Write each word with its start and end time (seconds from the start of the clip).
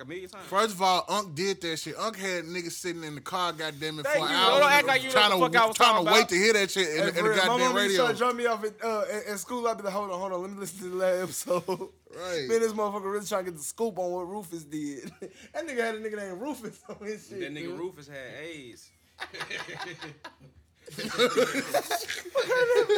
a 0.00 0.04
million 0.04 0.28
times. 0.28 0.46
First 0.46 0.74
of 0.74 0.82
all, 0.82 1.04
Unc 1.08 1.34
did 1.34 1.60
that 1.62 1.78
shit. 1.78 1.96
Unc 1.98 2.16
had 2.16 2.44
niggas 2.44 2.72
sitting 2.72 3.02
in 3.04 3.14
the 3.14 3.20
car, 3.20 3.52
goddamn 3.52 3.98
it, 3.98 4.06
for 4.06 4.12
Thank 4.12 4.30
an 4.30 4.34
hour. 4.34 4.60
Don't 4.60 4.70
act 4.70 4.86
like 4.86 5.02
you 5.02 5.10
trying 5.10 5.30
to, 5.32 5.38
fuck 5.38 5.56
I 5.56 5.66
was 5.66 5.76
trying 5.76 5.90
talking 5.92 6.06
to 6.06 6.12
wait 6.12 6.18
about. 6.20 6.28
to 6.28 6.34
hear 6.36 6.52
that 6.52 6.70
shit 6.70 6.88
in, 6.88 6.96
Hey, 6.98 7.08
in 7.08 7.14
for 7.14 7.22
the 7.22 7.28
real, 7.30 7.36
my 7.36 7.46
goddamn 7.46 7.60
used 7.60 7.74
radio. 7.76 8.04
try 8.04 8.12
to 8.12 8.18
drop 8.18 8.36
me 8.36 8.46
off 8.46 8.64
at, 8.64 8.84
uh, 8.84 9.00
at, 9.12 9.26
at 9.26 9.38
school. 9.38 9.66
I'd 9.66 9.76
be 9.76 9.82
like, 9.82 9.92
hold 9.92 10.10
on, 10.10 10.18
hold 10.20 10.32
on, 10.32 10.42
let 10.42 10.50
me 10.50 10.58
listen 10.58 10.78
to 10.78 10.88
the 10.90 10.96
last 10.96 11.22
episode. 11.22 11.88
Right. 12.16 12.46
Me 12.48 12.54
and 12.54 12.64
this 12.64 12.72
motherfucker 12.72 13.12
really 13.12 13.26
trying 13.26 13.44
to 13.44 13.50
get 13.50 13.58
the 13.58 13.64
scoop 13.64 13.98
on 13.98 14.10
what 14.10 14.28
Rufus 14.28 14.64
did. 14.64 15.12
that 15.20 15.66
nigga 15.66 15.78
had 15.78 15.94
a 15.96 16.00
nigga 16.00 16.16
named 16.16 16.40
Rufus 16.40 16.80
on 16.88 17.06
his 17.06 17.28
shit. 17.28 17.40
That 17.40 17.52
nigga 17.52 17.68
dude. 17.68 17.78
Rufus 17.78 18.08
had 18.08 18.34
AIDS. 18.40 18.90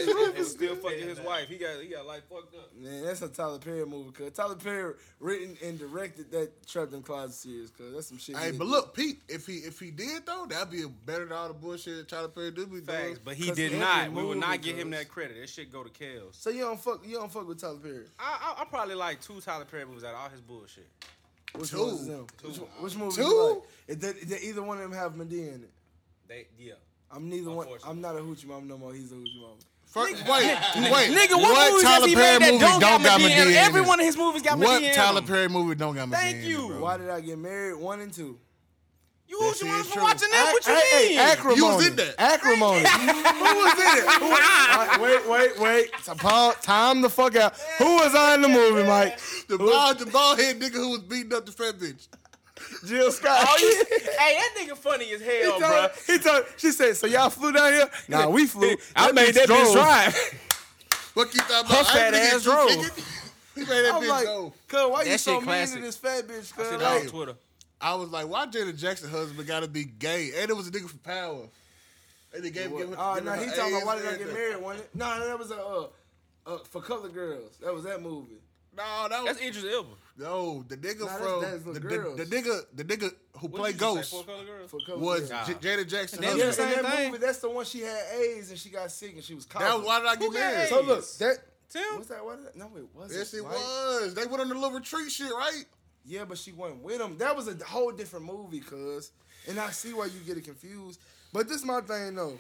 Rufus 0.07 0.51
still 0.53 0.77
fucking 0.77 1.09
his 1.09 1.21
wife. 1.21 1.49
He 1.49 1.57
got 1.57 1.81
he 1.81 1.89
got 1.89 2.07
like 2.07 2.29
fucked 2.29 2.55
up. 2.55 2.77
Man, 2.77 3.05
that's 3.05 3.23
a 3.23 3.29
Tyler 3.29 3.59
Perry 3.59 3.85
movie, 3.87 4.11
cuz. 4.13 4.33
Tyler 4.33 4.55
Perry 4.55 4.95
written 5.19 5.57
and 5.63 5.79
directed 5.79 6.31
that 6.33 6.67
Trapped 6.67 6.93
in 6.93 7.03
Closet 7.03 7.35
series, 7.35 7.71
cuz. 7.71 7.93
That's 7.93 8.07
some 8.09 8.19
shit. 8.19 8.37
Hey, 8.37 8.53
but 8.53 8.65
did. 8.65 8.71
look, 8.71 8.95
Pete, 8.95 9.21
if 9.29 9.47
he 9.47 9.55
if 9.55 9.81
he 9.81 9.91
did 9.91 10.27
though, 10.27 10.47
that'd 10.49 10.71
be 10.71 10.83
a 10.83 10.89
better 10.89 11.25
than 11.25 11.37
all 11.37 11.49
the 11.49 11.55
bullshit 11.55 11.97
that 11.97 12.09
Tyler 12.09 12.29
Perry 12.29 12.51
do 12.51 12.67
be 12.67 12.81
doing. 12.81 12.85
Facts, 12.85 13.21
but 13.25 13.35
he 13.35 13.51
did 13.51 13.79
not. 13.79 14.13
We 14.13 14.25
would 14.25 14.39
not 14.39 14.63
give 14.63 14.77
him 14.77 14.91
that 14.91 15.09
credit. 15.09 15.41
That 15.41 15.49
shit 15.49 15.73
go 15.73 15.83
to 15.83 15.91
Kels. 15.91 16.35
So 16.35 16.51
you 16.51 16.61
don't 16.61 16.81
fuck 16.81 17.07
you 17.07 17.17
don't 17.17 17.33
fuck 17.33 17.49
with 17.49 17.61
Tyler 17.61 17.79
Perry. 17.79 18.05
I, 18.19 18.55
I 18.59 18.63
I 18.63 18.65
probably 18.67 18.95
like 18.95 19.21
two 19.21 19.41
Tyler 19.41 19.65
Perry 19.65 19.85
movies 19.85 20.05
out 20.05 20.15
of 20.15 20.21
all 20.21 20.29
his 20.29 20.41
bullshit. 20.41 20.89
Which 21.57 21.71
Two. 21.71 21.81
ones 21.85 22.03
is 22.03 22.07
them? 22.07 22.27
Which, 22.43 22.57
which 22.57 22.97
movie 22.97 23.17
Two? 23.23 23.63
like? 23.89 23.89
If 23.89 24.01
they, 24.01 24.13
did 24.13 24.43
either 24.45 24.63
one 24.63 24.77
of 24.77 24.85
them 24.85 24.93
have 24.93 25.15
Madea 25.15 25.55
in 25.55 25.63
it? 25.65 25.71
They 26.29 26.47
yeah. 26.59 26.75
I'm 27.13 27.29
neither 27.29 27.51
one. 27.51 27.67
I'm 27.87 28.01
not 28.01 28.17
a 28.17 28.21
hoochie 28.21 28.47
mama 28.47 28.67
no 28.67 28.79
more. 28.79 28.93
He's 28.95 29.11
a 29.13 29.17
hoochie 29.17 29.41
mama. 29.41 29.55
First, 29.87 30.15
wait, 30.29 30.29
wait, 30.77 31.11
Nigga, 31.11 31.33
what, 31.35 31.73
movies 31.73 31.83
Tyler 31.83 32.01
has 32.03 32.05
he 32.07 32.15
Perry 32.15 32.39
made 32.39 32.43
that 32.43 32.53
movie 32.53 32.59
don't, 32.61 32.81
got 32.81 33.01
Madea 33.01 33.43
in 33.43 33.49
in 33.49 33.55
Every 33.55 33.81
one 33.81 33.99
of 33.99 34.07
his 34.07 34.17
movies 34.17 34.43
got 34.43 34.57
What 34.57 34.81
Madea 34.81 34.89
in 34.91 34.95
Tyler. 34.95 35.23
Perry 35.23 35.49
movie 35.49 35.75
don't 35.75 35.97
got 35.97 36.09
Madea 36.09 36.13
Thank 36.13 36.37
in 36.37 36.43
it, 36.43 36.47
you. 36.49 36.69
bro? 36.69 36.81
Why 36.81 36.97
did 36.97 37.11
I 37.11 37.21
get 37.21 37.39
married? 37.39 37.75
One 37.75 38.01
and 38.01 38.13
two. 38.13 38.39
You 39.27 39.39
That 39.41 39.45
who's 39.47 39.59
shit 39.59 39.67
you 39.67 39.83
for 39.85 40.01
watching 40.03 40.29
that? 40.31 40.51
What 40.53 40.67
you 40.67 40.75
Hey, 40.75 40.81
hey, 40.91 41.09
mean? 41.11 41.19
acrimony. 41.19 41.57
You 41.57 41.65
was 41.67 41.87
in 41.89 41.97
that. 41.97 42.15
Acrimony. 42.19 42.79
Who 42.89 43.59
was 43.59 43.75
in 43.75 43.99
it? 43.99 44.09
Who 44.21 44.29
was, 44.31 44.99
wait, 45.01 45.29
wait, 45.29 45.61
wait. 45.61 45.91
So, 46.03 46.15
Paul, 46.15 46.53
time 46.55 47.01
the 47.01 47.11
fuck 47.11 47.35
out. 47.37 47.57
Who 47.79 47.95
was 47.97 48.15
I 48.15 48.35
in 48.35 48.43
the 48.43 48.49
movie, 48.49 48.83
Mike? 48.85 49.19
The 49.49 49.59
bald, 49.59 49.99
the 50.01 50.07
bald 50.07 50.39
head 50.41 50.59
nigga 50.61 50.75
who 50.75 50.91
was 50.91 51.01
beating 51.01 51.33
up 51.35 51.47
the 51.47 51.53
fat 51.53 51.75
bitch. 51.79 52.07
Jill 52.87 53.11
Scott. 53.13 53.45
Oh, 53.49 53.57
you, 53.61 53.85
hey, 54.19 54.37
that 54.39 54.55
nigga 54.59 54.77
funny 54.77 55.13
as 55.13 55.21
He 55.21 55.27
hell, 55.27 55.51
told, 55.59 55.61
bro. 55.61 55.89
he 56.07 56.19
told, 56.19 56.45
she 56.57 56.71
said, 56.73 56.97
so 56.97 57.07
y'all 57.07 57.31
flew 57.31 57.53
down 57.53 57.73
here? 57.73 57.91
Nah, 58.09 58.29
we 58.31 58.47
flew. 58.47 58.77
I 58.97 59.13
made 59.13 59.35
that 59.35 59.49
bitch 59.49 59.73
drive. 59.73 60.17
What 61.15 61.35
you 61.35 61.41
thought 61.41 61.67
Her 61.67 61.81
about? 61.81 61.91
I 61.91 61.93
fat 61.93 62.15
ain't 62.15 62.35
ass 62.35 62.45
forget 62.45 62.71
you 62.71 62.77
drove. 62.85 63.05
He 63.57 63.61
made 63.63 63.69
that 63.69 63.95
I'm 63.95 64.03
bitch 64.03 64.09
like, 64.09 64.25
go. 64.27 64.53
cuz, 64.69 64.91
why 64.91 65.05
That 65.05 65.11
you 65.11 65.19
so 65.19 65.33
shit 65.33 65.41
mean 65.41 65.45
classic. 65.47 65.77
to 65.77 65.83
this 65.83 65.97
fat 65.97 66.29
bitch? 66.29 66.47
Shit 66.47 66.57
Cuz, 66.57 66.73
on 66.73 66.81
like, 66.81 67.09
Twitter. 67.09 67.35
I 67.81 67.95
was 67.95 68.11
like, 68.11 68.29
why 68.29 68.47
Janet 68.47 68.77
Jackson 68.77 69.11
husband 69.11 69.47
gotta 69.49 69.67
be 69.67 69.85
gay? 69.85 70.31
And 70.39 70.49
it 70.51 70.57
was 70.57 70.69
a 70.69 70.71
nigga 70.71 70.89
from 70.89 71.01
Power. 71.01 71.49
And 72.33 72.45
they 72.45 72.51
gave, 72.51 72.71
him. 72.71 72.95
Oh, 72.97 73.21
no, 73.25 73.33
he 73.33 73.47
talking 73.51 73.75
about 73.75 73.87
why 73.87 73.97
AIDS 73.97 74.05
did 74.05 74.15
I 74.15 74.19
get 74.19 74.33
married? 74.33 74.63
Wasn't 74.63 74.85
it? 74.85 74.91
No, 74.95 75.19
no, 75.19 75.27
that 75.27 75.39
was 75.39 75.51
a 75.51 75.57
uh, 75.61 75.87
uh, 76.47 76.59
for 76.71 76.81
color 76.81 77.09
girls. 77.09 77.57
That 77.61 77.75
was 77.75 77.83
that 77.85 78.01
movie. 78.01 78.39
No, 78.77 79.09
that 79.09 79.23
was 79.25 79.37
That's 79.37 79.41
Idris 79.47 79.65
Elba. 79.75 79.89
no 80.17 80.63
the 80.69 80.77
nigga 80.77 81.01
Nah, 81.01 81.07
from 81.17 81.43
that's 81.43 81.63
the 81.65 81.73
the, 81.73 81.81
the, 81.81 81.89
girls. 81.89 82.17
the 82.19 82.25
nigga 82.27 82.61
the 82.75 82.85
nigga 82.85 83.11
who 83.39 83.49
What 83.49 83.61
played 83.63 83.79
did 83.79 83.81
you 83.83 83.89
say, 83.89 83.95
Ghost 83.97 84.11
Four 84.13 84.25
Color 84.25 84.45
Girls? 84.45 84.71
For 84.71 84.81
color 84.87 84.99
was 84.99 85.29
girls. 85.29 85.47
J- 85.49 85.55
Janet 85.61 85.89
Jackson 85.89 86.23
Damn, 86.23 86.39
Yeah, 86.39 86.45
husband. 86.47 86.71
Same 86.75 86.83
that 86.85 86.95
thing. 86.95 87.11
movie, 87.13 87.25
that's 87.27 87.39
the 87.39 87.51
one 87.51 87.65
she 87.65 87.81
had 87.81 88.03
AIDS 88.15 88.51
and 88.51 88.59
she 88.59 88.71
got 88.71 88.91
sick 88.93 89.13
and 89.15 89.25
she 89.25 89.35
was 89.35 89.47
That 89.47 89.77
was 89.77 89.87
why 89.87 89.99
did 89.99 90.09
I 90.09 90.15
get 90.17 90.23
Who 90.25 90.33
got 90.33 90.41
married? 90.41 90.61
AIDS? 90.61 90.71
So 90.71 90.81
look, 90.83 91.05
that 91.19 91.37
Tim? 91.69 91.83
what's 91.97 92.09
that? 92.09 92.25
What? 92.25 92.57
No, 92.57 92.71
it 92.77 92.85
wasn't. 92.95 93.19
Yes, 93.19 93.35
it 93.35 93.43
right? 93.43 93.51
was. 93.53 94.15
They 94.15 94.27
went 94.27 94.41
on 94.41 94.49
the 94.49 94.55
little 94.55 94.71
retreat 94.73 95.11
shit, 95.11 95.31
right? 95.33 95.65
Yeah, 96.05 96.25
but 96.25 96.39
she 96.39 96.53
went 96.53 96.83
with 96.83 97.01
him. 97.01 97.19
That 97.19 97.37
was 97.37 97.49
a 97.49 97.65
whole 97.65 97.93
different 97.93 98.25
movie, 98.27 98.61
cuz. 98.61 99.11
And 99.49 99.59
I 99.59 99.71
see 99.71 99.93
why 99.93 100.07
you 100.07 100.21
get 100.27 100.37
it 100.37 100.45
confused. 100.45 101.01
But 101.33 101.49
this 101.49 101.59
is 101.59 101.65
my 101.65 101.81
thing, 101.81 102.15
though. 102.15 102.39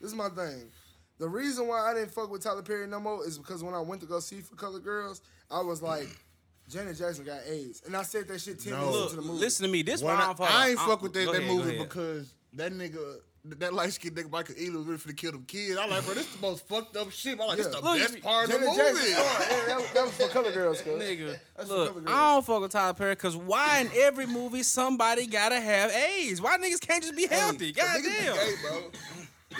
This 0.00 0.10
is 0.10 0.16
my 0.16 0.28
thing. 0.28 0.70
The 1.18 1.28
reason 1.28 1.66
why 1.66 1.80
I 1.90 1.94
didn't 1.94 2.12
fuck 2.12 2.30
with 2.30 2.42
Tyler 2.42 2.62
Perry 2.62 2.86
no 2.86 3.00
more 3.00 3.26
is 3.26 3.38
because 3.38 3.62
when 3.64 3.74
I 3.74 3.80
went 3.80 4.00
to 4.02 4.06
go 4.06 4.20
see 4.20 4.40
For 4.40 4.54
Color 4.54 4.78
Girls, 4.78 5.20
I 5.50 5.60
was 5.60 5.82
like, 5.82 6.08
Janet 6.68 6.96
Jackson 6.98 7.24
got 7.24 7.40
AIDS. 7.48 7.82
And 7.86 7.96
I 7.96 8.02
said 8.02 8.28
that 8.28 8.40
shit 8.40 8.60
10 8.60 8.72
No. 8.72 8.78
minutes 8.78 8.94
Look, 8.96 9.04
into 9.10 9.16
the 9.16 9.22
movie. 9.26 9.38
listen 9.40 9.66
to 9.66 9.72
me. 9.72 9.82
This 9.82 10.02
When 10.02 10.14
why 10.14 10.22
I, 10.22 10.30
I'm 10.30 10.36
I 10.40 10.68
ain't 10.70 10.78
I'm- 10.78 10.88
fuck 10.88 11.02
with 11.02 11.12
that, 11.14 11.26
that 11.26 11.34
ahead, 11.42 11.50
movie 11.50 11.78
because 11.78 12.32
that 12.52 12.72
nigga, 12.72 13.16
that 13.44 13.72
light 13.72 13.92
skinned 13.94 14.14
nigga 14.16 14.30
Michael 14.30 14.54
Ealy 14.56 14.74
was 14.76 14.84
really 14.86 14.98
finna 14.98 15.16
kill 15.16 15.32
them 15.32 15.44
kids. 15.44 15.76
I'm 15.78 15.88
like, 15.90 16.04
bro, 16.04 16.14
this 16.14 16.26
the 16.32 16.40
most 16.42 16.68
fucked 16.68 16.96
up 16.96 17.10
shit. 17.10 17.40
I'm 17.40 17.46
like, 17.48 17.56
this 17.56 17.66
Yeah. 17.72 17.80
the 17.80 17.84
Look, 17.84 17.98
best 17.98 18.20
part 18.22 18.44
of 18.44 18.52
the 18.52 18.58
movie. 18.66 18.76
Jackson, 18.76 19.06
yeah, 19.08 19.64
that, 19.66 19.76
was, 19.76 19.90
that 19.94 20.04
was 20.04 20.12
For 20.14 20.28
Color 20.28 20.52
Girls, 20.52 20.82
cuz. 20.82 21.02
Nigga, 21.02 21.38
That's 21.56 21.68
look, 21.70 21.94
for 21.94 22.00
cover 22.02 22.10
I 22.10 22.34
don't 22.34 22.46
fuck 22.46 22.60
with 22.60 22.70
Tyler 22.72 22.94
Perry 22.94 23.12
because 23.14 23.36
why 23.36 23.78
in 23.80 23.90
every 23.96 24.26
movie 24.26 24.62
somebody 24.62 25.26
gotta 25.26 25.58
have 25.60 25.90
AIDS? 25.90 26.40
Why 26.42 26.58
niggas 26.58 26.80
can't 26.80 27.02
just 27.02 27.16
be 27.16 27.26
healthy? 27.26 27.72
Cause 27.72 27.86
God 27.86 28.00
niggas 28.00 28.04
be 28.04 28.10
gay, 28.10 28.54
bro. 28.68 28.82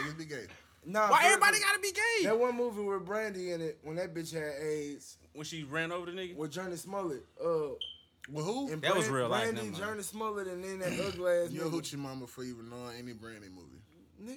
niggas 0.05 0.19
be 0.19 0.25
gay. 0.27 0.47
Nah, 0.91 1.11
Why 1.11 1.21
everybody 1.27 1.59
gotta 1.61 1.81
be 1.81 1.93
gay? 1.93 2.25
That 2.25 2.39
one 2.39 2.57
movie 2.57 2.81
with 2.83 3.05
Brandy 3.05 3.53
in 3.53 3.61
it, 3.61 3.79
when 3.83 3.97
that 3.97 4.15
bitch 4.15 4.33
had 4.33 4.55
AIDS, 4.63 5.19
When 5.35 5.45
she 5.45 5.63
ran 5.65 5.93
over 5.93 6.07
the 6.07 6.13
nigga? 6.13 6.35
with 6.35 6.51
Jurnee 6.55 6.79
Smollett. 6.79 7.25
Uh, 7.39 7.75
Well, 8.31 8.45
who? 8.45 8.73
and 8.73 8.81
That 8.81 8.97
was 8.97 9.07
real 9.09 9.29
life, 9.29 9.43
Brandy, 9.53 9.71
never 9.71 9.87
mind. 9.95 10.05
Smollett, 10.05 10.47
and 10.47 10.65
then 10.65 10.79
that 10.79 10.93
ugly 11.07 11.31
ass 11.31 11.51
You're 11.51 11.67
a 11.67 11.69
nigga. 11.69 11.73
hoochie 11.83 11.99
mama 11.99 12.27
for 12.27 12.43
even 12.43 12.71
knowing 12.71 12.97
any 12.99 13.13
Brandy 13.13 13.49
movie. 13.49 13.83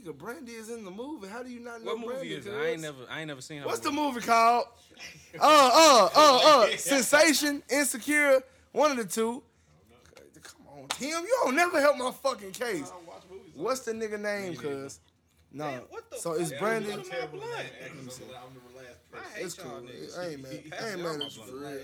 Nigga, 0.06 0.16
Brandy 0.16 0.52
is 0.52 0.70
in 0.70 0.84
the 0.84 0.92
movie. 0.92 1.28
How 1.28 1.42
do 1.42 1.50
you 1.50 1.62
not 1.62 1.82
know 1.84 1.94
What 1.96 2.00
movie 2.02 2.14
Brandy? 2.16 2.34
is 2.34 2.46
it? 2.46 2.54
I 2.54 2.66
ain't 2.72 2.82
never, 2.82 2.98
I 3.10 3.20
ain't 3.20 3.28
never 3.30 3.42
seen 3.42 3.62
her. 3.62 3.66
What's 3.66 3.80
the 3.80 3.90
movie. 3.92 4.16
movie 4.16 4.28
called? 4.28 4.66
Uh, 5.40 5.42
uh, 5.42 6.10
uh, 6.14 6.64
uh. 6.66 6.68
Sensation, 6.78 7.64
Insecure, 7.70 8.42
one 8.74 8.92
of 8.92 8.98
the 8.98 9.06
two. 9.06 9.42
Come 10.44 10.68
on, 10.68 10.88
Tim. 10.90 11.24
You 11.24 11.38
don't 11.46 11.56
never 11.56 11.80
help 11.80 11.98
my 11.98 12.12
fucking 12.12 12.52
case. 12.52 12.92
What's 13.56 13.80
the 13.82 13.94
nigga 13.94 14.20
name, 14.20 14.56
cuz? 14.56 15.00
No. 15.54 15.82
what 15.90 16.10
the 16.10 16.18
So 16.18 16.34
it's 16.34 16.52
fuck? 16.52 16.60
Brandy. 16.60 16.90
Yeah, 16.90 16.96
I'm 16.96 17.04
terrible 17.04 17.42
at 17.44 17.50
I 17.50 17.64
hate 19.36 19.46
It's 19.46 19.58
y'all 19.58 19.66
cool. 19.80 19.82
niggas. 19.82 20.18
I 20.20 20.28
ain't 20.30 20.42
mad. 20.42 20.52
I 20.82 20.90
ain't 20.92 21.02
mad 21.04 21.22
at 21.22 21.36
you 21.36 21.44
for 21.44 21.56
real. 21.58 21.80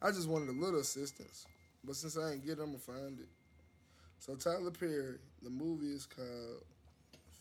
I 0.00 0.10
just 0.12 0.28
wanted 0.28 0.48
a 0.50 0.52
little 0.52 0.78
assistance. 0.80 1.46
But 1.84 1.96
since 1.96 2.16
I 2.16 2.32
ain't 2.32 2.44
get 2.44 2.58
it, 2.58 2.62
I'm 2.62 2.66
gonna 2.66 2.78
find 2.78 3.18
it. 3.18 3.28
So 4.20 4.34
Tyler 4.36 4.70
Perry, 4.70 5.16
the 5.42 5.50
movie 5.50 5.86
is 5.92 6.06
called 6.06 6.62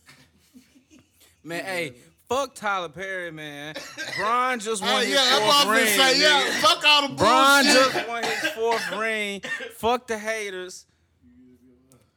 Man, 1.44 1.64
hey, 1.64 1.94
fuck 2.28 2.56
Tyler 2.56 2.90
Perry, 2.90 3.32
man. 3.32 3.76
Bron 4.18 4.60
just 4.60 4.82
won 4.84 4.92
Oh, 4.92 4.98
his 5.00 5.10
yeah, 5.10 5.16
that's 5.16 5.64
fourth 5.64 5.76
ring. 5.78 5.86
finna 5.86 5.96
say. 5.96 6.14
nigga. 6.16 6.22
Yeah, 6.22 6.62
fuck 6.62 6.84
all 6.86 7.08
the 7.08 7.14
Bron 7.16 7.64
bullshit. 7.66 7.94
just 7.94 8.08
won 8.08 8.24
his 8.24 8.50
fourth 8.52 8.92
ring. 8.98 9.42
Fuck 9.76 10.08
the 10.08 10.18
haters. 10.18 10.86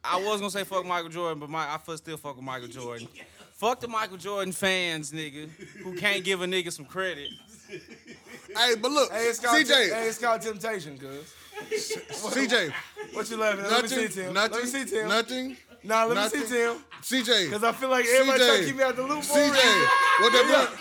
I 0.03 0.17
was 0.19 0.39
gonna 0.39 0.49
say 0.51 0.63
fuck 0.63 0.85
Michael 0.85 1.09
Jordan, 1.09 1.39
but 1.39 1.49
my, 1.49 1.73
I 1.73 1.77
fuck- 1.77 1.97
still 1.97 2.17
fuck 2.17 2.35
with 2.35 2.43
Michael 2.45 2.67
Jordan. 2.69 3.07
Fuck 3.61 3.79
the 3.79 3.87
Michael 3.87 4.17
Jordan 4.17 4.51
fans, 4.53 5.11
nigga, 5.11 5.47
who 5.83 5.93
can't 5.93 6.23
give 6.23 6.41
a 6.41 6.47
nigga 6.47 6.71
some 6.73 6.83
credit. 6.83 7.29
Hey, 8.57 8.73
but 8.81 8.89
look, 8.89 9.11
Hey, 9.11 9.25
it's 9.27 9.37
called, 9.39 9.55
hey, 9.59 9.63
CJ, 9.91 10.07
it's 10.07 10.17
called 10.17 10.41
Temptation, 10.41 10.97
cuz. 10.97 11.31
CJ, 12.09 12.73
What 13.13 13.29
you 13.29 13.37
laughing 13.37 13.65
at? 13.65 13.69
Let 13.69 13.83
me 13.83 13.87
see, 13.87 13.95
nothing, 13.97 14.09
Tim. 14.23 14.33
nothing, 14.33 14.51
Let 14.53 14.63
me 14.63 14.67
see, 14.67 14.85
Tim. 14.85 15.07
nothing. 15.09 15.57
Nah, 15.83 16.05
let 16.05 16.15
nothing. 16.15 16.39
me 16.41 16.45
see, 16.47 16.53
Tim. 16.55 16.77
CJ, 17.03 17.45
Because 17.49 17.63
I 17.63 17.71
feel 17.73 17.89
like 17.89 18.07
everybody 18.07 18.39
CJ. 18.41 18.47
trying 18.47 18.59
to 18.61 18.65
keep 18.65 18.75
me 18.77 18.83
out 18.83 18.95
the 18.95 19.03
loop. 19.03 19.23
for 19.25 19.37
a 19.37 19.41
CJ, 19.41 19.51
reason. 19.51 19.87
what 20.21 20.33
that 20.33 20.45
Yeah. 20.49 20.65
boy? 20.65 20.77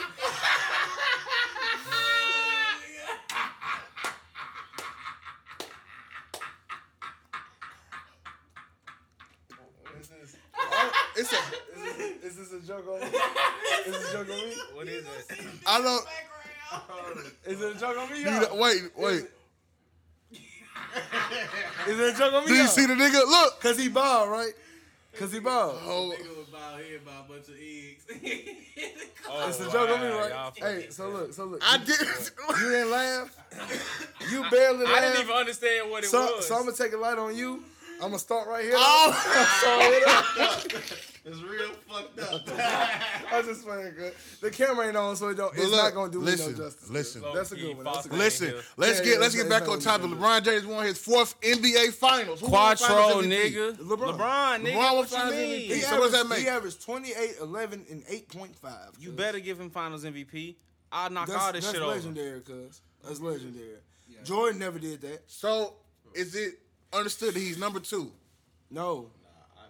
It's 11.17 11.33
a, 11.33 12.27
Is 12.27 12.37
this 12.37 12.53
a 12.53 12.67
joke 12.67 12.87
on 12.89 13.01
me? 13.01 13.07
Is 13.87 13.95
this 13.97 14.09
a 14.09 14.13
joke 14.13 14.31
on 14.31 14.37
me? 14.49 14.55
What 14.75 14.89
is 14.89 15.05
it? 15.05 15.39
I 15.67 15.81
don't. 15.83 16.07
Is 17.51 17.61
it 17.61 17.77
a 17.77 17.81
joke 17.81 17.99
on 17.99 18.11
me? 18.11 18.19
You 18.21 18.25
y'all? 18.27 18.41
know, 18.43 18.55
wait, 18.55 18.83
wait. 18.97 19.25
Is 21.89 21.99
it 21.99 22.15
a 22.15 22.19
joke 22.19 22.33
on 22.33 22.43
me? 22.43 22.49
Do 22.49 22.55
you 22.55 22.61
y'all? 22.61 22.69
see 22.69 22.87
the 22.87 22.95
nigga? 22.95 23.27
Look. 23.27 23.61
Cause 23.61 23.77
he 23.77 23.89
bald, 23.89 24.31
right? 24.31 24.53
Cause 25.15 25.33
he 25.33 25.41
bald. 25.41 25.77
Oh, 25.85 26.15
Nigga 26.17 26.39
was 26.39 26.47
bald 26.47 26.81
head 26.81 27.05
by 27.05 27.13
a 27.13 27.29
bunch 27.29 27.49
of 27.49 27.55
eggs. 27.61 28.05
Oh, 29.33 29.49
it's 29.49 29.61
a 29.61 29.71
joke 29.71 29.91
on 29.91 30.01
me, 30.01 30.09
right? 30.09 30.53
Hey, 30.57 30.87
so 30.91 31.09
look, 31.09 31.33
so 31.33 31.45
look. 31.45 31.61
I 31.63 31.77
you, 31.77 31.85
did. 31.85 32.01
you 32.01 32.71
didn't 32.71 32.91
laugh. 32.91 33.37
You 34.31 34.45
barely 34.51 34.85
laughed. 34.85 34.97
I 34.97 35.01
didn't 35.01 35.21
even 35.23 35.37
understand 35.37 35.91
what 35.91 36.03
it 36.03 36.09
so, 36.09 36.37
was. 36.37 36.49
so 36.49 36.57
I'm 36.57 36.65
gonna 36.65 36.77
take 36.77 36.93
a 36.93 36.97
light 36.97 37.17
on 37.19 37.37
you. 37.37 37.63
I'm 38.03 38.09
gonna 38.09 38.19
start 38.19 38.49
right 38.49 38.65
here. 38.65 38.75
Oh, 38.77 40.63
it's 41.25 41.43
real 41.43 41.71
fucked 41.89 42.19
up. 42.21 42.43
I 43.33 43.43
just 43.43 43.65
playing 43.67 43.93
good. 43.97 44.15
The 44.41 44.51
camera 44.51 44.87
ain't 44.89 44.97
on, 44.97 45.17
so 45.17 45.29
it 45.29 45.35
don't. 45.37 45.53
But 45.55 45.63
It's 45.63 45.71
look, 45.71 45.83
not 45.85 45.95
gonna 45.95 46.13
do 46.13 46.21
me 46.21 46.27
no 46.27 46.53
justice. 46.53 46.91
listen. 46.91 47.23
That's 47.35 47.53
a 47.53 47.57
good 47.57 47.77
one. 47.77 47.85
That's 47.85 48.07
a 48.07 48.09
good 48.09 48.11
one. 48.13 48.19
listen. 48.19 48.55
Let's 48.77 48.99
Yeah, 48.99 49.05
get 49.05 49.13
yeah, 49.15 49.19
let's 49.21 49.35
it's 49.35 49.43
get 49.43 49.51
back 49.51 49.69
on 49.69 49.81
topic. 49.81 50.07
LeBron 50.11 50.45
James 50.45 50.67
won 50.67 50.87
his 50.87 50.99
fourth 50.99 51.39
NBA 51.41 51.93
Finals. 51.93 52.41
Who 52.41 52.47
Quattro, 52.49 53.23
nigga. 53.23 53.77
LeBron. 53.77 54.17
LeBron, 54.19 54.63
nigga. 54.63 54.73
LeBron 54.73 54.97
what 54.97 55.11
you 55.13 55.31
mean? 55.31 55.61
He 55.71 55.81
So 55.81 55.99
what 55.99 56.11
does 56.11 56.13
that 56.13 56.21
averaged- 56.25 56.31
make? 56.31 56.39
He 56.41 56.49
averaged 56.49 56.83
28, 56.83 57.35
11, 57.41 57.87
and 57.91 58.05
8.5. 58.07 58.71
You 58.99 59.13
better 59.13 59.41
give 59.41 59.61
him 59.61 59.71
Finals 59.71 60.05
MVP. 60.05 60.57
I'll 60.93 61.11
knock 61.11 61.29
That's, 61.29 61.43
all 61.43 61.53
this 61.53 61.71
shit 61.71 61.77
over. 61.83 61.93
That's 61.95 62.05
legendary, 62.07 62.41
cuz. 62.41 62.81
That's 63.05 63.21
legendary. 63.21 63.77
Jordan 64.25 64.59
never 64.59 64.79
did 64.79 65.01
that. 65.03 65.23
So 65.29 65.75
is 66.15 66.35
it 66.35 66.55
understood 66.93 67.35
that 67.35 67.41
he's 67.41 67.59
number 67.59 67.81
two. 67.81 68.13
No, 68.71 69.11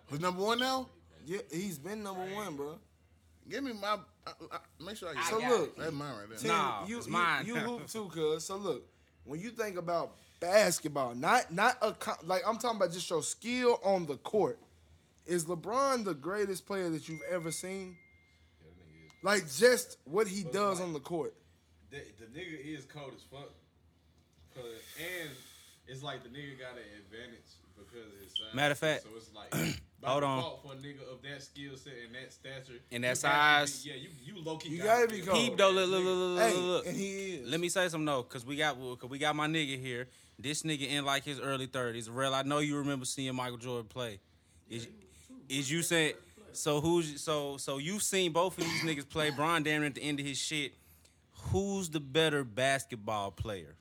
Who's 0.08 0.20
number 0.20 0.42
one 0.42 0.58
now? 0.58 0.88
yeah, 1.26 1.38
he's 1.50 1.78
been 1.78 2.02
number 2.02 2.22
one, 2.34 2.56
bro. 2.56 2.78
Give 3.48 3.62
me 3.64 3.72
my. 3.72 3.98
I, 4.26 4.32
I, 4.52 4.58
make 4.84 4.96
sure 4.96 5.08
I 5.08 5.14
get. 5.14 5.24
So 5.24 5.38
it. 5.40 5.48
look, 5.48 5.76
that's 5.78 5.92
mine 5.92 6.14
right 6.18 6.28
there. 6.28 6.38
Tim, 6.38 6.48
Nah, 6.48 6.86
you, 6.86 6.98
it's 6.98 7.06
you- 7.06 7.12
mine. 7.12 7.46
You, 7.46 7.56
hoop 7.56 7.86
too, 7.92 8.08
cuz. 8.12 8.44
So 8.44 8.56
look, 8.56 8.82
when 9.24 9.40
you 9.40 9.50
think 9.50 9.76
about 9.78 10.16
basketball, 10.40 11.14
not 11.14 11.52
not 11.52 11.76
a 11.82 11.94
like 12.24 12.42
I'm 12.46 12.58
talking 12.58 12.76
about 12.78 12.92
just 12.92 13.08
your 13.08 13.22
skill 13.22 13.78
on 13.84 14.06
the 14.06 14.16
court. 14.16 14.58
Is 15.26 15.44
LeBron 15.44 16.04
the 16.04 16.14
greatest 16.14 16.66
player 16.66 16.88
that 16.90 17.08
you've 17.08 17.20
ever 17.30 17.52
seen? 17.52 17.96
Like 19.22 19.42
just 19.52 19.98
what 20.04 20.26
he 20.26 20.42
does 20.44 20.80
on 20.80 20.92
the 20.92 21.00
court. 21.00 21.34
The, 21.90 21.98
the 22.18 22.26
nigga 22.38 22.58
is 22.64 22.84
cold 22.86 23.12
as 23.14 23.22
fuck. 23.22 23.50
Cause, 24.54 24.64
and 24.98 25.30
it's 25.90 26.02
like 26.02 26.22
the 26.22 26.28
nigga 26.28 26.58
got 26.58 26.72
an 26.72 26.84
advantage 27.04 27.50
because 27.76 28.06
of 28.14 28.20
his 28.22 28.32
size. 28.32 28.54
Matter 28.54 28.72
of 28.72 28.78
fact- 28.78 29.02
so 29.02 29.08
it's 29.16 29.30
like 29.34 29.50
by 30.00 30.08
Hold 30.10 30.24
on. 30.24 30.36
default 30.38 30.62
for 30.62 30.72
a 30.72 30.76
nigga 30.76 31.02
of 31.12 31.20
that 31.22 31.42
skill 31.42 31.76
set 31.76 31.92
and 32.06 32.14
that 32.14 32.32
stature 32.32 32.80
And 32.92 33.04
that 33.04 33.20
gotta 33.20 33.64
be- 33.64 33.70
size. 33.70 33.86
yeah, 33.86 33.94
you 33.94 34.08
you 34.24 34.42
low 34.42 34.56
key 34.56 34.70
You 34.70 34.82
gotta 34.82 35.06
be 35.08 35.20
be 35.20 35.26
cold. 35.26 35.36
Peep 35.38 35.56
though, 35.58 35.70
look, 35.70 35.90
look, 35.90 36.04
look, 36.04 36.16
look, 36.16 36.38
Hey, 36.40 36.54
look, 36.56 36.64
look. 36.64 36.86
and 36.86 36.96
he 36.96 37.10
is. 37.34 37.48
Let 37.48 37.60
me 37.60 37.68
say 37.68 37.88
something 37.88 38.06
though, 38.06 38.22
cause 38.22 38.44
we 38.46 38.56
got 38.56 38.76
cause 38.98 39.10
we 39.10 39.18
got 39.18 39.34
my 39.36 39.46
nigga 39.46 39.78
here. 39.80 40.08
This 40.38 40.62
nigga 40.62 40.88
in 40.88 41.04
like 41.04 41.24
his 41.24 41.38
early 41.40 41.66
thirties. 41.66 42.08
Real, 42.08 42.34
I 42.34 42.42
know 42.42 42.60
you 42.60 42.78
remember 42.78 43.04
seeing 43.04 43.34
Michael 43.34 43.58
Jordan 43.58 43.88
play. 43.88 44.20
Is 44.70 44.86
is 45.50 45.70
you 45.70 45.82
saying 45.82 46.14
so? 46.52 46.80
Who's 46.80 47.20
so 47.20 47.56
so? 47.58 47.76
You've 47.78 48.02
seen 48.02 48.32
both 48.32 48.56
of 48.56 48.64
these 48.64 48.80
niggas 48.82 49.06
play. 49.08 49.28
Bron 49.30 49.62
damn 49.64 49.80
near 49.80 49.88
at 49.88 49.94
the 49.96 50.02
end 50.02 50.18
of 50.20 50.24
his 50.24 50.38
shit. 50.38 50.72
Who's 51.52 51.90
the 51.90 52.00
better 52.00 52.42
basketball 52.44 53.32
player? 53.32 53.74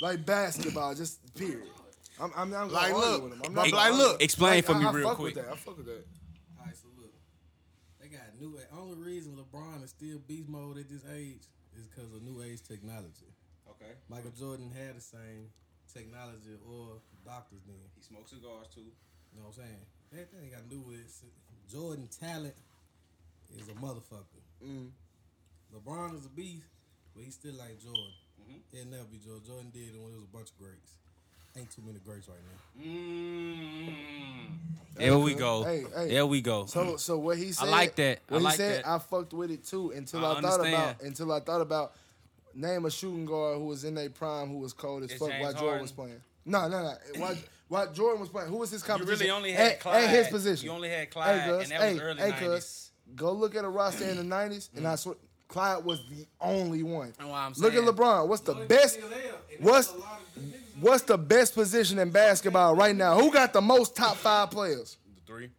Like 0.00 0.24
basketball, 0.26 0.94
just 0.94 1.20
period. 1.34 1.68
I'm, 2.20 2.32
I'm 2.36 2.50
not 2.50 2.68
gonna 2.68 2.72
Like, 2.72 2.92
look, 2.94 3.22
with 3.24 3.32
him. 3.32 3.42
I'm 3.44 3.54
but 3.54 3.66
not 3.68 3.72
like, 3.72 3.92
look. 3.92 4.12
argue. 4.12 4.24
Explain 4.24 4.62
for 4.62 4.74
me 4.74 4.84
I, 4.84 4.88
I 4.88 4.92
real 4.92 5.08
fuck 5.08 5.16
quick. 5.16 5.34
With 5.36 5.44
that. 5.44 5.52
I 5.52 5.56
fuck 5.56 5.76
with 5.76 5.86
that. 5.86 6.04
All 6.58 6.66
right, 6.66 6.76
so 6.76 6.88
look, 6.98 7.12
they 8.00 8.08
got 8.08 8.22
new. 8.38 8.58
Only 8.76 8.96
reason 8.98 9.36
LeBron 9.36 9.82
is 9.82 9.90
still 9.90 10.18
beast 10.26 10.48
mode 10.48 10.78
at 10.78 10.88
this 10.88 11.02
age 11.14 11.44
is 11.78 11.86
because 11.86 12.12
of 12.12 12.22
new 12.22 12.42
age 12.42 12.62
technology. 12.62 13.32
Okay. 13.70 13.92
Michael 14.08 14.32
Jordan 14.38 14.70
had 14.70 14.96
the 14.96 15.00
same 15.00 15.48
technology 15.92 16.56
or 16.68 17.00
doctors 17.24 17.60
then. 17.66 17.76
He 17.96 18.02
smokes 18.02 18.30
cigars 18.30 18.68
too. 18.74 18.80
You 19.32 19.40
know 19.40 19.46
what 19.48 19.56
I'm 19.56 19.64
saying? 19.64 19.80
That 20.12 20.30
thing 20.30 20.50
got 20.50 20.68
to 20.68 20.68
do 20.68 20.80
with 20.80 21.06
Jordan 21.70 22.08
talent 22.20 22.54
is 23.56 23.68
a 23.68 23.72
motherfucker. 23.72 24.42
Mm. 24.62 24.90
LeBron 25.74 26.18
is 26.18 26.26
a 26.26 26.28
beast, 26.28 26.66
but 27.14 27.24
he 27.24 27.30
still 27.30 27.54
like 27.54 27.80
Jordan. 27.80 28.12
Mm-hmm. 28.48 28.76
He'll 28.76 28.86
never 28.86 29.04
be 29.04 29.18
Jordan. 29.18 29.42
Jordan 29.46 29.70
did 29.72 29.94
it 29.94 30.00
when 30.00 30.12
it 30.12 30.16
was 30.16 30.24
a 30.24 30.36
bunch 30.36 30.50
of 30.50 30.58
greats. 30.58 30.92
Ain't 31.56 31.70
too 31.70 31.82
many 31.84 31.98
greats 31.98 32.28
right 32.28 32.38
now. 32.46 32.84
Mm. 32.86 33.94
There 34.96 35.18
we 35.18 35.34
go. 35.34 35.64
Hey, 35.64 35.84
hey. 35.96 36.08
There 36.08 36.26
we 36.26 36.40
go. 36.40 36.66
So, 36.66 36.96
so 36.96 37.18
what 37.18 37.38
he 37.38 37.52
said, 37.52 37.68
I 37.68 37.70
like 37.70 37.96
that. 37.96 38.18
I 38.30 38.34
What 38.34 38.42
like 38.42 38.52
he 38.52 38.56
said, 38.58 38.84
that. 38.84 38.88
I 38.88 38.98
fucked 38.98 39.32
with 39.32 39.50
it 39.50 39.64
too 39.64 39.90
until 39.90 40.24
I 40.24 40.34
I, 40.38 40.40
thought 40.40 40.60
about 40.60 41.02
until 41.02 41.32
I 41.32 41.40
thought 41.40 41.60
about 41.60 41.92
name 42.54 42.84
a 42.84 42.90
shooting 42.90 43.24
guard 43.26 43.58
who 43.58 43.66
was 43.66 43.84
in 43.84 43.94
their 43.94 44.10
prime 44.10 44.48
who 44.48 44.58
was 44.58 44.72
cold 44.72 45.02
as 45.02 45.10
It's 45.10 45.18
fuck 45.18 45.30
James 45.30 45.42
while 45.42 45.52
Jordan 45.52 45.68
Harden. 45.68 45.82
was 45.82 45.92
playing. 45.92 46.20
No, 46.44 46.68
no, 46.68 46.82
no. 46.82 46.94
While, 47.20 47.36
while 47.68 47.92
Jordan 47.92 48.20
was 48.20 48.28
playing, 48.28 48.48
who 48.48 48.56
was 48.56 48.70
his 48.70 48.82
you 48.82 48.86
competition? 48.86 49.18
really 49.20 49.30
only 49.30 49.52
had 49.52 49.72
at, 49.72 49.80
Clyde. 49.80 50.04
at 50.04 50.10
his 50.10 50.28
position. 50.28 50.66
You 50.66 50.72
only 50.72 50.88
had 50.88 51.10
Clyde, 51.10 51.48
cuz, 51.48 51.62
and 51.64 51.72
that 51.72 51.80
hey, 51.80 51.92
was 51.94 52.02
early 52.02 52.20
hey, 52.22 52.30
90s. 52.32 52.38
cuz, 52.54 52.90
Go 53.16 53.32
look 53.32 53.56
at 53.56 53.64
a 53.64 53.68
roster 53.68 54.04
in 54.04 54.16
the 54.18 54.22
nineties, 54.24 54.70
and 54.76 54.86
I 54.86 54.94
swear 54.94 55.16
Clyde 55.50 55.84
was 55.84 56.00
the 56.08 56.24
only 56.40 56.84
one. 56.84 57.12
That's 57.18 57.28
I'm 57.28 57.52
Look 57.56 57.74
at. 57.74 57.82
LeBron. 57.82 58.28
What's 58.28 58.42
the 58.42 58.54
best? 58.54 59.00
What's 59.58 59.92
what's 60.80 61.02
the 61.02 61.18
best 61.18 61.54
position 61.54 61.98
in 61.98 62.10
basketball 62.10 62.76
right 62.76 62.94
now? 62.94 63.18
Who 63.18 63.32
got 63.32 63.52
the 63.52 63.60
most 63.60 63.96
top 63.96 64.16
five 64.16 64.52
players? 64.52 64.96
The 65.16 65.20
three. 65.26 65.50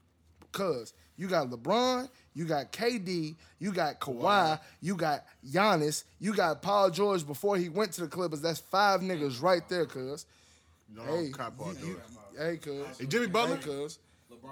Cause 0.53 0.93
you 1.17 1.27
got 1.27 1.49
LeBron, 1.49 2.09
you 2.33 2.45
got 2.45 2.71
KD, 2.71 3.35
you 3.59 3.73
got 3.73 3.99
Kawhi, 3.99 4.59
you 4.79 4.95
got 4.95 5.25
Giannis, 5.45 6.05
you 6.19 6.33
got 6.33 6.61
Paul 6.61 6.89
George 6.89 7.27
before 7.27 7.57
he 7.57 7.67
went 7.67 7.91
to 7.93 8.01
the 8.01 8.07
Clippers. 8.07 8.41
That's 8.41 8.59
five 8.59 9.01
niggas 9.01 9.41
right 9.41 9.67
there, 9.67 9.85
cuz. 9.85 10.25
No, 10.89 11.03
Hey, 11.03 11.31
Kai 11.31 11.49
you- 11.81 12.01
Hey, 12.37 12.57
cuz. 12.57 12.97
Hey, 12.97 13.05
Jimmy 13.07 13.27
Butler. 13.27 13.57
Hey, 13.57 13.61
cuz. 13.63 13.99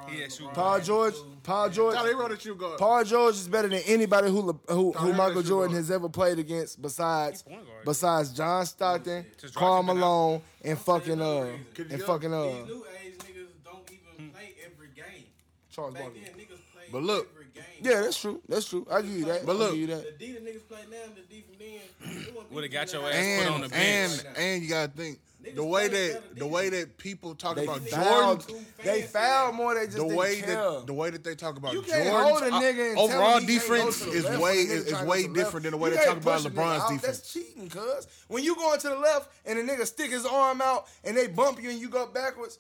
He 0.10 0.22
had 0.22 0.32
shooting 0.32 0.50
Paul 0.54 0.80
George, 0.82 1.14
Paul 1.44 1.70
George, 1.70 1.96
Tyler, 1.96 2.10
he 2.10 2.14
wrote 2.16 2.32
at 2.32 2.46
you 2.46 2.56
guard. 2.56 2.78
Paul 2.80 3.04
George 3.04 3.36
is 3.36 3.48
better 3.48 3.68
than 3.68 3.82
anybody 3.86 4.30
who 4.30 4.42
Le- 4.42 4.74
who, 4.74 4.92
who 4.94 5.14
Michael 5.14 5.42
Jordan 5.44 5.72
go? 5.74 5.78
has 5.78 5.92
ever 5.92 6.10
played 6.10 6.40
against 6.40 6.82
besides 6.82 7.44
besides 7.86 8.32
John 8.32 8.66
Stockton, 8.66 9.26
Just 9.40 9.56
Karl 9.56 9.84
dropping 9.84 9.90
it 9.90 10.04
out. 10.04 10.06
Malone, 10.08 10.42
and 10.64 10.78
fucking 10.80 11.22
uh 11.22 11.48
Could 11.74 11.92
and 11.92 12.02
fucking 12.04 12.34
uh 12.34 12.44
These 12.44 12.66
new 12.66 12.86
age 13.04 13.14
niggas 13.18 13.48
don't 13.66 13.92
even 13.92 14.32
play 14.32 14.54
every 14.66 14.88
game. 14.96 15.26
Charles 15.72 15.94
Back 15.94 16.04
Barkley. 16.04 16.22
then, 16.22 16.46
But 16.92 17.04
look- 17.04 17.28
every 17.34 17.46
game. 17.54 17.64
Yeah, 17.82 18.02
that's 18.02 18.20
true. 18.20 18.42
That's 18.48 18.68
true. 18.68 18.86
I 18.92 19.02
give 19.02 19.12
you 19.12 19.26
that. 19.26 19.46
But 19.46 19.56
look- 19.56 19.72
give 19.72 19.80
you 19.82 19.88
The. 19.88 20.14
D 20.20 20.32
that 20.34 20.46
niggas 20.46 20.68
play 20.68 20.80
now, 20.90 20.98
the 21.16 21.22
D 21.22 21.42
from 21.42 21.56
then. 21.60 22.26
Would've 22.52 22.72
got 22.72 22.92
your 22.94 23.06
ass 23.08 23.14
had- 23.16 23.44
put 23.46 23.54
on 23.54 23.62
the 23.62 23.70
bench. 23.70 24.12
and 24.14 24.24
bench. 24.24 24.38
and 24.38 24.64
you 24.64 24.70
gotta 24.70 24.92
think 24.92 25.20
the 25.56 25.64
way 25.64 25.88
that 25.88 26.36
the 26.36 26.46
way 26.46 26.70
that 26.70 26.98
people 26.98 27.34
talk 27.34 27.56
They 27.56 27.64
about 27.64 27.80
fouled. 27.82 28.46
Jordan, 28.48 28.66
They 28.84 29.02
fouled 29.04 29.56
more. 29.56 29.74
They 29.74 29.86
just 29.86 29.98
the 29.98 30.06
way 30.06 30.42
care. 30.42 30.56
that 30.56 30.84
the 30.88 30.94
way 30.94 31.10
that 31.10 31.24
they 31.24 31.34
talk 31.36 31.58
about 31.58 31.74
Jordan, 31.74 31.90
can't 31.92 32.10
hold 32.10 32.42
a 32.44 32.52
nigga 32.52 32.90
and 32.90 32.98
tell 32.98 33.06
overall 33.06 33.38
him 33.38 33.48
he 33.48 33.58
can't 33.58 33.68
go 33.70 33.76
defense 33.78 34.02
is 34.06 34.26
way 34.26 34.30
when 34.30 34.40
the 34.40 34.74
nigga 34.74 34.78
is, 34.78 34.86
is 34.88 35.02
way 35.04 35.22
go 35.22 35.28
to 35.28 35.34
the 35.34 35.40
different 35.40 35.64
than 35.64 35.72
the 35.72 35.78
way 35.78 35.90
You 35.92 35.98
they 35.98 36.06
talk 36.06 36.18
about 36.18 36.38
push 36.44 36.46
a 36.46 36.50
nigga 36.50 36.54
LeBron's 36.56 36.82
out. 36.84 36.90
defense. 36.90 37.02
That's 37.20 37.34
cheating, 37.34 37.70
cuz. 37.70 38.08
When 38.28 38.44
you 38.44 38.56
going 38.56 38.80
to 38.82 38.90
the 38.90 38.98
left 38.98 39.32
and 39.46 39.58
the 39.60 39.64
nigga 39.74 39.86
stick 39.88 40.12
his 40.12 40.26
arm 40.26 40.62
out 40.62 40.88
and 41.06 41.16
they 41.16 41.28
bump 41.28 41.62
you 41.64 41.70
and 41.70 41.80
you 41.80 41.90
go 41.90 42.06
backwards, 42.08 42.60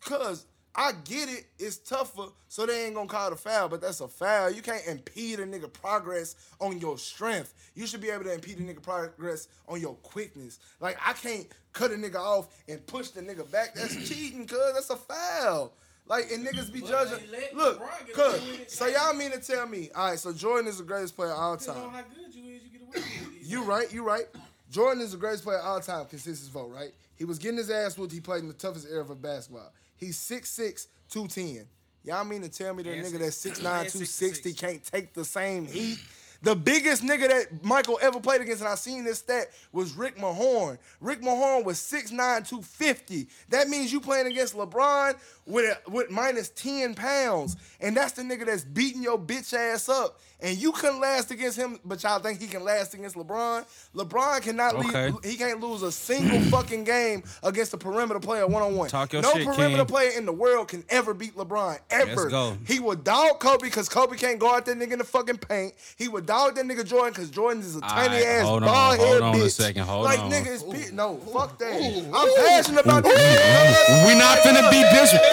cuz 0.00 0.46
I 0.74 0.92
get 1.04 1.28
it, 1.28 1.46
it's 1.58 1.78
tougher, 1.78 2.26
so 2.48 2.64
they 2.64 2.86
ain't 2.86 2.94
gonna 2.94 3.08
call 3.08 3.26
it 3.26 3.32
a 3.32 3.36
foul, 3.36 3.68
but 3.68 3.80
that's 3.80 4.00
a 4.00 4.08
foul. 4.08 4.50
You 4.50 4.62
can't 4.62 4.86
impede 4.86 5.40
a 5.40 5.46
nigga 5.46 5.72
progress 5.72 6.36
on 6.60 6.78
your 6.78 6.96
strength. 6.96 7.54
You 7.74 7.86
should 7.86 8.00
be 8.00 8.10
able 8.10 8.24
to 8.24 8.32
impede 8.32 8.58
a 8.58 8.62
nigga 8.62 8.80
progress 8.82 9.48
on 9.68 9.80
your 9.80 9.94
quickness. 9.96 10.60
Like 10.78 10.96
I 11.04 11.12
can't 11.14 11.46
cut 11.72 11.90
a 11.90 11.94
nigga 11.94 12.16
off 12.16 12.48
and 12.68 12.84
push 12.86 13.08
the 13.10 13.20
nigga 13.20 13.50
back. 13.50 13.74
That's 13.74 13.96
cheating, 14.08 14.46
cuz 14.46 14.58
that's 14.74 14.90
a 14.90 14.96
foul. 14.96 15.72
Like 16.06 16.30
and 16.30 16.46
niggas 16.46 16.72
be 16.72 16.80
But 16.80 16.90
judging. 16.90 17.28
Look, 17.52 17.80
cuz 18.14 18.34
away 18.34 18.50
with 18.52 18.60
it. 18.60 18.70
so 18.70 18.86
y'all 18.86 19.12
mean 19.12 19.32
to 19.32 19.40
tell 19.40 19.66
me, 19.66 19.90
all 19.94 20.10
right? 20.10 20.18
So 20.18 20.32
Jordan 20.32 20.68
is 20.68 20.78
the 20.78 20.84
greatest 20.84 21.16
player 21.16 21.32
of 21.32 21.38
all 21.38 21.56
time. 21.56 21.90
how 21.90 22.02
good 22.02 22.32
you 22.34 22.44
is, 22.54 22.62
you 22.62 22.70
get 22.70 22.82
away 22.82 22.90
with 22.94 23.40
it. 23.40 23.46
You 23.46 23.64
right, 23.64 23.92
you 23.92 24.04
right. 24.04 24.26
Jordan 24.70 25.02
is 25.02 25.10
the 25.12 25.18
greatest 25.18 25.42
player 25.42 25.58
of 25.58 25.66
all 25.66 25.80
time, 25.80 26.06
consensus 26.06 26.46
vote, 26.46 26.70
right? 26.72 26.92
He 27.16 27.24
was 27.24 27.38
getting 27.38 27.58
his 27.58 27.70
ass 27.70 27.98
whooped. 27.98 28.12
He 28.12 28.20
played 28.20 28.42
in 28.42 28.48
the 28.48 28.54
toughest 28.54 28.86
era 28.88 29.02
of 29.02 29.20
basketball. 29.20 29.72
He's 30.00 30.16
6'6", 30.16 30.86
210. 31.10 31.66
Y'all 32.02 32.24
mean 32.24 32.40
to 32.40 32.48
tell 32.48 32.74
me 32.74 32.82
that 32.82 32.92
And 32.94 33.06
nigga 33.06 33.18
that's 33.18 33.44
6'9", 33.44 33.58
and 33.58 33.88
260 33.88 34.54
can't 34.54 34.82
take 34.82 35.12
the 35.12 35.24
same 35.24 35.66
heat? 35.66 35.98
The 36.42 36.56
biggest 36.56 37.02
nigga 37.02 37.28
that 37.28 37.62
Michael 37.62 37.98
ever 38.00 38.18
played 38.18 38.40
against, 38.40 38.62
and 38.62 38.70
I 38.70 38.74
seen 38.74 39.04
this 39.04 39.18
stat, 39.18 39.50
was 39.72 39.92
Rick 39.92 40.16
Mahorn. 40.16 40.78
Rick 41.02 41.20
Mahorn 41.20 41.64
was 41.64 41.76
6'9", 41.78 42.10
250. 42.48 43.28
That 43.50 43.68
means 43.68 43.92
you 43.92 44.00
playing 44.00 44.26
against 44.26 44.56
LeBron 44.56 45.16
with 45.50 45.64
a, 45.86 45.90
with 45.90 46.10
minus 46.10 46.48
10 46.50 46.94
pounds. 46.94 47.56
And 47.80 47.96
that's 47.96 48.12
the 48.12 48.22
nigga 48.22 48.46
that's 48.46 48.64
beating 48.64 49.02
your 49.02 49.18
bitch 49.18 49.52
ass 49.54 49.88
up. 49.88 50.20
And 50.42 50.56
you 50.56 50.72
couldn't 50.72 51.00
last 51.00 51.30
against 51.30 51.58
him, 51.58 51.78
but 51.84 52.02
y'all 52.02 52.18
think 52.18 52.40
he 52.40 52.46
can 52.46 52.64
last 52.64 52.94
against 52.94 53.14
LeBron? 53.14 53.62
LeBron 53.94 54.40
cannot 54.40 54.74
Okay. 54.76 55.10
leave, 55.10 55.16
he 55.22 55.36
can't 55.36 55.60
lose 55.60 55.82
a 55.82 55.92
single 55.92 56.40
fucking 56.50 56.84
game 56.84 57.22
against 57.42 57.74
a 57.74 57.76
perimeter 57.76 58.20
player 58.20 58.46
one 58.46 58.62
on 58.62 58.74
one. 58.74 58.88
Talk 58.88 59.12
your 59.12 59.20
no 59.20 59.34
shit, 59.34 59.44
perimeter 59.44 59.76
King. 59.84 59.86
player 59.86 60.10
in 60.16 60.24
the 60.24 60.32
world 60.32 60.68
can 60.68 60.82
ever 60.88 61.12
beat 61.12 61.36
LeBron 61.36 61.78
ever. 61.90 62.14
Let's 62.16 62.24
go. 62.30 62.56
He 62.66 62.80
would 62.80 63.04
dog 63.04 63.38
Kobe 63.40 63.64
because 63.66 63.90
Kobe 63.90 64.16
can't 64.16 64.38
go 64.38 64.54
out 64.54 64.64
that 64.64 64.78
nigga 64.78 64.92
in 64.92 64.98
the 65.00 65.04
fucking 65.04 65.36
paint. 65.38 65.74
He 65.98 66.08
would 66.08 66.24
dog 66.24 66.54
that 66.54 66.64
nigga 66.64 66.86
Jordan 66.86 67.12
because 67.12 67.28
Jordan 67.28 67.62
is 67.62 67.76
a 67.76 67.82
tiny 67.82 68.14
right, 68.14 68.24
ass 68.26 68.44
hold 68.46 68.62
on, 68.62 68.68
bald 68.70 68.98
head 68.98 69.06
hold 69.08 69.22
on 69.22 69.34
a 69.34 69.44
bitch. 69.44 69.50
second, 69.50 69.82
hold 69.82 70.04
like 70.04 70.20
on. 70.20 70.30
nigga 70.30 70.46
is 70.46 70.62
pe- 70.62 70.94
no 70.94 71.18
fuck 71.18 71.58
that. 71.58 71.74
I'm 72.14 72.34
passionate 72.46 72.86
about 72.86 73.04
that. 73.04 74.04
We're 74.06 74.18
not 74.18 74.38
finna 74.38 74.70
be 74.70 74.80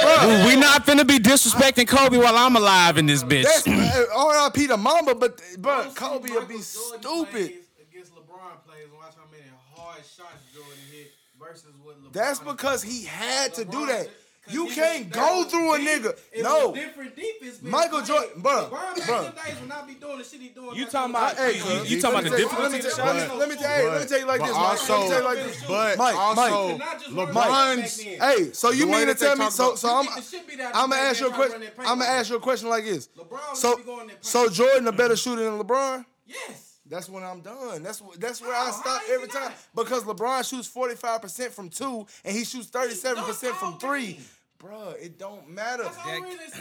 dis- 0.08 0.46
We 0.56 0.60
not 0.60 0.86
finna 0.86 1.06
be 1.08 1.20
disrespecting 1.20 1.88
Kobe 1.88 2.18
while 2.18 2.36
I'm 2.36 2.56
alive 2.56 2.98
in 2.98 3.06
this 3.06 3.24
bitch. 3.24 3.44
That's 3.44 3.68
uh, 3.68 4.06
R.I.P. 4.16 4.68
to 4.68 4.78
Mamba, 4.78 5.16
but 5.16 5.42
but 5.60 5.96
Kobe 5.96 6.30
will 6.30 6.42
be 6.42 6.56
Jordan 6.56 6.62
stupid. 6.64 7.54
Against 7.90 8.14
LeBron 8.16 8.64
plays 8.66 8.84
and 8.86 8.94
watch 8.94 9.14
how 9.16 9.30
many 9.32 9.44
hard 9.76 9.98
shots 9.98 10.44
Jordan 10.54 10.78
hit 10.92 11.12
versus 11.40 11.74
what 11.84 11.96
LeBron. 12.04 12.14
That's 12.14 12.40
because 12.40 12.84
he 12.84 13.06
had 13.06 13.54
to 13.56 13.66
do 13.66 13.86
that. 13.88 14.10
Did- 14.48 14.56
'cause 14.56 14.56
You 14.56 14.68
can't 14.82 15.10
go 15.12 15.44
through 15.44 15.68
a 15.68 15.70
was 15.72 15.80
nigga. 15.82 16.18
It 16.32 16.44
No. 16.44 16.74
different 16.74 17.16
defense. 17.16 17.58
being 17.58 17.72
Michael. 17.72 18.02
Jordan- 18.02 18.42
bruh, 18.42 18.70
LeBron 18.70 18.72
back 18.72 18.96
bruh. 19.08 19.20
in 19.30 19.36
the 19.36 19.42
days 19.42 19.60
when 19.62 19.72
I 19.72 19.82
be 19.86 19.94
doing 19.96 20.18
the 20.18 20.24
shit 20.24 20.42
he 20.42 20.50
doing. 20.50 20.76
You 20.76 20.86
talking 20.86 21.10
about- 21.12 21.38
Hey, 21.38 21.54
You- 21.58 21.84
you 21.96 22.02
talking 22.02 22.20
about 22.20 22.24
the 22.24 22.30
let 22.30 22.32
me 22.32 22.38
difference 22.38 22.52
tell- 22.52 22.66
in 22.66 22.72
the 22.72 22.76
let 22.78 23.16
me- 23.16 23.22
shots? 23.22 23.40
Let 23.40 23.50
me 23.50 23.56
tell 23.56 23.82
you, 23.84 23.90
let 23.90 24.02
me 24.02 24.08
tell 24.08 24.20
you 24.20 24.26
like 24.26 24.40
but 24.40 24.46
this, 24.48 24.56
Mike. 24.56 24.64
also, 24.66 24.94
Let 24.94 25.02
me 25.04 25.10
tell 25.10 25.18
you 25.20 25.26
like 25.28 25.38
this. 25.54 25.64
but 25.68 25.98
Mike, 25.98 26.16
also, 26.16 26.36
Mike. 26.68 26.78
Not 26.80 27.00
just 27.04 27.16
run 27.16 27.28
LeBron's. 27.28 28.02
Hey, 28.02 28.52
so 28.54 28.72
you 28.72 28.86
mean 28.88 29.08
to 29.08 29.16
tell 29.16 29.36
me? 29.36 29.50
So, 29.50 29.76
so 29.76 29.96
I'm, 29.96 30.06
get 30.06 30.16
the 30.16 30.22
shit 30.22 30.48
beat 30.48 30.60
out 30.62 30.72
I'm 30.76 30.90
gonna 30.90 31.02
ask 31.02 31.20
you 31.20 31.28
a 31.28 31.32
question. 31.32 31.52
run 31.54 31.62
that 31.62 31.78
paint 31.78 31.90
I'm 31.90 32.00
gonna 32.00 32.10
ask 32.12 32.30
you 32.30 32.36
a 32.36 32.40
question 32.40 32.70
like 32.70 32.86
this. 32.86 33.10
So, 33.16 33.22
used 33.22 33.62
to 33.62 33.76
be 33.78 33.84
going 33.84 34.08
that 34.08 34.26
so. 34.26 34.50
Jordan 34.50 34.88
a 34.88 34.92
better 34.92 35.16
shooter 35.16 35.44
than 35.44 35.60
LeBron? 35.60 36.06
Yes. 36.26 36.64
That's 36.90 37.10
when 37.10 37.22
I'm 37.22 37.42
done. 37.42 37.84
That's 37.84 38.02
that's 38.18 38.40
where 38.42 38.56
I 38.56 38.72
stop 38.72 39.02
every 39.10 39.28
time 39.28 39.52
because 39.76 40.04
LeBron 40.04 40.48
shoots 40.50 40.70
45 40.70 41.22
percent 41.22 41.54
from 41.54 41.70
two 41.70 42.08
and 42.24 42.34
he 42.36 42.46
shoots 42.46 42.68
37 42.68 43.26
percent 43.26 43.56
from 43.58 43.78
three. 43.78 44.20
Bruh, 44.60 44.96
it 45.00 45.20
don't 45.20 45.48
matter. 45.50 45.84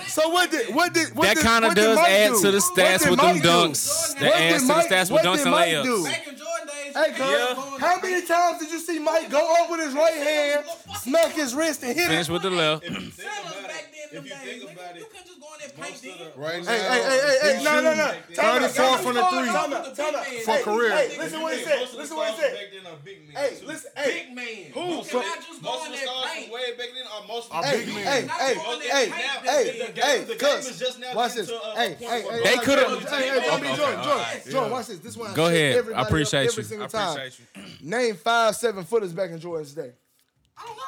So 0.08 0.28
what 0.28 0.50
did 0.50 0.74
what 0.74 0.92
did 0.92 1.16
what 1.16 1.34
That 1.34 1.38
kinda 1.42 1.74
does 1.74 1.96
Mike 1.96 2.08
add 2.10 2.28
do? 2.32 2.40
to 2.42 2.50
the 2.50 2.58
stats 2.58 3.08
with 3.10 3.18
them 3.18 3.38
dunks. 3.40 4.10
What 4.12 4.20
That 4.20 4.34
adds 4.34 4.62
to 4.62 4.66
the 4.68 4.74
stats 4.74 5.00
with 5.10 5.10
what 5.12 5.24
dunks 5.24 5.46
and 5.46 5.54
layups. 5.54 5.82
do? 5.82 6.04
Back 6.04 6.26
in 6.28 6.36
Jordan 6.36 6.66
days, 6.66 6.94
Hey, 6.94 7.10
cuz, 7.12 7.20
Yeah. 7.20 7.78
how 7.78 8.00
many 8.02 8.26
times 8.26 8.58
did 8.58 8.70
you 8.70 8.80
see 8.80 8.98
Mike 8.98 9.30
go 9.30 9.54
up 9.62 9.70
with 9.70 9.80
his 9.80 9.94
right 9.94 10.14
hand, 10.14 10.64
smack 11.02 11.32
his 11.32 11.54
wrist, 11.54 11.82
and 11.84 11.96
hit 11.96 12.08
Finish 12.08 12.28
it? 12.28 12.32
with 12.32 12.42
the 12.42 12.50
left. 12.50 12.84
If 14.16 14.24
you 14.24 14.30
think 14.30 14.36
about 14.36 14.36
back 14.36 14.46
it, 14.46 14.56
them 14.56 14.56
you 14.56 14.56
days, 14.56 14.60
think 14.60 14.70
nigga, 14.70 14.72
about 14.72 14.96
you 14.96 15.02
it, 15.02 15.10
couldn't 15.10 15.26
just 15.26 15.40
go 15.40 15.46
in 15.52 15.58
there 15.60 15.68
and 15.68 15.76
paint 15.76 15.96
of 15.96 16.34
the 16.34 16.40
Right 16.40 16.62
now, 16.64 16.70
Hey, 16.70 16.80
hey, 16.80 17.02
hey, 17.02 17.18
hey, 17.42 17.56
hey, 17.56 17.64
no, 17.64 17.72
no, 17.80 17.92
no. 17.94 18.08
34 18.32 18.98
from 18.98 19.14
the 19.14 19.24
three. 19.26 19.46
Time 19.46 19.72
out, 19.72 19.96
time 19.96 20.14
out. 20.16 20.24
For 20.26 20.50
Hey, 20.52 20.62
career. 20.62 20.90
Hey, 20.96 21.18
listen 21.18 21.42
what 21.42 21.56
he 21.56 21.64
said. 21.64 21.78
Most 21.80 21.90
of 21.90 21.92
the 21.92 21.98
Listen 22.02 22.16
what 22.16 22.30
he 22.30 22.40
said. 22.40 22.52
back 22.54 22.68
then 22.72 22.86
are 22.92 22.96
big 23.04 23.18
men, 23.26 23.36
Hey, 23.36 23.50
listen. 23.66 23.90
Hey, 23.96 24.10
Big 24.26 24.34
man. 24.36 24.72
Who? 24.72 24.84
You 24.96 25.04
From- 25.04 25.20
cannot 25.22 25.46
just 25.46 25.62
go 25.62 25.70
Most 25.70 25.86
in 25.86 25.92
of 25.92 25.92
the 25.92 25.96
there 25.96 26.06
and 26.06 26.16
stars 26.16 26.30
paint. 26.32 26.44
from 26.46 26.54
way 26.54 26.66
back 26.76 26.90
then 26.96 27.06
are 27.06 27.24
most 27.26 27.46
Are 27.52 27.64
Hey, 27.64 27.76
big 27.84 27.94
men. 27.94 28.04
hey, 28.06 28.20
Not 28.26 28.40
hey, 28.40 28.54
going 28.54 28.78
there 28.80 28.90
hey, 28.96 29.04
and 29.04 29.12
paint 29.12 29.26
hey, 29.26 29.64
them. 29.66 29.86
The 29.86 29.92
game- 29.92 30.04
hey, 30.06 30.18
the 30.24 30.34
cuz, 30.36 30.48
game 30.64 30.70
is 30.72 30.78
just 30.78 30.98
now 31.00 31.14
watch 31.14 31.34
getting 31.34 31.46
this. 31.46 31.50
to 31.50 31.56
uh, 31.56 31.66
a- 31.66 31.72
a 31.72 31.76
Hey, 31.76 31.88
point 31.88 32.00
hey, 32.00 32.22
where 32.24 32.32
hey, 32.36 32.42
They 32.46 32.54
watch 32.56 32.64
coulda- 32.66 32.96
this. 33.00 33.10
Hey, 33.10 33.28
hey, 33.28 33.40
don't 33.46 33.60
be 33.60 33.66
Okay, 33.68 33.76
Jordan, 33.76 33.76
okay, 33.76 33.76
Jordan, 33.76 34.08
alright. 34.10 34.50
Jordan, 34.50 34.70
watch 34.72 34.86
this. 34.86 34.98
This 35.00 35.16
one. 35.16 35.34
Go 35.34 35.46
ahead. 35.46 35.76
Everybody 35.76 36.02
I 36.02 36.06
appreciate 36.06 36.40
up 36.46 36.50
every 36.52 36.62
you. 36.62 36.68
single 36.68 36.84
I 36.86 36.88
time. 36.88 37.16
appreciate 37.16 37.38
you. 37.56 37.88
Name 37.90 38.16
five, 38.16 38.56
seven 38.56 38.84
footers 38.84 39.12
back 39.12 39.30
in 39.30 39.38
Jordan's 39.40 39.72
day. 39.72 39.92
I 40.58 40.64
don't 40.66 40.76
know 40.76 40.82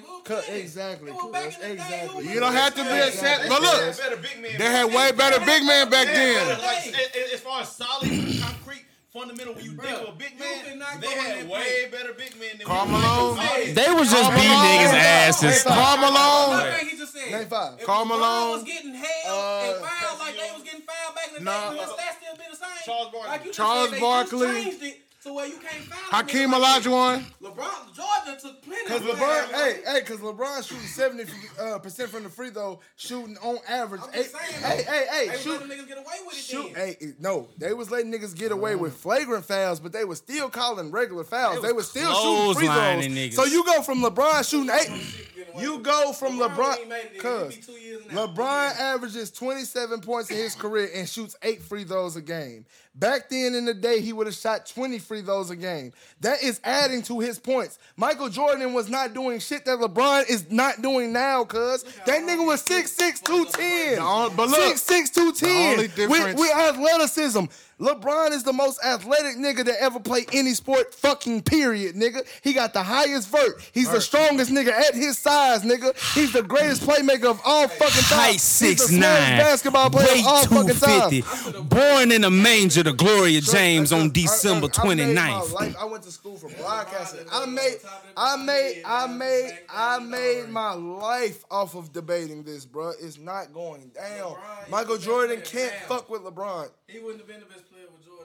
niggas' 0.00 0.02
names. 0.08 0.22
Cuz, 0.24 0.48
exactly, 0.48 1.10
It 1.10 1.14
was 1.14 1.32
back 1.32 1.44
cuz, 1.44 1.56
day, 1.56 1.72
exactly. 1.72 2.26
who 2.26 2.32
You 2.32 2.40
don't 2.40 2.52
have 2.52 2.74
to 2.74 2.82
be 2.82 2.90
a 2.98 3.10
set, 3.12 3.48
but 3.48 3.60
look, 3.62 3.96
better 3.98 4.16
big 4.16 4.40
men 4.40 4.52
they 4.58 4.64
had 4.64 4.86
way 4.92 5.12
better 5.12 5.38
big 5.44 5.64
men 5.64 5.90
back 5.90 6.06
then. 6.06 6.48
like, 6.58 6.86
a- 6.86 7.18
a- 7.30 7.34
as 7.34 7.40
far 7.40 7.60
as 7.62 7.68
solid, 7.76 8.08
concrete, 8.40 8.84
fundamental, 9.12 9.54
when 9.54 9.64
you 9.64 9.76
think 9.76 9.98
of 10.00 10.08
a 10.08 10.12
big 10.12 10.38
man, 10.38 10.64
they 11.00 11.06
go 11.06 11.12
in 11.12 11.18
had 11.20 11.48
way 11.48 11.82
and 11.84 11.92
better 11.92 12.12
big 12.14 12.34
men 12.40 12.56
than 12.58 12.66
Karl 12.66 12.86
Malone. 12.86 13.36
They 13.74 13.90
was 13.92 14.10
just 14.10 14.30
Karl 14.30 14.40
beating 14.40 14.56
niggas' 14.56 14.94
asses. 14.94 15.62
Karl 15.64 15.96
Malone. 15.98 16.74
He 16.88 16.96
just 16.96 17.12
said. 17.12 17.30
Name 17.30 17.46
five. 17.48 17.74
If 17.78 17.84
Karl 17.86 18.04
LeBron 18.04 18.08
Malone. 18.08 18.50
was 18.52 18.62
getting 18.64 18.94
held 18.94 19.08
Uh, 19.26 19.60
and 19.60 19.84
fouled 19.84 20.18
like 20.18 20.34
they 20.36 20.50
was 20.54 20.62
getting 20.62 20.80
fouled 20.82 21.14
back 21.14 21.28
in 21.28 21.34
the 21.34 21.40
Nah. 21.40 21.70
day, 21.70 21.76
would 21.78 21.84
his 21.86 21.90
stats 21.94 22.16
still 22.22 22.36
be 22.36 22.44
the 22.50 22.56
same? 22.56 22.68
Charles 22.84 23.12
Barkley. 23.12 23.28
Like 23.28 23.52
Charles 23.52 23.90
said, 23.90 24.00
Barkley. 24.00 24.62
changed 24.62 24.82
it 24.82 25.01
to 25.24 25.32
where 25.32 25.46
you 25.46 25.56
can't 25.58 25.84
foul. 25.84 25.98
a 26.10 26.16
Hakeem 26.16 26.50
nigga 26.50 26.60
like 26.60 26.82
Olajuwon. 26.82 27.24
LeBron, 27.42 27.94
Jordan 27.94 28.40
took 28.40 28.62
plenty. 28.62 28.88
Cause 28.88 29.00
of 29.00 29.06
LeBron, 29.16 29.18
fouls. 29.44 29.50
hey, 29.62 29.80
hey, 29.86 30.00
cause 30.02 30.18
LeBron 30.18 30.66
shooting 30.68 30.86
seventy 30.86 31.24
uh, 31.60 31.78
percent 31.78 32.10
from 32.10 32.22
the 32.24 32.28
free 32.28 32.50
throw, 32.50 32.80
shooting 32.96 33.36
on 33.42 33.58
average. 33.68 34.00
I'm 34.04 34.12
Hey, 34.12 34.22
just 34.22 34.36
saying. 34.36 34.62
hey, 34.62 34.82
hey, 34.82 35.06
hey, 35.10 35.28
They 35.28 35.36
shoot, 35.38 35.60
letting 35.60 35.68
niggas 35.68 35.88
get 35.88 35.98
away 35.98 36.14
with 36.26 36.34
it 36.34 36.38
shoot. 36.40 36.74
then. 36.74 36.86
Hey, 36.86 36.96
no, 37.20 37.48
they 37.58 37.72
was 37.72 37.90
letting 37.90 38.12
niggas 38.12 38.36
get 38.36 38.52
away 38.52 38.74
with 38.76 38.94
flagrant 38.94 39.44
fouls, 39.44 39.80
but 39.80 39.92
they 39.92 40.04
was 40.04 40.18
still 40.18 40.48
calling 40.50 40.90
regular 40.90 41.24
fouls. 41.24 41.62
They, 41.62 41.68
They 41.68 41.72
was 41.72 41.82
was 41.84 41.90
still 41.90 42.12
shooting 42.14 42.54
free 42.54 42.66
throws. 42.66 43.06
niggas. 43.06 43.34
So 43.34 43.44
you 43.44 43.64
go 43.64 43.82
from 43.82 44.02
LeBron 44.02 44.48
shooting 44.48 44.70
eight, 44.70 45.60
you 45.60 45.78
go 45.80 46.12
from 46.12 46.38
LeBron 46.38 46.52
LeBron, 46.56 46.78
ain't 46.80 46.88
made 46.88 46.96
it, 47.04 47.12
he 47.14 47.18
cause 47.18 47.56
be 47.56 47.62
two 47.62 47.72
years 47.72 48.02
and 48.08 48.18
a 48.18 48.20
half. 48.26 48.30
LeBron 48.30 48.76
averages 48.80 49.30
27 49.30 50.00
points 50.00 50.30
in 50.30 50.36
his 50.36 50.54
career 50.54 50.90
and 50.94 51.08
shoots 51.08 51.36
eight 51.42 51.62
free 51.62 51.84
throws 51.84 52.16
a 52.16 52.22
game. 52.22 52.64
Back 52.94 53.30
then 53.30 53.54
in 53.54 53.64
the 53.64 53.72
day, 53.72 54.02
he 54.02 54.12
would 54.12 54.26
have 54.26 54.36
shot 54.36 54.66
20 54.66 54.98
free 54.98 55.22
throws 55.22 55.48
a 55.48 55.56
game. 55.56 55.92
That 56.20 56.42
is 56.42 56.60
adding 56.62 57.00
to 57.04 57.20
his 57.20 57.38
points. 57.38 57.78
Michael 57.96 58.28
Jordan 58.28 58.74
was 58.74 58.90
not 58.90 59.14
doing 59.14 59.38
shit 59.38 59.64
that 59.64 59.78
LeBron 59.78 60.28
is 60.28 60.50
not 60.50 60.82
doing 60.82 61.10
now, 61.10 61.44
cuz. 61.44 61.84
That 62.04 62.20
nigga 62.22 62.46
was 62.46 62.62
6'6", 62.62 63.22
210. 63.24 64.36
But 64.36 64.50
look, 64.50 64.74
6'6", 64.76 65.14
210. 65.14 66.08
With, 66.10 66.38
with 66.38 66.50
athleticism. 66.54 67.44
LeBron 67.82 68.30
is 68.30 68.44
the 68.44 68.52
most 68.52 68.78
athletic 68.84 69.36
nigga 69.36 69.64
that 69.64 69.74
ever 69.80 69.98
played 69.98 70.28
any 70.32 70.54
sport 70.54 70.94
fucking 70.94 71.42
period, 71.42 71.96
nigga. 71.96 72.24
He 72.42 72.52
got 72.52 72.72
the 72.72 72.82
highest 72.82 73.28
vert. 73.28 73.60
He's 73.72 73.90
the 73.90 74.00
strongest 74.00 74.52
nigga 74.52 74.68
at 74.68 74.94
his 74.94 75.18
size, 75.18 75.62
nigga. 75.64 75.92
He's 76.14 76.32
the 76.32 76.42
greatest 76.44 76.82
playmaker 76.82 77.24
of 77.24 77.40
all 77.44 77.66
fucking 77.66 78.02
time. 78.04 78.18
Height 78.18 78.32
He's 78.34 78.42
six 78.42 78.82
the 78.82 78.88
smallest 78.94 79.20
nine, 79.20 79.38
basketball 79.38 79.90
player 79.90 80.06
weight 80.06 80.20
of 80.20 80.26
all 80.26 80.46
fucking 80.46 80.76
time. 80.76 81.64
Born 81.68 82.12
in 82.12 82.22
a 82.22 82.30
manger 82.30 82.84
to 82.84 82.92
Gloria 82.92 83.40
James 83.40 83.92
I- 83.92 83.96
I- 83.96 84.00
on 84.00 84.06
I- 84.06 84.10
December 84.10 84.68
I- 84.76 84.80
I 84.80 84.94
made 84.94 85.14
my 85.14 85.14
29th. 85.14 85.52
life- 85.52 85.76
I 85.80 85.84
went 85.86 86.04
to 86.04 86.12
school 86.12 86.36
for 86.36 86.50
broadcasting. 86.50 87.26
I 87.32 87.46
made, 87.46 87.78
I 88.16 88.36
made, 88.36 88.82
I 88.86 89.06
made, 89.08 89.58
I 89.68 89.98
made 89.98 90.48
my 90.50 90.74
life 90.74 91.44
off 91.50 91.74
of 91.74 91.92
debating 91.92 92.44
this, 92.44 92.64
bro. 92.64 92.92
It's 93.00 93.18
not 93.18 93.52
going 93.52 93.90
down. 93.94 94.36
Michael 94.68 94.98
Jordan 94.98 95.40
can't 95.44 95.72
fuck 95.88 96.08
with 96.08 96.22
LeBron. 96.22 96.68
He 96.86 96.98
wouldn't 96.98 97.18
have 97.20 97.26
been 97.26 97.40
the 97.40 97.46
best 97.46 97.50
player 97.50 97.56
with 97.56 97.70
Jordan. 97.70 97.71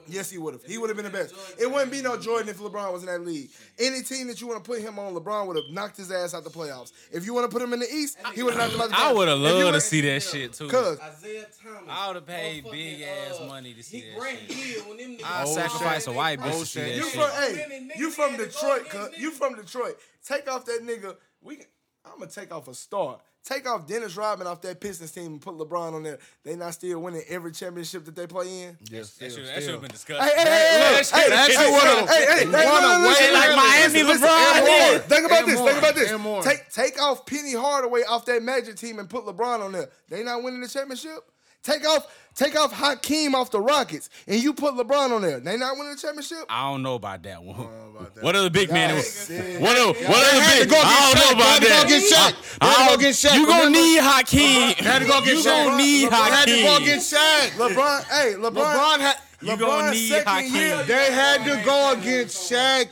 Yes, 0.08 0.30
he 0.30 0.38
would 0.38 0.54
have. 0.54 0.64
He 0.64 0.78
would 0.78 0.90
have 0.90 0.96
been 0.96 1.04
the 1.04 1.10
best. 1.10 1.34
It 1.58 1.70
wouldn't 1.70 1.92
be 1.92 2.02
no 2.02 2.16
Jordan 2.18 2.48
if 2.48 2.58
LeBron 2.58 2.92
was 2.92 3.02
in 3.02 3.08
that 3.08 3.20
league. 3.20 3.50
Any 3.78 4.02
team 4.02 4.26
that 4.28 4.40
you 4.40 4.46
want 4.46 4.62
to 4.62 4.68
put 4.68 4.80
him 4.80 4.98
on, 4.98 5.14
LeBron 5.14 5.46
would 5.46 5.56
have 5.56 5.70
knocked 5.70 5.96
his 5.96 6.10
ass 6.10 6.34
out 6.34 6.44
the 6.44 6.50
playoffs. 6.50 6.92
If 7.12 7.24
you 7.26 7.34
want 7.34 7.50
to 7.50 7.52
put 7.52 7.62
him 7.62 7.72
in 7.72 7.80
the 7.80 7.86
East, 7.92 8.18
he 8.34 8.42
would 8.42 8.54
have 8.54 8.62
knocked 8.62 8.74
him 8.74 8.80
out 8.80 8.88
the 8.88 8.94
playoffs. 8.94 9.10
I 9.10 9.12
would 9.12 9.28
have 9.28 9.38
loved 9.38 9.74
to 9.74 9.80
see 9.80 10.00
that 10.02 10.22
shit 10.22 10.52
too. 10.52 10.68
Cause 10.68 10.98
Isiah 11.18 11.46
Thomas. 11.62 11.82
I 11.88 12.08
would've 12.08 12.26
paid 12.26 12.64
big 12.70 13.02
ass 13.02 13.40
uh, 13.40 13.44
money 13.46 13.74
to 13.74 13.82
see 13.82 14.00
that 14.02 14.22
shit. 14.22 14.50
Hill, 14.50 14.88
when 14.88 14.96
them 14.98 15.16
niggas 15.16 15.24
I'd 15.24 15.48
sacrifice 15.48 16.06
all 16.06 16.14
a 16.14 16.16
white 16.16 16.38
in 16.38 16.44
bitch 16.44 16.60
to 16.60 16.66
see 16.66 16.80
that 16.80 16.94
you 16.96 17.04
shit. 17.04 17.12
from 17.12 17.30
hey, 17.30 17.88
you 17.96 18.10
from 18.10 18.30
had 18.32 18.38
to 18.38 18.44
go 18.44 18.50
Detroit, 18.50 18.88
cuz. 18.88 19.18
You 19.18 19.30
from 19.30 19.56
Detroit. 19.56 19.96
Take 20.24 20.50
off 20.50 20.64
that 20.66 20.80
nigga. 20.82 21.16
We 21.40 21.56
can, 21.56 21.66
I'm 22.04 22.18
gonna 22.18 22.30
take 22.30 22.52
off 22.52 22.68
a 22.68 22.74
star. 22.74 23.18
Take 23.48 23.66
off 23.66 23.86
Dennis 23.86 24.14
Rodman 24.14 24.46
off 24.46 24.60
that 24.60 24.78
Pistons 24.78 25.10
team 25.10 25.26
and 25.32 25.40
put 25.40 25.54
LeBron 25.56 25.94
on 25.94 26.02
there. 26.02 26.18
They 26.44 26.54
not 26.54 26.74
still 26.74 27.00
winning 27.00 27.22
every 27.28 27.50
championship 27.50 28.04
that 28.04 28.14
they 28.14 28.26
play 28.26 28.64
in. 28.64 28.76
Yes, 28.90 29.12
That 29.14 29.32
should 29.32 29.46
have 29.46 29.80
been 29.80 29.90
discussed. 29.90 30.20
Hey, 30.22 30.36
hey, 30.36 30.42
hey, 30.42 30.44
That 30.44 31.06
shit- 31.06 31.14
hey, 31.18 31.28
that 31.30 31.38
hey, 31.48 31.52
shit 31.54 31.56
hey, 31.56 31.70
would've- 31.72 32.08
hey, 32.10 32.14
hey, 32.18 32.26
hey, 32.26 32.44
would've 32.44 32.52
no, 32.52 32.80
no, 32.80 33.00
way 33.00 33.08
listen, 33.08 33.32
like 33.32 33.48
listen, 33.48 33.56
Miami 33.56 34.02
listen, 34.02 34.28
LeBron 34.28 34.52
and 34.56 34.66
did. 34.66 34.90
more. 34.92 34.98
Think 35.08 35.26
about 35.26 35.38
And 35.38 35.48
this. 35.48 35.58
more. 35.58 35.66
Think 35.68 35.78
about 35.78 35.94
this. 35.94 36.10
And 36.10 36.22
more. 36.22 36.42
Take 36.42 36.70
take 36.70 37.00
off 37.02 37.24
Penny 37.24 37.54
Hardaway 37.54 38.02
off 38.02 38.26
that 38.26 38.42
Magic 38.42 38.76
team 38.76 38.98
and 38.98 39.08
put 39.08 39.24
LeBron 39.24 39.60
on 39.64 39.72
there. 39.72 39.88
They 40.10 40.22
not 40.22 40.42
winning 40.42 40.60
the 40.60 40.68
championship. 40.68 41.18
Take 41.62 41.86
off 41.86 42.06
take 42.34 42.56
off 42.56 42.72
Hakeem 42.72 43.34
off 43.34 43.50
the 43.50 43.60
Rockets 43.60 44.08
and 44.28 44.40
you 44.40 44.52
put 44.54 44.74
LeBron 44.74 45.10
on 45.10 45.22
there. 45.22 45.40
They 45.40 45.56
not 45.56 45.76
winning 45.76 45.94
the 45.96 46.00
championship. 46.00 46.38
I 46.48 46.70
don't 46.70 46.82
know 46.82 46.94
about 46.94 47.22
that 47.24 47.42
one. 47.42 47.56
about 47.58 48.14
that. 48.14 48.22
What 48.24 48.36
other 48.36 48.48
big 48.48 48.70
man? 48.70 48.94
What 48.94 49.76
other, 49.76 49.88
what 49.88 50.34
other 50.34 50.64
big? 50.64 50.72
I 50.72 51.12
don't 51.12 51.18
know 51.18 51.44
about 51.44 51.60
that. 51.60 51.82
go 51.82 51.88
get 51.88 52.02
Shaq. 52.04 52.58
They 52.60 52.66
had 52.66 52.76
to 52.76 52.82
I- 52.84 52.96
go 52.96 53.00
get 53.02 53.14
Shaq. 53.14 53.34
You 53.34 53.46
gonna 53.46 53.70
need 53.70 54.00
Hakeem. 54.00 54.74
Had 54.84 54.98
to 55.00 55.04
go 55.06 55.20
get 55.20 55.34
You 55.34 55.40
Shaq. 55.40 55.64
gonna 55.64 55.76
need 55.76 56.04
They 56.10 56.16
had 56.16 56.44
to 56.46 56.62
go 56.62 56.70
Hakeem. 56.70 56.86
get 56.86 56.98
Shaq. 57.00 57.48
LeBron, 57.50 58.04
hey, 58.04 58.34
LeBron, 58.34 58.52
LeBron 58.52 59.00
had. 59.00 59.16
You 59.40 59.56
gonna 59.56 59.90
need 59.92 60.10
Hakeem. 60.24 60.54
year, 60.54 60.82
They 60.84 61.12
had 61.12 61.44
to 61.44 61.62
go 61.64 61.92
against 61.92 62.50
Shaq. 62.50 62.88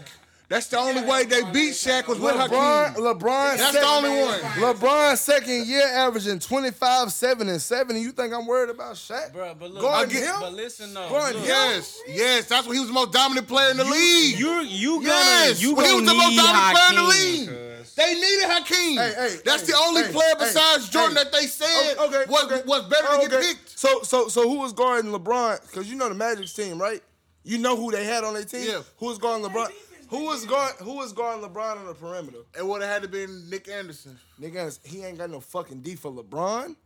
That's 0.48 0.68
the 0.68 0.78
only 0.78 1.02
way 1.04 1.24
they 1.24 1.42
beat 1.50 1.72
Shaq 1.72 2.06
was 2.06 2.20
with 2.20 2.34
LeBron, 2.34 2.88
Hakeem. 2.90 3.02
LeBron, 3.04 3.56
That's 3.56 3.72
the 3.72 3.84
only 3.84 4.10
one. 4.10 4.38
LeBron 4.74 5.16
second 5.16 5.66
year 5.66 5.82
averaging 5.92 6.38
25, 6.38 7.10
7, 7.12 7.48
and 7.48 7.60
7. 7.60 7.96
You 7.96 8.12
think 8.12 8.32
I'm 8.32 8.46
worried 8.46 8.70
about 8.70 8.94
Shaq? 8.94 9.32
Bro, 9.32 9.56
but 9.58 9.72
look, 9.72 9.82
Guard 9.82 10.08
but, 10.08 10.16
him? 10.16 10.34
but 10.38 10.52
listen 10.52 10.94
though. 10.94 11.08
Guard 11.08 11.34
look. 11.34 11.46
Yes, 11.46 12.00
yes, 12.06 12.46
that's 12.46 12.64
when 12.64 12.74
he 12.76 12.80
was 12.80 12.88
the 12.88 12.94
most 12.94 13.10
dominant 13.12 13.48
player 13.48 13.72
in 13.72 13.76
the 13.76 13.84
league. 13.84 14.38
You 14.38 14.60
you 14.60 14.90
gonna 14.98 15.08
yes, 15.08 15.60
you 15.60 15.74
when 15.74 15.84
he 15.86 15.92
was 15.94 16.02
gonna 16.04 16.12
the 16.12 16.14
most 16.14 16.30
need 16.30 16.36
dominant 16.36 16.76
player 16.76 16.90
in 16.90 16.94
the 16.94 17.12
Hakeem. 17.12 17.46
league. 17.46 17.86
They 17.96 18.14
needed 18.14 18.44
Hakeem. 18.50 18.98
Hey, 18.98 19.14
hey, 19.16 19.36
that's 19.44 19.62
hey, 19.66 19.72
the 19.72 19.78
only 19.78 20.02
hey, 20.04 20.12
player 20.12 20.34
hey, 20.38 20.44
besides 20.44 20.88
Jordan 20.90 21.16
hey. 21.16 21.24
that 21.24 21.32
they 21.32 21.46
said 21.46 21.94
okay, 21.98 22.24
was, 22.28 22.44
okay. 22.44 22.62
was 22.66 22.82
better 22.84 23.06
Oh, 23.08 23.22
to 23.24 23.28
get 23.28 23.38
okay. 23.38 23.48
picked. 23.48 23.76
So, 23.78 24.02
so, 24.02 24.28
so 24.28 24.48
who 24.48 24.58
was 24.60 24.72
guarding 24.72 25.10
LeBron? 25.10 25.60
Because 25.62 25.90
you 25.90 25.96
know 25.96 26.08
the 26.08 26.14
Magic's 26.14 26.52
team, 26.52 26.80
right? 26.80 27.02
You 27.42 27.58
know 27.58 27.76
who 27.76 27.90
they 27.92 28.04
had 28.04 28.22
on 28.24 28.34
their 28.34 28.44
team. 28.44 28.66
Yeah. 28.68 28.82
Who 28.98 29.06
was 29.06 29.18
guarding 29.18 29.48
LeBron? 29.48 29.70
Who 30.08 30.24
was 30.26 30.44
guard? 30.44 30.74
Who 30.80 30.96
was 30.96 31.12
guarding 31.12 31.44
LeBron 31.48 31.78
on 31.78 31.86
the 31.86 31.94
perimeter? 31.94 32.38
It 32.56 32.64
would 32.66 32.82
have 32.82 32.90
had 32.90 33.02
to 33.02 33.08
been 33.08 33.48
Nick 33.50 33.68
Anderson. 33.68 34.18
Nigga, 34.40 34.78
he 34.84 35.02
ain't 35.02 35.18
got 35.18 35.30
no 35.30 35.40
fucking 35.40 35.80
D 35.80 35.96
for 35.96 36.10
LeBron. 36.12 36.76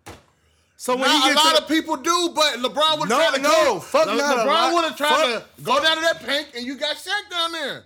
So 0.76 0.94
when 0.96 1.04
Not 1.08 1.24
he 1.24 1.30
a 1.30 1.34
get 1.34 1.44
lot 1.44 1.56
to 1.56 1.62
of 1.62 1.68
people 1.68 1.96
do, 1.96 2.30
but 2.34 2.54
LeBron 2.54 3.00
would 3.00 3.08
No, 3.10 3.18
have 3.20 3.28
tried 3.34 3.36
to 3.36 3.42
no, 3.42 3.74
go. 3.74 3.80
fuck 3.80 4.06
Le- 4.06 4.16
not 4.16 4.32
a 4.38 4.44
lot. 4.44 4.46
LeBron 4.46 4.74
would 4.74 4.84
have 4.84 4.96
tried 4.96 5.32
Fuck- 5.34 5.56
to 5.56 5.62
go 5.62 5.82
down 5.82 5.96
to 5.96 6.02
that 6.02 6.24
paint, 6.24 6.48
and 6.56 6.64
you 6.66 6.76
got 6.76 6.96
Shaq 6.96 7.30
down 7.30 7.52
there. 7.52 7.84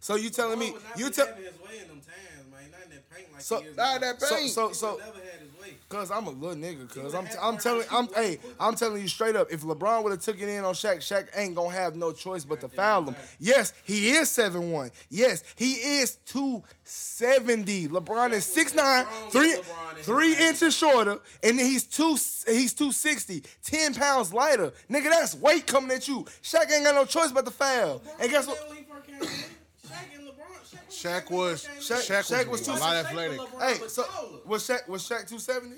so 0.00 0.16
you 0.16 0.28
telling 0.28 0.58
me 0.58 0.72
LeBron 0.72 0.74
would 0.74 0.98
you 0.98 1.10
tell 1.10 1.26
having 1.26 1.44
his 1.44 1.54
way 1.60 1.78
in 1.80 1.88
them 1.88 2.00
times, 2.00 2.50
man. 2.52 2.70
Not 2.70 2.82
in 2.84 2.90
that 2.90 3.05
paint 3.16 3.32
like 3.32 3.40
so 3.42 3.60
he 3.60 3.66
is 3.68 3.76
Not 3.76 4.00
that 4.00 4.20
so 4.20 4.36
paint. 4.36 4.50
so 4.50 4.68
He 4.68 4.74
so 4.74 4.90
would 4.94 4.98
never 5.00 5.12
had 5.18 5.40
his 5.40 5.60
way. 5.60 5.74
Cause 5.88 6.10
I'm 6.10 6.26
a 6.26 6.30
little 6.30 6.56
nigga. 6.56 6.88
Cause 6.88 7.14
I'm, 7.14 7.24
would've 7.24 7.38
I'm 7.40 7.58
telling, 7.58 7.86
I'm, 7.90 8.08
hey, 8.14 8.38
I'm 8.58 8.74
telling 8.74 9.02
you 9.02 9.08
straight 9.08 9.36
up. 9.36 9.48
If 9.50 9.62
LeBron 9.62 10.02
would 10.04 10.10
have 10.12 10.20
took 10.20 10.40
it 10.40 10.48
in 10.48 10.64
on 10.64 10.74
Shaq, 10.74 10.96
Shaq 10.98 11.28
ain't 11.36 11.54
gonna 11.54 11.72
have 11.72 11.96
no 11.96 12.12
choice 12.12 12.44
but 12.44 12.60
to 12.60 12.68
foul 12.68 13.04
him. 13.04 13.16
Yes, 13.38 13.72
he 13.84 14.10
is 14.10 14.28
seven 14.30 14.70
one. 14.70 14.90
Yes, 15.10 15.42
he 15.56 15.72
is 15.98 16.16
two 16.26 16.62
seventy. 16.84 17.88
LeBron 17.88 18.32
is 18.32 18.44
six 18.44 18.74
nine, 18.74 19.06
three, 19.30 19.54
LeBron 19.54 19.98
in 19.98 20.02
three 20.04 20.34
his 20.34 20.40
inches 20.62 20.76
shorter, 20.76 21.18
and 21.42 21.58
then 21.58 21.66
he's 21.66 21.84
two, 21.84 22.16
he's 22.46 22.74
two 22.74 22.92
sixty, 22.92 23.42
ten 23.64 23.94
pounds 23.94 24.32
lighter. 24.32 24.72
Nigga, 24.90 25.10
that's 25.10 25.34
weight 25.34 25.66
coming 25.66 25.90
at 25.90 26.06
you. 26.08 26.24
Shaq 26.42 26.70
ain't 26.72 26.84
got 26.84 26.94
no 26.94 27.04
choice 27.04 27.32
but 27.32 27.44
to 27.44 27.50
foul. 27.50 28.02
And 28.20 28.30
guess 28.30 28.46
what? 28.46 28.58
Shaq 31.02 31.18
and 31.18 31.26
LeBron. 31.28 31.30
Shaq 31.30 31.30
was 31.30 31.68
Shaq- 31.80 32.08
Shaq, 32.08 32.30
Shaq 32.30 32.48
was 32.48 32.60
was, 32.60 32.66
too- 32.66 32.72
a 32.72 32.78
lot 32.80 32.96
athletic. 32.96 33.40
Hey, 33.60 33.88
so 33.88 34.04
was 34.46 34.66
Shaq 34.68 34.88
was 34.88 35.08
Shaq 35.08 35.28
two 35.28 35.38
seventy? 35.38 35.76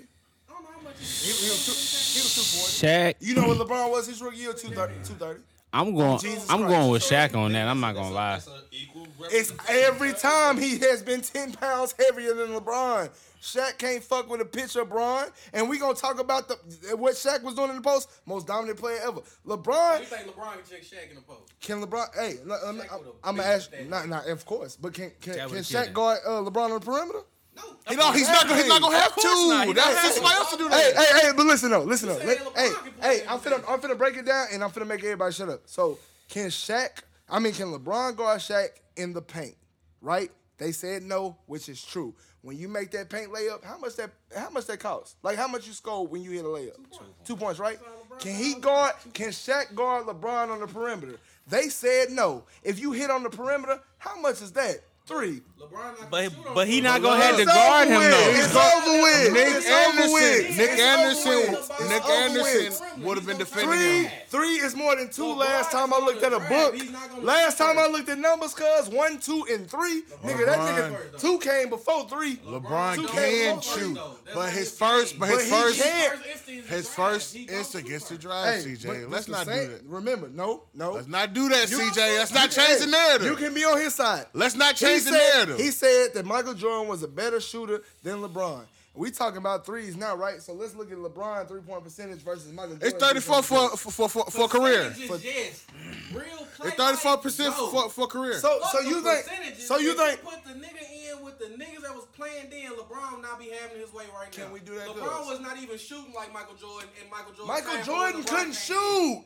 I 0.49 0.53
don't 0.53 0.63
know 0.63 0.69
how 0.77 0.81
much 0.83 0.95
He, 0.99 1.33
he 1.33 1.51
was 1.51 1.67
two, 1.67 1.73
he 1.73 2.23
was 2.25 2.35
two 2.35 2.59
forty. 2.59 2.87
Shaq. 2.87 3.15
You 3.21 3.35
know 3.35 3.49
what 3.49 3.59
LeBron 3.59 3.91
was 3.91 4.07
his 4.07 4.21
rookie 4.23 4.39
year? 4.39 4.53
230. 4.53 4.95
230. 5.05 5.41
I'm 5.73 5.95
going. 5.95 6.19
Jesus 6.19 6.49
I'm 6.49 6.61
Christ. 6.61 6.71
going 6.75 6.91
with 6.91 7.03
Shaq 7.03 7.35
on 7.37 7.53
that. 7.53 7.69
I'm 7.69 7.79
not 7.81 7.95
gonna 7.95 8.11
lie. 8.15 8.33
That's 8.35 8.47
an 8.47 8.55
equal 8.73 9.07
It's 9.31 9.53
every 9.69 10.15
time 10.15 10.57
he 10.57 10.79
has 10.79 11.03
been 11.03 11.21
10 11.21 11.53
pounds 11.53 11.95
heavier 11.99 12.33
than 12.35 12.49
LeBron. 12.59 13.11
Shaq 13.43 13.79
can't 13.79 14.03
fuck 14.03 14.29
with 14.29 14.41
a 14.41 14.45
picture 14.45 14.81
of 14.83 14.89
Bron. 14.89 15.27
And 15.53 15.69
we 15.69 15.79
gonna 15.79 15.95
talk 15.95 16.19
about 16.21 16.49
the 16.49 16.57
what 16.97 17.15
Shaq 17.15 17.43
was 17.43 17.55
doing 17.55 17.71
in 17.71 17.77
the 17.77 17.83
post. 17.83 18.09
Most 18.27 18.47
dominant 18.47 18.79
player 18.79 18.99
ever. 19.05 19.21
LeBron 19.47 20.01
You 20.01 20.07
think 20.07 20.27
LeBron 20.27 20.53
can 20.55 20.63
check 20.69 20.83
Shaq 20.83 21.09
in 21.11 21.17
the 21.17 21.23
post? 21.23 21.53
can 21.61 21.81
LeBron 21.83 22.15
hey, 22.17 22.37
let- 22.45 22.65
let 22.65 22.75
me- 22.75 22.81
Shaq 22.83 22.93
I'm, 22.93 23.01
I'm 23.25 23.37
gonna 23.37 23.49
ask 23.49 23.71
not 23.89 24.09
not 24.09 24.27
of 24.27 24.45
course, 24.45 24.77
but 24.77 24.93
can 24.95 25.13
can, 25.21 25.35
Shaq 25.35 25.49
can 25.49 25.57
Shaq 25.59 25.87
him. 25.89 25.93
guard 25.93 26.19
uh, 26.27 26.31
LeBron 26.43 26.65
on 26.65 26.71
the 26.73 26.81
perimeter? 26.81 27.21
No. 27.57 27.63
He 27.89 27.97
don't, 27.97 28.15
he's 28.15 28.29
not 28.29 28.43
gonna, 28.47 28.57
he's 28.61 28.69
not 28.69 28.81
gonna 28.81 28.97
have 28.97 29.09
Of 29.09 29.15
course 29.15 29.49
not. 29.49 29.67
to. 29.67 29.73
That's 29.75 30.03
don't 30.03 30.13
somebody 30.15 30.35
else 30.37 30.51
to 30.53 30.57
do 30.59 30.69
Hey, 30.69 30.93
that. 30.93 31.07
hey, 31.07 31.27
hey, 31.27 31.33
but 31.37 31.47
listen 31.47 31.71
though, 31.71 31.83
listen 31.83 32.09
though. 32.09 32.17
Let- 32.19 32.39
LeBron 32.39 32.57
hey, 32.57 32.73
hey, 33.21 33.27
I'm 33.29 33.41
the 33.41 33.51
finna, 33.51 33.65
I'm 33.69 33.81
finna 33.81 33.99
break 33.99 34.17
it 34.17 34.27
down 34.27 34.47
and 34.53 34.63
I'm 34.63 34.71
finna 34.71 34.87
make 34.87 35.03
everybody 35.03 35.33
shut 35.33 35.49
up. 35.49 35.63
So, 35.67 35.99
can 36.29 36.49
Shaq, 36.51 37.03
I 37.29 37.39
mean, 37.41 37.53
can 37.53 37.67
LeBron 37.73 38.17
guard 38.17 38.41
Shaq 38.41 38.69
in 38.97 39.13
the 39.13 39.23
paint? 39.23 39.57
Right? 40.01 40.31
They 40.59 40.71
said 40.73 41.03
no, 41.03 41.37
which 41.47 41.69
is 41.69 41.85
true. 41.85 42.15
When 42.49 42.57
you 42.57 42.67
make 42.67 42.93
that 42.93 43.11
paint 43.11 43.31
layup, 43.31 43.63
how 43.63 43.77
much 43.77 43.97
that 43.97 44.11
how 44.35 44.49
much 44.49 44.65
that 44.69 44.81
cost? 44.81 45.17
Like 45.23 45.37
how 45.37 45.47
much 45.47 45.67
you 45.67 45.75
score 45.75 46.07
when 46.07 46.23
you 46.23 46.31
hit 46.31 46.47
a 46.47 46.49
layup? 46.49 46.79
Two 47.23 47.37
points, 47.37 47.61
right? 47.61 47.79
Can 48.21 48.35
he 48.35 48.55
guard? 48.55 48.95
Can 49.13 49.29
Shaq 49.29 49.75
guard 49.75 50.07
LeBron 50.07 50.49
on 50.49 50.61
the 50.61 50.67
perimeter? 50.67 51.19
They 51.47 51.69
said 51.69 52.11
no. 52.11 52.45
If 52.63 52.79
you 52.79 52.93
hit 52.93 53.11
on 53.11 53.23
the 53.23 53.29
perimeter, 53.29 53.81
how 53.99 54.19
much 54.19 54.41
is 54.41 54.53
that? 54.53 54.81
Three. 55.09 55.41
LeBron 55.59 55.99
not 56.01 56.11
But 56.11 56.25
shoot 56.25 56.55
but 56.55 56.69
he 56.69 56.81
not 56.83 57.01
perimeter. 57.01 57.09
gonna 57.09 57.23
have 57.25 57.37
to 57.37 57.43
It's 57.43 57.55
guard 57.55 57.89
him 57.89 58.01
though. 58.01 58.31
It's 58.31 58.55
over 58.55 59.03
with. 59.03 59.33
Nick 59.33 59.49
It's 59.57 59.67
Anderson, 59.67 60.13
with. 60.13 60.57
Nick 60.59 60.71
It's 60.71 60.81
Anderson, 60.81 61.53
with. 61.53 61.89
Nick 61.89 62.05
Anderson 62.05 63.03
would 63.03 63.17
have 63.17 63.27
been 63.27 63.39
defending 63.39 63.71
Three, 63.79 64.03
him. 64.05 64.13
three 64.29 64.55
is 64.67 64.77
more 64.77 64.95
than 64.97 65.09
two. 65.11 65.23
LeBron 65.23 65.37
last 65.39 65.73
time 65.73 65.93
I 65.95 65.99
looked 65.99 66.23
at 66.23 66.33
a 66.35 66.41
book. 66.41 66.75
He's 66.75 66.91
not 66.91 67.09
gonna 67.11 67.23
Last 67.25 67.59
time 67.59 67.79
I 67.79 67.87
looked 67.87 68.09
at 68.11 68.19
numbers, 68.19 68.55
cuz 68.55 68.89
one, 68.91 69.19
two, 69.19 69.47
and 69.51 69.69
three. 69.69 70.03
Nigga, 70.25 70.45
that 70.47 70.59
nigga 70.59 71.19
two 71.21 71.39
came 71.39 71.71
before 71.71 72.07
three. 72.09 72.37
LeBron 72.37 72.97
Two 72.97 73.07
can 73.09 73.15
came 73.17 73.61
shoot, 73.63 73.99
but 74.35 74.51
his 74.51 74.59
his 74.69 74.79
first, 74.79 75.19
but 75.19 75.31
But 75.31 75.41
his 75.41 75.51
first, 75.51 75.83
can't. 75.83 76.13
First 76.13 76.27
instinct 76.29 76.65
is 76.65 76.71
his 76.71 76.89
first 76.95 77.35
He 77.35 77.43
instinct 77.45 77.89
gets 77.89 78.09
to 78.09 78.19
drive, 78.19 78.63
CJ. 78.63 79.11
Let's 79.11 79.29
not 79.29 79.47
do 79.47 79.53
that. 79.53 79.81
Remember, 79.87 80.29
no, 80.29 80.65
no. 80.75 80.93
Let's 80.93 81.09
not 81.09 81.33
do 81.33 81.49
that, 81.49 81.69
CJ. 81.69 82.19
Let's 82.19 82.35
not 82.35 82.51
change 82.51 82.81
the 82.81 82.87
narrative. 82.89 83.27
You 83.27 83.37
can 83.37 83.55
be 83.55 83.65
on 83.65 83.79
his 83.79 83.95
side. 83.95 84.27
Let's 84.35 84.55
not 84.55 84.77
He 84.77 84.98
change 85.01 85.05
the 85.05 85.19
said- 85.19 85.35
narrative. 85.35 85.59
He 85.59 85.71
said 85.71 86.09
that 86.15 86.27
Michael 86.27 86.55
Jordan 86.55 86.89
was 86.89 87.03
a 87.03 87.09
better 87.09 87.41
shooter 87.41 87.83
than 88.03 88.21
LeBron. 88.23 88.65
We 88.95 89.13
talking 89.13 89.39
about 89.39 89.65
threes 89.65 89.97
now, 89.97 90.17
right? 90.17 90.43
So 90.43 90.53
let's 90.55 90.75
look 90.75 90.91
at 90.91 90.99
LeBron 90.99 91.47
three 91.47 91.61
point 91.61 91.85
percentage 91.85 92.19
versus 92.19 92.53
Michael 92.53 92.75
Jordan. 92.77 92.89
It's 92.89 93.05
34 93.05 93.43
three-point 93.43 93.45
for 93.45 93.71
percentage. 93.71 93.95
for 93.95 94.09
for, 94.09 94.31
for 94.31 94.49
career. 94.49 94.91
Percentages, 94.91 95.25
yes. 95.25 95.67
Real 96.13 96.25
play 96.57 96.69
It's 96.69 96.77
thirty 96.77 96.97
four 96.97 97.17
percent 97.19 97.55
for 97.55 97.89
for 97.91 98.07
career. 98.09 98.35
So 98.41 98.59
Fuck 98.59 98.73
so 98.73 98.81
you 98.81 99.01
think 99.01 99.57
so 99.59 99.79
you 99.79 99.95
think 99.95 100.25
put 100.25 100.43
the 100.43 100.55
nigga 100.55 100.83
in 101.13 101.23
with 101.25 101.39
the 101.39 101.45
niggas 101.45 101.83
that 101.83 101.95
was 101.95 102.07
playing 102.17 102.51
then, 102.51 102.73
LeBron 102.73 103.13
would 103.13 103.23
not 103.23 103.39
be 103.39 103.51
having 103.51 103.79
his 103.79 103.93
way 103.93 104.05
right 104.13 104.37
now. 104.37 104.45
Can 104.45 104.53
we 104.53 104.59
do 104.61 104.75
that, 104.75 104.89
LeBron 104.89 105.19
cuz? 105.19 105.29
was 105.29 105.41
not 105.41 105.63
even 105.63 105.79
shooting 105.79 106.13
like 106.13 106.33
Michael 106.33 106.57
Jordan, 106.57 106.89
and 107.01 107.09
Michael 107.09 107.33
Jordan. 107.35 107.55
Michael 107.55 107.85
Jordan 107.85 108.25
couldn't 108.25 108.53
LeBron 108.53 108.67
shoot? 108.67 109.25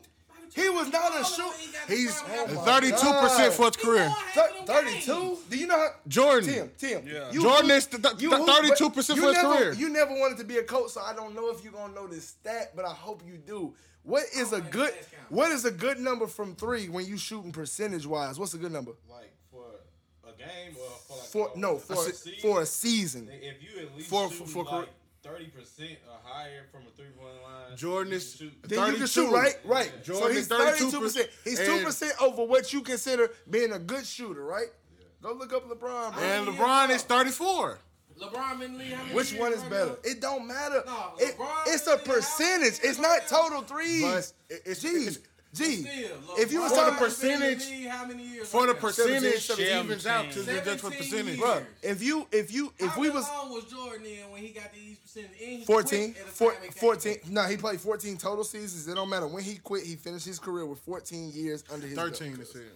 Came 0.53 0.63
He 0.65 0.69
was 0.69 0.91
not 0.91 1.13
a 1.13 1.17
in. 1.19 1.23
shoot. 1.25 1.53
He 1.59 1.71
got 1.71 1.87
the 1.87 1.95
He's 1.95 2.21
prime 2.21 2.37
half 2.37 2.49
of 2.49 2.55
my 2.55 2.63
32 2.65 2.95
percent 2.95 3.53
for 3.53 3.65
his 3.67 3.75
career. 3.77 4.15
Thirty-two? 4.65 5.37
Do 5.49 5.57
you 5.57 5.67
know 5.67 5.77
how? 5.77 5.89
Jordan. 6.07 6.49
Tim, 6.49 6.71
Tim. 6.77 7.07
Yeah. 7.07 7.31
you 7.31 7.41
Jordan 7.41 7.71
is 7.71 7.85
th- 7.87 8.01
th- 8.01 8.21
you 8.21 8.29
th- 8.29 8.41
hoop, 8.41 8.49
32% 8.49 9.05
for 9.05 9.13
you 9.13 9.27
his 9.27 9.33
never- 9.37 9.55
career. 9.55 9.73
You 9.73 9.89
never 9.89 10.11
wanted 10.13 10.37
to 10.39 10.43
be 10.43 10.57
a 10.57 10.63
coach, 10.63 10.91
so 10.91 11.01
I 11.01 11.13
don't 11.13 11.35
know 11.35 11.49
if 11.49 11.63
you're 11.63 11.73
gonna 11.73 11.93
know 11.93 12.07
this 12.07 12.27
stat, 12.29 12.71
but 12.75 12.85
I 12.85 12.93
hope 12.93 13.21
you 13.25 13.37
do. 13.37 13.73
What 14.03 14.23
is 14.35 14.51
a 14.53 14.61
good? 14.61 14.93
What 15.29 15.51
is 15.51 15.65
a 15.65 15.71
good 15.71 15.99
number 15.99 16.27
from 16.27 16.55
three 16.55 16.89
when 16.89 17.05
you 17.05 17.17
shooting 17.17 17.51
percentage 17.51 18.05
wise? 18.05 18.37
What's 18.37 18.53
a 18.53 18.57
good 18.57 18.71
number? 18.71 18.91
Like 19.09 19.31
for 19.51 19.65
a 20.27 20.31
game 20.37 20.75
or 20.77 20.89
for 21.07 21.13
like 21.17 21.27
For 21.27 21.51
a, 21.55 21.59
no, 21.59 21.77
for 21.77 21.93
a 21.93 21.97
a, 21.99 22.11
season, 22.13 22.33
for 22.41 22.61
a 22.61 22.65
season. 22.65 23.29
If 23.31 23.63
you 23.63 23.81
at 23.87 23.95
least 23.95 24.09
For- 24.09 24.29
shoot 24.29 24.47
for- 24.49 24.65
for- 24.65 24.79
like 24.79 24.89
thirty 25.23 25.47
percent 25.47 25.97
or 26.09 26.17
higher 26.23 26.65
from 26.71 26.81
a 26.81 26.91
three 26.97 27.07
point 27.17 27.41
line, 27.43 27.77
Jordan 27.77 28.13
is- 28.13 28.35
can 28.35 28.47
shoot. 28.49 28.53
Then 28.63 28.91
you 28.91 28.97
can 28.99 29.07
shoot, 29.07 29.31
right? 29.31 29.55
Right. 29.63 30.03
Jordan 30.03 30.27
so 30.27 30.33
he's 30.33 30.47
32%. 30.49 30.91
32%. 30.91 31.27
He's 31.43 31.59
2% 31.59 32.21
over 32.21 32.43
what 32.43 32.73
you 32.73 32.81
consider 32.81 33.31
being 33.49 33.71
a 33.71 33.79
good 33.79 34.05
shooter, 34.05 34.43
right? 34.43 34.67
Go 35.21 35.33
look 35.33 35.53
up 35.53 35.67
LeBron, 35.69 36.13
bro. 36.13 36.21
And 36.23 36.47
LeBron 36.47 36.89
is 36.89 37.03
34. 37.03 37.79
LeBron 38.19 38.59
been 38.59 38.73
in 38.73 38.77
league 38.77 38.91
how 38.93 39.01
many 39.03 39.15
Which 39.15 39.33
one 39.35 39.53
is 39.53 39.63
better? 39.63 39.85
now? 39.91 39.97
It 40.03 40.19
don't 40.21 40.45
matter. 40.47 40.83
No, 40.85 41.13
It- 41.17 41.37
LeBron 41.37 41.63
it's 41.67 41.87
a 41.87 41.97
percentage. 41.97 42.79
It's 42.83 42.99
not 42.99 43.27
total 43.27 43.61
threes. 43.61 44.01
But 44.03 44.33
it- 44.49 44.61
it's- 44.65 44.79
G, 44.81 44.87
it's- 44.89 45.17
G. 45.53 45.83
Still, 45.83 46.17
If 46.39 46.51
you 46.51 46.61
was 46.61 46.71
LeBron 46.71 46.75
talking 46.75 46.93
the 46.93 47.21
been 47.21 47.31
in 47.31 47.39
the 47.49 47.55
percentage- 47.55 47.69
league 47.69 47.87
how 47.87 48.05
many 48.07 48.23
years 48.27 48.47
For 48.47 48.61
the 48.65 48.73
right 48.73 48.75
now? 48.75 48.81
percentage, 48.87 49.45
17, 49.47 49.67
it 49.77 49.85
evens 49.85 50.05
out 50.07 50.31
to 50.31 50.39
the 50.39 50.45
17 50.45 50.65
just 50.65 50.79
for 50.83 50.89
percentage. 50.91 51.25
years. 51.37 51.39
Bruh, 51.39 51.65
if 51.83 52.01
you 52.03 52.27
if 52.31 52.51
you 52.51 52.73
if 52.79 52.89
How 52.89 52.99
we 52.99 53.09
was 53.11 53.27
long 53.27 53.51
was 53.53 53.63
Jordan 53.65 54.05
in 54.05 54.31
when 54.31 54.41
he 54.41 54.49
got 54.49 54.73
these 54.73 54.97
percentage? 54.97 55.31
And 55.39 55.59
he 55.59 55.65
14, 55.65 56.13
quit 56.13 56.23
at 56.23 56.27
a 56.29 56.31
four- 56.33 56.53
time 56.53 56.63
and 56.63 56.73
came 56.73 56.79
14 56.81 57.17
no, 57.29 57.43
he 57.43 57.57
played 57.57 57.79
14 57.81 58.17
total 58.17 58.43
seasons. 58.43 58.87
It 58.87 58.95
don't 58.95 59.09
matter 59.09 59.27
when 59.27 59.43
he 59.43 59.55
quit. 59.57 59.83
He 59.85 59.95
finished 59.95 60.25
his 60.25 60.39
career 60.39 60.65
with 60.65 60.79
14 60.79 61.31
years 61.31 61.63
under 61.71 61.85
his 61.85 61.95
13 61.95 62.35
belt. 62.35 62.47
it 62.49 62.51
said. 62.51 62.71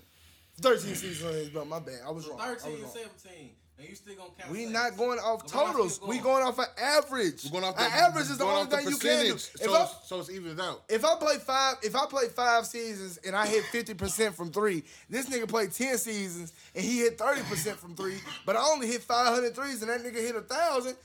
13 0.62 0.96
seasons 0.96 1.24
under 1.24 1.38
his 1.40 1.50
belt. 1.50 1.68
My 1.68 1.80
bad. 1.80 2.02
I 2.06 2.12
was 2.12 2.28
wrong. 2.28 2.40
I 2.40 2.52
was 2.54 2.62
13 2.62 2.76
and 2.76 2.84
wrong. 2.84 3.50
17. 3.78 3.80
And 3.80 3.90
you 3.90 3.96
still 3.96 4.16
gonna 4.16 4.30
count 4.38 4.52
We 4.52 4.58
seconds. 4.66 4.74
not 4.74 4.98
going 4.98 5.20
off 5.20 5.44
LeBron 5.44 5.48
still 5.50 5.66
totals. 5.68 6.02
We 6.02 6.08
going. 6.20 6.24
going 6.24 6.44
off 6.48 6.60
an 6.60 6.66
average. 6.82 7.44
We're 7.46 7.52
going 7.52 7.64
off 7.64 7.78
an 7.78 7.90
the 7.92 7.98
average 7.98 8.26
is 8.30 8.38
the 8.38 8.44
only 8.44 8.62
off 8.62 8.70
the 8.70 8.78
thing 8.78 8.88
you 8.90 8.98
can 8.98 9.26
do. 9.26 9.34
If 9.36 9.42
so, 9.42 9.74
I, 9.74 9.82
it's- 9.84 9.96
so 10.06 10.20
it's 10.20 10.30
evens 10.30 10.60
out. 10.60 10.84
if 10.90 11.06
I 11.06 11.16
play 11.16 11.38
five, 11.38 11.76
if 11.84 11.96
I 11.96 12.06
play 12.08 12.28
five 12.30 12.66
seasons 12.66 13.18
and 13.26 13.36
I 13.36 13.46
hit 13.48 13.64
fifty 13.66 13.94
percent 13.94 14.36
from 14.36 14.52
three, 14.52 14.84
this 15.10 15.30
nigga 15.30 15.48
played 15.48 15.72
ten 15.74 15.98
seasons 15.98 16.54
and 16.76 16.84
he 16.84 17.00
hit 17.00 17.18
thirty 17.18 17.42
percent 17.44 17.78
from 17.80 17.96
three, 17.96 18.18
but 18.46 18.56
I 18.56 18.62
only 18.62 18.88
hit 18.88 19.04
500 19.04 19.56
threes 19.56 19.82
and 19.82 19.90
that 19.92 20.02
nigga 20.02 20.22
hit 20.22 20.36
a 20.36 20.42
thousand. 20.42 20.96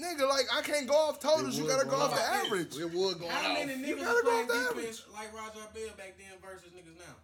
Nigga, 0.00 0.28
like 0.28 0.46
I 0.54 0.62
can't 0.62 0.86
go 0.86 0.94
off 0.94 1.18
totals. 1.18 1.58
You 1.58 1.66
gotta 1.66 1.84
go 1.84 1.90
go 1.90 1.96
off 1.96 2.12
off. 2.12 2.16
the 2.18 2.22
average. 2.46 2.76
It 2.78 2.84
would 2.94 3.18
go 3.18 3.26
How 3.28 3.48
out. 3.50 3.54
many 3.54 3.74
niggas 3.74 3.98
gotta 3.98 4.14
was 4.14 4.22
go 4.22 4.30
playing 4.30 4.42
off 4.42 4.48
the 4.48 4.54
average. 4.54 4.76
defense 4.76 5.04
like 5.12 5.34
Raja 5.34 5.68
Bell 5.74 5.94
back 5.96 6.14
then 6.16 6.38
versus 6.40 6.70
niggas 6.70 6.96
now? 6.98 7.14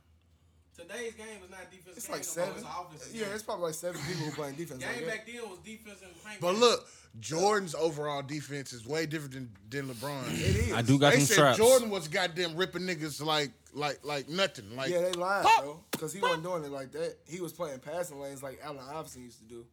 Today's 0.77 1.15
game 1.15 1.39
is 1.45 1.51
not 1.51 1.71
defense. 1.71 1.97
It's 1.97 2.07
game 2.07 2.15
like 2.17 2.25
seven. 2.25 2.55
It's 2.55 2.63
an 2.63 2.69
offensive 2.69 3.15
Yeah, 3.15 3.25
game. 3.27 3.35
it's 3.35 3.43
probably 3.45 3.67
like 3.67 3.75
seven 3.75 4.01
people 4.09 4.33
playing 4.33 4.55
defense. 4.57 4.83
game 4.83 4.95
Like 4.97 5.07
back 5.07 5.27
then 5.27 5.49
was 5.49 5.59
defense 5.65 6.01
and 6.03 6.13
paint. 6.25 6.41
But 6.41 6.57
look, 6.57 6.89
Jordan's 7.21 7.75
overall 7.77 8.23
defense 8.23 8.73
is 8.73 8.85
way 8.87 9.07
different 9.07 9.35
than, 9.35 9.51
than 9.71 9.95
LeBron. 9.95 10.33
It 10.35 10.57
is. 10.57 10.73
I 10.73 10.83
do 10.83 10.99
got 10.99 11.11
They 11.13 11.19
some 11.21 11.27
said 11.27 11.37
traps. 11.37 11.59
Jordan 11.59 11.91
was 11.91 12.09
goddamn 12.09 12.57
ripping 12.57 12.83
niggas 12.83 13.25
like 13.25 13.53
like 13.73 14.01
like 14.05 14.29
nothing. 14.29 14.75
Like 14.75 14.91
Yeah, 14.91 15.03
they 15.03 15.13
lied, 15.13 15.45
Pop. 15.45 15.63
bro. 15.63 15.81
Because 15.93 16.13
he 16.13 16.21
wasn't 16.21 16.43
doing 16.43 16.65
it 16.65 16.73
like 16.73 16.91
that. 16.93 17.17
He 17.29 17.41
was 17.41 17.53
playing 17.53 17.79
passing 17.79 18.19
lanes 18.21 18.43
like 18.43 18.59
Allen 18.65 18.79
Iverson 18.93 19.23
used 19.23 19.39
to 19.39 19.45
do. 19.45 19.65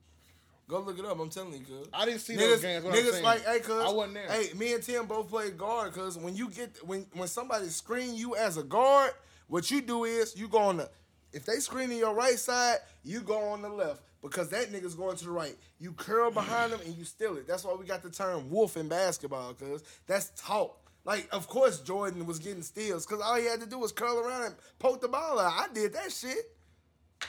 Go 0.68 0.80
look 0.82 1.00
it 1.00 1.06
up. 1.06 1.20
I'm 1.20 1.30
telling 1.30 1.54
you, 1.54 1.60
cuz. 1.66 1.88
I 1.92 2.06
didn't 2.06 2.22
see 2.22 2.34
Niggas, 2.36 2.38
those 2.38 2.62
games. 2.62 2.84
What 2.86 2.94
I'm 2.96 3.00
niggas 3.04 3.24
like, 3.24 3.44
hey, 3.46 3.60
cuz. 3.60 3.72
I 3.84 3.90
wasn't 3.90 4.14
there. 4.14 4.30
Hey, 4.32 4.54
me 4.54 4.74
and 4.74 4.84
Tim 4.84 5.06
both 5.08 5.28
played 5.30 5.58
guard, 5.58 5.92
cuz 5.94 6.16
when 6.18 6.36
you 6.36 6.48
get 6.50 6.78
when 6.86 7.08
when 7.14 7.28
somebody 7.28 7.68
screen 7.70 8.16
you 8.16 8.36
as 8.36 8.58
a 8.58 8.64
guard, 8.64 9.12
what 9.52 9.70
you 9.70 9.82
do 9.82 10.06
is 10.06 10.36
you 10.38 10.48
go 10.48 10.60
on 10.60 10.78
the 10.78 10.90
if 11.34 11.46
they 11.46 11.58
screen 11.58 11.92
in 11.92 11.98
your 11.98 12.14
right 12.14 12.40
side, 12.40 12.78
you 13.04 13.20
go 13.22 13.38
on 13.50 13.62
the 13.62 13.70
left. 13.70 14.02
Because 14.22 14.50
that 14.50 14.72
nigga's 14.72 14.94
going 14.96 15.18
to 15.18 15.26
the 15.26 15.32
right. 15.32 15.56
You 15.80 15.94
curl 15.94 16.30
behind 16.32 16.72
them 16.72 16.80
and 16.86 16.96
you 16.96 17.04
steal 17.04 17.38
it. 17.38 17.48
That's 17.48 17.64
why 17.64 17.74
we 17.74 17.86
got 17.86 18.04
the 18.04 18.10
term 18.12 18.50
wolf 18.50 18.78
in 18.78 18.88
basketball, 18.88 19.54
cuz 19.54 19.84
that's 20.08 20.32
taught. 20.42 20.78
Like, 21.04 21.28
of 21.32 21.48
course 21.48 21.82
Jordan 21.82 22.26
was 22.26 22.40
getting 22.40 22.62
steals, 22.62 23.06
cause 23.06 23.20
all 23.20 23.36
he 23.36 23.46
had 23.46 23.60
to 23.62 23.66
do 23.66 23.78
was 23.80 23.92
curl 23.92 24.20
around 24.20 24.44
and 24.44 24.56
poke 24.80 25.02
the 25.02 25.08
ball 25.08 25.40
out. 25.40 25.54
I 25.54 25.74
did 25.74 25.94
that 25.94 26.12
shit. 26.12 26.56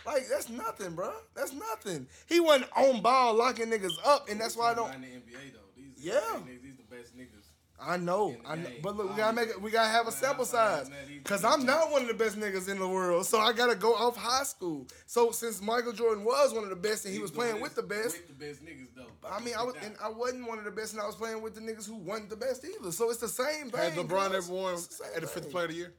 Like, 0.07 0.29
that's 0.29 0.49
nothing, 0.49 0.95
bro. 0.95 1.13
That's 1.35 1.53
nothing. 1.53 2.07
He 2.27 2.41
wasn't 2.41 2.71
on 2.77 3.01
ball 3.03 3.35
locking 3.35 3.67
niggas 3.67 3.97
up, 4.05 4.29
and 4.29 4.41
that's 4.41 4.57
why 4.57 4.73
I 4.73 4.75
don't 4.75 4.95
in 4.95 5.01
the 5.01 5.07
NBA 5.09 5.53
though. 5.55 5.59
These 5.77 6.05
Yeah. 6.05 6.21
these, 6.47 6.61
these 6.63 6.77
the 6.77 6.97
best 6.97 7.17
niggas. 7.17 7.42
I 7.85 7.97
know, 7.97 8.37
I 8.47 8.57
know, 8.57 8.69
but 8.83 8.97
look, 8.97 9.11
we 9.11 9.17
gotta 9.17 9.35
make 9.35 9.49
it. 9.49 9.61
We 9.61 9.71
gotta 9.71 9.91
have 9.91 10.07
a 10.07 10.13
sample 10.13 10.45
size, 10.45 10.91
cause 11.25 11.45
I'm 11.45 11.67
not 11.67 11.91
one 11.91 12.03
of 12.03 12.09
the 12.09 12.15
best 12.15 12.39
niggas 12.39 12.69
in 12.69 12.79
the 12.79 12.87
world. 12.89 13.27
So 13.27 13.41
I 13.41 13.53
gotta 13.53 13.75
go 13.75 13.95
off 13.95 14.17
high 14.17 14.45
school. 14.45 14.87
So 15.07 15.31
since 15.33 15.61
Michael 15.61 15.93
Jordan 15.93 16.25
was 16.25 16.55
one 16.55 16.65
of 16.65 16.71
the 16.71 16.77
best 16.77 17.05
and 17.05 17.13
he 17.15 17.21
was 17.21 17.31
playing 17.31 17.61
with 17.61 17.75
the 17.75 17.83
best, 17.83 18.19
With 18.19 18.29
the 18.29 18.47
best 18.47 18.65
niggas 18.65 18.89
though. 18.95 19.07
I 19.29 19.41
mean, 19.41 19.55
I 19.59 19.63
was 19.65 19.75
and 19.83 19.95
I 20.03 20.09
wasn't 20.09 20.47
one 20.47 20.59
of 20.59 20.65
the 20.65 20.71
best, 20.71 20.93
and 20.93 21.03
I 21.03 21.07
was 21.07 21.17
playing 21.17 21.43
with 21.43 21.55
the 21.55 21.61
niggas 21.61 21.87
who 21.87 21.97
wasn't 21.97 22.31
the 22.31 22.37
best 22.37 22.65
either. 22.65 22.93
So 22.93 23.11
it's 23.11 23.21
the 23.21 23.29
same 23.29 23.71
thing. 23.71 23.81
Has 23.81 23.95
LeBron 23.95 24.31
cuz. 24.31 24.49
ever 24.49 24.55
won 24.55 24.75
It's 24.75 24.87
the 24.87 25.05
same 25.05 25.13
at 25.17 25.21
the 25.23 25.27
fifth 25.29 25.51
player 25.51 25.65
of 25.65 25.71
the 25.71 25.77
year? 25.77 25.95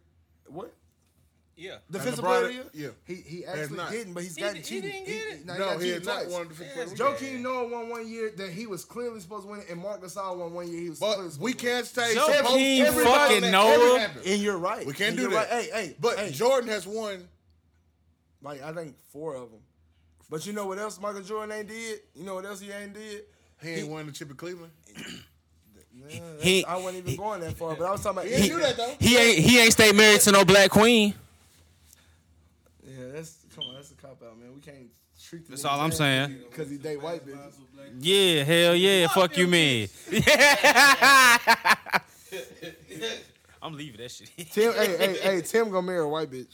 What? 0.47 0.73
Yeah. 1.55 1.75
Defensive 1.91 2.23
LeBron- 2.23 2.27
player 2.27 2.61
of 2.61 2.71
the 2.71 2.77
year? 2.79 2.93
yeah. 3.07 3.15
He 3.15 3.21
he 3.21 3.45
actually 3.45 3.77
not. 3.77 3.91
didn't, 3.91 4.13
but 4.13 4.23
he's 4.23 4.35
He 4.35 4.41
gotten 4.41 4.55
di- 4.55 4.61
he 4.61 4.65
cheated. 4.65 4.91
didn't 4.91 5.05
get 5.05 5.15
it? 5.15 5.45
no, 5.45 5.53
he 5.53 5.59
No, 5.59 5.65
got 5.65 5.73
he 5.75 5.79
cheated 5.85 5.97
has 5.99 6.05
not 6.07 6.21
twice. 6.23 6.31
won 6.33 6.47
the 6.47 6.53
fifth 6.55 6.73
player 6.73 6.83
of 6.85 6.89
the 6.97 7.03
year. 7.03 7.13
Joakim 7.13 7.39
Noah 7.41 7.67
won 7.67 7.89
one 7.89 8.07
year 8.07 8.31
that 8.37 8.49
he 8.51 8.65
was 8.67 8.85
clearly 8.85 9.19
supposed 9.19 9.43
to 9.43 9.49
win, 9.51 9.61
and 9.69 9.79
Marc 9.79 10.01
Gasol 10.01 10.37
won 10.37 10.53
one 10.53 10.67
year 10.71 10.81
he 10.81 10.89
was 10.89 10.99
But 10.99 11.11
supposed 11.17 11.39
we 11.41 11.53
to 11.53 11.57
win. 11.65 11.73
can't 11.75 11.85
say 11.85 12.15
Joakim 12.15 12.37
supposed- 12.37 12.81
everybody 12.87 13.17
fucking 13.17 13.41
that 13.41 13.51
Noah. 13.51 14.09
And 14.25 14.41
you're 14.41 14.57
right. 14.57 14.85
We 14.85 14.93
can't 14.93 15.15
do 15.15 15.29
that. 15.29 15.35
Right. 15.35 15.47
Hey, 15.47 15.69
hey, 15.71 15.95
But 15.99 16.17
hey. 16.17 16.31
Jordan 16.31 16.69
has 16.71 16.87
won. 16.87 17.27
Like 18.41 18.61
I 18.63 18.73
think 18.73 18.95
four 19.11 19.35
of 19.35 19.51
them. 19.51 19.59
But 20.29 20.45
you 20.47 20.53
know 20.53 20.65
what 20.65 20.79
else 20.79 20.99
Michael 20.99 21.21
Jordan 21.21 21.55
ain't 21.55 21.67
did? 21.67 21.99
You 22.15 22.23
know 22.23 22.33
what 22.33 22.45
else 22.45 22.59
he 22.61 22.71
ain't 22.71 22.93
did? 22.93 23.25
He 23.61 23.69
ain't 23.69 23.87
won 23.89 24.07
the 24.07 24.11
chip 24.11 24.29
in 24.31 24.35
Cleveland. 24.35 24.71
Nah, 25.95 26.07
He- 26.41 26.65
I 26.65 26.75
wasn't 26.77 27.07
even 27.07 27.15
going 27.15 27.41
that 27.41 27.55
far, 27.55 27.75
but 27.75 27.85
I 27.85 27.91
was 27.91 28.01
talking 28.01 28.17
about. 28.17 28.25
He 28.27 28.33
ain't 28.33 28.51
do 28.51 28.59
that 28.59 28.75
though. 28.75 28.95
He 28.99 29.15
ain't 29.17 29.37
he 29.37 29.59
ain't 29.59 29.71
stay 29.73 29.91
married 29.91 30.21
to 30.21 30.31
no 30.31 30.43
black 30.43 30.71
queen. 30.71 31.13
Yeah, 32.85 33.05
that's 33.13 33.37
come 33.55 33.65
on, 33.65 33.75
that's 33.75 33.91
a 33.91 33.95
cop 33.95 34.21
out, 34.23 34.37
man. 34.37 34.53
We 34.53 34.61
can't 34.61 34.87
treat. 35.21 35.47
That's 35.49 35.63
all 35.65 35.79
I'm 35.79 35.91
saying. 35.91 36.37
Because 36.49 36.69
he 36.69 36.77
date 36.77 37.01
white 37.01 37.25
bitches. 37.25 37.53
Yeah, 37.99 38.43
hell 38.43 38.75
yeah. 38.75 39.07
Fuck 39.07 39.37
you, 39.37 39.47
man. 39.47 39.87
I'm 43.61 43.75
leaving 43.77 44.01
that 44.01 44.11
shit. 44.11 44.29
Tim, 44.51 44.73
hey, 44.73 44.97
hey, 44.97 45.17
hey, 45.21 45.41
Tim 45.41 45.69
gonna 45.69 45.85
marry 45.87 45.99
a 46.01 46.07
white 46.07 46.29
bitch. 46.29 46.53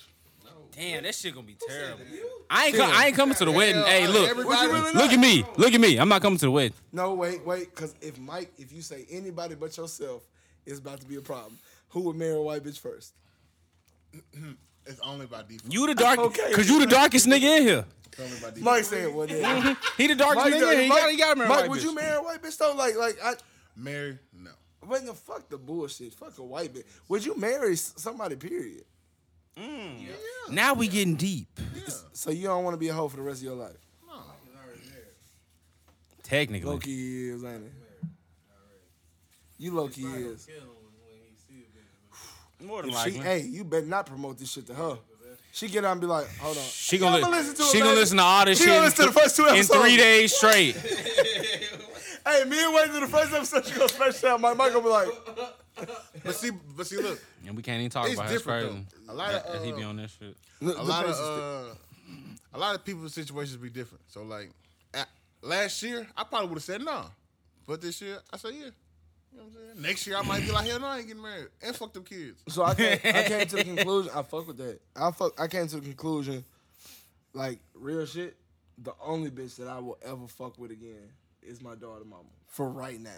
Damn, 0.75 1.03
that 1.03 1.15
shit 1.15 1.33
gonna 1.33 1.45
be 1.47 1.57
terrible. 1.67 2.03
I 2.49 2.67
ain't, 2.67 2.75
co- 2.75 2.83
I 2.83 3.05
ain't 3.07 3.15
coming 3.15 3.35
to 3.35 3.45
the 3.45 3.51
wedding. 3.51 3.81
Hey, 3.83 4.07
look, 4.07 4.29
Everybody- 4.29 4.67
look 4.97 5.11
at 5.11 5.19
me, 5.19 5.43
look 5.57 5.73
at 5.73 5.81
me. 5.81 5.97
I'm 5.97 6.07
not 6.07 6.21
coming 6.21 6.37
to 6.39 6.45
the 6.45 6.51
wedding. 6.51 6.73
No, 6.93 7.15
wait, 7.15 7.45
wait, 7.45 7.73
because 7.75 7.95
if 8.01 8.17
Mike, 8.19 8.53
if 8.57 8.71
you 8.71 8.81
say 8.81 9.05
anybody 9.09 9.55
but 9.55 9.75
yourself, 9.75 10.23
it's 10.65 10.79
about 10.79 11.01
to 11.01 11.07
be 11.07 11.15
a 11.15 11.21
problem. 11.21 11.57
Who 11.89 12.01
would 12.01 12.15
marry 12.15 12.35
a 12.35 12.41
white 12.41 12.63
bitch 12.63 12.79
first? 12.79 13.13
It's 14.89 14.99
only 15.01 15.25
by 15.27 15.43
default. 15.43 15.71
You 15.71 15.87
the 15.87 15.95
darkest, 15.95 16.39
Okay. 16.39 16.53
cause 16.53 16.67
you 16.69 16.79
the 16.79 16.87
darkest 16.87 17.25
nigga 17.27 17.57
in 17.57 17.63
here. 17.63 17.85
It's 18.11 18.19
only 18.19 18.31
by 18.39 18.49
default. 18.49 18.61
Mike 18.63 18.83
said, 18.83 19.13
what? 19.13 19.29
"Well, 19.29 19.61
then, 19.63 19.77
He 19.97 20.07
the 20.07 20.15
darkest 20.15 20.45
Mike, 20.45 20.53
nigga. 20.55 20.61
in 20.63 20.69
here. 20.71 20.81
He 20.81 20.87
Mike, 20.89 20.99
gotta, 20.99 21.11
he 21.11 21.17
gotta 21.17 21.35
marry 21.37 21.45
a 21.45 21.49
Mike, 21.49 21.59
white 21.61 21.69
would 21.69 21.79
bitch. 21.79 21.83
you 21.83 21.95
marry 21.95 22.17
a 22.17 22.21
white 22.21 22.41
bitch 22.41 22.57
though? 22.57 22.73
Like, 22.75 22.95
like, 22.97 23.17
I, 23.23 23.33
Mary, 23.77 24.17
no. 24.33 24.51
wait, 24.87 25.05
the 25.05 25.13
fuck 25.13 25.47
the 25.47 25.57
bullshit. 25.57 26.13
Fuck 26.13 26.37
a 26.39 26.43
white 26.43 26.73
bitch. 26.73 26.83
Would 27.07 27.23
you 27.25 27.37
marry 27.37 27.75
somebody? 27.77 28.35
Period. 28.35 28.83
Mm. 29.57 30.07
Now 30.51 30.73
we 30.73 30.87
getting 30.87 31.15
deep. 31.15 31.47
So 32.13 32.31
you 32.31 32.47
don't 32.47 32.63
want 32.63 32.73
to 32.73 32.77
be 32.79 32.87
a 32.89 32.93
hoe 32.93 33.07
for 33.09 33.17
the 33.17 33.23
rest 33.23 33.39
of 33.39 33.43
your 33.45 33.55
life. 33.55 33.77
No. 34.07 34.15
Technically, 36.23 36.69
Low 36.69 36.77
key 36.79 37.29
is, 37.29 37.43
ain't 37.43 37.63
it? 37.65 37.71
You 39.57 39.73
low 39.75 39.87
key 39.89 40.03
is. 40.05 40.47
More 42.61 42.81
than 42.81 42.91
If 42.91 42.97
she, 43.03 43.11
likely. 43.11 43.19
hey, 43.25 43.39
you 43.41 43.63
better 43.63 43.85
not 43.85 44.05
promote 44.05 44.37
this 44.37 44.51
shit 44.51 44.67
to 44.67 44.73
her. 44.73 44.97
She 45.51 45.67
get 45.67 45.83
out 45.83 45.93
and 45.93 46.01
be 46.01 46.07
like, 46.07 46.27
hold 46.37 46.57
on. 46.57 46.63
She 46.63 46.97
gonna, 46.99 47.17
li- 47.25 47.31
listen 47.31 47.55
to 47.55 47.61
it, 47.63 47.65
she 47.71 47.79
gonna 47.79 47.93
listen 47.93 48.17
to 48.17 48.23
all 48.23 48.45
this 48.45 48.57
She 48.59 48.65
shit 48.65 48.73
gonna 48.73 48.85
listen 48.85 49.07
to 49.07 49.11
the 49.13 49.19
first 49.19 49.35
two 49.35 49.45
in 49.47 49.55
episodes. 49.55 49.79
three 49.81 49.97
days 49.97 50.33
straight. 50.35 50.75
Hey, 52.25 52.43
me 52.43 52.63
and 52.63 52.73
Wayne 52.75 52.89
to 52.89 52.99
the 52.99 53.07
first 53.07 53.33
episode. 53.33 53.65
She 53.65 53.73
gonna 53.75 53.89
smash 53.89 54.23
out. 54.25 54.39
My 54.41 54.53
Mike 54.53 54.73
gonna 54.73 54.83
be 54.83 54.89
like, 54.89 55.07
But 56.23 56.35
see, 56.35 56.51
but 56.75 56.85
see, 56.85 56.97
look, 56.97 57.19
And 57.47 57.55
we 57.55 57.63
can't 57.63 57.79
even 57.79 57.89
talk 57.89 58.05
it's 58.07 58.15
about 58.15 58.29
his 58.29 58.39
different 58.41 58.69
crazy. 58.69 58.85
though. 59.07 59.13
A 59.13 59.15
lot 59.15 59.33
of 59.33 59.53
that 59.53 59.65
he 59.65 59.71
be 59.71 59.83
uh, 59.83 59.87
on 59.89 59.95
that 59.95 60.09
shit. 60.11 60.35
a 60.61 60.83
lot 60.83 61.05
of 61.05 61.15
uh, 61.15 61.73
a 62.53 62.59
lot 62.59 62.75
of 62.75 62.83
people's 62.85 63.13
situations 63.13 63.55
be 63.57 63.69
different. 63.69 64.03
So 64.09 64.23
like, 64.23 64.51
at, 64.93 65.07
last 65.41 65.81
year 65.81 66.05
I 66.15 66.23
probably 66.25 66.49
would 66.49 66.55
have 66.57 66.63
said 66.63 66.81
no, 66.83 67.05
but 67.65 67.81
this 67.81 67.99
year 68.01 68.19
I 68.31 68.37
said 68.37 68.51
yeah. 68.53 68.69
You 69.31 69.37
know 69.39 69.43
what 69.45 69.53
I'm 69.53 69.67
saying? 69.75 69.81
Next 69.81 70.07
year 70.07 70.17
I 70.17 70.21
might 70.23 70.41
be 70.45 70.51
like, 70.51 70.67
hell 70.67 70.79
no, 70.79 70.87
I 70.87 70.97
ain't 70.99 71.07
getting 71.07 71.21
married 71.21 71.47
and 71.61 71.75
fuck 71.75 71.93
them 71.93 72.03
kids. 72.03 72.41
So 72.47 72.63
I 72.63 72.73
came, 72.75 72.99
I 73.03 73.23
came 73.23 73.47
to 73.47 73.55
the 73.57 73.63
conclusion. 73.63 74.11
I 74.15 74.21
fuck 74.23 74.47
with 74.47 74.57
that. 74.57 74.79
I 74.95 75.11
fuck. 75.11 75.39
I 75.39 75.47
came 75.47 75.67
to 75.67 75.75
the 75.77 75.81
conclusion, 75.81 76.43
like 77.33 77.59
real 77.73 78.05
shit. 78.05 78.35
The 78.81 78.93
only 79.03 79.29
bitch 79.29 79.57
that 79.57 79.67
I 79.67 79.79
will 79.79 79.97
ever 80.03 80.27
fuck 80.27 80.57
with 80.57 80.71
again 80.71 81.09
is 81.43 81.61
my 81.61 81.75
daughter, 81.75 82.05
mama. 82.05 82.23
For 82.47 82.69
right 82.69 82.99
now. 82.99 83.09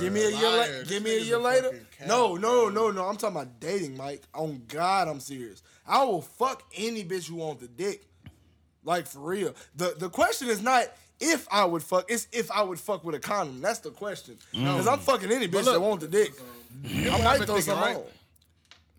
Give 0.00 0.12
me 0.12 0.24
a 0.24 0.30
year. 0.30 0.48
Liar. 0.48 0.78
La- 0.78 0.84
give 0.88 1.02
me 1.04 1.16
a 1.16 1.20
year 1.20 1.36
a 1.36 1.38
later. 1.38 1.68
fucking 1.68 2.08
No, 2.08 2.34
no, 2.34 2.68
no, 2.68 2.90
no. 2.90 3.04
I'm 3.06 3.16
talking 3.16 3.36
about 3.36 3.60
dating, 3.60 3.96
Mike. 3.96 4.22
On 4.34 4.60
God, 4.66 5.06
I'm 5.06 5.20
serious. 5.20 5.62
I 5.86 6.02
will 6.02 6.22
fuck 6.22 6.64
any 6.76 7.04
bitch 7.04 7.28
who 7.28 7.36
wants 7.36 7.62
the 7.62 7.68
dick. 7.68 8.04
Like 8.82 9.06
for 9.06 9.20
real. 9.20 9.54
The 9.76 9.94
the 9.96 10.08
question 10.08 10.48
is 10.48 10.60
not 10.60 10.86
if 11.20 11.46
I 11.50 11.64
would 11.64 11.82
fuck. 11.82 12.06
It's 12.10 12.26
if 12.32 12.50
I 12.50 12.62
would 12.62 12.78
fuck 12.80 13.04
with 13.04 13.14
a 13.14 13.18
condom. 13.20 13.60
That's 13.60 13.78
the 13.80 13.90
question. 13.90 14.38
Because 14.52 14.86
I'm 14.88 14.98
fucking 14.98 15.30
any 15.30 15.46
bitch 15.48 15.64
look, 15.64 15.74
that 15.74 15.80
want 15.80 16.00
the 16.00 16.08
dick. 16.08 16.32
I 16.84 17.10
what 17.10 17.22
might 17.22 17.26
I've 17.40 17.44
throw 17.46 17.54
been 17.56 17.62
some 17.64 17.82
thinking, 17.82 18.02
on. 18.02 18.08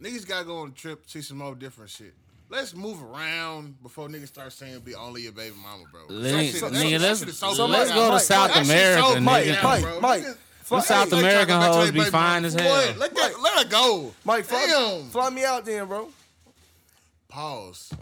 Niggas 0.02 0.28
gotta 0.28 0.46
go 0.46 0.58
on 0.60 0.70
a 0.70 0.72
trip, 0.72 1.04
see 1.10 1.22
some 1.22 1.38
more 1.38 1.56
different 1.56 1.90
shit. 1.90 2.14
Let's 2.50 2.76
move 2.76 3.02
around 3.02 3.82
before 3.82 4.08
niggas 4.10 4.28
start 4.28 4.52
saying 4.52 4.80
be 4.82 4.94
only 4.94 5.22
your 5.22 5.32
baby 5.32 5.56
mama, 5.62 5.84
bro. 5.92 6.02
Let- 6.10 6.32
That 6.34 6.46
shit- 6.46 6.62
that 6.62 6.72
nigga, 6.74 6.82
shit- 6.90 7.02
let's- 7.02 7.20
that 7.20 7.26
shit 7.26 7.34
is 7.34 7.40
so 7.40 7.54
so 7.54 7.66
let's 7.66 7.92
go 7.92 8.06
to 8.08 8.12
Mike, 8.14 8.22
South 8.22 8.54
that 8.54 8.66
America, 8.66 9.02
so 9.08 9.16
nigga. 9.16 9.24
Mike, 9.24 9.46
bad, 9.46 9.64
Mike, 9.64 9.82
bro. 9.84 10.00
Mike. 10.02 10.24
Niggas- 10.24 10.38
South 10.84 11.12
Like, 11.12 11.20
American 11.22 11.62
hoes 11.62 11.92
be 11.92 12.00
fine 12.06 12.44
mama. 12.44 12.48
as 12.48 12.56
Boy, 12.56 12.62
hell. 12.64 12.94
Let, 12.98 13.16
that, 13.16 13.40
let 13.42 13.54
her 13.64 13.70
go. 13.70 14.14
Mike, 14.24 14.46
fly, 14.46 14.68
Damn. 14.68 15.10
fly 15.10 15.30
me 15.30 15.44
out 15.44 15.66
then, 15.66 15.86
bro. 15.86 16.10
Pause. 17.32 17.94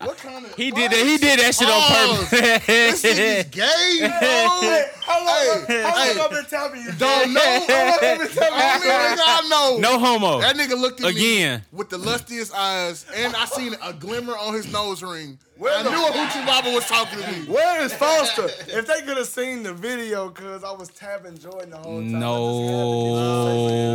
What 0.00 0.16
kind 0.18 0.46
of 0.46 0.54
He 0.54 0.70
did 0.70 0.92
that. 0.92 1.04
He 1.04 1.18
did 1.18 1.40
that 1.40 1.54
shit 1.56 1.66
on 1.68 1.82
Pause. 1.82 2.30
This 2.30 3.02
nigga's 3.02 3.50
gay, 3.50 3.98
bro. 3.98 4.84
How 5.02 5.26
long, 5.26 5.66
Hey, 5.66 5.82
how 5.82 5.94
long 5.94 6.14
hey. 6.14 6.20
I've 6.20 6.30
been 6.30 6.44
telling 6.44 6.80
you? 6.82 6.92
Don't 6.92 7.32
know. 7.34 7.40
How 7.40 7.58
long 7.58 7.98
I 8.00 8.18
been 8.18 8.28
telling 8.28 8.58
you? 8.58 8.64
Only 8.64 8.86
nigga 8.86 9.18
I 9.26 9.48
know. 9.50 9.78
no 9.80 9.98
homo. 9.98 10.40
That 10.40 10.54
nigga 10.56 10.80
looked 10.80 11.00
at 11.00 11.06
me 11.14 11.38
Again. 11.38 11.58
me 11.72 11.78
with 11.78 11.88
the 11.90 11.98
lustiest 11.98 12.54
eyes, 12.54 13.06
and 13.14 13.34
I 13.34 13.44
seen 13.46 13.74
a 13.82 13.92
glimmer 13.92 14.34
on 14.38 14.54
his 14.54 14.70
nose 14.72 15.02
ring. 15.02 15.36
Where 15.58 15.76
I 15.76 15.82
the- 15.82 15.90
knew 15.90 16.06
a 16.06 16.10
hoochie 16.10 16.46
baba 16.46 16.70
was 16.70 16.86
talking 16.86 17.18
to 17.20 17.32
me. 17.32 17.46
Where 17.52 17.82
is 17.82 17.92
Foster? 17.92 18.44
if 18.44 18.86
they 18.86 19.00
could 19.02 19.16
have 19.16 19.26
seen 19.26 19.64
the 19.64 19.72
video, 19.74 20.28
cause 20.30 20.62
I 20.62 20.70
was 20.70 20.90
tapping 20.90 21.36
Jordan 21.38 21.70
the 21.70 21.78
whole 21.78 22.00
time. 22.02 22.14
I 22.16 22.18
No 22.20 22.36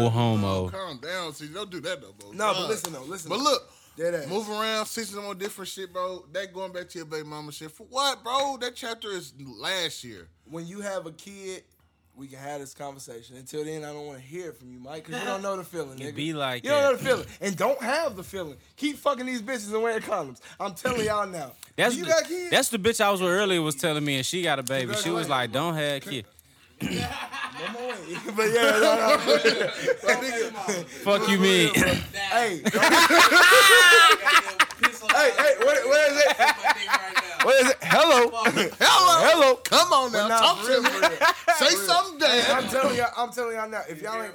Oh, 0.06 0.10
homo. 0.10 0.70
calm 0.70 0.98
down. 0.98 1.34
See, 1.34 1.48
don't 1.48 1.70
do 1.70 1.80
that 1.82 2.02
though, 2.02 2.14
bro. 2.20 2.32
just 2.32 2.34
had 2.34 2.38
No, 2.38 2.54
but 2.54 2.68
listen 2.68 2.94
though, 2.94 3.04
listen. 3.04 3.30
But 3.30 3.38
though. 3.38 3.44
look, 3.44 3.72
Dead 4.02 4.16
ass. 4.16 4.28
move 4.28 4.50
around, 4.50 4.88
see 4.88 5.04
some 5.04 5.24
more 5.24 5.36
different 5.36 5.70
shit, 5.70 5.94
bro. 5.94 6.26
That 6.32 6.52
going 6.54 6.72
back 6.72 6.90
to 6.90 6.98
your 6.98 7.06
baby 7.06 7.28
mama 7.28 7.52
shit. 7.52 7.70
For 7.72 7.86
what, 7.90 8.24
bro? 8.24 8.58
That 8.60 8.76
chapter 8.76 9.12
is 9.12 9.34
last 9.40 10.04
year. 10.04 10.28
when 10.50 10.66
you 10.66 10.82
have 10.82 11.06
a 11.06 11.12
kid, 11.12 11.64
we 12.16 12.28
can 12.28 12.40
have 12.40 12.60
this 12.60 12.74
conversation. 12.74 13.38
Until 13.38 13.64
then, 13.64 13.84
I 13.84 13.94
don't 13.94 14.06
want 14.06 14.20
to 14.20 14.24
hear 14.24 14.50
it 14.50 14.58
from 14.58 14.72
you, 14.72 14.80
Mike, 14.80 15.06
because 15.06 15.22
you 15.22 15.28
don't 15.28 15.42
know 15.42 15.56
the 15.56 15.64
feeling. 15.64 16.00
It 16.00 16.14
nigga. 16.14 16.16
be 16.16 16.34
like 16.34 16.64
you 16.64 16.72
don't 16.72 16.84
know 16.84 16.96
the 16.98 17.04
feeling, 17.04 17.26
and 17.42 17.56
don't 17.56 17.82
have 17.82 18.16
the 18.16 18.24
feeling. 18.24 18.58
Keep 18.76 18.98
fucking 18.98 19.26
these 19.26 19.42
bitches 19.42 19.72
and 19.72 19.82
wearing 19.82 20.02
condoms. 20.02 20.40
I'm 20.60 20.74
telling 20.74 21.06
y'all 21.06 21.28
now. 21.28 21.52
That's 21.76 21.96
you 21.96 22.04
the, 22.04 22.10
got 22.10 22.26
kids. 22.26 22.52
that's 22.52 22.70
the 22.70 22.80
bitch 22.80 23.02
I 23.02 23.12
was 23.12 23.22
with 23.22 23.30
earlier 23.30 23.62
was 23.62 23.76
telling 23.76 24.04
me, 24.04 24.18
and 24.18 24.26
she 24.26 24.42
got 24.42 24.60
a 24.60 24.64
baby. 24.64 24.94
She 24.96 25.10
was 25.10 25.30
like, 25.30 25.52
"Don't 25.52 25.76
have 25.76 25.98
a 25.98 26.00
kid." 26.00 26.26
but 28.36 28.50
yeah, 28.52 28.80
no, 28.82 28.96
no. 28.98 29.18
Fuck 31.04 31.30
you, 31.30 31.38
me. 31.38 31.68
hey, 31.76 32.62
hey, 35.14 35.32
hey, 35.38 35.54
what, 35.60 35.78
what 35.86 36.02
is 36.10 36.18
it? 36.18 36.38
What 37.44 37.56
is 37.62 37.70
it? 37.70 37.78
Hello, 37.82 38.32
Hello, 38.34 39.16
hello. 39.30 39.56
Come 39.58 39.94
on 39.94 40.12
now, 40.12 40.28
talk 40.30 40.66
to 40.66 40.82
me. 40.82 40.90
for 40.90 41.02
real. 41.02 41.18
Say 41.58 41.76
something, 41.76 42.28
I'm 42.50 42.68
telling 42.68 42.98
y'all, 42.98 43.14
I'm 43.16 43.32
telling 43.32 43.56
y'all 43.56 43.70
now. 43.70 43.84
If 43.88 44.02
y'all 44.02 44.24
ain't, 44.24 44.34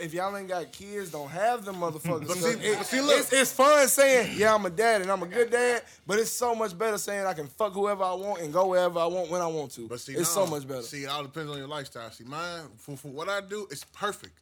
if 0.00 0.12
y'all 0.14 0.36
ain't 0.36 0.48
got 0.48 0.70
kids, 0.72 1.10
don't 1.10 1.28
have 1.30 1.64
them 1.64 1.76
motherfuckers. 1.76 2.28
But 2.28 2.36
see- 2.36 2.66
It- 2.66 2.84
see, 2.86 3.00
look. 3.00 3.18
it's, 3.18 3.32
it's 3.32 3.52
fun 3.52 3.88
saying, 3.88 4.36
yeah, 4.38 4.54
I'm 4.54 4.64
a 4.66 4.70
dad 4.70 5.02
and 5.02 5.10
I'm 5.10 5.22
a 5.22 5.26
good 5.26 5.50
dad, 5.50 5.82
but 6.06 6.18
it's 6.18 6.30
so 6.30 6.54
much 6.54 6.76
better 6.76 6.98
saying 6.98 7.26
I 7.26 7.32
can 7.34 7.46
fuck 7.46 7.72
whoever 7.72 8.04
I 8.04 8.14
want 8.14 8.42
and 8.42 8.52
go 8.52 8.66
wherever 8.68 8.98
I 8.98 9.06
want 9.06 9.30
when 9.30 9.40
I 9.40 9.46
want 9.46 9.72
to. 9.72 9.88
But 9.88 10.00
see, 10.00 10.12
it's 10.12 10.34
no. 10.36 10.44
so 10.44 10.50
much 10.50 10.66
better 10.68 10.82
See, 10.82 11.04
it 11.04 11.08
all 11.08 11.22
depends 11.22 11.50
on 11.50 11.58
your 11.58 11.68
lifestyle. 11.68 12.10
See, 12.10 12.24
mine 12.24 12.64
for, 12.76 12.96
for 12.96 13.08
what 13.08 13.28
I 13.28 13.40
do, 13.40 13.66
it's 13.70 13.84
perfect. 13.84 14.38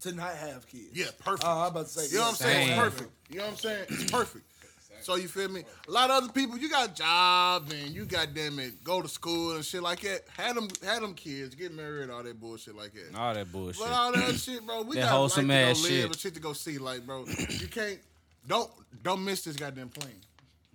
to 0.00 0.12
not 0.12 0.34
have 0.34 0.66
kids. 0.66 0.90
Yeah, 0.94 1.06
perfect. 1.18 1.44
Oh, 1.46 1.60
I'm 1.62 1.68
about 1.72 1.86
to 1.86 1.92
say, 1.92 2.06
You 2.12 2.18
know 2.20 2.22
what 2.22 2.30
I'm 2.30 2.34
saying? 2.36 2.68
It's 2.70 2.78
perfect. 2.80 3.10
You 3.28 3.36
know 3.38 3.44
what 3.44 3.50
I'm 3.52 3.56
saying? 3.58 3.84
It's 3.90 4.10
perfect. 4.10 4.44
So 5.02 5.16
you 5.16 5.28
feel 5.28 5.48
me? 5.48 5.64
A 5.88 5.90
lot 5.90 6.10
of 6.10 6.22
other 6.24 6.32
people, 6.32 6.58
you 6.58 6.68
got 6.70 6.94
jobs 6.94 7.72
and 7.72 7.94
you 7.94 8.04
got 8.04 8.34
damn 8.34 8.58
it, 8.58 8.82
go 8.84 9.00
to 9.02 9.08
school 9.08 9.54
and 9.56 9.64
shit 9.64 9.82
like 9.82 10.00
that. 10.00 10.22
Had 10.36 10.56
them, 10.56 10.68
had 10.84 11.02
them 11.02 11.14
kids, 11.14 11.54
get 11.54 11.72
married, 11.74 12.10
all 12.10 12.22
that 12.22 12.40
bullshit 12.40 12.76
like 12.76 12.92
that. 12.94 13.18
All 13.18 13.34
that 13.34 13.50
bullshit. 13.50 13.82
But 13.82 13.92
all 13.92 14.12
that 14.12 14.34
shit, 14.36 14.66
bro, 14.66 14.82
we 14.82 14.96
That 14.96 15.02
got 15.02 15.10
wholesome 15.12 15.48
life 15.48 15.56
to 15.56 15.70
ass 15.70 15.76
go 15.78 15.82
live 15.88 15.92
shit. 15.92 16.04
and 16.06 16.18
shit 16.18 16.34
to 16.34 16.40
go 16.40 16.52
see. 16.52 16.78
Like, 16.78 17.06
bro, 17.06 17.24
you 17.26 17.68
can't, 17.68 17.98
don't, 18.46 18.70
don't 19.02 19.24
miss 19.24 19.42
this 19.42 19.56
goddamn 19.56 19.88
plane. 19.88 20.20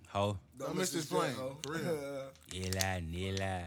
Ho. 0.08 0.38
Don't 0.58 0.76
miss 0.76 0.90
this 0.92 1.06
plane. 1.06 1.34
For 1.62 1.72
real. 1.72 1.82
Nilla, 2.50 3.02
nilla. 3.12 3.62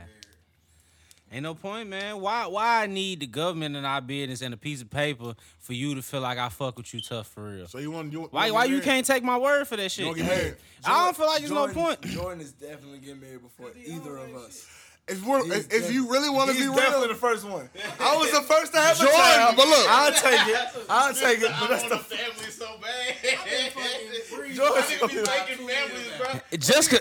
Ain't 1.32 1.44
no 1.44 1.54
point, 1.54 1.90
man. 1.90 2.20
Why 2.22 2.48
why 2.48 2.84
I 2.84 2.88
need 2.88 3.20
the 3.20 3.28
government 3.28 3.76
in 3.76 3.86
our 3.86 4.02
business 4.02 4.42
and 4.42 4.52
a 4.54 4.58
piece 4.58 4.82
of 4.82 4.90
paper 4.90 5.36
for 5.60 5.74
you 5.74 5.94
to 5.94 6.02
feel 6.02 6.22
like 6.22 6.40
I 6.40 6.50
fuck 6.50 6.78
with 6.78 6.92
you 6.94 7.02
tough 7.02 7.28
for 7.28 7.44
real? 7.44 7.68
So 7.68 7.78
you 7.78 7.92
want 7.92 8.12
you 8.12 8.22
Why 8.32 8.50
why 8.50 8.66
you 8.66 8.82
can't 8.82 9.06
take 9.06 9.24
my 9.24 9.38
word 9.38 9.68
for 9.68 9.78
that 9.78 9.92
shit? 9.92 10.06
You 10.06 10.12
wanna 10.12 10.22
get 10.24 10.28
married? 10.28 10.56
I 10.86 11.06
don't 11.06 11.16
feel 11.18 11.28
like 11.28 11.40
there's 11.40 11.52
no 11.52 11.68
point. 11.68 12.02
Jordan 12.02 12.42
is 12.42 12.52
definitely 12.54 13.00
getting 13.00 13.22
married 13.22 13.42
before 13.44 13.70
either 13.86 14.18
of 14.18 14.36
us. 14.36 14.68
If, 15.08 15.26
we're, 15.26 15.44
He's 15.44 15.66
if, 15.66 15.74
if 15.74 15.92
you 15.92 16.08
really 16.12 16.30
want 16.30 16.52
to 16.52 16.56
He's 16.56 16.70
be 16.70 16.76
definitely 16.76 17.08
real, 17.08 17.16
the 17.16 17.20
first 17.20 17.44
one. 17.44 17.68
I 18.00 18.16
was 18.16 18.32
the 18.32 18.42
first 18.42 18.74
to 18.74 18.80
have 18.80 18.96
a 18.96 19.00
Jordan, 19.00 19.18
child. 19.20 19.56
but 19.58 19.68
look. 19.68 19.88
I'll 19.90 20.12
take 20.12 20.48
it. 20.48 20.86
I'll 20.90 21.14
take 21.14 21.40
it. 21.42 21.52
But 21.60 21.68
that's 21.70 21.90
the 21.90 21.98
family 21.98 22.52
so 22.52 22.68
bad. 22.80 23.16
Jordan. 24.56 24.84
Give 24.88 25.10
me 25.10 25.26
faking 25.26 25.68
families, 25.68 26.12
bro. 26.20 26.40
Just 26.60 26.92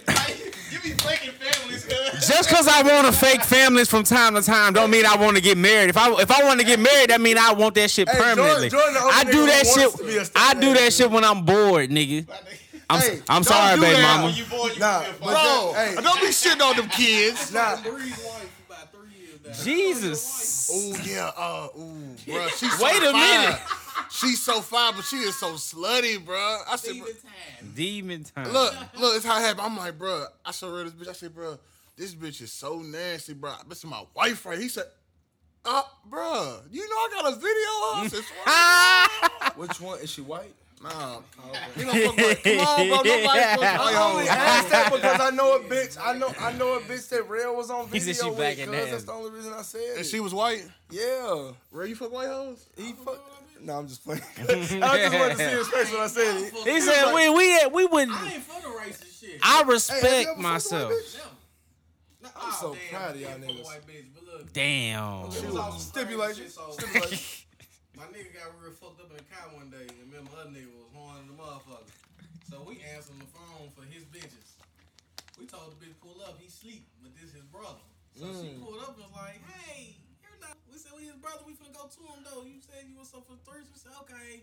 cause, 0.97 1.07
Give 1.07 1.07
me 1.07 1.11
faking 1.11 1.33
families, 1.33 1.87
just 2.29 2.49
cause 2.51 2.69
I 2.69 2.83
want 2.83 3.07
to 3.07 3.13
fake 3.13 3.43
families 3.43 3.89
from 3.89 4.05
time 4.05 4.35
to 4.35 4.43
time 4.43 4.73
don't 4.73 4.91
mean 4.91 5.07
I 5.07 5.17
want 5.17 5.37
to 5.37 5.43
get 5.43 5.57
married. 5.59 5.91
If 5.91 5.97
I 5.97 6.11
if 6.21 6.31
I 6.31 6.45
want 6.45 6.61
to 6.61 6.67
get 6.67 6.81
married, 6.81 7.11
that 7.11 7.21
mean 7.21 7.39
I 7.39 7.53
want 7.53 7.75
that 7.77 7.91
shit 7.91 8.09
Hey, 8.09 8.17
Jordan- 8.19 8.37
permanently. 8.37 8.69
Jordan 8.71 8.97
I 9.03 9.25
do 9.25 9.47
that 9.47 9.65
wants 9.67 9.97
to 9.99 10.05
be 10.05 10.17
a 10.17 10.25
shit. 10.25 10.33
I 10.37 10.55
do 10.55 10.75
that 10.75 10.93
shit 10.93 11.11
when 11.11 11.25
I'm 11.25 11.45
bored, 11.45 11.91
nigga. 11.91 12.27
I'm 12.91 13.01
Hey, 13.01 13.21
I'm 13.29 13.43
don't 13.43 13.45
sorry, 13.45 13.81
baby 13.81 14.01
mama. 14.03 14.31
You 14.31 14.45
boy, 14.47 14.69
you 14.69 14.79
Nah, 14.81 15.01
be 15.03 15.07
a 15.09 15.13
bro, 15.23 15.73
Hey. 15.77 15.95
don't 16.03 16.21
be 16.21 16.27
shitting 16.29 16.63
on 16.63 16.77
them 16.77 16.89
kids. 16.89 17.53
Nah, 17.53 17.77
Jesus. 19.65 20.71
Oh 20.73 20.97
yeah, 21.05 21.31
uh, 21.37 21.69
ooh, 21.79 22.15
bro, 22.27 22.49
she's 22.49 22.79
Wait 22.81 23.03
a 23.03 23.13
minute. 23.13 23.59
She's 24.11 24.43
so 24.43 24.61
fine, 24.61 24.95
but 24.95 25.05
she 25.05 25.17
is 25.17 25.39
so 25.39 25.53
slutty, 25.55 26.25
bro. 26.25 26.37
I 26.69 26.77
said, 26.77 26.99
bro, 26.99 27.07
Demon 27.75 28.25
time. 28.25 28.53
look, 28.53 28.75
look, 28.99 29.17
it's 29.17 29.25
how 29.25 29.39
it 29.39 29.43
happened. 29.43 29.61
I'm 29.67 29.77
like, 29.77 29.99
bro, 29.99 30.27
I 30.45 30.51
showed 30.53 30.77
her 30.77 30.85
this 30.85 30.93
bitch. 30.93 31.09
I 31.11 31.13
said, 31.13 31.35
bro, 31.35 31.59
this 31.97 32.15
bitch 32.15 32.41
is 32.43 32.53
so 32.53 32.79
nasty, 32.81 33.35
bro. 33.35 33.53
This 33.69 33.79
is 33.79 33.85
my 33.87 34.03
wife, 34.15 34.45
right? 34.47 34.59
He 34.59 34.69
said, 34.69 34.85
uh, 35.65 35.83
bro, 36.07 36.61
you 36.71 36.89
know 36.89 36.97
I 36.97 37.09
got 37.23 37.33
a 37.33 37.37
video 37.37 37.49
of. 37.93 38.05
I 38.05 39.49
said, 39.51 39.53
Which 39.57 39.81
one 39.81 39.99
is 40.01 40.11
she 40.11 40.21
white? 40.23 40.55
Nah, 40.81 41.19
you 41.77 41.85
don't 41.85 41.97
fuck 42.05 42.17
with. 42.17 42.43
Come 42.45 42.61
on, 42.61 42.77
bro. 42.89 42.97
Nobody 42.99 43.11
I 43.27 44.09
only 44.13 44.29
asked 44.29 44.71
that 44.71 44.93
because 44.93 45.21
I 45.21 45.31
know 45.31 45.57
a 45.57 45.59
bitch. 45.61 45.99
I 46.01 46.17
know 46.17 46.33
I 46.39 46.53
know 46.53 46.75
a 46.75 46.81
bitch 46.81 47.09
that 47.09 47.29
Rail 47.29 47.57
was 47.57 47.69
on 47.69 47.89
He 47.89 47.99
video 47.99 48.15
said 48.15 48.23
she 48.23 48.31
with. 48.31 48.39
back 48.39 48.59
in 48.59 48.71
Cause 48.71 48.91
that's 48.93 49.03
the 49.03 49.13
only 49.13 49.31
reason 49.33 49.53
I 49.55 49.63
said 49.63 49.81
And 49.97 50.01
it. 50.01 50.05
she 50.07 50.21
was 50.21 50.33
white. 50.33 50.65
yeah, 50.91 51.51
Where 51.73 51.85
you 51.85 51.97
fuck 51.97 52.13
white 52.13 52.29
hoes? 52.29 52.65
he 52.77 52.93
fuck. 52.93 53.19
No, 53.61 53.79
I'm 53.79 53.89
just 53.89 54.05
playing. 54.05 54.23
I 54.39 54.45
just 54.45 54.73
wanted 55.15 55.31
to 55.31 55.37
see 55.37 55.57
his 55.59 55.69
face 55.69 55.93
when 55.93 56.01
I 56.03 56.07
said 56.07 56.37
it. 56.37 56.55
he 56.75 56.81
said 56.81 57.13
we 57.15 57.29
we 57.31 57.67
we 57.67 57.85
wouldn't." 57.87 58.13
I 58.17 58.35
ain't 58.35 58.43
for 58.45 58.61
the 58.63 58.69
racist 58.77 59.21
shit. 59.21 59.41
I 59.43 59.47
Hey, 59.47 59.57
have 59.59 59.67
you 59.67 59.73
respect 59.73 60.05
ever 60.05 60.15
fucked 60.15 60.27
a 60.29 60.33
white 60.35 60.43
myself. 60.43 60.93
bitch? 60.93 61.19
Nah, 62.23 62.29
I'm 62.35 62.53
so 62.53 62.75
damn, 62.75 62.91
proud 62.91 63.15
of 63.15 63.21
y'all 63.21 63.31
ain't 63.31 63.43
niggas. 63.45 63.87
Bitch, 63.87 64.27
look, 64.27 64.53
Damn. 64.53 65.25
it 65.31 65.47
was 65.47 65.57
all 65.57 65.73
Stipulation. 65.79 66.49
so- 66.51 66.71
Stipulation. 66.73 67.47
My 67.97 68.05
nigga 68.15 68.31
got 68.35 68.55
real 68.63 68.73
fucked 68.75 69.01
up 69.03 69.11
in 69.11 69.17
the 69.19 69.27
car 69.27 69.51
one 69.55 69.71
day, 69.71 69.87
and 69.87 69.99
remember 70.11 70.31
her 70.39 70.47
nigga 70.51 70.71
was 70.75 70.87
horning 70.95 71.27
the 71.27 71.35
motherfucker. 71.35 71.91
So 72.51 72.63
we 72.67 72.79
answered 72.95 73.19
the 73.19 73.27
phone 73.27 73.71
for 73.75 73.83
his 73.87 74.03
bitches. 74.07 74.55
We 75.39 75.47
told 75.47 75.75
the 75.79 75.85
bitch 75.87 75.95
pull 76.03 76.19
up, 76.27 76.39
he 76.41 76.49
sleep, 76.49 76.87
but 77.03 77.15
this 77.15 77.31
is 77.31 77.43
his 77.43 77.47
brother. 77.51 77.83
So 78.19 78.27
she 78.43 78.55
Mm. 78.55 78.63
pulled 78.63 78.83
up 78.83 78.99
and 78.99 79.07
was 79.07 79.15
like, 79.15 79.39
"Hey, 79.47 79.95
you're 81.01 81.15
not." 81.15 81.15
We 81.15 81.15
said 81.15 81.15
his 81.15 81.23
brother. 81.23 81.43
We 81.47 81.53
finna 81.55 81.75
go 81.75 81.85
to 81.87 82.01
him 82.03 82.21
though. 82.27 82.43
You 82.45 82.59
said 82.61 82.87
you 82.87 82.97
was 82.99 83.15
up 83.15 83.25
for 83.27 83.39
three. 83.47 83.63
We 83.67 83.79
said 83.79 83.95
okay. 84.07 84.43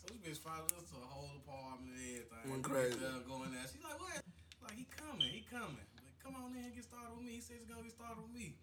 So 0.00 0.08
this 0.08 0.20
bitch 0.20 0.40
followed 0.40 0.72
us 0.72 0.88
to 0.90 0.96
a 0.96 1.08
whole 1.08 1.28
apartment 1.44 1.92
and 1.92 2.00
everything. 2.00 2.44
Went 2.48 2.64
crazy. 2.64 2.96
there, 2.96 3.20
Going 3.28 3.52
there. 3.52 3.68
She's 3.68 3.84
like, 3.84 4.00
"What?" 4.00 4.24
Like 4.64 4.76
he 4.80 4.86
coming, 4.88 5.28
he 5.28 5.44
coming. 5.48 5.84
Like, 6.00 6.16
come 6.24 6.36
on 6.40 6.56
in, 6.56 6.64
and 6.64 6.72
get 6.72 6.84
started 6.84 7.12
with 7.16 7.24
me. 7.28 7.36
He 7.36 7.42
says 7.44 7.60
he's 7.60 7.68
gonna 7.68 7.84
get 7.84 7.92
started 7.92 8.20
with 8.24 8.32
me. 8.32 8.56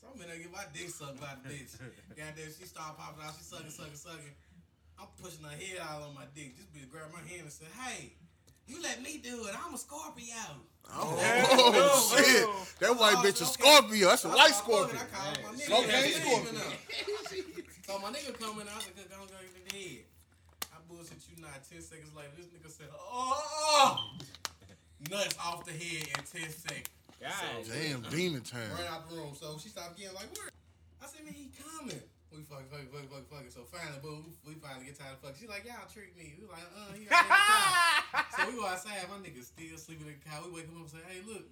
So 0.00 0.08
I'm 0.10 0.18
in 0.18 0.26
there 0.32 0.40
get 0.40 0.50
my 0.50 0.64
dick 0.72 0.88
sucked 0.88 1.20
by 1.20 1.36
the 1.38 1.44
bitch. 1.46 1.76
Goddamn, 2.18 2.50
she 2.56 2.64
started 2.64 2.96
popping 2.96 3.22
out. 3.22 3.36
She 3.36 3.44
sucking, 3.44 3.70
sucking, 3.70 4.00
sucking. 4.00 4.34
I'm 4.96 5.08
pushing 5.20 5.44
her 5.44 5.52
head 5.52 5.78
out 5.80 6.08
on 6.08 6.16
my 6.16 6.24
dick. 6.32 6.56
This 6.56 6.68
bitch 6.72 6.88
grabbed 6.88 7.12
my 7.12 7.20
hand 7.22 7.48
and 7.48 7.52
said, 7.52 7.68
"Hey, 7.76 8.16
you 8.70 8.82
let 8.82 9.02
me 9.02 9.18
do 9.22 9.46
it. 9.46 9.54
I'm 9.66 9.74
a 9.74 9.78
Scorpio." 9.78 10.34
Oh, 10.92 11.16
oh 11.20 12.16
shit. 12.16 12.44
Oh, 12.48 12.66
that 12.80 12.98
white 12.98 13.16
bitch 13.16 13.42
oh. 13.42 13.44
a 13.44 13.48
Scorpio. 13.48 14.08
That's 14.08 14.24
a 14.24 14.28
white 14.28 14.54
Scorpio. 14.54 14.98
I 14.98 15.06
called 15.14 15.38
my 15.44 15.58
nigga. 15.58 16.22
Scorpio. 16.22 16.62
He. 17.30 17.44
So 17.90 17.98
my 17.98 18.10
nigga 18.10 18.38
coming 18.38 18.68
out 18.68 18.86
and 18.86 18.94
go 18.94 19.02
go 19.18 19.26
to 19.26 19.34
the 19.34 19.76
head. 19.76 20.04
I 20.72 20.76
bullshit 20.88 21.18
you 21.26 21.42
not. 21.42 21.58
Ten 21.68 21.82
seconds 21.82 22.14
later, 22.14 22.30
this 22.36 22.46
nigga 22.46 22.70
said, 22.70 22.86
"Oh, 22.94 24.12
nuts 25.10 25.36
off 25.44 25.64
the 25.64 25.72
head 25.72 26.06
in 26.06 26.22
ten 26.22 26.48
seconds." 26.50 26.86
So, 27.20 27.72
Damn, 27.72 28.00
demon 28.10 28.40
time. 28.40 28.70
Ran 28.78 28.86
out 28.88 29.08
the 29.10 29.16
room. 29.16 29.34
So 29.38 29.58
she 29.60 29.68
stopped 29.68 29.98
getting 29.98 30.14
like, 30.14 30.32
where? 30.36 30.48
I 31.02 31.06
said, 31.06 31.24
man, 31.24 31.34
he 31.34 31.50
coming. 31.78 32.00
We 32.30 32.46
fucking, 32.46 32.70
fucking, 32.70 32.86
fucking, 32.94 33.10
fucking, 33.10 33.26
fucking. 33.26 33.50
So 33.50 33.66
finally, 33.66 33.98
boom, 33.98 34.22
we 34.46 34.54
finally 34.62 34.86
get 34.86 34.94
tired 34.94 35.18
of 35.18 35.20
fucking. 35.20 35.34
She's 35.42 35.50
like, 35.50 35.66
y'all 35.66 35.82
tricked 35.90 36.14
me. 36.14 36.38
We 36.38 36.46
like, 36.46 36.62
uh, 36.78 36.94
he 36.94 37.02
got 37.10 37.26
So 38.38 38.46
we 38.46 38.54
go 38.54 38.70
outside. 38.70 39.02
My 39.10 39.18
nigga 39.18 39.42
still 39.42 39.74
sleeping 39.74 40.06
in 40.06 40.14
the 40.14 40.22
car. 40.22 40.38
We 40.46 40.62
wake 40.62 40.70
him 40.70 40.78
up 40.78 40.86
and 40.86 40.94
say, 40.94 41.02
hey, 41.10 41.26
look. 41.26 41.42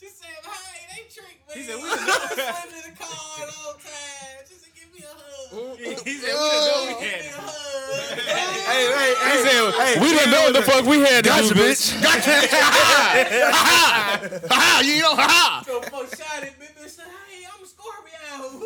She 0.00 0.08
said, 0.08 0.32
hey, 0.32 0.80
they 0.96 1.04
tricked 1.12 1.44
me. 1.44 1.60
He 1.60 1.68
said, 1.68 1.76
we 1.76 1.84
I 1.84 1.92
done 1.92 2.08
was 2.08 2.40
sleeping 2.40 2.72
in 2.80 2.84
the 2.88 2.96
car 2.96 3.44
the 3.44 3.52
whole 3.52 3.76
time. 3.76 4.48
She 4.48 4.56
said, 4.56 4.72
give 4.72 4.88
me 4.96 5.04
a 5.04 5.12
hug. 5.12 5.76
He 5.76 5.92
said 5.92 6.08
we 6.08 6.24
done 6.24 6.64
know 6.64 6.88
we 6.88 6.96
had 7.04 7.20
me 7.20 7.28
it. 7.28 7.36
a 7.36 7.44
hug. 7.44 8.16
Hey, 8.68 8.84
hey, 8.88 9.12
He 9.12 9.36
said 9.44 9.60
we 10.00 10.08
done 10.16 10.30
know 10.32 10.40
what 10.48 10.54
the 10.56 10.64
fuck 10.64 10.84
we 10.88 11.00
had 11.04 11.20
to 11.24 11.30
do, 11.36 11.52
bitch. 11.52 11.92
Ha 12.00 12.16
ha! 12.16 14.24
ha. 14.48 14.80
You 14.84 15.02
know, 15.02 15.14
ha 15.16 15.26
ha! 15.28 15.62
So 15.66 15.80
fuck 15.82 16.08
shot 16.16 16.42
it, 16.42 16.54
bitch. 16.60 16.88
Said, 16.88 17.04
hey, 17.04 17.37
I'm 17.37 17.37
a 17.37 17.37
Scorpio. 17.37 17.37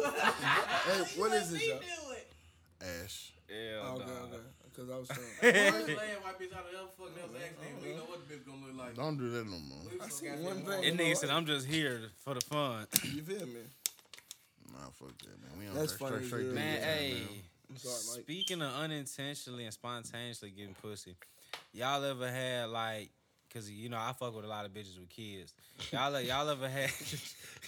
Hey, 0.03 1.21
what 1.21 1.33
is 1.33 1.51
this, 1.53 1.67
y'all? 1.69 1.81
Ash. 2.81 3.33
Yeah, 3.49 3.87
Okay, 3.91 3.99
dog. 4.05 4.09
okay. 4.33 4.37
Because 4.65 4.91
I 4.91 4.99
was 4.99 5.09
trying. 5.41 5.53
First 5.73 5.89
lad 5.89 5.97
white 6.23 6.39
bitch 6.41 6.57
out 6.57 6.65
of 6.65 6.73
hell 6.73 6.89
fuck 6.99 7.15
that 7.15 7.29
was 7.31 7.37
accident. 7.43 7.83
We 7.83 7.89
know 7.95 8.03
what 8.05 8.27
the 8.29 8.35
bitch 8.35 8.47
gonna 8.47 8.67
look 8.67 8.77
like. 8.79 8.97
Don't 8.97 9.19
do 9.19 9.31
that 9.31 9.45
no 9.45 9.59
more. 9.59 9.79
We 9.93 10.01
I 10.01 10.05
so 10.05 10.09
see 10.11 10.27
goddamn 10.27 10.45
one 10.45 10.65
hard. 10.65 10.81
thing. 10.83 10.97
That 10.97 11.05
nigga 11.05 11.17
said 11.17 11.31
I'm 11.31 11.47
just 11.47 11.67
here 11.67 12.01
for 12.25 12.35
the 12.35 12.41
fun. 12.41 12.87
You 13.15 13.23
feel 13.23 13.47
me? 13.47 13.61
Nah, 14.73 14.79
fuck 14.99 15.17
that, 15.19 15.41
man. 15.43 15.59
We 15.59 15.69
on 15.69 15.75
That's 15.75 15.93
that 15.93 15.99
funny 15.99 16.17
straight, 16.27 16.29
straight. 16.29 16.55
Man, 16.55 16.81
demon 16.81 16.81
time, 16.81 16.95
hey. 16.99 17.11
man. 17.13 17.29
I'm 17.71 17.77
sorry, 17.77 18.23
Speaking 18.23 18.63
of 18.63 18.75
unintentionally 18.75 19.65
and 19.65 19.73
spontaneously 19.75 20.51
getting 20.51 20.75
pussy, 20.75 21.15
y'all 21.73 22.03
ever 22.05 22.31
had 22.31 22.69
like, 22.71 23.11
cause 23.53 23.71
you 23.71 23.89
know 23.89 23.99
I 23.99 24.13
fuck 24.13 24.35
with 24.35 24.45
a 24.45 24.49
lot 24.49 24.65
of 24.65 24.73
bitches 24.73 24.99
with 24.99 25.09
kids. 25.09 25.55
Y'all 25.93 26.15
uh, 26.15 26.19
y'all 26.19 26.49
ever 26.49 26.69
had? 26.69 26.91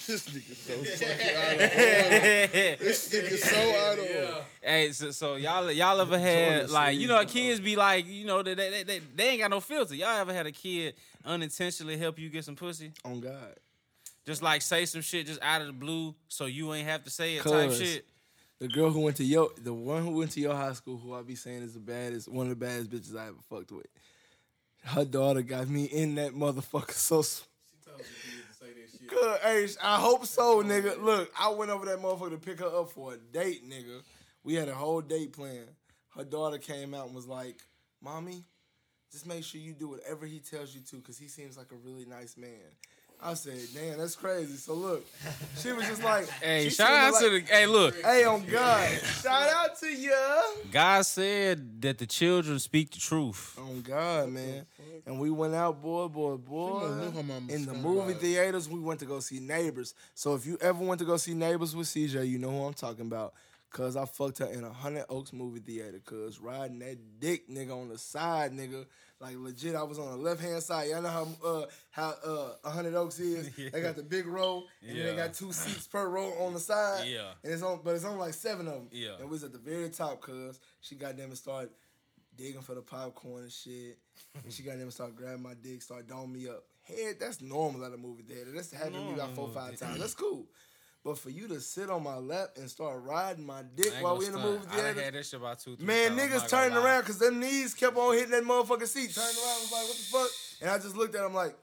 This 0.06 0.26
nigga 0.26 0.56
so 0.56 0.72
fucking 1.06 1.36
out 1.36 1.54
of 1.54 1.60
order. 1.60 2.84
This 2.84 3.08
nigga 3.10 3.38
so 3.38 3.56
out 3.56 3.98
of 3.98 4.04
order. 4.04 4.44
hey, 4.60 4.90
so, 4.90 5.12
so 5.12 5.36
y'all 5.36 5.70
y'all 5.70 6.00
ever 6.00 6.18
had 6.18 6.68
like 6.68 6.98
you 6.98 7.06
know 7.06 7.24
kids 7.24 7.60
be 7.60 7.76
like 7.76 8.06
you 8.08 8.24
know 8.26 8.42
they, 8.42 8.54
they, 8.54 8.82
they, 8.82 9.00
they 9.14 9.28
ain't 9.28 9.40
got 9.40 9.50
no 9.50 9.60
filter. 9.60 9.94
Y'all 9.94 10.18
ever 10.18 10.34
had 10.34 10.46
a 10.46 10.52
kid 10.52 10.94
unintentionally 11.24 11.96
help 11.96 12.18
you 12.18 12.28
get 12.28 12.44
some 12.44 12.56
pussy? 12.56 12.92
On 13.04 13.20
God. 13.20 13.54
Just 14.26 14.42
like 14.42 14.62
say 14.62 14.84
some 14.84 15.00
shit 15.00 15.26
just 15.26 15.40
out 15.42 15.60
of 15.60 15.68
the 15.68 15.72
blue 15.72 16.14
so 16.28 16.46
you 16.46 16.74
ain't 16.74 16.88
have 16.88 17.04
to 17.04 17.10
say 17.10 17.36
it 17.36 17.42
type 17.42 17.68
Cuz. 17.68 17.78
shit. 17.78 18.06
The 18.60 18.68
girl 18.68 18.90
who 18.90 19.00
went 19.00 19.16
to 19.16 19.24
your, 19.24 19.50
the 19.62 19.74
one 19.74 20.02
who 20.02 20.16
went 20.16 20.30
to 20.32 20.40
your 20.40 20.54
high 20.54 20.72
school, 20.72 20.96
who 20.96 21.12
I 21.12 21.22
be 21.22 21.34
saying 21.34 21.62
is 21.62 21.74
the 21.74 21.80
baddest, 21.80 22.28
one 22.28 22.46
of 22.46 22.50
the 22.50 22.64
baddest 22.64 22.90
bitches 22.90 23.16
I 23.18 23.26
ever 23.26 23.36
fucked 23.50 23.72
with. 23.72 23.86
Her 24.84 25.04
daughter 25.04 25.42
got 25.42 25.68
me 25.68 25.84
in 25.84 26.14
that 26.16 26.32
motherfucker 26.32 26.92
so. 26.92 27.22
She 27.22 27.40
told 27.84 27.98
you 27.98 28.04
to 28.04 28.54
say 28.54 28.66
that 28.66 28.90
shit. 28.90 29.08
Good, 29.08 29.40
hey, 29.42 29.66
I 29.82 29.98
hope 29.98 30.26
so, 30.26 30.62
nigga. 30.62 31.02
Look, 31.02 31.32
I 31.38 31.48
went 31.48 31.70
over 31.70 31.86
that 31.86 31.98
motherfucker 31.98 32.30
to 32.30 32.36
pick 32.36 32.60
her 32.60 32.66
up 32.66 32.90
for 32.90 33.14
a 33.14 33.16
date, 33.16 33.68
nigga. 33.68 34.02
We 34.42 34.54
had 34.54 34.68
a 34.68 34.74
whole 34.74 35.00
date 35.00 35.32
plan. 35.32 35.64
Her 36.14 36.24
daughter 36.24 36.58
came 36.58 36.94
out 36.94 37.06
and 37.06 37.14
was 37.14 37.26
like, 37.26 37.56
"Mommy, 38.02 38.44
just 39.10 39.26
make 39.26 39.42
sure 39.42 39.60
you 39.60 39.72
do 39.72 39.88
whatever 39.88 40.26
he 40.26 40.38
tells 40.38 40.74
you 40.74 40.82
to, 40.82 41.00
cause 41.00 41.18
he 41.18 41.28
seems 41.28 41.56
like 41.56 41.72
a 41.72 41.76
really 41.76 42.04
nice 42.04 42.36
man." 42.36 42.76
I 43.24 43.32
said, 43.34 43.58
"Damn, 43.72 43.98
that's 43.98 44.16
crazy." 44.16 44.56
So 44.56 44.74
look, 44.74 45.06
she 45.56 45.72
was 45.72 45.86
just 45.86 46.04
like, 46.04 46.28
Hey, 46.42 46.68
shout 46.68 46.90
out 46.90 47.14
there 47.18 47.30
to 47.30 47.34
like, 47.36 47.46
the 47.48 47.54
hey 47.54 47.66
look. 47.66 47.94
Hey, 48.02 48.24
on 48.24 48.44
God, 48.44 48.88
shout 49.22 49.48
out 49.48 49.78
to 49.80 49.86
you. 49.86 50.42
God 50.70 51.06
said 51.06 51.80
that 51.80 51.96
the 51.96 52.06
children 52.06 52.58
speak 52.58 52.90
the 52.90 52.98
truth. 52.98 53.58
On 53.58 53.80
God, 53.80 54.28
man. 54.28 54.66
And 55.06 55.18
we 55.18 55.30
went 55.30 55.54
out, 55.54 55.80
boy, 55.82 56.08
boy, 56.08 56.36
boy. 56.36 56.80
must 56.80 56.96
know 56.98 57.10
her 57.10 57.22
mama 57.22 57.52
In 57.52 57.64
the 57.64 57.74
movie 57.74 58.14
theaters, 58.14 58.68
we 58.68 58.80
went 58.80 59.00
to 59.00 59.06
go 59.06 59.20
see 59.20 59.40
Neighbors. 59.40 59.94
So 60.14 60.34
if 60.34 60.44
you 60.46 60.58
ever 60.60 60.84
went 60.84 60.98
to 61.00 61.04
go 61.06 61.16
see 61.16 61.34
Neighbors 61.34 61.74
with 61.74 61.86
CJ, 61.86 62.28
you 62.28 62.38
know 62.38 62.50
who 62.50 62.64
I'm 62.64 62.74
talking 62.74 63.06
about. 63.06 63.34
Cause 63.74 63.96
I 63.96 64.04
fucked 64.04 64.38
her 64.38 64.46
in 64.46 64.62
a 64.62 64.72
Hundred 64.72 65.04
Oaks 65.08 65.32
movie 65.32 65.58
theater. 65.58 66.00
Cause 66.04 66.38
riding 66.38 66.78
that 66.78 67.18
dick 67.18 67.50
nigga 67.50 67.72
on 67.72 67.88
the 67.88 67.98
side, 67.98 68.52
nigga. 68.52 68.86
Like 69.20 69.34
legit, 69.36 69.74
I 69.74 69.82
was 69.82 69.98
on 69.98 70.12
the 70.12 70.16
left 70.16 70.40
hand 70.40 70.62
side. 70.62 70.90
Y'all 70.90 71.02
know 71.02 71.08
how 71.08 71.26
uh 71.44 71.66
how 71.90 72.14
uh 72.24 72.52
a 72.62 72.70
Hundred 72.70 72.94
Oaks 72.94 73.18
is. 73.18 73.50
They 73.72 73.82
got 73.82 73.96
the 73.96 74.04
big 74.04 74.28
row, 74.28 74.62
and 74.80 74.96
then 74.96 75.06
they 75.06 75.16
got 75.16 75.34
two 75.34 75.52
seats 75.52 75.88
per 75.88 76.08
row 76.08 76.34
on 76.44 76.54
the 76.54 76.60
side. 76.60 77.08
Yeah. 77.08 77.32
And 77.42 77.52
it's 77.52 77.64
on, 77.64 77.80
but 77.82 77.96
it's 77.96 78.04
on 78.04 78.16
like 78.16 78.34
seven 78.34 78.68
of 78.68 78.74
them. 78.74 78.88
Yeah. 78.92 79.16
And 79.18 79.24
we 79.24 79.32
was 79.32 79.42
at 79.42 79.52
the 79.52 79.58
very 79.58 79.88
top, 79.88 80.20
cause 80.20 80.60
she 80.80 80.94
goddamn 80.94 81.32
it 81.32 81.36
started 81.36 81.70
digging 82.36 82.62
for 82.62 82.76
the 82.76 82.82
popcorn 82.82 83.42
and 83.42 83.52
shit. 83.52 83.98
and 84.44 84.52
she 84.52 84.62
got 84.62 84.78
them 84.78 84.92
start 84.92 85.16
grabbing 85.16 85.42
my 85.42 85.54
dick, 85.60 85.82
start 85.82 86.06
doming 86.06 86.32
me 86.32 86.48
up. 86.48 86.62
Head, 86.82 87.16
that's 87.18 87.40
normal 87.40 87.84
at 87.84 87.92
a 87.92 87.96
movie 87.96 88.22
theater. 88.22 88.52
That's 88.54 88.70
happened 88.70 88.94
to 88.94 89.00
me 89.00 89.14
about 89.14 89.34
four, 89.34 89.48
five 89.48 89.76
times. 89.76 89.98
That's 89.98 90.14
cool. 90.14 90.46
But 91.04 91.18
for 91.18 91.28
you 91.28 91.46
to 91.48 91.60
sit 91.60 91.90
on 91.90 92.02
my 92.02 92.16
lap 92.16 92.50
and 92.56 92.68
start 92.70 93.02
riding 93.02 93.44
my 93.44 93.62
dick 93.76 93.92
while 94.00 94.16
we 94.16 94.24
in 94.24 94.32
the 94.32 94.38
stunt. 94.38 94.54
movie 94.54 94.66
I 94.72 95.02
had 95.02 95.12
that 95.12 95.26
shit 95.26 95.38
about 95.38 95.58
two, 95.58 95.76
three 95.76 95.86
man, 95.86 96.16
times. 96.16 96.32
Niggas 96.32 96.48
turning 96.48 96.78
around 96.78 97.02
because 97.02 97.18
them 97.18 97.40
knees 97.40 97.74
kept 97.74 97.94
on 97.94 98.14
hitting 98.14 98.30
that 98.30 98.42
motherfucking 98.42 98.88
seat. 98.88 99.14
Turning 99.14 99.36
around, 99.36 99.60
was 99.60 99.72
like, 99.72 99.82
what 99.82 99.96
the 99.96 100.04
fuck? 100.04 100.30
And 100.62 100.70
I 100.70 100.78
just 100.78 100.96
looked 100.96 101.14
at 101.14 101.26
him 101.26 101.34
like, 101.34 101.54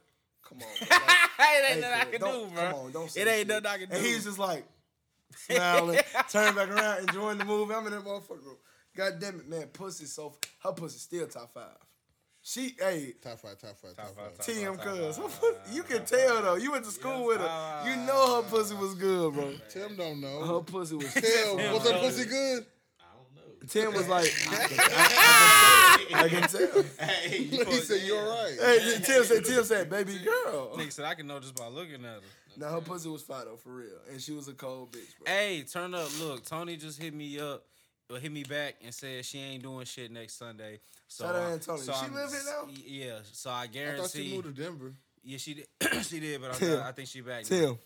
come 0.48 0.60
on. 0.60 0.88
bro. 0.88 0.98
Like, 0.98 1.18
it 1.40 1.74
ain't 1.74 1.74
hey, 1.74 1.82
nothing 1.82 2.00
I 2.00 2.06
can 2.06 2.22
do, 2.22 2.54
bro. 2.54 2.64
Come 2.64 2.74
on, 2.76 2.92
don't 2.92 3.18
it 3.18 3.28
ain't 3.28 3.48
nothing 3.48 3.66
I 3.66 3.78
can 3.80 3.90
do. 3.90 3.96
And 3.96 4.06
he's 4.06 4.26
just 4.26 4.38
like 4.38 4.64
smiling, 5.36 6.00
turning 6.30 6.56
back 6.56 6.70
around, 6.70 7.10
enjoying 7.10 7.40
the 7.40 7.46
movie. 7.46 7.74
I'm 7.74 7.88
in 7.88 7.94
that 7.94 8.04
motherfucker 8.06 8.46
room. 8.46 8.58
God 8.96 9.20
damn 9.20 9.40
it, 9.40 9.50
man, 9.50 9.68
pussy 9.68 10.06
so 10.06 10.36
her 10.64 10.72
pussy 10.74 11.00
still 11.00 11.26
top 11.26 11.52
five. 11.52 11.78
She, 12.44 12.76
hey, 12.80 13.14
Top 13.22 13.38
five, 13.40 13.60
top 13.60 13.78
five, 13.78 13.96
top, 13.96 14.08
Top 14.08 14.16
five. 14.16 14.36
five, 14.36 14.46
Tim, 14.46 14.76
cuz 14.76 15.16
top 15.16 15.26
her 15.26 15.30
five. 15.30 15.64
pussy- 15.64 15.76
you 15.76 15.84
can 15.84 16.06
tell 16.06 16.42
though. 16.42 16.56
You 16.56 16.72
went 16.72 16.86
to 16.86 16.92
school 16.92 17.26
with 17.28 17.38
her. 17.40 17.84
You 17.88 17.96
know 17.98 18.42
her 18.42 18.50
pussy 18.50 18.74
was 18.76 18.96
good, 18.96 19.34
bro. 19.34 19.54
Tim 19.70 19.96
don't 19.96 20.20
know. 20.22 20.44
Her 20.46 20.62
pussy 20.62 20.96
was. 20.96 21.14
Tim, 21.14 21.58
was 21.74 21.88
her 21.90 22.00
pussy 22.00 22.26
good? 22.28 22.66
I 23.00 23.04
don't 23.16 23.36
know. 23.36 23.68
Tim 23.68 23.94
was 23.94 24.08
like, 24.08 24.26
I 24.50 24.68
can, 24.68 26.16
I, 26.18 26.24
I 26.24 26.30
can 26.30 26.50
tell. 26.50 26.84
Hey, 27.00 27.44
he 27.44 27.64
said 27.82 28.02
you're 28.08 28.28
right. 28.28 28.58
Hey, 28.60 28.98
Tim 29.04 29.24
said, 29.24 29.46
Tim 29.46 29.64
said, 29.64 29.90
baby 29.90 30.18
girl. 30.24 30.76
Nigga 30.78 30.92
said 30.92 31.06
I 31.06 31.14
can 31.14 31.28
know 31.28 31.40
just 31.40 31.56
by 31.56 31.68
looking 31.68 32.04
at 32.06 32.16
her. 32.16 32.20
Now 32.58 32.70
her 32.72 32.82
pussy 32.82 33.08
was 33.08 33.22
fire 33.22 33.46
though, 33.46 33.56
for 33.56 33.70
real, 33.70 34.00
and 34.12 34.20
she 34.20 34.34
was 34.34 34.48
a 34.48 34.54
cold 34.54 34.92
bitch, 34.92 35.16
bro. 35.24 35.32
Hey, 35.34 35.62
turn 35.64 35.94
up. 35.94 36.10
Look, 36.20 36.44
Tony 36.44 36.76
just 36.76 37.02
hit 37.02 37.14
me 37.14 37.40
up 37.40 37.46
uh, 37.46 37.58
hit 38.20 38.32
me 38.32 38.44
back 38.44 38.76
and 38.84 38.94
said 38.94 39.24
she 39.26 39.40
ain't 39.40 39.64
doing 39.64 39.86
shit 39.86 40.12
next 40.12 40.38
Sunday. 40.38 40.80
So 41.08 41.26
Shout 41.26 41.36
out 41.36 41.42
I- 41.44 41.52
Antonio. 41.54 41.82
so 41.84 41.92
She 41.94 42.00
I'm- 42.00 42.14
live 42.14 42.30
here 42.32 42.42
now? 42.46 42.68
Yeah. 42.86 43.20
So 43.32 43.50
I 43.50 43.68
guarantee. 43.68 43.94
I 44.00 44.02
thought 44.02 44.14
guarantee. 44.14 44.30
she 44.30 44.36
moved 44.36 44.56
to 44.56 44.64
Denver. 44.64 44.94
yeah, 45.24 45.38
she 45.38 45.54
did. 45.54 45.68
she 46.06 46.20
did, 46.20 46.42
but 46.42 46.62
I, 46.64 46.90
I 46.90 46.92
think 46.94 47.08
she 47.10 47.22
back. 47.22 47.44
now. 47.44 47.58
Tim. 47.58 47.78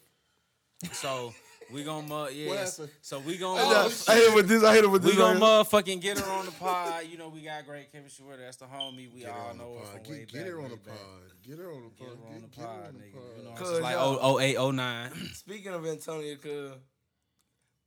So 0.92 1.34
we 1.72 1.84
gonna 1.84 2.14
uh, 2.24 2.28
yeah. 2.28 2.50
What? 2.50 2.80
So 3.02 3.20
we 3.20 3.38
gonna 3.38 3.62
Oh, 3.64 3.92
I 4.08 4.16
hit 4.16 4.28
him 4.30 4.36
with 4.36 4.48
this. 4.48 4.64
I 4.64 4.74
hit 4.76 4.84
him 4.84 4.92
with 4.92 5.02
this. 5.04 5.12
we 5.12 5.18
gonna 5.18 5.40
right 5.40 5.66
motherfucking 5.66 6.02
get 6.02 6.20
her 6.20 6.32
on 6.32 6.46
the 6.46 6.52
pod. 6.60 7.06
You 7.10 7.18
know 7.18 7.30
we 7.30 7.42
got 7.42 7.66
great 7.66 7.92
chemistry 7.92 8.26
with 8.26 8.38
her. 8.38 8.44
That's 8.46 8.58
the 8.58 8.66
homie. 8.66 9.12
We 9.12 9.22
Get 9.22 9.32
all 9.32 9.48
on 9.50 9.58
know 9.58 9.76
her 9.76 9.80
pod. 9.86 9.88
from 10.06 10.12
way 10.14 10.20
Get, 10.20 10.34
back. 10.34 10.44
get 10.44 10.48
her 10.52 10.58
on 10.58 10.64
way 10.64 10.70
the 10.70 10.76
back. 10.78 10.98
pod. 11.00 11.32
Get 11.48 11.58
her 11.60 11.72
on 11.72 11.84
the 11.84 11.90
Get 11.90 12.08
pod. 12.08 12.18
her 12.18 12.28
on 12.28 12.42
the 12.42 12.48
Get- 12.48 12.52
get 12.52 12.62
her 12.62 12.68
pod, 12.68 12.88
on 12.88 12.94
the 12.94 13.00
nigga. 13.00 13.14
pod. 13.14 13.22
You 13.38 13.44
know, 13.44 13.52
Cause 13.56 13.72
it's 13.72 13.82
like 13.82 13.94
y'all- 13.96 14.20
oh, 14.22 14.40
08, 14.40 14.58
09. 14.76 15.12
Speaking 15.34 15.74
of 15.74 15.86
Antonio, 15.88 16.36
cuz 16.36 16.72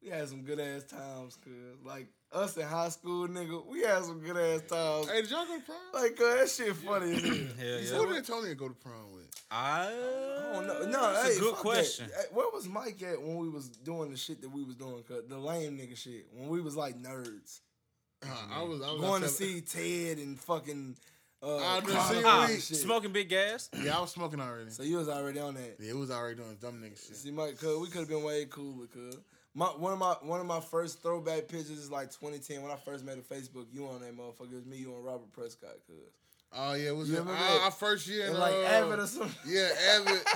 we 0.02 0.08
had 0.08 0.28
some 0.28 0.42
good 0.42 0.60
ass 0.60 0.84
times, 0.84 1.36
cuz 1.36 1.52
like 1.84 2.08
us 2.32 2.56
in 2.56 2.66
high 2.66 2.88
school, 2.90 3.26
nigga, 3.28 3.64
we 3.66 3.80
had 3.82 4.04
some 4.04 4.20
good 4.20 4.36
ass 4.36 4.62
times. 4.68 5.08
Hey, 5.10 5.22
did 5.22 5.30
y'all 5.30 5.46
go 5.46 5.58
to 5.58 5.64
prom? 5.64 5.78
Like, 5.94 6.16
cuz 6.16 6.34
that 6.58 6.64
shit 6.66 6.76
funny 6.76 7.12
as 7.12 7.22
hell. 7.22 7.32
Hell 7.58 7.80
yeah. 7.80 7.96
Who 7.98 8.06
did 8.08 8.16
Antonio 8.16 8.54
go 8.54 8.68
to 8.68 8.74
prom 8.74 9.12
with? 9.14 9.24
I 9.50 9.86
I 9.86 10.52
don't 10.52 10.66
know. 10.66 10.80
No, 10.90 11.12
That's 11.14 11.28
hey, 11.28 11.36
a 11.36 11.40
good 11.40 11.54
question. 11.54 12.08
That. 12.08 12.16
Hey, 12.16 12.24
Where 12.32 12.46
was 12.52 12.68
Mike 12.68 13.02
at 13.02 13.20
when 13.22 13.36
we 13.38 13.48
was 13.48 13.68
doing 13.68 14.10
the 14.10 14.16
shit 14.16 14.42
that 14.42 14.50
we 14.50 14.62
was 14.62 14.76
doing? 14.76 15.02
Cause 15.04 15.22
the 15.28 15.38
lame 15.38 15.78
nigga 15.78 15.96
shit. 15.96 16.26
When 16.34 16.48
we 16.48 16.60
was 16.60 16.76
like 16.76 17.00
nerds, 17.00 17.60
Uh, 18.22 18.26
I 18.50 18.62
was. 18.62 18.82
I 18.82 18.92
was 18.92 19.00
going 19.00 19.22
to 19.22 19.28
see 19.28 19.60
Ted 19.62 20.18
and 20.18 20.38
fucking. 20.38 20.96
Uh, 21.40 21.56
I 21.56 21.80
done 21.80 21.90
Carter 21.92 22.08
seen 22.08 22.16
and 22.16 22.26
Ah, 22.26 22.46
smoking 22.48 23.12
big 23.12 23.28
gas. 23.28 23.70
Yeah, 23.82 23.96
I 23.96 24.00
was 24.00 24.10
smoking 24.10 24.40
already. 24.40 24.70
So 24.70 24.82
you 24.82 24.96
was 24.96 25.08
already 25.08 25.38
on 25.38 25.54
that. 25.54 25.76
Yeah, 25.78 25.90
it 25.90 25.96
was 25.96 26.10
already 26.10 26.34
doing 26.34 26.56
dumb 26.60 26.82
nigga 26.82 26.98
shit. 26.98 27.16
See, 27.16 27.30
Mike, 27.30 27.56
cuz 27.58 27.78
we 27.78 27.86
could 27.86 28.00
have 28.00 28.08
been 28.08 28.24
way 28.24 28.44
cooler, 28.46 28.86
cuz. 28.88 29.16
My, 29.58 29.66
one 29.66 29.92
of 29.92 29.98
my 29.98 30.14
one 30.22 30.38
of 30.38 30.46
my 30.46 30.60
first 30.60 31.02
throwback 31.02 31.48
pictures 31.48 31.70
is 31.70 31.90
like 31.90 32.12
2010 32.12 32.62
when 32.62 32.70
I 32.70 32.76
first 32.76 33.04
made 33.04 33.18
a 33.18 33.22
Facebook. 33.22 33.66
You 33.72 33.88
on 33.88 34.00
that 34.02 34.16
motherfucker? 34.16 34.52
It 34.52 34.54
was 34.54 34.66
me, 34.66 34.76
you, 34.76 34.94
and 34.94 35.04
Robert 35.04 35.32
Prescott, 35.32 35.74
cuz. 35.84 35.96
Oh 36.52 36.74
yeah, 36.74 36.90
it 36.90 36.96
was 36.96 37.10
it, 37.10 37.18
remember 37.18 37.32
our, 37.32 37.60
our 37.62 37.70
first 37.72 38.06
year 38.06 38.26
in 38.26 38.30
And 38.30 38.38
like 38.38 38.54
uh, 38.54 38.62
Avid 38.62 39.00
or 39.00 39.06
something. 39.08 39.34
Yeah, 39.44 39.68
Avid. 39.96 40.22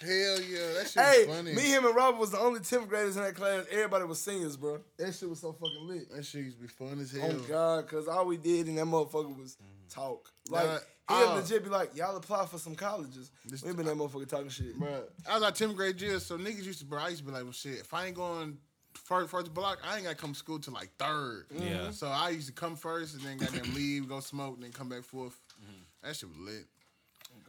Hell 0.00 0.40
yeah, 0.42 0.72
that 0.74 0.90
shit 0.92 1.02
Hey, 1.02 1.26
was 1.26 1.36
funny. 1.36 1.54
me, 1.54 1.62
him, 1.62 1.86
and 1.86 1.94
Robert 1.94 2.18
was 2.18 2.32
the 2.32 2.38
only 2.40 2.58
10th 2.60 2.88
graders 2.88 3.16
in 3.16 3.22
that 3.22 3.36
class. 3.36 3.64
Everybody 3.70 4.04
was 4.06 4.20
seniors, 4.20 4.56
bro. 4.56 4.80
That 4.98 5.14
shit 5.14 5.28
was 5.30 5.38
so 5.40 5.52
fucking 5.52 5.86
lit. 5.86 6.10
that 6.10 6.24
shit 6.26 6.44
used 6.44 6.56
to 6.56 6.62
be 6.62 6.68
fun 6.68 6.98
as 7.00 7.12
hell. 7.12 7.30
Oh 7.30 7.44
God, 7.48 7.86
cause 7.88 8.08
all 8.08 8.26
we 8.26 8.36
did 8.38 8.66
in 8.66 8.74
that 8.74 8.86
motherfucker 8.86 9.36
was 9.38 9.56
talk. 9.88 10.30
Like 10.50 10.66
Nah, 10.66 10.78
he'll 11.08 11.16
uh, 11.30 11.34
legit 11.36 11.64
be 11.64 11.70
like, 11.70 11.96
y'all 11.96 12.16
apply 12.16 12.46
for 12.46 12.58
some 12.58 12.74
colleges. 12.74 13.30
This- 13.44 13.62
we 13.62 13.72
been 13.72 13.86
that 13.86 13.96
motherfucker 13.96 14.28
talking 14.28 14.48
shit. 14.48 14.78
Bruh, 14.78 15.02
I 15.28 15.34
was 15.34 15.42
like 15.42 15.54
10th 15.54 15.76
grade 15.76 16.00
year, 16.00 16.18
so 16.20 16.36
niggas 16.38 16.64
used 16.64 16.80
to, 16.80 16.84
bro, 16.84 17.00
I 17.00 17.08
used 17.08 17.20
to 17.20 17.26
be 17.26 17.32
like, 17.32 17.42
well, 17.44 17.52
shit, 17.52 17.78
if 17.80 17.92
I 17.94 18.06
ain't 18.06 18.16
going 18.16 18.58
first, 18.94 19.30
first 19.30 19.52
block, 19.54 19.78
I 19.84 19.96
ain't 19.96 20.04
got 20.04 20.10
to 20.10 20.16
come 20.16 20.32
to 20.32 20.38
school 20.38 20.58
till 20.58 20.74
like 20.74 20.90
third. 20.98 21.46
Yeah. 21.58 21.90
So 21.90 22.08
I 22.08 22.30
used 22.30 22.46
to 22.48 22.52
come 22.52 22.76
first 22.76 23.14
and 23.14 23.22
then 23.24 23.38
goddamn 23.38 23.74
leave, 23.74 24.08
go 24.08 24.20
smoke, 24.20 24.54
and 24.56 24.64
then 24.64 24.72
come 24.72 24.88
back 24.88 25.02
fourth. 25.04 25.38
That 26.02 26.14
shit 26.14 26.28
was 26.28 26.38
lit. 26.38 26.64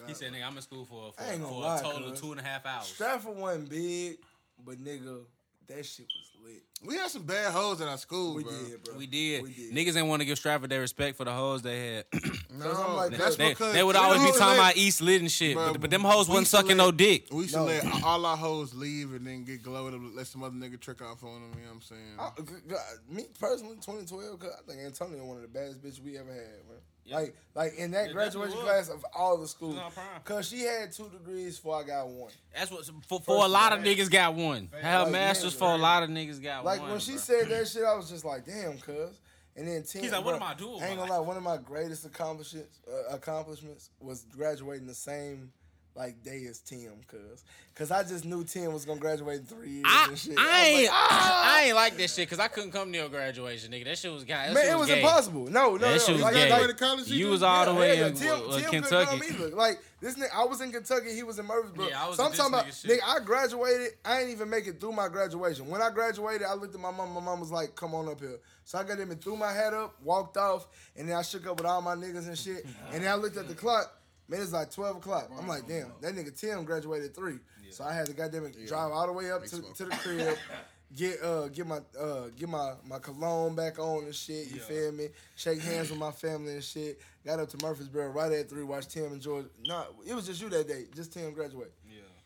He 0.08 0.14
said, 0.14 0.32
"Nigga, 0.32 0.48
I'm 0.48 0.56
in 0.56 0.62
school 0.62 0.86
for, 0.86 1.12
for, 1.12 1.22
I 1.22 1.32
ain't 1.34 1.42
gonna 1.42 1.54
for 1.54 1.62
lie, 1.62 1.80
a 1.80 1.82
total 1.82 2.10
of 2.10 2.20
two 2.20 2.32
and 2.32 2.40
a 2.40 2.44
half 2.44 2.66
hours." 2.66 2.88
Stratford 2.88 3.36
wasn't 3.36 3.70
big, 3.70 4.18
but 4.66 4.78
nigga, 4.78 5.22
that 5.70 5.86
shit 5.86 6.06
was 6.08 6.32
lit. 6.44 6.62
We 6.88 6.96
had 6.96 7.10
some 7.10 7.24
bad 7.24 7.52
hoes 7.52 7.80
at 7.82 7.88
our 7.88 7.98
school, 7.98 8.36
We 8.36 8.44
bro. 8.44 8.52
did, 8.52 8.84
bro. 8.84 8.96
We 8.98 9.06
did. 9.08 9.44
We 9.44 9.54
did. 9.54 9.74
Niggas 9.74 9.98
ain't 9.98 10.08
want 10.08 10.22
to 10.22 10.26
give 10.26 10.38
Stratford 10.38 10.70
their 10.70 10.82
respect 10.82 11.16
for 11.18 11.26
the 11.26 11.32
hoes 11.32 11.62
they 11.62 11.96
had. 11.96 12.06
No, 12.52 12.70
I'm 12.72 12.96
like, 12.98 13.12
that's 13.18 13.36
they, 13.38 13.50
because 13.50 13.74
they 13.74 13.84
would 13.84 13.96
always 13.96 14.20
be 14.22 14.32
talking 14.32 14.48
let- 14.48 14.56
about 14.74 14.76
East 14.78 15.02
Lit 15.02 15.22
and 15.22 15.32
shit, 15.32 15.56
Bro, 15.56 15.74
but, 15.74 15.82
but 15.82 15.90
them 15.92 16.02
hoes 16.02 16.28
we 16.28 16.34
wasn't 16.34 16.48
sucking 16.48 16.70
let- 16.70 16.78
no 16.78 16.92
dick. 16.92 17.28
We 17.32 17.48
should 17.48 17.58
No. 17.58 17.66
let 17.66 18.04
all 18.04 18.26
our 18.26 18.36
hoes 18.36 18.74
leave 18.74 19.14
and 19.14 19.26
then 19.26 19.46
get 19.46 19.64
glowed 19.64 19.94
up, 19.94 20.02
let 20.14 20.28
some 20.28 20.44
other 20.44 20.56
nigga 20.56 20.78
trick 20.78 21.02
off 21.02 21.24
on 21.24 21.36
them. 21.42 21.52
You 21.56 21.62
know 21.62 21.68
what 21.68 21.76
I'm 21.76 21.82
saying? 21.82 22.02
I, 22.20 22.32
g- 22.42 22.76
g- 22.76 23.16
me 23.16 23.26
personally, 23.40 23.76
2012, 23.76 24.40
cause 24.40 24.50
I 24.58 24.70
think 24.70 24.84
Antonio 24.86 25.24
one 25.24 25.38
of 25.38 25.44
the 25.44 25.48
baddest 25.48 25.82
bitches 25.82 26.04
we 26.04 26.18
ever 26.18 26.34
had, 26.34 26.42
man. 26.68 26.82
Yeah. 27.10 27.16
Like, 27.18 27.36
like 27.56 27.76
in 27.78 27.92
that 27.92 28.08
Yeah, 28.08 28.14
graduation 28.14 28.58
class 28.60 28.90
of 28.90 29.06
all 29.16 29.38
the 29.38 29.48
schools, 29.48 29.76
It 29.76 29.78
was 29.78 29.86
on 29.86 29.92
prime. 29.92 30.22
cause 30.24 30.48
she 30.50 30.62
had 30.62 30.92
two 30.92 31.10
degrees 31.10 31.58
before 31.58 31.82
I 31.82 31.84
got 31.84 32.08
one. 32.08 32.32
That's 32.56 32.72
what 32.72 32.86
for, 33.08 33.20
for 33.22 33.46
a 33.46 33.48
lot 33.48 33.74
of 33.74 33.80
niggas 33.80 34.10
got 34.10 34.36
one. 34.36 34.70
Have 34.82 35.04
Like, 35.08 35.12
masters 35.12 35.54
yeah, 35.54 35.60
for 35.60 35.74
a 35.74 35.78
lot 35.78 36.04
of 36.04 36.10
niggas 36.10 36.42
got 36.42 36.64
Like 36.64 36.80
one. 36.80 36.90
Like 36.90 36.92
when 36.92 37.00
she 37.00 37.12
bro. 37.14 37.20
said 37.22 37.50
that 37.50 37.68
shit, 37.68 37.84
I 37.84 37.96
was 37.96 38.10
just 38.10 38.26
like, 38.26 38.46
damn, 38.46 38.78
cuz. 38.78 39.20
And 39.56 39.68
then 39.68 39.84
10, 39.84 40.04
He's 40.04 40.12
like, 40.12 40.24
what 40.24 40.36
am 40.36 40.44
I 40.44 40.54
doing 40.54 40.76
with 40.76 40.84
I 40.84 40.88
ain't 40.88 40.98
gonna 41.00 41.12
lie, 41.12 41.20
one 41.20 41.36
of 41.36 41.44
my 41.44 41.58
greatest 41.58 42.06
accomplishments 42.06 42.80
uh, 42.88 43.14
accomplishments 43.16 43.90
was 44.00 44.22
graduating 44.32 44.88
the 44.88 44.94
same 44.96 45.52
like 45.96 46.24
day 46.24 46.46
as 46.50 46.60
Tim, 46.60 46.92
cuz. 47.08 47.44
Cause 47.76 47.92
I 47.92 48.04
just 48.04 48.26
knew 48.26 48.44
Tim 48.44 48.74
was 48.74 48.84
gonna 48.84 49.00
graduate 49.00 49.40
in 49.40 49.46
three 49.46 49.70
years 49.70 49.86
I, 49.88 50.08
and 50.10 50.20
shit. 50.20 50.34
I 50.38 50.42
was 50.42 50.52
like, 50.52 50.66
ain't 50.82 50.90
"Ah!" 50.92 51.56
I 51.56 51.62
ain't 51.64 51.76
like 51.76 51.96
that 51.98 52.10
shit 52.10 52.28
because 52.28 52.40
I 52.40 52.50
couldn't 52.50 52.72
come 52.72 52.92
to 52.92 52.98
your 52.98 53.08
graduation, 53.08 53.72
nigga. 53.72 53.86
That 53.86 53.98
shit 53.98 54.12
was 54.12 54.26
guy. 54.26 54.48
Man, 54.54 54.56
shit 54.64 54.66
it 54.66 54.72
was 54.74 54.80
was 54.82 54.90
gay. 54.90 55.00
impossible. 55.02 55.46
No, 55.48 55.72
no, 55.72 55.78
That 55.78 55.92
no. 55.92 55.98
shit 55.98 56.14
was 56.16 56.22
like, 56.22 56.34
gay. 56.34 56.50
like, 56.52 56.68
Like, 56.68 56.78
college 56.78 57.08
you 57.08 57.18
you 57.28 57.32
was 57.32 57.40
do? 57.40 57.46
all 57.46 57.66
the 57.66 57.74
way 57.80 57.98
yeah, 58.00 58.08
in 58.08 58.16
Tim, 58.16 58.28
uh, 58.34 58.38
Tim 58.38 58.50
couldn't 58.50 58.70
Kentucky. 58.84 59.06
come 59.06 59.24
either. 59.24 59.56
Like 59.56 59.80
this 60.02 60.16
nigga, 60.16 60.28
I 60.36 60.44
was 60.44 60.60
in 60.60 60.72
Kentucky. 60.74 61.14
He 61.14 61.24
was 61.24 61.40
in 61.40 61.46
Murfreesboro. 61.46 61.88
Yeah, 61.88 62.04
I 62.04 62.08
was 62.10 62.18
so 62.18 62.26
in 62.26 62.32
I'm 62.32 62.38
talking 62.38 62.54
about, 62.54 62.66
nigga 62.66 62.82
shit. 62.82 62.92
nigga. 63.00 63.04
I 63.08 63.20
graduated. 63.24 63.88
I 64.04 64.18
didn't 64.20 64.32
even 64.34 64.50
make 64.50 64.68
it 64.68 64.82
through 64.82 64.92
my 64.92 65.08
graduation. 65.08 65.68
When 65.68 65.82
I 65.82 65.90
graduated, 65.90 66.48
I 66.48 66.56
looked 66.56 66.76
at 66.76 66.82
my 66.82 66.92
mom. 66.92 67.14
My 67.14 67.22
mom 67.22 67.40
was 67.40 67.52
like, 67.52 67.76
"Come 67.76 67.96
on 67.96 68.10
up 68.10 68.20
here." 68.20 68.40
So 68.66 68.78
I 68.78 68.84
got 68.84 69.00
him 69.00 69.10
and 69.10 69.22
threw 69.22 69.38
my 69.38 69.54
hat 69.54 69.74
up, 69.74 69.96
walked 70.04 70.36
off, 70.38 70.68
and 70.98 71.08
then 71.08 71.16
I 71.16 71.22
shook 71.22 71.48
up 71.48 71.58
with 71.58 71.66
all 71.66 71.82
my 71.82 71.96
niggas 71.96 72.28
and 72.28 72.38
shit. 72.38 72.66
And 72.92 73.04
then 73.04 73.10
I 73.10 73.16
looked 73.16 73.38
at 73.38 73.48
the 73.48 73.56
clock. 73.56 73.96
Man, 74.30 74.42
it's 74.42 74.54
like 74.54 74.72
12 74.72 74.98
o'clock. 74.98 75.30
I'm 75.38 75.48
like, 75.48 75.68
damn, 75.68 75.92
that 76.02 76.16
nigga 76.16 76.40
Tim 76.40 76.64
graduated 76.64 77.10
at 77.10 77.16
3. 77.16 77.40
So 77.72 77.84
I 77.84 77.94
had 77.94 78.06
to 78.08 78.14
goddamn 78.14 78.46
it 78.46 78.68
drive 78.68 78.92
all 78.92 79.08
the 79.08 79.14
way 79.14 79.32
up 79.32 79.44
to, 79.44 79.50
smoke. 79.50 79.76
to 79.76 79.86
the 79.86 79.92
crib, 79.92 80.38
get 80.96 81.22
uh 81.24 81.48
get 81.50 81.68
my 81.68 81.80
uh 82.00 82.30
get 82.36 82.50
my, 82.50 82.74
my 82.84 82.98
cologne 82.98 83.56
back 83.56 83.78
on 83.78 84.06
and 84.06 84.16
shit, 84.16 84.52
you 84.52 84.60
feel 84.60 84.92
me? 84.92 85.10
Shake 85.36 85.62
hands 85.62 85.90
with 85.90 86.00
my 86.08 86.12
family 86.12 86.54
and 86.54 86.64
shit. 86.64 87.00
Got 87.26 87.40
up 87.40 87.50
to 87.50 87.58
Murfreesboro 87.64 88.10
right 88.10 88.32
at 88.32 88.50
3, 88.50 88.64
watched 88.64 88.92
Tim 88.92 89.12
and 89.12 89.22
George. 89.22 89.46
Nah, 89.66 89.86
it 90.08 90.14
was 90.14 90.26
just 90.26 90.42
you 90.42 90.50
that 90.50 90.68
day. 90.68 90.86
Just 90.96 91.14
Tim 91.14 91.32
graduate. 91.34 91.72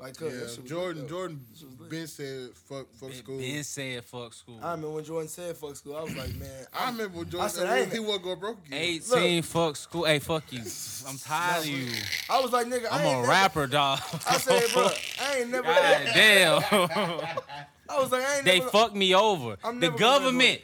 Yeah. 0.03 0.07
Like, 0.07 0.17
cuz 0.17 0.33
Yeah, 0.33 0.41
was 0.61 0.69
Jordan. 0.69 1.07
Jordan. 1.07 1.45
This 1.51 1.63
was 1.63 1.79
lit. 1.79 1.89
Ben 1.89 2.07
said, 2.07 2.49
"Fuck, 2.55 2.87
fuck 2.99 3.13
school." 3.13 3.37
Ben 3.39 3.63
said 3.63 4.03
fuck 4.03 4.33
school. 4.33 4.59
I 4.61 4.71
remember 4.71 4.89
when 4.95 5.03
Jordan 5.05 5.29
said 5.29 5.55
fuck 5.57 5.75
school, 5.75 5.95
I 5.95 6.03
was 6.03 6.15
like, 6.15 6.35
man, 6.35 6.65
I 6.73 6.89
remember 6.89 7.17
when 7.19 7.29
Jordan 7.29 7.49
said, 7.49 7.59
said 7.61 7.69
I 7.69 7.79
ain't- 7.79 7.93
he 7.93 7.99
wasn't 7.99 8.23
going 8.23 8.39
broke 8.39 8.65
again. 8.67 8.79
18 8.81 9.41
fuck 9.43 9.75
school. 9.77 10.03
Hey, 10.05 10.19
fuck 10.19 10.43
you. 10.51 10.61
I'm 11.07 11.17
tired 11.23 11.59
of 11.63 11.67
you. 11.67 11.91
I 12.29 12.39
was 12.41 12.51
like, 12.51 12.67
nigga, 12.67 12.87
I 12.91 12.99
I'm 12.99 13.01
ain't 13.05 13.15
a 13.15 13.19
never- 13.21 13.27
rapper, 13.29 13.67
dog. 13.67 13.99
I 14.27 14.37
said, 14.37 14.63
bro, 14.73 14.89
I 15.21 15.37
ain't 15.39 15.49
never. 15.49 15.63
God 15.63 16.07
damn. 16.13 16.63
I 17.89 17.99
was 17.99 18.11
like, 18.11 18.23
I 18.23 18.35
ain't 18.37 18.45
they 18.45 18.59
never. 18.59 18.71
fucked 18.71 18.95
me 18.95 19.13
over. 19.15 19.57
I'm 19.63 19.79
The 19.79 19.89
government. 19.91 20.61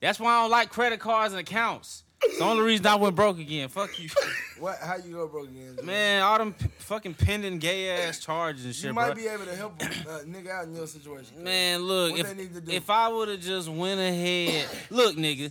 That's 0.00 0.18
why 0.18 0.32
I 0.34 0.42
don't 0.42 0.50
like 0.50 0.68
credit 0.70 0.98
cards 1.00 1.32
and 1.32 1.40
accounts. 1.40 2.02
It's 2.24 2.38
the 2.38 2.44
only 2.44 2.62
reason 2.62 2.86
I 2.86 2.94
went 2.94 3.14
broke 3.16 3.38
again. 3.38 3.68
Fuck 3.68 3.98
you. 3.98 4.08
What? 4.58 4.78
How 4.78 4.96
you 4.96 5.14
go 5.14 5.26
broke 5.26 5.48
again? 5.48 5.76
Man, 5.82 6.22
all 6.22 6.38
them 6.38 6.52
p- 6.52 6.68
fucking 6.78 7.14
pending 7.14 7.58
gay 7.58 7.90
ass 7.90 8.20
charges 8.20 8.64
and 8.64 8.74
shit, 8.74 8.84
you 8.84 8.92
might 8.94 9.06
bro. 9.06 9.14
be 9.16 9.26
able 9.26 9.44
to 9.44 9.56
help 9.56 9.80
a 9.82 9.84
uh, 9.84 9.88
nigga 10.22 10.50
out 10.50 10.64
in 10.66 10.74
your 10.74 10.86
situation. 10.86 11.42
Man, 11.42 11.80
look, 11.80 12.16
if, 12.16 12.28
they 12.28 12.34
need 12.42 12.54
to 12.54 12.60
do? 12.60 12.70
if 12.70 12.88
I 12.88 13.08
would 13.08 13.28
have 13.28 13.40
just 13.40 13.68
went 13.68 14.00
ahead, 14.00 14.68
look, 14.90 15.16
nigga, 15.16 15.50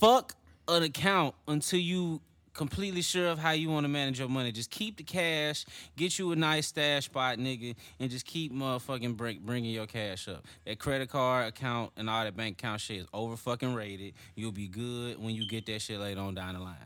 fuck 0.00 0.34
an 0.68 0.82
account 0.82 1.34
until 1.46 1.80
you 1.80 2.20
completely 2.52 3.02
sure 3.02 3.28
of 3.28 3.38
how 3.38 3.52
you 3.52 3.68
want 3.68 3.84
to 3.84 3.88
manage 3.88 4.18
your 4.18 4.28
money. 4.28 4.52
Just 4.52 4.70
keep 4.70 4.96
the 4.96 5.02
cash, 5.02 5.64
get 5.96 6.18
you 6.18 6.32
a 6.32 6.36
nice 6.36 6.68
stash 6.68 7.06
spot, 7.06 7.38
nigga, 7.38 7.74
and 7.98 8.10
just 8.10 8.26
keep 8.26 8.52
motherfucking 8.52 9.16
bring, 9.16 9.40
bringing 9.42 9.72
your 9.72 9.86
cash 9.86 10.28
up. 10.28 10.44
That 10.66 10.78
credit 10.78 11.08
card 11.08 11.48
account 11.48 11.92
and 11.96 12.08
all 12.08 12.24
that 12.24 12.36
bank 12.36 12.58
account 12.58 12.80
shit 12.80 12.98
is 12.98 13.06
over 13.12 13.36
fucking 13.36 13.74
rated. 13.74 14.14
You'll 14.34 14.52
be 14.52 14.68
good 14.68 15.22
when 15.22 15.34
you 15.34 15.46
get 15.46 15.66
that 15.66 15.80
shit 15.80 15.98
later 15.98 16.20
on 16.20 16.34
down 16.34 16.54
the 16.54 16.60
line. 16.60 16.76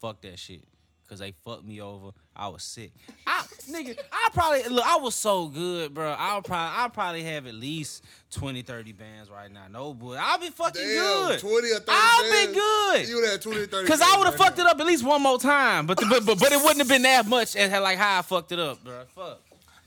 Fuck 0.00 0.20
that 0.22 0.38
shit. 0.38 0.64
Cause 1.08 1.18
they 1.18 1.32
fucked 1.44 1.64
me 1.64 1.80
over. 1.80 2.10
I 2.36 2.48
was 2.48 2.62
sick. 2.64 2.92
I 3.26 3.44
nigga, 3.70 3.96
I 4.12 4.28
probably 4.32 4.64
look, 4.68 4.84
I 4.84 4.96
was 4.96 5.14
so 5.14 5.46
good, 5.46 5.94
bro. 5.94 6.14
I'll 6.18 6.42
probably 6.42 6.76
I'll 6.78 6.90
probably 6.90 7.22
have 7.22 7.46
at 7.46 7.54
least 7.54 8.04
20, 8.32 8.62
30 8.62 8.92
bands 8.92 9.30
right 9.30 9.50
now. 9.52 9.66
No 9.70 9.94
boy. 9.94 10.16
I'll 10.20 10.38
be 10.38 10.50
fucking 10.50 10.82
Damn, 10.82 11.28
good. 11.28 11.38
20 11.40 11.54
or 11.70 11.78
30 11.78 11.84
I'll 11.88 12.22
be 12.46 12.54
good. 12.54 13.08
You 13.08 13.16
would 13.16 13.30
have 13.30 13.40
20 13.40 13.60
or 13.60 13.66
30 13.66 13.88
Cause 13.88 14.00
I 14.00 14.16
would 14.16 14.24
have 14.26 14.34
right 14.34 14.46
fucked 14.46 14.58
now. 14.58 14.66
it 14.66 14.70
up 14.70 14.80
at 14.80 14.86
least 14.86 15.04
one 15.04 15.22
more 15.22 15.38
time. 15.38 15.86
But 15.86 15.98
the, 15.98 16.06
but, 16.06 16.26
but 16.26 16.38
but 16.40 16.50
it 16.52 16.58
wouldn't 16.60 16.78
have 16.78 16.88
been 16.88 17.02
that 17.02 17.26
much 17.26 17.54
as 17.54 17.70
like 17.70 17.98
how 17.98 18.18
I 18.18 18.22
fucked 18.22 18.50
it 18.52 18.58
up, 18.58 18.82
bro. 18.82 19.04
Fuck. 19.14 19.40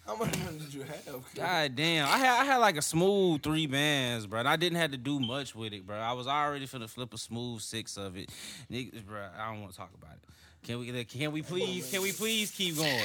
How 0.05 0.15
much 0.15 0.31
did 0.31 0.73
you 0.73 0.83
have? 0.83 1.35
God 1.35 1.75
damn. 1.75 2.07
I 2.07 2.17
had 2.17 2.41
I 2.41 2.45
had 2.45 2.57
like 2.57 2.77
a 2.77 2.81
smooth 2.81 3.43
three 3.43 3.67
bands, 3.67 4.25
bro. 4.25 4.39
And 4.39 4.47
I 4.47 4.55
didn't 4.55 4.77
have 4.77 4.91
to 4.91 4.97
do 4.97 5.19
much 5.19 5.53
with 5.53 5.73
it, 5.73 5.85
bro. 5.85 5.97
I 5.97 6.13
was 6.13 6.27
already 6.27 6.65
finna 6.65 6.89
flip 6.89 7.13
a 7.13 7.17
smooth 7.17 7.59
six 7.59 7.97
of 7.97 8.15
it. 8.15 8.29
Niggas, 8.71 9.05
bro, 9.05 9.27
I 9.37 9.51
don't 9.51 9.59
want 9.59 9.73
to 9.73 9.77
talk 9.77 9.89
about 10.01 10.13
it. 10.13 10.23
Can 10.63 10.79
we 10.79 11.03
can 11.05 11.31
we 11.31 11.41
please 11.41 11.89
can 11.89 12.01
we 12.01 12.11
please 12.11 12.51
keep 12.51 12.75
going? 12.75 13.01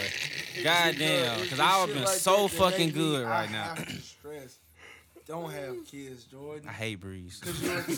God 0.64 0.96
damn. 0.98 1.46
Cause 1.48 1.60
I 1.60 1.80
would 1.80 1.86
shit 1.88 1.94
been 1.96 2.04
like 2.04 2.14
so 2.16 2.36
that 2.48 2.50
that 2.50 2.56
fucking 2.58 2.86
make 2.86 2.94
me- 2.96 3.00
good 3.02 3.24
I 3.24 3.30
right 3.30 3.50
now. 3.52 3.74
have 3.74 3.86
to 3.86 3.92
stress. 4.00 4.58
Don't 5.26 5.50
have 5.52 5.86
kids, 5.86 6.24
Jordan. 6.24 6.68
I 6.68 6.72
hate 6.72 6.96
Breeze. 7.00 7.40
Cause 7.42 7.62
you're, 7.62 7.82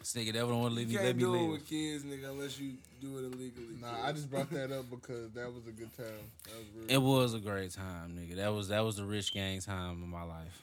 This 0.00 0.12
nigga 0.14 0.34
never 0.34 0.54
want 0.54 0.74
to 0.74 0.76
leave 0.76 0.90
you 0.92 0.98
me. 0.98 1.04
Let 1.04 1.10
can't 1.12 1.16
me 1.16 1.22
do 1.22 1.34
it 1.34 1.38
live. 1.40 1.50
with 1.52 1.66
kids, 1.66 2.04
nigga, 2.04 2.28
unless 2.28 2.60
you 2.60 2.74
do 3.00 3.16
it 3.16 3.22
illegally. 3.24 3.76
Nah, 3.80 4.04
I 4.06 4.12
just 4.12 4.30
brought 4.30 4.50
that 4.50 4.70
up 4.70 4.90
because 4.90 5.30
that 5.32 5.46
was 5.50 5.66
a 5.66 5.70
good 5.70 5.96
time. 5.96 6.04
That 6.44 6.56
was 6.58 6.66
real. 6.76 6.90
It 6.90 7.00
was 7.02 7.32
a 7.32 7.38
great 7.38 7.70
time, 7.72 8.10
nigga. 8.14 8.36
That 8.36 8.52
was 8.52 8.68
that 8.68 8.84
was 8.84 8.96
the 8.96 9.04
rich 9.06 9.32
gang 9.32 9.60
time 9.62 10.02
of 10.02 10.08
my 10.08 10.22
life. 10.24 10.60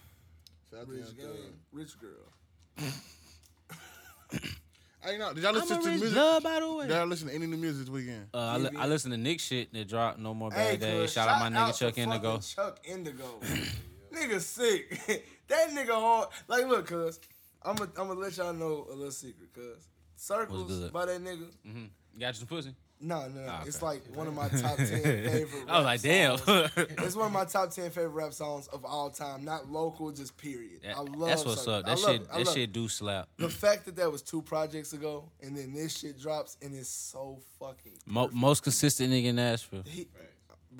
Shout 0.69 0.81
out 0.81 0.85
to 0.85 0.91
Rich 0.91 1.05
Young 1.05 1.15
game, 1.15 1.27
Thug. 1.27 1.53
rich 1.73 1.99
girl. 1.99 2.29
Hey, 5.03 5.17
no, 5.17 5.33
did 5.33 5.41
y'all 5.43 5.53
listen 5.53 5.77
I'm 5.77 5.79
a 5.81 5.83
to 5.83 5.89
rich 5.89 5.99
music? 5.99 6.15
blood, 6.15 6.43
by 6.43 6.59
the 6.59 6.73
way. 6.73 6.87
Did 6.87 6.93
y'all 6.95 7.07
listen 7.07 7.27
to 7.29 7.33
any 7.33 7.47
new 7.47 7.57
music 7.57 7.85
this 7.85 7.89
weekend? 7.89 8.27
Uh, 8.33 8.37
I, 8.37 8.57
li- 8.57 8.69
I 8.77 8.87
listen 8.87 9.09
to 9.11 9.17
Nick 9.17 9.39
shit 9.39 9.73
that 9.73 9.87
dropped 9.87 10.19
No 10.19 10.33
More 10.33 10.51
Hey, 10.51 10.73
Bad 10.73 10.79
Days. 10.81 11.01
cuz, 11.01 11.13
Shout 11.13 11.27
out 11.27 11.39
my 11.39 11.49
nigga 11.57 11.73
to 11.73 11.79
Chuck 11.79 11.97
Indigo. 11.97 12.37
Chuck 12.39 12.79
Indigo. 12.83 13.39
nigga 14.13 14.39
sick. 14.39 15.25
that 15.47 15.69
nigga 15.69 15.89
hard. 15.89 16.29
Like, 16.47 16.67
look, 16.67 16.85
cuz, 16.87 17.19
I'm 17.63 17.75
gonna 17.75 17.89
I'm 17.97 18.19
let 18.19 18.37
y'all 18.37 18.53
know 18.53 18.85
a 18.89 18.93
little 18.93 19.11
secret, 19.11 19.53
cuz. 19.53 19.87
Circles 20.15 20.91
by 20.91 21.07
that 21.07 21.19
nigga. 21.23 21.47
Mm-hmm. 21.67 21.85
Got 22.19 22.27
you 22.27 22.33
some 22.39 22.47
pussy? 22.47 22.75
No, 23.01 23.27
no, 23.27 23.41
no. 23.41 23.47
Ah, 23.49 23.63
It's 23.65 23.81
like 23.81 24.01
one 24.15 24.27
of 24.27 24.33
my 24.35 24.47
top 24.49 24.77
ten 24.77 24.87
favorite. 25.03 25.63
I 25.67 25.77
was 25.77 25.85
like, 25.85 26.01
damn. 26.01 26.37
songs. 26.37 26.71
It's 26.77 27.15
one 27.15 27.27
of 27.27 27.31
my 27.31 27.45
top 27.45 27.71
ten 27.71 27.89
favorite 27.89 28.09
rap 28.09 28.33
songs 28.33 28.67
of 28.67 28.85
all 28.85 29.09
time. 29.09 29.43
Not 29.43 29.71
local, 29.71 30.11
just 30.11 30.37
period. 30.37 30.81
I 30.87 30.99
love 31.01 31.29
That's 31.29 31.45
what's 31.45 31.63
Circles. 31.63 31.67
up. 31.67 31.85
That 31.85 31.99
shit, 31.99 32.31
that 32.45 32.47
shit 32.53 32.73
do 32.73 32.87
slap. 32.87 33.27
The 33.37 33.49
fact 33.49 33.85
that 33.85 33.95
that 33.95 34.11
was 34.11 34.21
two 34.21 34.41
projects 34.41 34.93
ago, 34.93 35.25
and 35.41 35.57
then 35.57 35.73
this 35.73 35.97
shit 35.97 36.19
drops, 36.19 36.57
and 36.61 36.75
it's 36.75 36.89
so 36.89 37.39
fucking. 37.59 37.93
Mo- 38.05 38.29
most 38.31 38.63
consistent 38.63 39.11
nigga 39.11 39.25
in 39.25 39.35
Nashville. 39.37 39.83
He, 39.85 40.07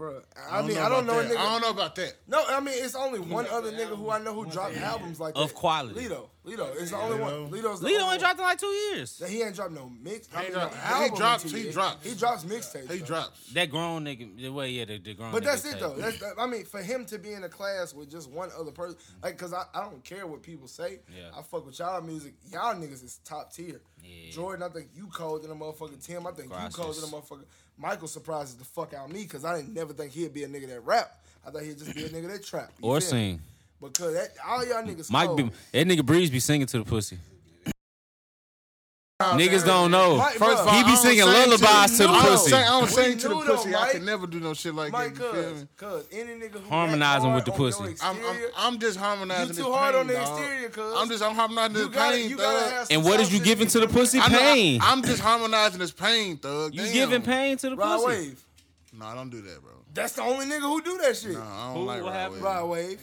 bruh. 0.01 0.23
I, 0.49 0.61
mean, 0.63 0.77
I 0.77 0.89
don't 0.89 1.05
know 1.05 1.19
a 1.19 1.19
about 1.19 1.29
that. 1.29 1.37
nigga. 1.37 1.39
I 1.39 1.51
don't 1.51 1.61
know 1.61 1.69
about 1.69 1.95
that. 1.95 2.13
No, 2.27 2.43
I 2.49 2.59
mean 2.59 2.73
it's 2.77 2.95
only 2.95 3.19
one 3.19 3.45
other 3.47 3.71
nigga 3.71 3.95
who 3.97 4.09
I 4.09 4.19
know 4.19 4.33
who 4.33 4.45
dropped 4.49 4.75
albums 4.77 5.19
like 5.19 5.35
that. 5.35 5.39
Of 5.41 5.53
quality. 5.53 5.99
Lito. 6.07 6.27
Lito 6.43 6.75
is 6.75 6.89
the 6.89 6.97
only 6.97 7.19
one. 7.19 7.31
Lito's 7.51 7.81
the 7.81 7.89
Lito 7.89 8.01
only 8.01 8.13
ain't 8.13 8.19
dropped 8.19 8.39
in 8.39 8.45
like 8.45 8.57
two 8.59 8.65
years. 8.65 9.19
one. 9.19 9.29
He 9.29 9.43
ain't 9.43 9.55
dropped 9.55 9.73
no 9.73 9.91
mix. 10.01 10.27
I 10.33 10.39
He 10.39 10.43
mean, 10.45 10.53
dropped- 10.53 10.73
no 10.73 10.79
he 10.81 10.93
album 11.03 11.17
drops- 11.19 11.43
in 11.45 11.49
two 11.51 11.55
he 11.57 11.61
years. 11.63 11.73
drops. 11.75 12.09
He 12.09 12.15
drops 12.15 12.43
mixtapes. 12.45 12.91
He 12.91 12.97
though. 12.99 13.05
drops. 13.05 13.53
That 13.53 13.69
grown 13.69 14.05
nigga, 14.05 14.41
the 14.41 14.49
way 14.49 14.69
yeah, 14.71 14.85
the, 14.85 14.97
the 14.97 15.13
grown. 15.13 15.31
But 15.31 15.43
nigga 15.43 15.45
that's 15.45 15.65
it 15.65 15.79
though. 15.79 15.93
That's 15.93 16.19
that, 16.19 16.33
I 16.39 16.47
mean, 16.47 16.65
for 16.65 16.81
him 16.81 17.05
to 17.05 17.19
be 17.19 17.33
in 17.33 17.43
a 17.43 17.49
class 17.49 17.93
with 17.93 18.09
just 18.09 18.29
one 18.31 18.49
other 18.59 18.71
person, 18.71 18.97
like, 19.21 19.37
cause 19.37 19.53
I, 19.53 19.65
I 19.73 19.81
don't 19.83 20.03
care 20.03 20.25
what 20.25 20.41
people 20.41 20.67
say. 20.67 21.01
Yeah. 21.15 21.29
I 21.37 21.43
fuck 21.43 21.65
with 21.65 21.77
y'all 21.77 22.01
music. 22.01 22.33
Y'all 22.51 22.73
niggas 22.75 23.03
is 23.03 23.19
top 23.23 23.53
tier. 23.53 23.79
Yeah. 24.03 24.31
Jordan, 24.31 24.63
I 24.63 24.69
think 24.69 24.87
you 24.95 25.07
cold 25.13 25.43
than 25.43 25.51
a 25.51 25.55
motherfucker. 25.55 26.03
Tim, 26.03 26.25
I 26.25 26.31
think 26.31 26.49
Gracias. 26.49 26.75
you 26.75 26.83
cold 26.83 26.95
than 26.95 27.03
a 27.03 27.07
motherfucker. 27.07 27.45
Michael 27.81 28.07
surprises 28.07 28.55
the 28.55 28.63
fuck 28.63 28.93
out 28.93 29.07
of 29.07 29.11
me 29.13 29.23
because 29.23 29.43
I 29.43 29.57
didn't 29.57 29.73
never 29.73 29.91
think 29.91 30.11
he'd 30.11 30.33
be 30.33 30.43
a 30.43 30.47
nigga 30.47 30.67
that 30.67 30.81
rap. 30.81 31.17
I 31.45 31.49
thought 31.49 31.63
he'd 31.63 31.79
just 31.79 31.95
be 31.95 32.05
a 32.05 32.09
nigga 32.09 32.31
that 32.31 32.45
trap. 32.45 32.71
You 32.79 32.87
or 32.87 32.95
me? 32.95 33.01
sing. 33.01 33.41
Because 33.81 34.13
that, 34.13 34.29
all 34.45 34.63
y'all 34.63 34.83
niggas 34.83 35.11
Mike, 35.11 35.27
cold. 35.27 35.37
be, 35.37 35.51
that 35.71 35.87
nigga 35.87 36.05
Breeze 36.05 36.29
be 36.29 36.39
singing 36.39 36.67
to 36.67 36.77
the 36.77 36.85
pussy. 36.85 37.17
Niggas 39.37 39.65
don't 39.65 39.91
know. 39.91 40.17
Mike, 40.17 40.35
First 40.35 40.59
of 40.61 40.67
all, 40.67 40.73
He 40.73 40.83
be 40.83 40.95
singing 40.95 41.23
sing 41.23 41.27
lullabies 41.27 41.97
to 41.97 42.03
the 42.03 42.07
know. 42.07 42.13
I 42.13 42.23
don't 42.23 42.31
pussy. 42.31 42.49
sing, 42.49 42.59
I 42.63 42.65
don't 42.67 42.89
sing 42.89 43.17
to 43.17 43.27
the 43.27 43.35
knew 43.35 43.43
though, 43.43 43.55
pussy. 43.55 43.75
I 43.75 43.89
can 43.91 44.05
never 44.05 44.27
do 44.27 44.39
no 44.39 44.53
shit 44.53 44.75
like 44.75 44.91
Mike, 44.91 45.15
that. 45.15 45.23
You 45.23 45.31
feel 45.31 45.43
cuz, 45.43 45.61
me? 45.61 45.67
cuz 45.77 46.07
any 46.11 46.33
nigga 46.41 46.53
who 46.53 46.69
Harmonizing 46.69 47.33
with 47.33 47.45
the 47.45 47.51
hard 47.51 47.61
pussy. 47.61 47.83
your 47.83 47.95
I'm, 48.01 48.17
I'm, 48.25 48.37
I'm 48.57 48.79
just 48.79 48.97
harmonizing. 48.97 49.47
You 49.47 49.53
this 49.53 49.57
too 49.65 49.71
hard 49.71 49.93
pain, 49.93 50.01
on 50.01 50.07
the 50.07 50.13
dog. 50.13 50.39
exterior, 50.39 50.69
cuz. 50.69 50.93
I'm 50.97 51.09
just 51.09 51.23
I'm 51.23 51.35
harmonizing 51.35 51.75
you 51.77 51.87
this 51.87 51.95
gotta, 51.95 52.17
pain, 52.17 52.29
you 52.29 52.37
thug. 52.37 52.87
And 52.91 53.03
what 53.03 53.19
is 53.19 53.33
you 53.33 53.39
giving 53.39 53.67
to 53.67 53.79
the 53.79 53.87
pussy? 53.87 54.19
Pain. 54.19 54.81
I, 54.81 54.91
am 54.91 55.01
just 55.03 55.21
harmonizing 55.21 55.79
this 55.79 55.91
pain, 55.91 56.37
thug. 56.37 56.73
You 56.73 56.91
giving 56.91 57.21
pain 57.21 57.57
to 57.57 57.69
the 57.69 57.75
Rod 57.75 57.97
pussy. 58.01 58.07
Wave. 58.07 58.45
No, 58.93 59.05
I 59.05 59.15
don't 59.15 59.29
do 59.29 59.41
that, 59.41 59.61
bro. 59.61 59.71
That's 59.93 60.13
the 60.13 60.21
only 60.21 60.45
nigga 60.45 60.61
who 60.61 60.81
do 60.81 60.97
that 60.99 61.15
shit. 61.17 61.33
No, 61.33 61.41
I 61.41 61.67
don't 61.67 61.75
Who- 61.81 61.83
like 61.85 62.01
what 62.03 62.11
Rod 62.11 62.19
happened? 62.19 62.41
Wave. 62.41 62.53
Rod 62.55 62.69
Wave. 62.69 63.01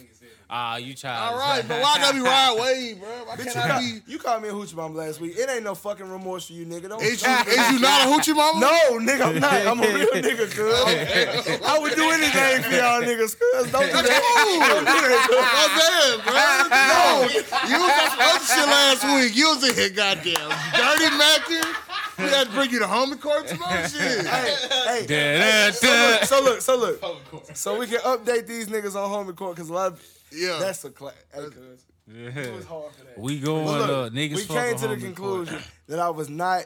Ah, 0.51 0.77
you 0.77 0.95
child. 0.95 1.33
All 1.33 1.39
right, 1.39 1.61
but 1.67 1.79
why 1.79 1.97
gotta 1.99 2.15
be 2.17 2.21
Rod 2.25 2.59
Wave, 2.59 2.99
bro? 2.99 3.07
Why 3.25 3.35
Bitch, 3.35 3.53
can't 3.53 3.55
you, 3.55 3.61
I 3.61 3.67
got, 3.67 3.79
be? 3.81 4.01
you 4.11 4.17
called 4.17 4.41
me 4.41 4.49
a 4.49 4.51
hoochie 4.51 4.73
mom 4.73 4.95
last 4.95 5.21
week. 5.21 5.37
It 5.37 5.47
ain't 5.47 5.63
no 5.63 5.75
fucking 5.75 6.09
remorse 6.09 6.47
for 6.47 6.53
you, 6.53 6.65
nigga. 6.65 6.89
Don't 6.89 7.03
Is 7.03 7.21
you, 7.21 7.29
is 7.29 7.71
you 7.71 7.79
not 7.79 8.01
a 8.01 8.09
hoochie 8.09 8.35
mama? 8.35 8.59
No, 8.59 8.97
nigga, 8.97 9.27
I'm 9.29 9.39
not. 9.39 9.53
I'm 9.53 9.79
a 9.79 9.93
real 9.93 10.07
nigga, 10.15 10.49
cuz. 10.49 11.61
I 11.61 11.77
would 11.77 11.93
do 11.93 12.09
anything 12.09 12.63
for 12.63 12.71
y'all 12.73 12.99
niggas, 13.01 13.37
cuz. 13.37 13.71
Don't 13.71 13.85
do 13.85 14.01
that. 14.01 14.21
Don't 14.73 14.85
do 14.89 14.99
that, 15.05 15.29
I'm 15.53 15.73
saying, 15.85 16.19
bro. 16.25 16.33
No, 16.73 17.29
you 17.69 17.77
was 17.85 17.93
on 17.93 18.09
some 18.09 18.19
other 18.25 18.45
shit 18.45 18.65
last 18.65 19.03
week. 19.21 19.35
You 19.35 19.49
was 19.53 19.69
in 19.69 19.75
here, 19.75 19.89
goddamn 19.91 20.49
dirty 20.73 21.09
macking. 21.13 21.75
We 22.17 22.25
had 22.25 22.47
to 22.47 22.53
bring 22.53 22.71
you 22.71 22.79
to 22.79 22.85
homie 22.85 23.19
court 23.21 23.47
some 23.49 23.61
other 23.63 23.87
shit. 23.87 24.01
cuz. 24.01 24.27
Hey, 24.27 25.05
hey, 25.05 25.05
Da, 25.05 25.69
da, 25.69 25.71
so 26.25 26.41
look, 26.41 26.61
so 26.61 26.75
look, 26.75 27.01
so 27.01 27.05
look. 27.35 27.55
So 27.55 27.77
we 27.77 27.85
can 27.85 27.99
update 27.99 28.47
these 28.47 28.67
niggas 28.67 28.95
on 28.95 29.07
home 29.09 29.31
court, 29.33 29.55
because 29.55 29.69
a 29.69 29.73
lot 29.73 29.93
of, 29.93 30.01
Yeah, 30.31 30.57
that's 30.59 30.83
a 30.85 30.89
class. 30.91 31.13
Hey, 31.33 31.41
cuz. 31.41 31.85
It 32.11 32.53
was 32.55 32.65
hard 32.65 32.91
for 32.95 33.03
that. 33.05 33.19
We 33.19 33.39
going 33.39 33.65
But 33.65 33.89
up. 33.89 34.13
Niggas 34.13 34.35
we 34.35 34.45
came 34.45 34.75
to 34.77 34.87
the 34.87 34.95
homie 34.95 35.01
conclusion 35.01 35.59
that 35.87 35.99
I 35.99 36.09
was 36.09 36.29
not 36.29 36.65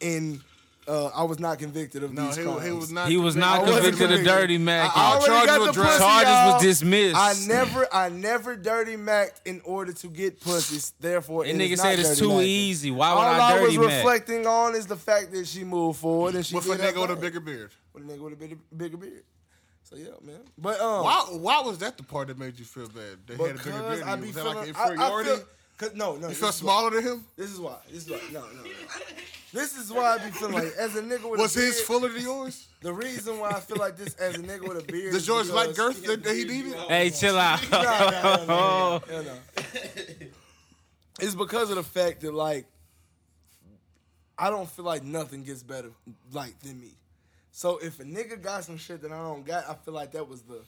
in. 0.00 0.40
Uh, 0.86 1.06
I 1.14 1.22
was 1.22 1.38
not 1.40 1.58
convicted 1.58 2.02
of 2.04 2.12
no, 2.12 2.26
these 2.26 2.36
he, 2.36 2.42
crimes. 2.42 2.62
he 2.66 2.70
was 2.70 2.92
not. 2.92 3.08
He 3.08 3.16
was 3.16 3.36
I 3.38 3.40
not 3.40 3.62
wasn't 3.62 3.96
convicted 3.96 4.20
of 4.20 4.24
dirty 4.26 4.58
Mac. 4.58 4.94
I 4.94 5.12
already 5.14 5.26
Charges 5.26 5.46
got 5.46 5.60
were 5.60 5.66
the 5.68 5.72
dropped. 5.72 5.88
pussy, 5.92 6.04
Charges 6.04 6.28
y'all. 6.30 6.52
was 6.52 6.62
dismissed. 6.62 7.16
I 7.16 7.34
never, 7.48 7.88
I 7.94 8.08
never 8.10 8.54
dirty 8.56 8.96
mac 8.96 9.34
in 9.46 9.62
order 9.64 9.94
to 9.94 10.08
get 10.08 10.40
pussies. 10.42 10.92
Therefore, 11.00 11.44
and 11.46 11.58
it 11.60 11.64
nigga 11.64 11.72
is 11.72 11.80
said 11.80 11.98
it's 11.98 12.18
too 12.18 12.28
macking. 12.28 12.42
easy. 12.44 12.90
Why 12.90 13.14
would 13.14 13.18
All 13.20 13.24
I 13.24 13.52
I 13.52 13.60
was 13.62 13.72
dirty 13.74 13.78
Mac? 13.86 13.96
reflecting 14.04 14.46
on 14.46 14.74
is 14.74 14.86
the 14.86 14.96
fact 14.98 15.32
that 15.32 15.46
she 15.46 15.64
moved 15.64 16.00
forward 16.00 16.34
and 16.34 16.44
she 16.44 16.54
with 16.54 16.66
a 16.66 16.76
nigga 16.76 17.00
with 17.00 17.10
a 17.12 17.16
bigger 17.16 17.40
beard. 17.40 17.70
with 17.94 18.04
a 18.04 18.06
nigga 18.06 18.20
with 18.20 18.32
a 18.34 18.36
bigger, 18.36 18.56
bigger 18.76 18.96
beard. 18.98 19.22
So 19.94 20.00
yeah, 20.00 20.26
man. 20.32 20.40
But 20.58 20.80
um, 20.80 21.04
Why? 21.04 21.20
Why 21.30 21.60
was 21.62 21.78
that 21.78 21.96
the 21.96 22.02
part 22.02 22.28
that 22.28 22.38
made 22.38 22.58
you 22.58 22.64
feel 22.64 22.88
bad? 22.88 23.18
They 23.26 23.34
had 23.34 23.40
a 23.40 23.44
bigger 23.44 23.52
because 23.54 23.98
beard. 23.98 24.02
I 24.02 24.16
be 24.16 24.20
you. 24.22 24.26
Was 24.26 24.34
that 24.34 24.42
feeling, 24.42 24.56
like 24.56 24.76
I, 24.76 24.82
I 24.82 24.90
inferiority? 24.90 25.30
feel, 25.30 25.44
cause 25.78 25.94
no, 25.94 26.16
no. 26.16 26.28
you 26.28 26.34
felt 26.34 26.54
is 26.54 26.62
why- 26.62 26.72
smaller 26.72 26.90
than 26.90 27.02
him? 27.04 27.24
This 27.36 27.50
is 27.52 27.60
why. 27.60 27.76
This 27.90 28.04
is 28.06 28.10
why. 28.10 28.20
No, 28.32 28.40
no, 28.40 28.46
no. 28.62 28.70
This 29.52 29.76
is 29.78 29.92
why 29.92 30.14
I 30.14 30.18
be 30.18 30.30
feeling 30.32 30.54
like 30.54 30.72
as 30.78 30.96
a 30.96 31.02
nigga 31.02 31.30
with 31.30 31.38
Was 31.40 31.54
a 31.54 31.60
beard. 31.60 31.68
his 31.74 31.80
fuller 31.82 32.08
than 32.08 32.22
yours? 32.22 32.66
The 32.80 32.92
reason 32.92 33.38
why 33.38 33.50
I 33.50 33.60
feel 33.60 33.76
like 33.76 33.96
this 33.96 34.14
as 34.14 34.34
a 34.34 34.38
nigga 34.38 34.66
with 34.66 34.82
a 34.82 34.92
beard. 34.92 35.12
Does 35.12 35.22
is 35.22 35.28
yours 35.28 35.50
like 35.52 35.76
girth 35.76 36.04
that, 36.06 36.24
that 36.24 36.34
he 36.34 36.44
needed? 36.44 36.74
Hey, 36.88 37.10
chill 37.10 37.38
out. 37.38 37.60
It's 41.20 41.36
because 41.36 41.70
of 41.70 41.76
the 41.76 41.84
fact 41.84 42.22
that 42.22 42.34
like 42.34 42.66
I 44.36 44.50
don't 44.50 44.68
feel 44.68 44.84
like 44.84 45.04
nothing 45.04 45.44
gets 45.44 45.62
better 45.62 45.92
like 46.32 46.58
than 46.58 46.80
me. 46.80 46.90
So 47.56 47.78
if 47.78 48.00
a 48.00 48.02
nigga 48.02 48.42
got 48.42 48.64
some 48.64 48.76
shit 48.76 49.00
that 49.02 49.12
I 49.12 49.22
don't 49.22 49.46
got, 49.46 49.70
I 49.70 49.74
feel 49.74 49.94
like 49.94 50.10
that 50.10 50.28
was 50.28 50.42
the 50.42 50.62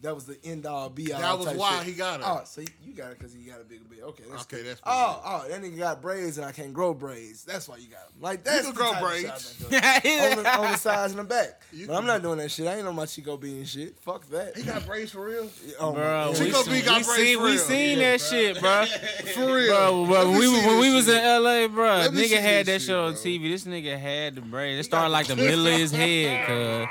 that 0.00 0.14
was 0.14 0.26
the 0.26 0.36
end 0.44 0.66
all 0.66 0.90
be 0.90 1.12
all. 1.12 1.20
That 1.20 1.38
was 1.38 1.46
type 1.46 1.56
why 1.56 1.78
shit. 1.78 1.86
he 1.86 1.92
got 1.94 2.20
it. 2.20 2.26
Oh, 2.28 2.42
so 2.44 2.60
you- 2.60 2.66
you 2.84 2.92
got 2.92 3.10
it 3.12 3.18
because 3.18 3.32
he 3.32 3.42
got 3.44 3.60
a 3.60 3.64
bigger 3.64 3.84
beard. 3.90 4.02
Okay, 4.04 4.24
that's 4.30 4.42
Okay, 4.42 4.56
cool. 4.58 4.66
that's 4.66 4.80
oh, 4.84 5.22
oh, 5.24 5.48
that 5.48 5.62
nigga 5.62 5.78
got 5.78 6.02
braids 6.02 6.36
and 6.38 6.46
I 6.46 6.52
can't 6.52 6.72
grow 6.74 6.92
braids. 6.94 7.42
That's 7.44 7.66
why 7.68 7.78
you 7.78 7.88
got 7.88 8.00
him. 8.00 8.20
Like 8.20 8.44
that's 8.44 8.62
can 8.66 8.70
the 8.74 8.76
grow 8.76 8.92
type 8.92 9.02
of 9.02 9.08
braids. 9.08 9.56
shit 9.70 9.82
I 9.84 9.98
think 10.00 10.22
of. 10.32 10.38
on, 10.38 10.44
the, 10.44 10.58
on 10.66 10.72
the 10.72 10.76
sides 10.78 11.12
and 11.12 11.20
the 11.20 11.24
back. 11.24 11.60
You 11.72 11.86
but 11.88 11.96
I'm 11.96 12.06
not 12.06 12.22
doing 12.22 12.38
that 12.38 12.50
shit. 12.50 12.66
I 12.68 12.76
ain't 12.76 12.86
on 12.86 12.94
my 12.94 13.06
Chico 13.06 13.36
bean 13.36 13.64
shit. 13.64 13.98
Fuck 14.00 14.28
that. 14.30 14.56
He 14.56 14.62
got 14.62 14.84
braids 14.86 15.10
for 15.10 15.24
real? 15.24 15.48
Oh, 15.80 15.92
Bro, 15.92 16.02
God. 16.04 16.38
we, 16.38 16.46
Chico 16.46 16.62
seen- 16.62 16.72
B 16.72 16.82
got 16.82 16.98
we 16.98 17.04
braids 17.04 17.16
seen, 17.16 17.36
for 17.38 17.44
we 17.44 17.50
real. 17.50 17.58
seen 17.60 17.98
that 17.98 18.20
shit, 18.20 18.60
bro. 18.60 18.84
For 19.34 19.54
real. 19.54 19.74
Bro, 19.74 20.06
bro, 20.06 20.30
when 20.30 20.38
we, 20.38 20.48
when 20.48 20.80
we 20.80 20.94
was 20.94 21.08
in 21.08 21.16
LA, 21.16 21.66
bro, 21.68 21.96
Let 21.96 22.10
nigga 22.12 22.40
had 22.40 22.66
that 22.66 22.66
this 22.66 22.82
shit 22.82 22.88
shit, 22.88 22.94
on. 22.96 23.14
TV. 23.14 23.50
This 23.50 23.64
nigga 23.64 23.98
had 23.98 24.34
the 24.36 24.40
braids. 24.42 24.80
It 24.80 24.84
started 24.84 25.08
like 25.10 25.26
the 25.26 25.36
middle 25.36 25.66
of 25.66 25.72
his 25.72 25.90
head, 26.02 26.46
cuz. 26.46 26.88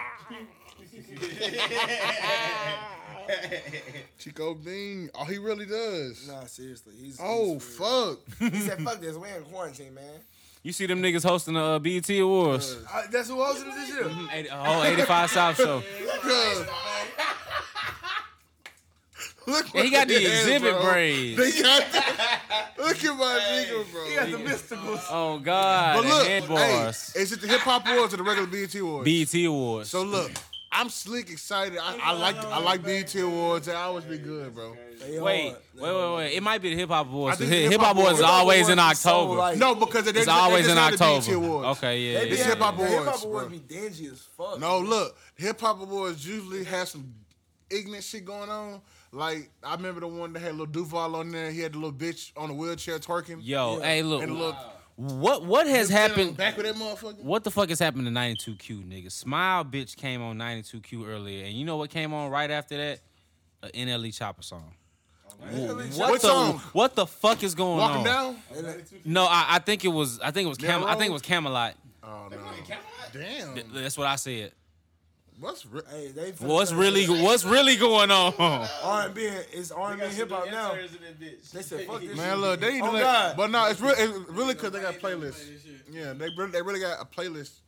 Chico 4.20 4.54
Bean. 4.54 5.10
Oh, 5.16 5.26
he 5.26 5.38
really 5.38 5.66
does. 5.66 6.28
Nah, 6.28 6.46
seriously. 6.46 6.94
He's 7.00 7.20
Oh, 7.22 7.54
he's 7.56 7.64
fuck. 7.64 8.20
He 8.40 8.60
said, 8.60 8.82
"Fuck 8.82 9.00
this, 9.02 9.16
We're 9.16 9.28
in 9.38 9.44
quarantine, 9.44 9.94
man." 9.94 10.20
You 10.64 10.72
see 10.72 10.86
them 10.86 11.02
niggas 11.02 11.24
hosting 11.26 11.56
the 11.56 11.62
uh, 11.62 11.80
BET 11.80 12.10
Awards. 12.10 12.78
Uh, 12.92 13.04
that's 13.12 13.28
who 13.28 13.36
hosted 13.36 13.68
it 13.68 13.76
this 13.76 13.90
year. 13.90 14.10
80, 14.32 14.50
oh, 14.54 14.84
85 14.84 15.30
South 15.30 15.58
show. 15.58 15.84
Look 19.46 19.76
And 19.76 19.84
he 19.84 19.90
got 19.92 20.08
the 20.08 20.16
exhibit 20.16 20.72
bro. 20.74 20.82
braids. 20.84 21.38
They 21.38 21.62
got 21.62 21.92
the, 21.92 22.82
Look 22.82 23.04
at 23.04 23.18
my 23.18 23.40
nigga, 23.44 23.92
bro. 23.92 24.06
He 24.06 24.16
got 24.16 24.32
the 24.32 24.38
mysticals. 24.38 25.04
Oh, 25.10 25.40
God. 25.40 25.96
But 25.98 26.02
the 26.04 26.08
look, 26.08 26.28
handbars. 26.28 27.14
hey, 27.14 27.22
is 27.22 27.32
it 27.34 27.42
the 27.42 27.48
hip 27.48 27.60
hop 27.60 27.86
awards 27.86 28.14
or 28.14 28.18
the 28.18 28.24
regular 28.24 28.48
BET 28.48 28.74
awards? 28.76 29.04
BET 29.34 29.46
Awards. 29.46 29.90
So 29.90 30.04
look, 30.04 30.32
I'm 30.76 30.90
slick 30.90 31.30
excited. 31.30 31.78
I, 31.82 31.98
I 32.04 32.12
like 32.14 32.36
I 32.38 32.60
like 32.60 32.84
BET 32.84 33.14
awards. 33.16 33.68
They 33.68 33.74
always 33.74 34.04
be 34.06 34.18
good, 34.18 34.54
bro. 34.56 34.76
Wait, 35.02 35.22
wait, 35.22 35.56
wait, 35.76 36.16
wait. 36.16 36.34
It 36.36 36.42
might 36.44 36.62
be 36.62 36.70
the 36.72 36.76
Hip 36.78 36.90
Hop 36.90 37.08
Awards. 37.08 37.36
I 37.36 37.38
think 37.40 37.50
The 37.52 37.56
the 37.58 37.62
Hip 37.64 37.72
Hip-Hop 37.74 37.98
Awards 37.98 38.18
is 38.20 38.24
always 38.24 38.70
in 38.70 38.80
Awards 38.80 38.98
is 38.98 39.04
so, 39.04 39.10
October. 39.12 39.36
like- 39.38 39.58
No, 39.58 39.76
because 39.76 40.06
they, 40.06 40.12
they, 40.14 40.20
It's 40.22 40.28
they 40.28 40.32
always 40.34 40.66
just 40.66 40.72
in 40.72 40.78
had 40.78 40.94
the 40.94 40.98
BET 40.98 41.08
October. 41.18 41.46
awards. 41.46 41.78
Okay, 41.78 42.00
yeah. 42.00 42.20
They 42.20 42.26
be 42.26 42.32
It's 42.32 42.40
yeah. 42.42 42.48
hip-hop 42.48 42.78
the 42.78 42.86
hip 42.88 42.94
hop 42.98 43.04
awards, 43.06 43.24
awards 43.24 43.48
bro. 43.50 43.58
be 43.58 43.64
dingy 43.68 44.06
as 44.08 44.20
fuck. 44.38 44.60
No, 44.60 44.80
look, 44.80 45.18
hip 45.36 45.60
hop 45.62 45.82
awards 45.82 46.26
usually 46.28 46.64
have 46.64 46.88
some 46.88 47.14
ignorant 47.70 48.04
shit 48.04 48.26
going 48.26 48.50
on. 48.50 48.82
Like 49.12 49.52
I 49.62 49.76
remember 49.76 50.00
the 50.00 50.08
one 50.08 50.34
that 50.34 50.40
had 50.42 50.56
Lil 50.56 50.66
Duval 50.66 51.16
on 51.18 51.32
there. 51.32 51.52
He 51.52 51.60
had 51.60 51.74
the 51.74 51.78
little 51.78 51.94
bitch 51.94 52.32
on 52.36 52.50
a 52.50 52.54
wheelchair 52.54 52.98
twerking. 52.98 53.40
Yo, 53.42 53.78
Yeah. 53.80 53.86
hey, 53.86 54.02
look. 54.04 54.24
And 54.24 54.32
a 54.32 54.36
little 54.36 54.58
What 54.96 55.44
what 55.46 55.66
has 55.68 55.90
happened? 55.90 56.38
back 56.38 56.56
with 56.56 56.66
that 56.68 56.76
motherfucker. 56.76 57.24
What 57.24 57.44
the 57.44 57.52
fuck 57.52 57.70
has 57.70 57.80
happened 57.80 58.06
to 58.06 58.12
92Q, 58.12 58.86
nigga? 58.86 59.12
Smile 59.12 59.66
bitch 59.66 59.96
came 59.96 60.22
on 60.22 60.38
92Q 60.38 61.08
earlier, 61.08 61.46
and 61.46 61.54
you 61.54 61.66
know 61.66 61.78
what 61.78 61.90
came 61.90 62.14
on 62.14 62.30
right 62.30 62.52
after 62.52 62.78
that? 62.78 63.00
A 63.64 63.70
NLE 63.70 64.16
Chopper 64.16 64.44
song. 64.44 64.74
What 65.40 65.78
What 65.98 66.22
the 66.22 66.28
song? 66.28 66.60
what 66.74 66.96
the 66.96 67.06
fuck 67.08 67.44
is 67.44 67.56
going 67.56 67.80
Walking 67.80 67.98
on? 68.00 68.04
down. 68.06 68.38
No, 69.04 69.24
I, 69.26 69.46
I 69.56 69.60
think 69.60 69.84
it 69.84 69.90
was 69.90 70.20
I 70.20 70.32
think 70.32 70.46
it 70.46 70.50
was 70.50 70.58
Cam, 70.60 70.84
I 70.84 70.96
think 70.96 71.10
it 71.10 71.14
was 71.14 71.22
Camelot. 71.24 71.74
Oh 72.04 72.28
no. 72.30 72.38
Damn. 73.12 73.56
That's 73.74 73.98
what 73.98 74.08
I 74.08 74.16
said. 74.16 74.52
What's 75.44 75.66
re- 75.66 75.82
Hey, 75.90 76.08
they 76.16 76.32
What's 76.32 76.72
really 76.72 77.06
what's 77.06 77.44
really 77.44 77.76
going 77.76 78.12
on? 78.12 78.34
R&B? 78.38 79.28
and- 79.28 79.46
It's 79.52 79.72
R&B 79.72 80.00
They 80.00 80.06
and 80.06 80.12
got 80.12 80.18
hip 80.18 80.32
hop 80.32 80.46
now. 80.52 80.72
interns 80.74 80.96
in 80.96 81.02
that 81.02 81.20
bitch. 81.20 81.52
They 81.52 81.62
said, 81.62 81.86
fuck 81.86 82.00
this 82.02 82.16
man? 82.24 82.38
Look, 82.40 82.60
they 82.62 82.74
need 82.74 82.80
to 82.82 82.88
Oh, 82.88 82.92
let- 82.92 83.04
God. 83.04 83.38
but 83.38 83.52
no, 83.52 83.66
it's 83.68 83.82
really 83.82 84.02
it's 84.02 84.30
really 84.30 84.54
because 84.54 84.72
they 84.72 84.82
got 84.82 84.96
playlists. 84.96 85.44
Yeah, 85.92 86.14
they 86.14 86.30
really, 86.38 86.52
they 86.52 86.62
really 86.62 86.80
got 86.80 87.02
a 87.02 87.06
playlist. 87.06 87.60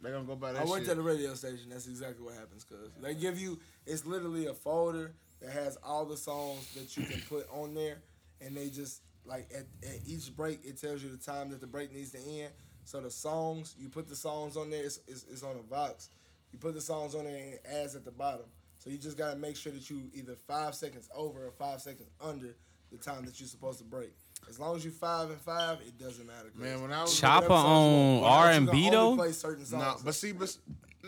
They 0.00 0.10
gonna 0.10 0.24
go 0.24 0.34
by 0.36 0.52
that 0.52 0.62
I 0.62 0.64
worked 0.64 0.82
shit. 0.86 0.92
at 0.92 0.98
a 0.98 1.02
radio 1.02 1.34
station. 1.34 1.70
That's 1.70 1.86
exactly 1.86 2.24
what 2.24 2.34
happens. 2.34 2.64
Cause 2.64 2.90
they 3.00 3.14
give 3.14 3.38
you, 3.38 3.58
it's 3.86 4.04
literally 4.04 4.46
a 4.46 4.54
folder 4.54 5.12
that 5.40 5.50
has 5.50 5.76
all 5.84 6.04
the 6.04 6.16
songs 6.16 6.72
that 6.74 6.96
you 6.96 7.04
can 7.04 7.20
put 7.28 7.48
on 7.52 7.74
there, 7.74 7.98
and 8.40 8.56
they 8.56 8.68
just 8.70 9.02
like 9.24 9.48
at, 9.54 9.66
at 9.88 9.98
each 10.06 10.34
break 10.36 10.64
it 10.64 10.80
tells 10.80 11.02
you 11.02 11.10
the 11.10 11.16
time 11.16 11.50
that 11.50 11.60
the 11.60 11.66
break 11.66 11.92
needs 11.92 12.10
to 12.12 12.18
end. 12.18 12.50
So 12.84 13.00
the 13.00 13.10
songs 13.10 13.74
you 13.78 13.88
put 13.88 14.08
the 14.08 14.16
songs 14.16 14.56
on 14.56 14.70
there. 14.70 14.82
It's, 14.84 14.98
it's, 15.06 15.24
it's 15.30 15.42
on 15.42 15.56
a 15.56 15.62
box. 15.62 16.10
You 16.52 16.58
put 16.58 16.74
the 16.74 16.80
songs 16.80 17.14
on 17.14 17.24
there 17.24 17.36
and 17.36 17.54
it 17.54 17.64
adds 17.70 17.94
at 17.94 18.04
the 18.04 18.10
bottom. 18.10 18.46
So 18.78 18.90
you 18.90 18.98
just 18.98 19.18
gotta 19.18 19.36
make 19.36 19.56
sure 19.56 19.72
that 19.72 19.90
you 19.90 20.02
either 20.14 20.36
five 20.46 20.74
seconds 20.74 21.08
over 21.14 21.46
or 21.46 21.50
five 21.52 21.80
seconds 21.80 22.08
under 22.20 22.54
the 22.90 22.96
time 22.96 23.24
that 23.26 23.38
you're 23.38 23.48
supposed 23.48 23.78
to 23.78 23.84
break. 23.84 24.12
As 24.48 24.58
long 24.58 24.76
as 24.76 24.84
you 24.84 24.90
five 24.90 25.30
and 25.30 25.40
five, 25.40 25.78
it 25.86 25.98
doesn't 25.98 26.26
matter. 26.26 26.48
'cause 26.50 26.60
Man, 26.60 26.80
when 26.80 26.92
I 26.92 27.02
was 27.02 27.18
Chopper 27.18 27.48
whatever 27.48 27.62
songs 27.62 27.66
you 27.66 27.78
on 27.78 28.20
want, 28.22 28.66
but 28.66 28.76
you 28.76 28.84
R&B 28.84 28.90
though? 28.90 29.16
play 29.16 29.32
certain 29.32 29.66
songs. 29.66 29.82
no, 29.82 29.96
but 30.04 30.14
see, 30.14 30.32
but 30.32 30.56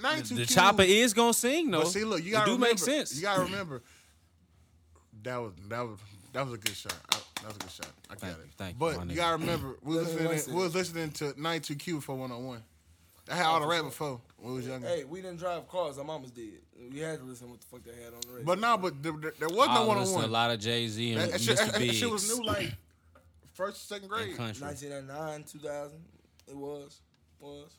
ninety 0.03 0.35
The 0.35 0.47
two. 0.47 0.55
chopper 0.55 0.83
is 0.83 1.15
gonna 1.15 1.33
sing 1.33 1.71
though. 1.71 1.83
But 1.83 1.89
see, 1.89 2.05
look, 2.05 2.23
you 2.25 2.33
gotta 2.33 2.47
do 2.47 2.53
remember, 2.53 2.71
make 2.71 2.79
sense. 2.79 3.15
You 3.17 3.23
gotta 3.23 3.43
remember 3.45 3.83
that 5.23 5.37
was 5.37 5.53
that 5.69 5.81
was 5.81 5.99
that 6.33 6.45
was 6.45 6.55
a 6.55 6.59
good 6.59 6.77
shot. 6.77 6.95
I, 7.13 7.17
that 7.43 7.47
was 7.47 7.57
a 7.57 7.59
good 7.61 7.71
shot. 7.71 7.87
I 8.11 8.15
got 8.15 8.21
Thank 8.21 8.37
it. 8.37 8.41
you, 8.45 8.51
thank 8.59 8.73
you, 8.75 8.79
but 8.79 8.97
my 8.99 9.05
you 9.05 9.17
gotta 9.17 9.39
remember, 9.39 9.77
we 9.83 9.97
was 9.97 10.07
listening. 10.09 10.29
listen. 10.29 10.55
We 10.55 10.63
was 10.63 10.75
listening 10.75 11.11
to 11.13 11.41
ninety 11.41 11.67
two 11.75 11.79
Q 11.79 12.01
for 12.01 12.15
one 12.17 12.31
on 12.33 12.45
one. 12.47 12.63
I 13.31 13.37
had 13.37 13.47
all 13.47 13.61
the 13.61 13.67
oh, 13.67 13.71
rap 13.71 13.85
before 13.85 14.21
when 14.39 14.53
we 14.53 14.57
was 14.59 14.67
younger. 14.67 14.89
Hey, 14.89 15.05
we 15.05 15.21
didn't 15.23 15.39
drive 15.39 15.69
cars. 15.69 15.99
Our 15.99 16.05
mamas 16.05 16.31
did. 16.31 16.61
We 16.93 16.99
had 16.99 17.19
to 17.21 17.25
listen 17.25 17.47
to 17.47 17.53
what 17.53 17.61
the 17.61 17.67
fuck 17.67 17.85
they 17.85 18.03
had 18.03 18.13
on 18.13 18.21
the 18.23 18.29
radio. 18.29 18.45
But 18.47 18.59
no, 18.59 18.77
but 18.79 19.03
there, 19.03 19.13
there, 19.13 19.33
there 19.39 19.49
was 19.49 19.69
no 19.69 19.87
one 19.87 19.97
oh 19.97 20.01
on 20.01 20.07
listen 20.07 20.21
to 20.21 20.27
a 20.27 20.29
lot 20.29 20.51
of 20.51 20.59
Jay 20.59 20.89
Z 20.89 21.13
and 21.13 21.21
That, 21.21 21.33
that 21.33 21.41
shit, 21.41 21.59
Mr. 21.59 21.73
that, 21.73 21.75
that 21.75 21.95
shit 21.95 22.11
was 22.11 22.39
new, 22.39 22.45
like 22.45 22.73
first, 23.53 23.89
second 23.89 24.09
grade. 24.09 24.37
country. 24.37 24.65
1999, 24.65 25.45
2000, 25.45 25.99
it 26.49 26.57
was, 26.57 27.01
was, 27.39 27.71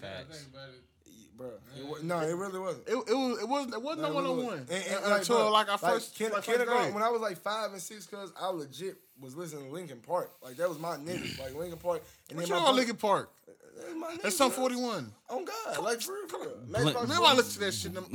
Now 0.00 0.08
I 0.08 0.10
Facts. 0.24 0.42
it. 0.42 1.36
bro. 1.36 1.46
It 1.78 1.86
wa- 1.86 1.98
no, 2.02 2.20
it 2.20 2.34
really 2.36 2.58
wasn't. 2.58 2.88
It, 2.88 2.92
it 2.92 3.14
was 3.14 3.42
it 3.42 3.48
wasn't 3.48 3.74
it 3.74 3.82
wasn't 3.82 4.02
no 4.02 4.08
It 4.08 4.14
one 4.14 4.24
really 4.24 4.30
on 4.30 4.36
one 4.36 4.46
wasn't. 4.46 4.70
And- 4.70 5.04
and, 5.04 5.12
until 5.14 5.36
bro, 5.36 5.52
like 5.52 5.70
our 5.70 5.78
first 5.78 6.14
kin- 6.16 6.32
like 6.32 6.42
first 6.44 6.48
kindergarten. 6.48 6.92
When 6.92 7.02
I 7.02 7.08
was 7.08 7.22
like 7.22 7.38
five 7.38 7.72
and 7.72 7.80
six, 7.80 8.06
cause 8.06 8.32
I 8.38 8.48
legit 8.48 8.96
was 9.20 9.36
listening 9.36 9.66
to 9.66 9.70
Linkin 9.72 10.00
Park. 10.00 10.32
Like 10.42 10.56
that 10.56 10.68
was 10.68 10.78
my 10.78 10.96
nigga. 10.96 11.38
Like 11.38 11.54
Linkin 11.54 11.78
Park. 11.78 12.02
And 12.28 12.36
What 12.36 12.48
then 12.48 12.56
you 12.56 12.62
my 12.62 12.68
know 12.70 12.76
Linkin 12.76 12.96
Park? 12.96 13.30
That's 13.76 13.94
my 13.94 14.06
niggas, 14.12 14.22
That's 14.22 14.36
some 14.36 14.50
forty 14.50 14.76
one. 14.76 15.12
On 15.28 15.44
God, 15.44 15.82
like 15.82 16.00
for 16.00 16.12
real, 16.14 16.28
for 16.28 16.38
real. 16.40 16.50
Blink- 16.66 16.84
Matchbox 16.84 17.08
Man, 17.08 17.16
I 17.18 17.20
Boys. 17.20 17.36
listen 17.36 17.52
to 17.54 17.66
that 17.66 17.74
shit. 17.74 17.94
Them, 17.94 18.06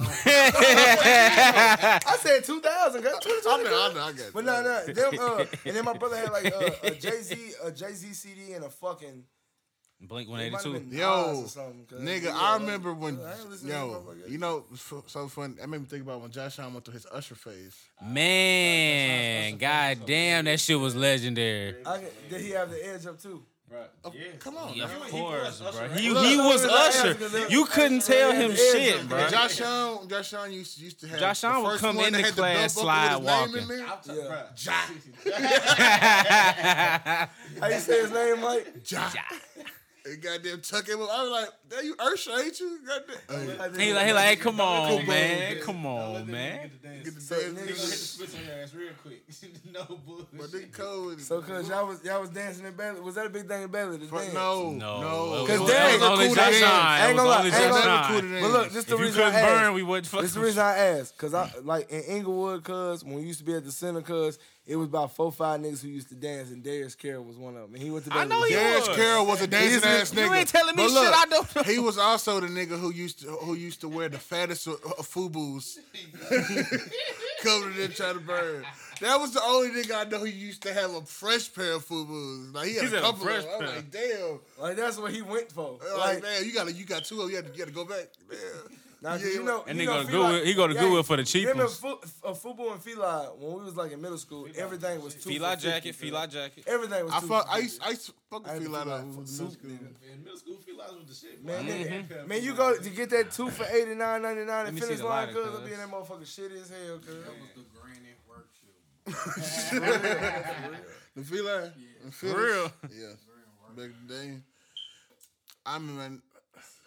I 2.05 2.17
said 2.19 2.43
2000, 2.43 3.01
guys. 3.03 3.13
2020, 3.21 3.67
I 3.67 3.69
know, 3.69 3.89
I 3.89 3.93
know, 3.93 3.99
I 4.01 4.11
got 4.11 4.17
you. 4.17 4.23
But 4.33 4.45
no, 4.45 4.61
no, 4.63 4.85
them. 4.93 5.13
Uh, 5.19 5.45
and 5.65 5.75
then 5.75 5.85
my 5.85 5.93
brother 5.93 6.17
had 6.17 6.31
like 6.31 6.45
uh, 6.53 6.69
a 6.83 6.91
Jay 6.91 7.21
Z, 7.21 7.35
a 7.63 7.71
Jay 7.71 7.93
Z 7.93 8.13
CD, 8.13 8.53
and 8.53 8.65
a 8.65 8.69
fucking. 8.69 9.23
Blink 10.01 10.29
it 10.29 10.31
might 10.31 10.43
have 10.43 10.53
182. 10.63 10.89
been 10.91 10.97
Yo, 10.97 11.41
or 11.43 11.47
something, 11.49 11.85
'cause, 11.85 11.99
nigga, 11.99 12.23
yeah, 12.23 12.31
I 12.33 12.53
like, 12.53 12.61
remember 12.61 12.93
when, 12.93 13.19
I 13.19 13.33
ain't 13.37 13.49
listening 13.49 13.73
to 13.73 13.77
yo, 13.79 13.89
motherfuckers. 13.89 14.29
you 14.29 14.37
know, 14.37 14.63
f- 14.71 14.93
so 15.07 15.27
fun. 15.27 15.57
That 15.59 15.67
made 15.67 15.81
me 15.81 15.87
think 15.87 16.03
about 16.03 16.21
when 16.21 16.31
Josh 16.31 16.57
Allen 16.57 16.71
went 16.71 16.85
through 16.85 16.93
his 16.93 17.05
Usher 17.11 17.35
phase. 17.35 17.75
Man, 18.01 19.57
god 19.57 20.05
damn, 20.05 20.45
that 20.45 20.61
shit 20.61 20.79
was 20.79 20.95
legendary. 20.95 21.75
I 21.85 21.97
can, 21.97 22.07
did 22.29 22.39
he 22.39 22.51
have 22.51 22.69
the 22.69 22.87
edge 22.87 23.05
up 23.07 23.21
too? 23.21 23.43
Right. 23.71 23.87
yeah. 24.15 24.21
Come 24.39 24.57
on, 24.57 24.73
Yeah, 24.73 24.87
man. 24.87 24.95
of 24.97 25.03
he 25.05 25.11
course, 25.11 25.43
was 25.43 25.61
Usher, 25.61 25.77
bro. 25.77 25.87
right? 25.89 25.99
He, 25.99 26.09
Look, 26.09 26.25
he 26.25 26.37
was 26.37 26.63
look, 26.63 26.71
look, 26.71 26.81
Usher. 26.89 27.13
look, 27.19 27.31
look, 27.33 27.51
You 27.51 27.65
couldn't 27.65 28.01
tell 28.03 28.31
him 28.31 28.49
Yeah, 28.51 28.57
shit, 28.57 28.95
yeah, 28.97 29.03
bro. 29.03 29.17
yeah. 29.19 29.29
Josh 29.29 29.61
Allen, 29.61 30.07
Josh 30.09 30.33
Allen 30.33 30.51
used, 30.53 30.77
used 30.79 30.99
to 31.01 31.07
have. 31.07 31.19
Josh 31.19 31.41
the 31.41 31.47
Allen 31.47 31.63
would 31.63 31.79
come 31.79 31.95
one 31.97 32.15
in 32.15 32.21
the 32.21 32.31
class 32.31 32.73
belt 32.75 32.81
slide 32.85 33.09
his 33.11 33.19
name 33.19 33.27
in 33.27 33.33
walking. 33.53 33.67
there. 33.67 33.87
I'm 33.87 33.99
t- 34.01 34.13
Yeah. 34.15 34.31
bruh. 34.31 34.55
How 37.61 37.67
you 37.67 37.79
say 37.79 38.01
his 38.01 38.11
name, 38.11 38.39
Mike? 38.41 38.83
Josh. 38.83 39.15
And 40.09 40.21
goddamn 40.21 40.61
tuck 40.61 40.87
him 40.87 41.01
up. 41.01 41.09
I 41.11 41.21
was 41.23 41.31
like, 41.31 41.49
"Damn, 41.69 41.85
you 41.85 41.95
Usher, 41.99 42.31
ain't 42.39 42.59
you?" 42.59 42.79
Goddamn. 42.87 43.79
He 43.79 43.93
like, 43.93 44.07
he 44.07 44.13
like, 44.13 44.25
hey, 44.25 44.35
come 44.37 44.59
on, 44.59 44.97
Come 44.97 45.07
man, 45.07 45.57
on, 45.57 45.63
come 45.63 45.85
on, 45.85 46.31
man. 46.31 46.61
get 46.63 46.81
the 46.81 46.87
dance. 46.87 47.03
Get 47.05 47.15
the 47.15 47.21
So, 47.21 47.35
nigga, 47.35 47.57
hit 47.67 47.67
the 47.67 47.75
switch 47.75 48.29
on 48.35 48.45
your 48.45 48.63
ass 48.63 48.73
real 48.73 48.89
quick. 49.03 49.23
no 49.71 49.99
bullshit. 50.05 50.37
But 50.37 50.51
they 50.51 50.63
cold. 50.63 51.19
So, 51.21 51.41
cause 51.41 51.69
y'all 51.69 51.87
was 51.87 52.03
y'all 52.03 52.21
was 52.21 52.29
dancing 52.31 52.65
in 52.65 52.73
Belly. 52.73 52.99
Was 53.01 53.15
that 53.15 53.25
a 53.25 53.29
big 53.29 53.47
thing 53.47 53.63
in 53.63 53.69
Belly? 53.69 53.97
The 53.97 54.05
Fuck 54.07 54.21
dance? 54.21 54.33
no, 54.33 54.71
No, 54.71 55.01
no. 55.01 55.45
Cause 55.45 55.59
was, 55.59 55.69
damn, 55.71 55.93
was 55.99 56.01
only 56.09 56.25
cool 56.27 56.35
Josh 56.35 56.51
dance. 56.59 56.63
I 56.63 57.07
ain't 57.07 57.17
gonna 57.17 57.29
lie, 57.29 57.45
ain't 57.45 57.53
gonna- 57.53 58.07
cool 58.07 58.19
Shine. 58.19 58.31
dance. 58.31 58.41
But 58.41 58.51
look, 58.51 58.71
this 58.71 58.85
the 58.85 58.97
reason 58.97 59.21
I 59.21 59.25
couldn't 59.25 59.39
asked. 59.45 59.61
burn, 59.63 59.73
we 59.73 59.83
wouldn't. 59.83 60.21
This 60.21 60.33
the 60.33 60.39
reason 60.39 60.63
I 60.63 60.77
asked, 60.77 61.17
cause 61.17 61.33
I 61.33 61.51
like 61.63 61.89
in 61.91 62.01
Inglewood, 62.03 62.63
cause 62.63 63.03
when 63.03 63.15
we 63.15 63.23
used 63.23 63.39
to 63.39 63.45
be 63.45 63.53
at 63.53 63.63
the 63.65 63.71
center, 63.71 64.01
cause 64.01 64.39
it 64.69 64.75
was 64.75 64.87
about 64.87 65.15
four 65.15 65.31
five 65.31 65.59
niggas 65.59 65.81
who 65.81 65.87
used 65.89 66.09
to 66.09 66.15
dance, 66.15 66.51
and 66.51 66.63
Darius 66.63 66.93
Carroll 66.95 67.23
was 67.25 67.35
one 67.37 67.55
of 67.55 67.63
them. 67.63 67.73
And 67.73 67.81
he 67.83 67.89
went 67.89 68.05
to 68.05 68.13
I 68.13 68.23
know 68.25 68.43
he 68.43 68.53
Darius 68.53 68.87
was. 68.87 68.95
Carroll 68.95 69.25
was 69.25 69.41
a 69.41 69.47
dancing 69.47 69.81
He's- 69.81 70.01
ass 70.01 70.11
nigga. 70.11 70.25
You 70.27 70.33
ain't 70.35 70.47
telling 70.47 70.75
me 70.75 70.83
But 70.83 70.89
shit 70.89 71.01
look, 71.03 71.13
I 71.15 71.25
don't 71.29 71.55
know. 71.55 71.63
He 71.63 71.79
was 71.79 71.97
also 71.97 72.39
the 72.39 72.47
nigga 72.47 72.79
who 72.79 72.91
used 72.93 73.19
to 73.21 73.27
who 73.31 73.55
used 73.55 73.81
to 73.81 73.89
wear 73.89 74.07
the 74.09 74.19
fattest 74.19 74.67
of, 74.67 74.73
of 74.75 75.07
FUBUs, 75.09 75.79
covered 77.43 77.77
in 77.77 77.91
trying 77.91 78.13
to 78.15 78.19
burn. 78.21 78.63
That 79.01 79.19
was 79.19 79.33
the 79.33 79.41
only 79.43 79.69
nigga 79.81 80.05
I 80.05 80.09
know 80.09 80.19
who 80.19 80.25
used 80.25 80.61
to 80.63 80.73
have 80.73 80.93
a 80.93 81.01
fresh 81.01 81.53
pair 81.53 81.73
of 81.73 81.85
FUBUs. 81.87 82.53
Like 82.53 82.67
he 82.67 82.73
had 82.75 82.81
He 82.81 82.87
a 82.87 82.89
said 82.91 82.99
a 82.99 83.01
couple 83.01 83.25
fresh 83.25 83.43
of 83.45 83.59
them. 83.59 83.61
I'm 83.69 83.75
like, 83.75 83.91
damn. 83.91 84.39
Like 84.59 84.75
that's 84.75 84.97
what 84.97 85.11
he 85.11 85.21
went 85.21 85.51
for. 85.51 85.79
Like, 85.97 86.15
Like, 86.15 86.23
man, 86.23 86.45
you 86.45 86.53
got 86.53 86.75
you 86.75 86.85
got 86.85 87.05
two 87.05 87.15
of 87.15 87.21
them. 87.21 87.29
You 87.31 87.35
had 87.37 87.45
to, 87.47 87.53
you 87.53 87.59
had 87.59 87.69
to 87.69 87.73
go 87.73 87.85
back. 87.85 88.07
Damn. 88.29 88.39
Now, 89.01 89.11
'cause 89.11 89.23
Yeah. 89.23 89.29
you 89.31 89.43
know, 89.43 89.63
And 89.65 89.77
you 89.77 89.81
he 89.83 89.87
know, 89.87 89.93
go 89.93 90.01
to 90.03 90.07
Fila- 90.11 90.27
Goodwill- 90.27 90.45
he 90.45 90.53
go 90.53 90.67
to 90.67 90.73
Goodwill 90.73 91.03
for 91.03 91.15
the 91.17 91.23
cheapest. 91.23 91.53
remember 91.53 91.71
cheapest. 91.71 92.13
Fu- 92.21 92.27
uh, 92.27 92.33
Fubu 92.33 92.71
and 92.73 92.81
Feli 92.83 93.37
when 93.37 93.53
we 93.59 93.63
was 93.63 93.75
like 93.77 93.91
in 93.93 94.01
middle 94.01 94.17
school, 94.17 94.45
everything 94.57 95.01
was 95.01 95.13
two. 95.15 95.29
Fila 95.29 95.55
jacket, 95.55 95.91
cuz. 95.93 96.01
Fila 96.01 96.27
jacket. 96.27 96.63
Everything 96.67 97.05
was. 97.05 97.13
I 97.13 97.19
fuck. 97.21 97.47
I 97.49 97.57
used, 97.59 97.81
I 97.81 97.89
used 97.91 98.05
to 98.07 98.13
fuck 98.29 98.43
with 98.43 98.55
used 98.55 98.65
Fila 98.65 98.83
like 98.83 99.01
in 99.03 99.09
middle 99.11 99.25
school. 99.27 99.47
nigga. 99.47 100.11
In 100.11 100.23
middle 100.23 100.37
school, 100.37 100.57
Feliz 100.65 100.91
was 100.91 101.07
the 101.07 101.15
shit. 101.27 101.43
Man, 101.45 101.65
bro. 101.65 101.73
nigga, 101.75 102.27
man, 102.27 102.43
you 102.43 102.53
go 102.53 102.77
to 102.77 102.89
get 102.89 103.09
that 103.11 103.31
two 103.31 103.49
for 103.49 103.63
eighty 103.71 103.95
nine 103.95 104.21
ninety 104.21 104.43
nine 104.43 104.65
and 104.67 104.75
me 104.75 104.81
finish 104.81 104.99
line, 104.99 105.33
cuz 105.33 105.45
I'll 105.47 105.61
be 105.61 105.71
in 105.71 105.77
that 105.79 105.89
motherfucker 105.89 106.23
shitty 106.27 106.59
as 106.61 106.69
hell, 106.69 106.99
cuz. 106.99 107.23
That 107.23 107.39
was 107.39 107.49
the 107.55 107.63
granny 107.79 108.15
work 108.27 108.47
shoe. 108.59 109.79
The 111.15 111.23
Fila. 111.23 111.73
The 112.05 112.11
For 112.11 112.25
real. 112.27 112.71
Yeah. 112.91 113.13
Back 113.75 113.85
in 113.85 114.07
the 114.07 114.13
day. 114.13 114.37
I 115.65 115.77
mean, 115.79 115.97
man, 115.97 116.21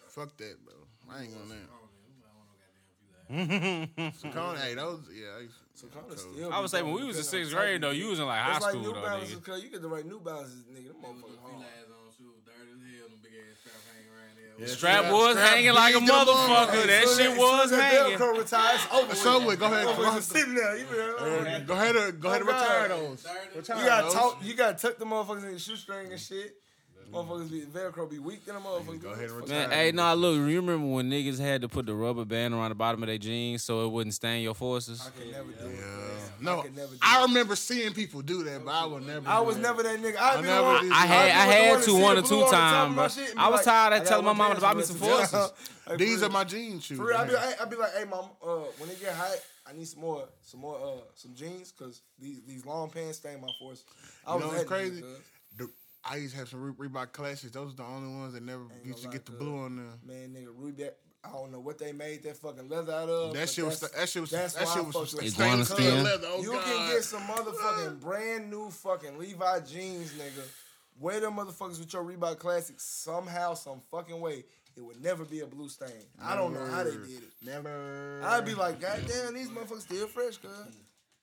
fuck 0.09 0.35
that, 0.37 0.55
bro. 0.63 0.73
I 1.09 1.23
ain't 1.23 1.33
gonna 1.33 1.45
that. 1.49 1.69
So 3.29 4.55
hey, 4.55 4.75
those, 4.75 4.99
yeah. 5.13 5.37
I 5.37 5.41
used 5.41 5.55
to- 5.55 5.63
So 5.73 5.87
kinda 5.87 6.07
Cold. 6.15 6.19
still 6.19 6.53
I 6.53 6.57
would 6.59 6.63
be 6.65 6.69
say 6.69 6.81
when 6.83 6.93
we 6.93 7.03
was 7.03 7.17
in 7.17 7.23
sixth 7.23 7.51
grade 7.51 7.81
though, 7.81 7.89
you 7.91 8.07
was 8.09 8.19
in 8.19 8.25
like 8.25 8.39
high 8.41 8.55
It's 8.57 8.61
like 8.65 8.71
school 8.73 8.83
New 8.83 8.93
though, 8.93 9.01
Balances, 9.01 9.35
nigga. 9.39 9.43
cuz 9.45 9.63
you 9.63 9.69
get 9.69 9.81
the 9.81 9.87
right 9.89 10.05
New 10.05 10.19
Balances, 10.19 10.63
nigga. 10.69 10.87
Them 10.93 11.01
It 11.01 11.01
was 11.01 11.01
the 11.01 11.07
motherfuckers 11.09 11.41
hard. 11.41 11.53
On 11.53 12.11
shoes, 12.13 12.39
dirty 12.45 12.71
as 12.71 12.99
hell. 12.99 13.09
Them 13.09 13.19
big 13.23 13.33
ass 13.33 13.57
straps 13.59 13.85
hanging 13.89 14.09
around 14.13 14.33
there. 14.37 14.53
Yeah, 14.67 14.75
Strap 14.75 14.97
strap- 15.01 15.11
was 15.13 15.35
strap 15.35 15.49
hanging 15.49 15.73
like 15.73 15.95
a 15.95 15.99
big 15.99 16.07
to 16.07 16.13
the 16.13 16.13
motherfucker. 16.13 16.67
motherfucker. 16.67 16.85
That 16.87 17.03
As 17.03 17.15
soon 17.15 17.29
shit 17.31 17.37
was 17.39 17.71
as 17.71 17.79
hanging. 17.79 18.17
Velcro 18.19 18.37
retires, 18.37 18.81
it's 18.85 18.93
over 18.93 19.15
So 19.15 19.37
with. 19.39 19.47
with, 19.47 19.59
go 19.59 19.65
ahead, 19.65 19.85
go 19.97 20.03
ahead, 20.03 20.23
sitting 20.23 20.53
there. 20.55 20.77
You, 20.77 20.85
know, 20.85 21.17
go 21.65 21.73
ahead, 21.73 21.95
and- 21.97 22.21
go 22.21 22.29
ahead 22.29 22.41
and 22.41 22.47
retire 22.47 22.87
those. 22.89 23.25
Retire 23.55 23.77
you 23.81 23.85
gotta 23.85 24.11
talk. 24.13 24.43
You 24.43 24.53
gotta 24.53 24.77
tuck 24.77 24.97
the 24.99 25.05
motherfuckers 25.05 25.43
in 25.43 25.49
your 25.49 25.59
shoestring 25.59 26.11
and 26.11 26.21
shit. 26.21 26.55
Motherfuckers 27.13 27.51
be 27.51 27.61
Velcro 27.61 28.09
be 28.09 28.19
weak 28.19 28.45
than 28.45 28.55
a 28.55 28.59
motherfucker. 28.59 29.01
Go 29.01 29.09
ahead 29.09 29.23
and 29.25 29.31
Fuck 29.31 29.41
retire. 29.43 29.67
Man, 29.67 29.71
hey, 29.71 29.91
nah, 29.91 30.13
look, 30.13 30.35
you 30.35 30.55
remember 30.57 30.85
when 30.87 31.09
niggas 31.09 31.39
had 31.39 31.61
to 31.61 31.69
put 31.69 31.85
the 31.85 31.93
rubber 31.93 32.25
band 32.25 32.53
around 32.53 32.69
the 32.69 32.75
bottom 32.75 33.03
of 33.03 33.07
their 33.07 33.17
jeans 33.17 33.63
so 33.63 33.85
it 33.85 33.89
wouldn't 33.91 34.13
stain 34.15 34.43
your 34.43 34.55
forces? 34.55 35.05
I 35.07 35.09
could 35.19 35.31
never 35.31 35.51
do 35.51 35.65
it. 35.65 35.75
Yeah. 35.79 35.85
I 35.85 36.43
No, 36.43 36.61
could 36.63 36.75
never 36.75 36.91
do 36.93 36.97
I 37.01 37.19
it. 37.21 37.27
remember 37.27 37.55
seeing 37.55 37.93
people 37.93 38.21
do 38.21 38.43
that, 38.43 38.65
but 38.65 38.71
I 38.71 38.85
would 38.85 39.05
never. 39.05 39.27
I 39.29 39.39
do 39.39 39.45
was 39.45 39.55
that. 39.57 39.61
never 39.61 39.83
that 39.83 39.99
nigga. 40.01 40.17
I'd 40.17 40.37
I 40.37 40.41
never 40.41 40.87
the 40.87 40.93
I 40.93 41.05
had 41.05 41.29
I'd 41.31 41.47
be 41.47 41.53
I 41.53 41.55
the 41.63 41.69
one 41.69 41.75
had 41.75 41.79
to 41.79 41.85
to 41.85 42.01
one 42.01 42.17
or 42.17 42.21
two 42.21 42.35
on 42.35 42.39
the 42.41 42.45
top 42.45 42.51
times, 42.51 42.93
bro. 42.95 43.03
my 43.03 43.07
shit 43.09 43.25
and 43.29 43.35
be 43.35 43.39
I 43.41 43.47
was 43.49 43.57
like, 43.57 43.65
tired 43.65 44.01
of 44.01 44.07
telling 44.07 44.25
my 44.25 44.31
gotta 44.31 44.37
mama 44.43 44.55
to 44.55 44.61
buy 44.61 44.73
me 44.73 44.83
some 44.83 44.97
the 44.99 45.05
rest 45.07 45.33
of 45.33 45.39
forces. 45.39 45.69
the 45.85 45.89
time. 45.89 45.97
These 45.97 46.21
Like, 46.21 46.29
are 46.29 46.33
my 46.33 46.43
jean 46.43 46.79
shoes. 46.79 46.97
For 46.97 47.05
real, 47.07 47.17
I'd 47.17 47.27
be 47.27 47.33
like, 47.35 47.69
be 47.69 47.75
like, 47.75 47.93
hey 47.97 48.05
mom, 48.05 48.25
uh, 48.45 48.47
when 48.79 48.89
it 48.89 48.99
get 49.01 49.13
hot, 49.13 49.35
I 49.69 49.73
need 49.73 49.87
some 49.87 50.01
more, 50.01 50.25
some 50.41 50.59
more, 50.59 50.75
uh, 50.77 51.01
some 51.15 51.33
jeans, 51.35 51.71
cause 51.77 52.01
these 52.19 52.41
these 52.47 52.65
long 52.65 52.89
pants 52.89 53.17
stain 53.19 53.39
my 53.41 53.47
force. 53.59 53.83
I 54.27 54.31
You 54.31 54.35
was 54.39 54.45
know 54.45 54.57
what's 54.57 54.63
crazy? 54.69 54.95
nigga, 54.97 55.01
cuz. 55.01 55.09
The- 55.11 55.32
I 56.05 56.17
used 56.17 56.33
to 56.33 56.39
have 56.39 56.49
some 56.49 56.75
Re- 56.75 56.87
Reebok 56.89 57.11
classics. 57.13 57.51
Those 57.53 57.73
are 57.73 57.77
the 57.77 57.83
only 57.83 58.13
ones 58.19 58.33
that 58.33 58.43
never 58.43 58.63
Ain't 58.75 58.85
used 58.85 59.03
to 59.03 59.09
get 59.09 59.25
the 59.25 59.31
blue 59.31 59.57
on 59.59 59.77
them. 59.77 59.99
Man, 60.05 60.35
nigga, 60.35 60.53
Reebok. 60.53 60.91
I 61.25 61.31
don't 61.31 61.53
know 61.53 61.61
what 61.61 61.77
they 61.77 61.93
made 61.93 62.23
that 62.23 62.35
fucking 62.35 62.67
leather 62.67 62.91
out 62.91 63.07
of. 63.07 63.33
That 63.33 63.49
shit 63.49 63.63
was 63.63 63.79
that's- 63.79 63.97
that 63.97 64.09
shit 64.09 64.21
was 64.21 64.29
that's 64.31 64.55
that 64.55 64.67
shit 64.67 64.85
was 64.85 64.93
fuck 64.93 65.07
some 65.07 65.23
with 65.23 65.33
stained 65.33 65.65
color 65.67 66.01
leather. 66.03 66.27
Oh 66.29 66.41
you 66.41 66.51
god. 66.51 66.63
can 66.65 66.91
get 66.91 67.03
some 67.05 67.21
motherfucking 67.21 68.01
brand 68.01 68.51
new 68.51 68.69
fucking 68.69 69.17
Levi 69.17 69.59
jeans, 69.61 70.11
nigga. 70.13 70.43
Wear 70.99 71.21
them 71.21 71.35
motherfuckers 71.37 71.79
with 71.79 71.93
your 71.93 72.03
Reebok 72.03 72.39
Classics 72.39 72.83
somehow, 72.83 73.53
some 73.53 73.79
fucking 73.89 74.19
way. 74.19 74.43
It 74.75 74.81
would 74.83 75.01
never 75.01 75.23
be 75.23 75.39
a 75.39 75.45
blue 75.45 75.69
stain. 75.69 75.89
I 76.21 76.35
don't 76.35 76.53
know 76.53 76.65
how 76.65 76.83
they 76.83 76.91
did 76.91 77.23
it. 77.23 77.31
Never. 77.41 78.21
I'd 78.23 78.45
be 78.45 78.53
like, 78.53 78.81
God 78.81 78.99
damn, 79.07 79.33
these 79.33 79.49
motherfuckers 79.49 79.81
still 79.81 80.07
fresh, 80.07 80.37
cuz. 80.37 80.49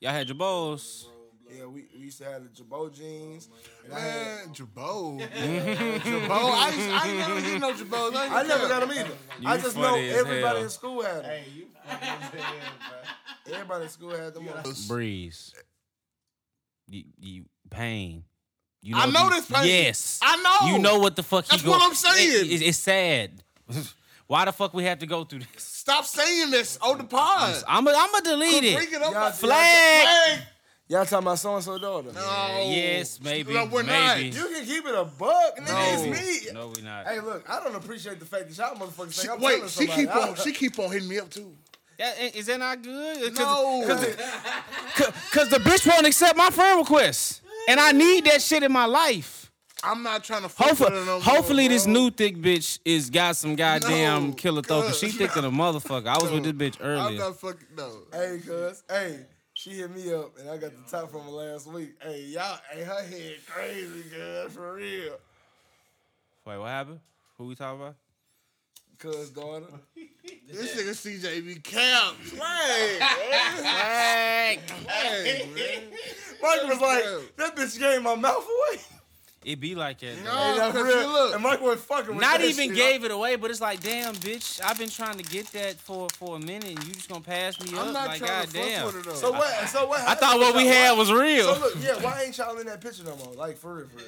Y'all 0.00 0.12
had 0.12 0.28
your 0.28 0.36
balls. 0.36 1.08
Yeah, 1.52 1.66
we, 1.66 1.84
we 1.94 2.00
used 2.04 2.18
to 2.18 2.24
have 2.24 2.42
the 2.42 2.48
Jabot 2.50 2.92
jeans. 2.94 3.48
Oh 3.52 3.84
and 3.86 3.94
I, 3.94 4.00
had, 4.00 4.46
Man, 4.46 4.54
Jabot. 4.54 5.18
Jabot. 6.04 6.30
I, 6.30 6.70
used, 6.74 6.90
I 6.90 7.14
never 7.28 7.40
get 7.40 7.60
no 7.60 7.72
Jabot. 7.74 8.14
I, 8.14 8.40
I 8.40 8.42
never 8.44 8.68
got 8.68 8.80
them 8.80 8.92
either. 8.92 9.10
I 9.46 9.56
just 9.58 9.76
know 9.76 9.94
everybody 9.96 10.40
hell. 10.56 10.56
in 10.64 10.70
school 10.70 11.02
had 11.02 11.16
them. 11.16 11.24
Hey, 11.24 11.44
you 11.54 11.64
fucking 11.84 12.08
as 12.08 12.42
hell. 12.42 13.54
Everybody 13.54 13.84
in 13.84 13.90
school 13.90 14.10
had 14.10 14.34
them. 14.34 14.48
on. 14.48 14.74
Breeze. 14.88 15.54
You, 16.88 17.04
you 17.18 17.44
pain. 17.70 18.24
You 18.82 18.96
I 18.96 19.06
know 19.10 19.24
you- 19.24 19.30
this 19.30 19.46
pain. 19.46 19.66
Yes. 19.68 20.20
I 20.22 20.36
know. 20.36 20.72
You 20.72 20.78
know 20.78 20.98
what 20.98 21.16
the 21.16 21.22
fuck 21.22 21.46
That's 21.46 21.62
he 21.62 21.68
what 21.68 21.80
go- 21.80 21.86
I'm 21.86 21.94
saying. 21.94 22.46
It- 22.46 22.52
it- 22.52 22.66
it's 22.66 22.78
sad. 22.78 23.42
Why 24.26 24.44
the 24.44 24.52
fuck 24.52 24.72
we 24.74 24.84
have 24.84 25.00
to 25.00 25.06
go 25.06 25.24
through 25.24 25.40
this? 25.40 25.64
Stop 25.64 26.04
saying 26.04 26.50
this 26.52 26.78
on 26.80 26.98
the 26.98 27.04
pod. 27.04 27.62
I'm 27.66 27.84
gonna 27.84 27.96
I'm 27.98 28.22
delete 28.22 28.60
Bring 28.74 28.88
it. 28.88 28.92
it 28.94 29.02
up. 29.02 29.12
Y'all- 29.12 29.30
Flag. 29.32 30.38
Flag. 30.90 30.98
Y'all 30.98 31.04
talking 31.06 31.26
about 31.26 31.38
so 31.38 31.54
and 31.54 31.64
so 31.64 31.78
daughter? 31.78 32.12
No. 32.12 32.64
Yes, 32.68 33.20
maybe, 33.22 33.54
No, 33.54 33.66
we're 33.66 33.82
maybe. 33.84 34.36
You 34.36 34.48
can 34.48 34.64
keep 34.64 34.86
it 34.86 34.94
a 34.94 35.04
buck, 35.04 35.56
nigga. 35.58 35.68
No. 35.68 36.04
It's 36.10 36.46
me. 36.46 36.52
No, 36.52 36.72
we 36.74 36.82
not. 36.82 37.06
Hey, 37.06 37.20
look, 37.20 37.48
I 37.48 37.62
don't 37.62 37.74
appreciate 37.76 38.18
the 38.18 38.26
fact 38.26 38.48
that 38.48 38.56
y'all 38.58 38.74
motherfuckers 38.76 39.14
She, 39.14 39.20
think 39.28 39.32
I'm 39.34 39.40
wait, 39.40 39.68
she 39.70 39.86
keep 39.86 40.14
on. 40.14 40.34
She 40.36 40.52
keep 40.52 40.78
on 40.78 40.90
hitting 40.90 41.08
me 41.08 41.18
up 41.18 41.30
too. 41.30 41.54
That- 41.98 42.14
eh, 42.18 42.30
is 42.34 42.46
that 42.46 42.58
not 42.58 42.82
good? 42.82 43.34
No. 43.38 43.82
Because 43.86 45.48
the 45.50 45.58
bitch 45.58 45.86
won't 45.86 46.06
accept 46.06 46.36
my 46.36 46.50
friend 46.50 46.78
request. 46.78 47.42
And 47.68 47.78
I 47.78 47.92
need 47.92 48.24
that 48.24 48.42
shit 48.42 48.62
in 48.62 48.72
my 48.72 48.86
life. 48.86 49.52
I'm 49.82 50.02
not 50.02 50.24
trying 50.24 50.42
to. 50.42 50.48
fuck 50.48 50.70
with 50.70 50.78
her 50.80 50.84
Hopefully, 50.84 51.06
no 51.06 51.12
more, 51.12 51.20
hopefully 51.22 51.68
this 51.68 51.84
bro. 51.84 51.92
new 51.94 52.10
thick 52.10 52.36
bitch 52.36 52.80
is 52.84 53.08
got 53.08 53.36
some 53.36 53.54
goddamn 53.56 54.28
No, 54.28 54.32
killer 54.34 54.60
throat. 54.60 54.86
Cause 54.86 54.98
she 54.98 55.06
cuz. 55.06 55.16
thick 55.16 55.32
than 55.32 55.44
a 55.46 55.50
motherfucker. 55.50 56.06
I 56.06 56.18
was 56.22 56.30
with 56.30 56.42
this 56.44 56.52
bitch 56.52 56.76
earlier. 56.82 56.98
I'm 57.00 57.06
earlier. 57.06 57.18
not 57.20 57.40
fucking 57.40 57.66
no. 57.76 57.92
Hey, 58.12 58.40
cuz, 58.46 58.82
hey, 58.90 59.20
she 59.60 59.70
hit 59.70 59.94
me 59.94 60.10
up 60.14 60.38
and 60.38 60.48
I 60.48 60.56
got 60.56 60.70
the 60.72 60.90
top 60.90 61.10
from 61.10 61.20
her 61.22 61.30
last 61.30 61.66
week. 61.66 61.92
Hey, 62.00 62.22
y'all, 62.22 62.58
hey, 62.72 62.82
her 62.82 63.02
head 63.02 63.36
crazy, 63.46 64.04
cuz, 64.10 64.54
for 64.54 64.74
real. 64.74 65.18
Wait, 66.46 66.58
what 66.58 66.68
happened? 66.68 67.00
Who 67.36 67.46
we 67.48 67.54
talking 67.54 67.80
about? 67.82 67.96
Cuz 68.98 69.30
daughter. 69.30 69.66
This 70.48 70.74
nigga 70.76 70.94
CJ 70.94 71.46
be 71.46 71.54
camp. 71.56 72.16
Flag. 72.16 72.98
Flag, 73.58 74.60
man. 74.86 75.82
Mike 76.42 76.62
was 76.68 76.80
like, 76.80 77.04
Yeah. 77.04 77.18
that 77.36 77.56
bitch 77.56 77.78
gave 77.78 78.02
my 78.02 78.14
mouth 78.14 78.46
away. 78.46 78.80
It 79.42 79.58
be 79.58 79.74
like 79.74 79.98
that. 80.00 80.22
though. 80.22 80.30
No, 80.30 80.52
Hey, 80.52 80.58
that's 80.58 80.74
real. 80.76 81.08
look. 81.08 81.34
And 81.34 81.42
Mike 81.42 81.62
was 81.62 81.80
fucking 81.80 82.10
with 82.14 82.20
Not 82.20 82.42
even 82.42 82.68
shit. 82.68 82.76
gave 82.76 83.04
it 83.04 83.10
away, 83.10 83.36
but 83.36 83.50
it's 83.50 83.60
like, 83.62 83.80
damn, 83.80 84.14
bitch, 84.16 84.60
I've 84.62 84.78
been 84.78 84.90
trying 84.90 85.16
to 85.16 85.24
get 85.24 85.46
that 85.52 85.76
for 85.80 86.08
for 86.18 86.36
a 86.36 86.38
minute, 86.38 86.64
and 86.76 86.84
you 86.84 86.92
just 86.92 87.08
gonna 87.08 87.22
pass 87.22 87.58
me 87.58 87.70
I'm 87.72 87.88
up? 87.88 87.92
not 87.94 88.08
Like, 88.08 88.18
trying 88.18 88.46
to 88.46 88.52
fuck 88.52 88.84
with 88.94 88.96
it 88.96 89.04
though. 89.08 89.14
So 89.14 89.32
what? 89.32 89.68
So 89.70 89.86
what? 89.86 90.00
I 90.02 90.14
thought 90.14 90.38
what 90.38 90.54
we 90.54 90.66
had 90.66 90.92
was 90.98 91.10
real. 91.10 91.54
So 91.54 91.60
look, 91.60 91.74
yeah, 91.80 91.94
why 92.02 92.22
ain't 92.24 92.36
y'all 92.36 92.58
in 92.58 92.66
that 92.66 92.82
picture 92.82 93.02
no 93.02 93.16
more? 93.16 93.32
Like 93.34 93.56
for 93.56 93.76
real, 93.76 93.86
for 93.88 93.96
real. 93.96 94.06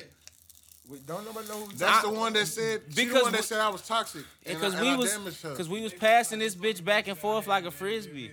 We, 0.91 0.99
don't 1.07 1.25
nobody 1.25 1.49
know 1.49 1.61
who. 1.65 1.73
That's 1.77 2.05
I- 2.05 2.11
the 2.11 2.19
one 2.19 2.35
that 2.35 2.47
said. 2.47 2.83
She 2.91 2.95
the 2.95 3.05
Because 3.07 3.23
one 3.23 3.33
that 3.33 3.39
we- 3.41 3.47
said 3.47 3.61
I 3.63 3.69
was 3.71 3.81
toxic. 3.81 4.25
Because 4.45 4.79
we 4.79 4.91
I 4.91 4.97
was, 4.97 5.17
because 5.43 5.69
we 5.69 5.81
was 5.81 5.95
passing 5.95 6.41
this 6.41 6.55
bitch 6.55 6.85
back 6.85 7.09
and 7.09 7.17
forth 7.17 7.47
like 7.47 7.65
a 7.65 7.71
frisbee. 7.71 8.33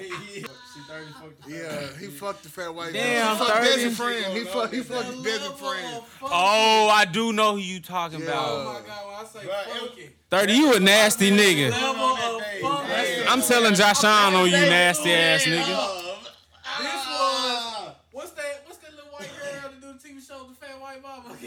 She 0.00 0.80
30 0.88 1.12
fucked 1.12 1.46
the 1.46 1.52
Yeah, 1.52 1.98
he 1.98 2.06
fucked 2.06 2.42
the 2.44 2.48
fat 2.48 2.74
white 2.74 2.92
Damn, 2.92 3.36
girl. 3.36 3.46
He 3.46 3.52
fucked 3.52 3.66
30. 3.66 3.82
Desi 3.82 3.90
friend. 3.92 4.38
He 4.38 4.44
fucked. 4.44 4.74
He 4.74 4.80
fucked 4.80 5.08
Desi 5.08 5.56
friend. 5.56 6.04
Oh, 6.22 6.88
I 6.92 7.04
do 7.04 7.32
know 7.32 7.52
who 7.54 7.58
you 7.58 7.80
talking 7.80 8.20
Yeah. 8.20 8.32
Oh 8.34 8.62
about. 8.62 8.82
my 8.82 8.88
god, 8.88 9.06
when 9.06 9.16
I 9.16 9.24
say 9.28 9.48
Right, 9.48 9.66
funky. 9.80 10.10
Thirty, 10.30 10.52
you 10.54 10.74
a 10.74 10.80
nasty 10.80 11.30
nigga. 11.30 11.70
Level 11.70 12.04
of 12.04 12.42
funky. 12.62 13.26
I'm 13.28 13.42
telling 13.42 13.74
Josh 13.74 14.04
on 14.04 14.34
on 14.34 14.46
you, 14.46 14.52
nasty 14.52 15.12
ass 15.12 15.44
nigga. 15.44 15.66
This 15.66 16.86
ah. 16.86 17.84
was 17.86 17.94
what's 18.12 18.30
that? 18.32 18.62
What's 18.64 18.78
that 18.78 18.92
little 18.94 19.10
white 19.10 19.28
girl 19.38 19.70
that 19.70 19.80
do 19.80 19.92
the 19.92 19.98
TV 19.98 20.26
show, 20.26 20.46
the 20.46 20.54
fat 20.54 20.80
white 20.80 21.02
mama? 21.02 21.34
the 21.40 21.46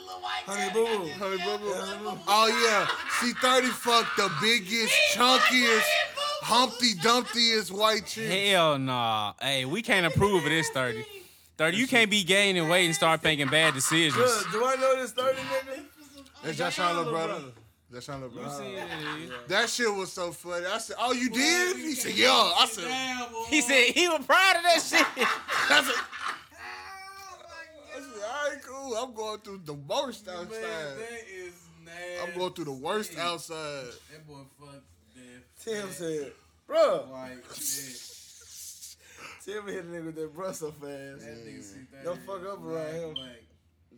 little 0.00 0.20
white 0.20 0.42
Honey 0.46 0.72
girl. 0.72 0.86
Boo 0.86 1.04
Boo. 1.04 1.10
Honey 1.12 1.36
Boo 1.36 1.58
Boo. 1.58 2.18
Oh 2.26 2.48
yeah, 2.64 2.88
C 3.20 3.32
thirty 3.40 3.68
fucked 3.68 4.16
the 4.16 4.30
biggest, 4.40 4.94
chunkiest, 5.14 5.84
Humpty 6.42 6.94
Dumpty 7.00 7.50
is 7.50 7.70
white 7.70 8.04
chick. 8.06 8.28
Hell 8.28 8.78
nah. 8.78 9.34
Hey, 9.40 9.64
we 9.64 9.80
can't 9.80 10.06
approve 10.06 10.44
of 10.44 10.50
this 10.50 10.68
30. 10.70 11.04
30, 11.56 11.76
you 11.76 11.86
can't 11.86 12.10
be 12.10 12.24
gaining 12.24 12.68
weight 12.68 12.86
and 12.86 12.94
start 12.94 13.22
making 13.22 13.48
bad 13.48 13.74
decisions. 13.74 14.16
Good. 14.16 14.52
Do 14.52 14.64
I 14.64 14.74
know 14.76 14.96
this 14.96 15.12
30 15.12 15.38
nigga? 15.38 15.82
That's 16.42 16.58
Josh 16.58 16.78
little 16.78 17.04
brother. 17.04 17.40
That's 17.90 18.08
your 18.08 18.16
little 18.16 18.30
brother. 18.30 18.64
That 19.48 19.68
shit 19.68 19.94
was 19.94 20.10
so 20.10 20.32
funny. 20.32 20.66
I 20.66 20.78
said, 20.78 20.96
"Oh, 20.98 21.12
you 21.12 21.28
did?" 21.28 21.76
He 21.76 21.94
said, 21.94 22.14
"Yeah." 22.14 22.30
I 22.30 22.66
said, 22.66 22.84
Damn. 22.84 23.28
He 23.48 23.60
said 23.60 23.84
he 23.94 24.08
was 24.08 24.24
proud 24.26 24.56
of 24.56 24.62
that 24.62 24.82
shit. 24.82 25.06
I 25.70 25.82
said, 25.84 25.94
I 27.94 28.00
said, 28.00 28.22
all 28.24 28.48
right, 28.50 28.62
cool. 28.64 28.96
I'm 28.96 29.14
going 29.14 29.38
through 29.40 29.60
the 29.64 29.74
worst 29.74 30.26
outside. 30.26 30.50
Man, 30.50 30.62
outside. 30.62 30.98
that 30.98 31.24
is 31.28 31.54
nasty. 31.84 32.32
I'm 32.32 32.38
going 32.38 32.52
through 32.54 32.64
the 32.64 32.72
worst 32.72 33.18
outside. 33.18 33.86
That 34.10 34.26
boy 34.26 34.40
fucked 34.58 34.72
death. 34.72 34.91
Tim 35.64 35.90
said, 35.90 36.32
bruh. 36.68 37.08
White 37.08 37.38
shit. 37.54 38.08
Tim 39.44 39.66
hit 39.66 39.84
a 39.84 39.88
nigga 39.88 40.06
with 40.06 40.14
that 40.16 40.34
bruh 40.34 40.54
so 40.54 40.70
fast. 40.70 41.24
That 41.26 41.46
nigga 41.46 41.62
see 41.62 41.80
that. 41.92 42.04
Don't 42.04 42.20
fuck 42.26 42.42
up 42.46 42.64
around 42.64 42.94
him. 42.94 43.14
Like, 43.14 43.44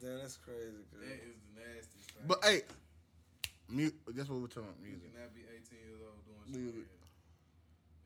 Damn, 0.00 0.18
that's 0.18 0.36
crazy. 0.38 0.60
that 0.92 1.00
Cause. 1.00 1.28
is 1.28 1.36
the 1.54 1.60
nastiest 1.60 2.10
thing. 2.10 2.24
But 2.26 2.44
hey, 2.44 2.62
mu- 3.68 3.90
that's 4.14 4.28
what 4.28 4.40
we're 4.40 4.46
talking 4.48 4.64
about. 4.64 4.76
you 4.82 4.88
Music. 4.92 5.14
cannot 5.14 5.34
be 5.34 5.40
18 5.40 5.78
years 5.86 6.00
old 6.02 6.24
doing 6.24 6.38
shit 6.46 6.54
like 6.54 6.74
Music. 6.74 6.90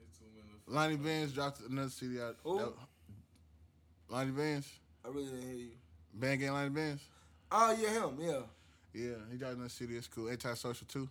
It's 0.00 0.18
too 0.18 0.24
many. 0.34 0.76
Lonnie 0.76 0.96
Bands 0.96 1.32
dropped 1.32 1.60
another 1.68 1.90
CD 1.90 2.20
out. 2.20 2.36
Who? 2.44 2.58
that- 2.58 2.72
Lonnie 4.10 4.30
Bands. 4.32 4.68
I 5.04 5.08
really 5.08 5.26
didn't 5.26 5.42
hear 5.42 5.54
you. 5.54 5.70
Band 6.14 6.40
Gang 6.40 6.52
Lonnie 6.52 6.70
Bands. 6.70 7.02
Oh, 7.52 7.76
yeah, 7.80 7.90
him, 7.90 8.16
yeah. 8.20 8.40
Yeah, 8.94 9.14
he 9.30 9.36
dropped 9.38 9.54
another 9.54 9.68
CD. 9.68 9.96
It's 9.96 10.06
cool. 10.08 10.28
Antisocial 10.28 10.86
too. 10.86 11.08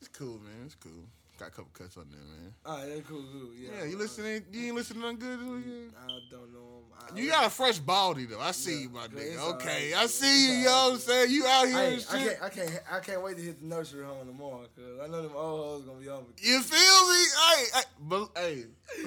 It's 0.00 0.08
cool, 0.08 0.38
man. 0.38 0.64
It's 0.66 0.74
cool. 0.74 0.92
Got 1.38 1.48
a 1.48 1.50
couple 1.50 1.70
cuts 1.74 1.96
on 1.98 2.06
there, 2.10 2.20
man. 2.20 2.54
All 2.64 2.78
right, 2.78 2.88
that's 2.88 3.08
cool, 3.08 3.22
cool. 3.30 3.50
Yeah, 3.54 3.80
Yeah, 3.80 3.84
you 3.84 3.98
listening? 3.98 4.44
You 4.52 4.66
ain't 4.68 4.74
listening 4.76 5.02
to 5.02 5.12
nothing 5.12 5.62
good? 5.62 5.92
I 6.00 6.20
don't 6.30 6.52
know 6.52 6.80
You 7.14 7.30
got 7.30 7.46
a 7.46 7.50
fresh 7.50 7.78
baldy 7.78 8.26
though. 8.26 8.40
I 8.40 8.50
see 8.50 8.72
Yeah, 8.74 8.80
you, 8.82 8.88
my 8.90 9.06
good. 9.06 9.18
nigga. 9.18 9.38
Okay, 9.54 9.92
alright. 9.92 10.04
I 10.04 10.06
see 10.06 10.46
you. 10.46 10.50
It's 10.52 10.58
You 10.58 10.64
know 10.66 10.72
what 10.72 10.92
I'm 10.92 10.98
saying? 10.98 11.30
You 11.30 11.46
out 11.46 11.66
here 11.68 11.76
I, 11.76 11.82
and 11.84 11.92
ain't- 11.94 12.06
I 12.12 12.18
can't, 12.18 12.42
I 12.42 12.48
can't, 12.48 12.70
I 12.92 12.98
can't 13.00 13.22
wait 13.22 13.36
to 13.36 13.42
hit 13.42 13.60
the 13.60 13.66
nursery 13.66 14.04
home 14.04 14.26
tomorrow, 14.26 14.66
cause 14.76 14.98
I 15.02 15.06
know 15.06 15.22
them 15.22 15.32
old 15.34 15.60
hoes 15.66 15.82
gonna 15.86 16.00
be 16.00 16.08
on 16.08 16.22
me. 16.24 16.30
You 16.42 16.60
feel 16.60 17.08
me? 17.08 17.24
Hey, 17.46 17.64
hey, 17.74 17.84
but 18.00 18.28
hey, 18.36 18.64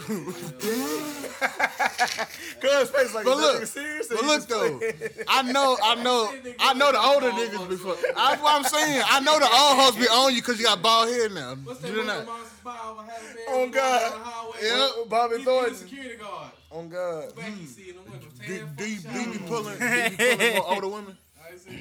Cuz 2.62 2.90
face 2.90 3.14
like, 3.14 3.26
But 3.26 3.32
is 3.32 3.36
that 3.38 3.38
look, 3.38 3.62
nigga 3.62 3.68
serious? 3.68 4.08
but 4.08 4.24
look 4.26 4.48
though, 4.48 4.80
I 5.28 5.42
know, 5.44 5.78
I 5.84 5.96
know, 6.04 6.34
I 6.60 6.74
know 6.74 6.92
the 6.92 7.00
older 7.00 7.30
niggas 7.32 7.70
before. 7.70 7.96
That's 8.16 8.42
what 8.42 8.56
I'm 8.56 8.64
saying. 8.64 9.02
I 9.06 9.20
know 9.20 9.38
the 9.40 9.46
old 9.46 9.78
hoes 9.80 9.96
be 9.96 10.08
on 10.08 10.34
you 10.34 10.42
because 10.42 10.60
you 10.60 10.66
got 10.66 10.82
bald 10.82 11.10
head 11.10 11.32
now. 11.32 11.56
What's 11.64 11.80
that 11.82 11.92
they 11.92 11.98
one 11.98 12.08
not? 12.08 12.26
monster 12.26 12.56
spy 12.60 12.78
over 12.90 13.04
Halle 13.04 13.34
Berry? 13.34 13.46
Oh, 13.50 13.70
God. 13.70 14.12
down 14.12 14.20
the 14.20 14.26
highway? 14.26 14.58
Yeah. 14.64 14.90
Bobby 15.10 15.34
He, 15.36 15.40
he 15.40 15.46
Thornton. 15.46 15.76
security 15.76 16.16
guard. 16.18 16.52
On 16.72 16.88
God. 16.90 17.36
Back 17.36 17.52
you 17.60 17.66
see 17.66 17.92
them 17.92 18.04
with 18.12 18.22
Do, 18.46 18.68
do, 18.78 18.88
you, 18.90 19.00
do 19.00 19.20
you 19.22 19.32
be 19.34 19.40
pulling? 19.48 19.80
Do 19.80 19.86
you 19.86 20.10
be 20.10 20.16
pulling 20.18 20.56
more 20.56 20.74
older 20.74 20.88
women? 20.88 21.18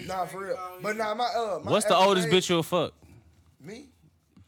Nah, 0.07 0.25
for 0.25 0.47
real. 0.47 0.59
But 0.81 0.97
nah, 0.97 1.15
my 1.15 1.25
uh, 1.27 1.61
my 1.63 1.71
What's 1.73 1.85
the 1.85 1.95
oldest 1.95 2.29
age- 2.29 2.33
bitch 2.33 2.49
you'll 2.49 2.63
fuck? 2.63 2.95
Me? 3.63 3.85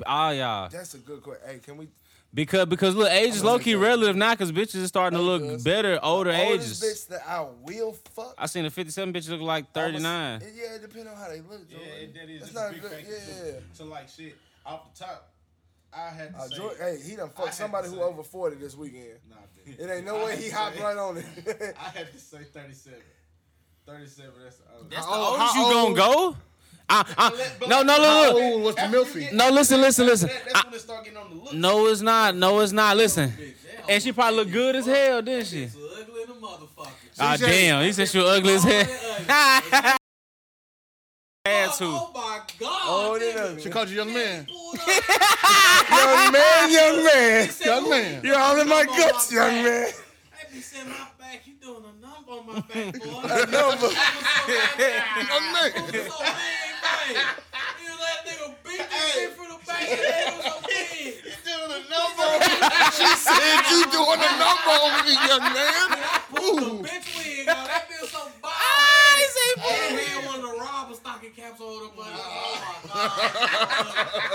Ah, 0.06 0.30
y'all. 0.30 0.68
That's 0.70 0.94
a 0.94 0.98
good 0.98 1.22
question. 1.22 1.42
Hey, 1.46 1.58
can 1.58 1.76
we? 1.76 1.88
Because 2.32 2.64
because 2.66 2.94
look, 2.94 3.10
age 3.10 3.34
is 3.34 3.44
low 3.44 3.58
key 3.58 3.74
relative 3.74 4.16
now 4.16 4.30
because 4.32 4.50
bitches 4.50 4.76
is 4.76 4.88
starting 4.88 5.18
to 5.18 5.22
look 5.22 5.42
cuz. 5.42 5.62
better 5.62 5.98
older 6.02 6.30
Oldest 6.32 6.82
ages. 6.82 7.04
bitch 7.04 7.08
that 7.08 7.28
I 7.28 7.44
will 7.64 7.92
fuck. 8.14 8.34
I 8.38 8.46
seen 8.46 8.64
a 8.64 8.70
57 8.70 9.12
bitch 9.12 9.28
look 9.28 9.40
like 9.42 9.70
39. 9.72 10.40
Yeah, 10.56 10.74
it 10.76 10.80
depends 10.80 11.10
on 11.10 11.16
how 11.16 11.28
they 11.28 11.40
look. 11.40 11.60
Yeah, 11.68 11.76
Jordan. 11.78 11.94
it, 12.02 12.14
that 12.14 12.30
is 12.30 12.40
That's 12.40 12.52
just 12.52 12.56
a 12.56 12.60
not 12.64 12.72
big 12.72 12.80
good. 12.82 12.90
factor 12.92 13.10
Yeah. 13.12 13.50
too. 13.52 13.54
So 13.74 13.84
like 13.84 14.08
shit, 14.08 14.36
off 14.64 14.94
the 14.94 15.04
top, 15.04 15.28
I 15.92 16.10
had 16.10 16.32
to 16.34 16.38
Uh, 16.40 16.48
say. 16.48 16.56
Jordan, 16.56 16.78
hey, 16.80 16.98
he 17.10 17.16
done 17.16 17.30
I 17.36 17.40
fucked 17.40 17.54
somebody 17.54 17.88
who 17.88 17.96
say- 17.96 18.00
over 18.02 18.22
forty 18.22 18.56
this 18.56 18.76
weekend. 18.76 19.18
Nah, 19.28 19.36
bitch. 19.66 19.78
It 19.78 19.90
ain't 19.90 20.04
no 20.06 20.16
I 20.20 20.24
way 20.24 20.36
he 20.36 20.48
to 20.50 20.54
hopped 20.54 20.76
say- 20.76 20.82
right 20.82 20.96
on 20.96 21.16
it. 21.18 21.24
I 21.78 21.88
had 21.98 22.12
to 22.12 22.18
say 22.18 22.38
37. 22.52 22.98
37, 23.86 24.32
that's 24.44 24.56
the 24.56 24.62
oldest. 24.74 24.90
That's 24.90 25.06
the 25.06 25.12
oldest 25.12 25.54
how 25.54 25.68
you 25.68 25.74
gonna 25.74 25.94
go? 25.96 26.36
I, 26.92 27.04
I, 27.18 27.50
But 27.60 27.68
no, 27.68 27.82
no, 27.82 27.92
How 27.94 28.22
look, 28.26 28.34
look. 28.34 28.42
old 28.42 28.62
was 28.64 28.74
the 28.74 28.80
After 28.82 29.20
get- 29.20 29.32
No, 29.34 29.50
listen, 29.50 29.80
listen, 29.80 30.06
listen. 30.06 30.28
That, 30.28 30.42
that's 30.52 30.64
when 30.66 30.74
it 30.74 30.80
start 30.80 31.04
getting 31.04 31.18
on 31.18 31.30
the 31.30 31.36
look. 31.44 31.54
No, 31.54 31.86
it's 31.86 32.00
not. 32.00 32.34
No, 32.36 32.60
it's 32.60 32.72
not. 32.72 32.96
Listen. 32.96 33.32
And 33.88 34.02
she 34.02 34.12
probably 34.12 34.36
look 34.36 34.50
good 34.52 34.76
as 34.76 34.86
hell, 34.86 35.22
didn't 35.22 35.46
she? 35.46 35.66
hoe 35.66 35.88
ugly 36.00 36.24
than 36.26 36.36
a 36.36 36.40
motherfucker. 36.40 36.90
Ah, 37.18 37.36
damn. 37.36 37.84
He 37.84 37.92
said 37.92 38.08
she 38.08 38.18
was 38.18 38.28
ugly 38.28 38.54
as 38.54 38.62
hell. 38.64 39.96
Had 41.50 41.70
oh, 41.72 41.78
to. 41.78 41.84
Oh 41.84 42.10
my 42.14 42.40
god. 42.60 42.82
Oh, 42.84 43.18
they 43.18 43.32
nigga. 43.32 43.60
She 43.60 43.70
called 43.70 43.88
you 43.88 43.96
young 43.96 44.12
man. 44.14 44.46
Young 45.90 46.32
man, 46.32 46.70
young 46.70 47.04
man, 47.04 47.48
said, 47.50 47.66
Young 47.66 47.90
man. 47.90 48.20
you're 48.22 48.38
all 48.38 48.60
in 48.60 48.68
my 48.68 48.84
guts, 48.84 49.32
my 49.32 49.38
young 49.38 49.64
man. 49.64 49.88
That 49.90 50.52
bitch 50.52 50.62
said 50.62 50.86
my 50.86 50.94
back, 51.18 51.42
you 51.44 51.54
doing 51.60 51.82
a 51.82 51.92
number 52.00 52.30
on 52.30 52.46
my 52.46 52.60
back, 52.60 52.94
boy. 53.02 53.20
a 53.26 53.46
number. 53.50 53.90
Young 55.30 55.46
man. 55.52 55.70
It 55.74 56.06
so 56.06 56.18
big. 56.22 57.16
You 57.80 57.88
know 57.88 57.98
that 57.98 58.18
nigga 58.24 58.54
beat 58.64 58.86
this 58.88 59.12
shit 59.12 59.30
from 59.32 59.48
the 59.50 59.58
back 59.66 59.82
and 59.82 59.98
it 59.98 60.34
was 60.34 60.44
so 60.44 60.54
big. 60.66 60.80
She 62.94 63.06
said 63.16 63.60
you 63.70 63.80
doing 63.90 64.20
a 64.20 64.32
number 64.38 64.74
on 64.78 64.92
me, 65.06 65.14
young 65.26 65.46
man. 65.52 65.88
Put 66.30 66.42
Ooh. 66.42 66.54
the 66.54 66.88
bitch 66.88 67.08
wig 67.18 67.48
on. 67.48 67.66
That 67.66 67.82
feels 67.90 68.10
so 68.10 68.22
bad. 68.40 68.52
Ah, 68.52 69.16
he 69.16 69.24
say 69.26 69.48
And 69.58 69.98
he 69.98 70.06
had 70.06 70.24
one 70.26 70.36
of 70.36 70.42
the 70.42 70.54
robber 70.58 70.79
stocking 71.30 71.44
caps 71.44 71.60
on 71.60 71.86
up 71.86 71.98
under. 71.98 72.22
Oh 72.22 72.54
my 72.60 72.88
god. 72.88 73.10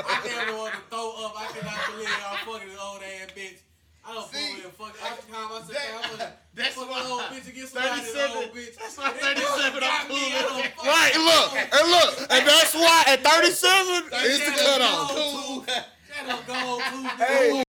I 0.08 0.22
never 0.26 0.58
want 0.58 0.74
to 0.74 0.80
throw 0.90 1.10
up. 1.26 1.34
I 1.38 1.46
cannot 1.52 1.80
believe 1.92 2.10
I'm 2.30 2.38
fucking 2.46 2.70
this 2.70 2.80
old 2.80 3.02
ass 3.04 3.30
bitch. 3.36 3.60
I 4.08 4.14
don't 4.14 4.30
See, 4.32 4.38
fool 4.38 4.70
with 4.70 4.78
fuck. 4.78 4.94
Every 5.02 5.34
time 5.34 5.50
I 5.50 5.62
sit 5.66 5.74
that- 5.76 5.90
down, 5.90 6.04
I'm 6.04 6.18
gonna 6.18 6.34
that's 6.54 6.76
fuck 6.76 6.90
why- 6.90 7.10
old 7.10 7.22
bitch 7.34 7.46
and 7.46 7.56
get 7.56 7.68
somebody 7.70 8.02
this 8.02 8.14
37 8.14 8.38
old 8.38 8.52
bitch. 8.56 8.76
that's 8.78 8.98
why 8.98 9.10
37 9.10 9.84
I'm 9.84 10.08
cool 10.08 10.18
at 10.18 10.46
with 10.46 10.56
a 10.56 10.60
it. 10.62 10.74
Right, 10.86 11.16
look, 11.18 11.50
and 11.58 11.86
look, 11.90 12.14
and 12.30 12.42
that's 12.48 12.74
why 12.76 13.04
at 13.08 13.20
37 13.24 14.04
it's 14.14 14.46
the 14.46 14.52
cutoff. 14.54 15.10
Cool. 15.10 15.66
That 15.66 15.84
a 16.30 16.48
gold 16.48 16.82
tooth. 16.92 17.12
Hey. 17.18 17.65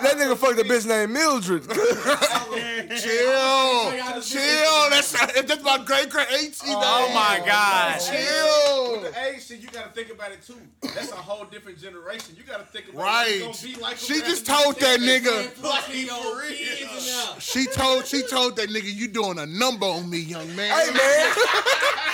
That 0.00 0.16
nigga 0.16 0.36
fucked 0.36 0.58
a 0.60 0.64
bitch 0.64 0.86
named 0.86 1.12
Mildred. 1.12 1.62
Chill, 2.92 4.20
chill. 4.20 4.90
That's 4.90 5.14
if 5.36 5.46
that's 5.46 5.62
my 5.62 5.78
great 5.84 6.10
great 6.10 6.30
auntie. 6.30 6.66
Oh 6.68 7.10
my 7.14 7.42
god. 7.44 7.98
Chill. 7.98 9.02
With 9.02 9.12
the 9.12 9.20
age 9.24 9.42
shit, 9.44 9.60
you 9.60 9.68
gotta 9.68 9.88
think 9.90 10.10
about 10.10 10.32
it 10.32 10.42
too. 10.42 10.58
That's 10.94 11.10
a 11.10 11.16
whole 11.16 11.44
different 11.46 11.78
generation. 11.78 12.34
You 12.36 12.44
gotta 12.44 12.64
think 12.64 12.88
about 12.88 13.00
it. 13.00 13.02
Right. 13.02 13.46
what 13.46 13.56
gonna 13.62 13.74
be 13.74 13.80
like. 13.80 13.96
She 13.96 14.20
just 14.20 14.44
told 14.46 14.76
that 14.80 15.00
nigga. 15.00 15.62
Like 15.62 15.84
for 15.84 16.40
real. 16.40 17.38
She 17.38 17.66
told 17.66 18.06
she 18.06 18.22
told 18.26 18.56
that 18.56 18.68
nigga 18.68 18.92
you 18.94 19.08
doing 19.08 19.38
a 19.38 19.46
number 19.46 19.86
on 19.86 20.10
me, 20.10 20.18
young 20.18 20.54
man. 20.54 20.70
hey 20.70 20.90
man, 20.92 21.32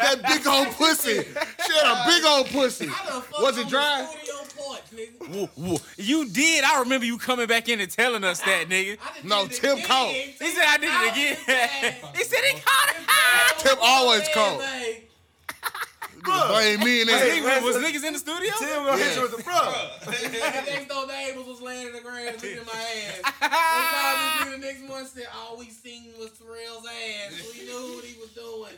That 0.00 0.22
big 0.26 0.46
old 0.46 0.68
pussy. 0.76 1.22
She 1.22 1.72
had 1.72 1.86
a 1.92 2.06
big 2.06 2.24
old 2.24 2.46
pussy. 2.48 2.88
Was 3.40 3.58
it 3.58 3.68
dry? 3.68 4.06
Woo, 5.32 5.48
woo. 5.56 5.76
You 5.96 6.28
did. 6.28 6.64
I 6.64 6.80
remember 6.80 7.06
you 7.06 7.18
coming 7.18 7.46
back 7.46 7.68
in 7.68 7.80
and 7.80 7.90
telling 7.90 8.24
us 8.24 8.40
that, 8.40 8.66
nigga. 8.68 8.98
No, 9.24 9.46
Tim 9.46 9.80
called. 9.82 10.12
He 10.12 10.50
said 10.50 10.64
I 10.66 10.76
did 10.78 10.90
it 10.92 11.12
again. 11.12 11.94
he 12.16 12.24
said 12.24 12.40
he 12.44 12.60
called 12.60 12.90
it. 12.90 13.58
Tim 13.58 13.76
always 13.80 14.28
called. 14.34 14.62
Blame 16.24 16.80
me 16.80 17.00
and 17.02 17.10
that. 17.10 17.62
was 17.62 17.76
niggas 17.76 18.04
in 18.04 18.12
the 18.12 18.18
studio? 18.18 18.52
Tim 18.58 18.84
gonna 18.84 18.98
hit 18.98 19.16
you 19.16 19.22
with 19.22 19.36
the 19.36 19.42
bro. 19.42 19.60
The 20.04 20.70
next 20.70 20.88
door 20.88 21.06
neighbors 21.06 21.46
was 21.46 21.60
laying 21.60 21.88
in 21.88 21.92
the 21.92 22.00
ground 22.00 22.26
looking 22.26 22.58
at 22.58 22.66
my 22.66 22.72
ass. 22.72 23.32
They 23.40 23.48
called 23.48 24.46
me 24.46 24.52
the 24.52 24.66
next 24.66 24.88
morning 24.88 25.06
said, 25.06 25.26
all 25.34 25.56
we 25.56 25.66
seen 25.66 26.12
was 26.18 26.30
Terrell's 26.32 26.86
ass. 26.86 27.54
We 27.54 27.64
knew 27.64 27.96
what 27.96 28.04
he 28.04 28.18
was 28.20 28.30
doing. 28.30 28.74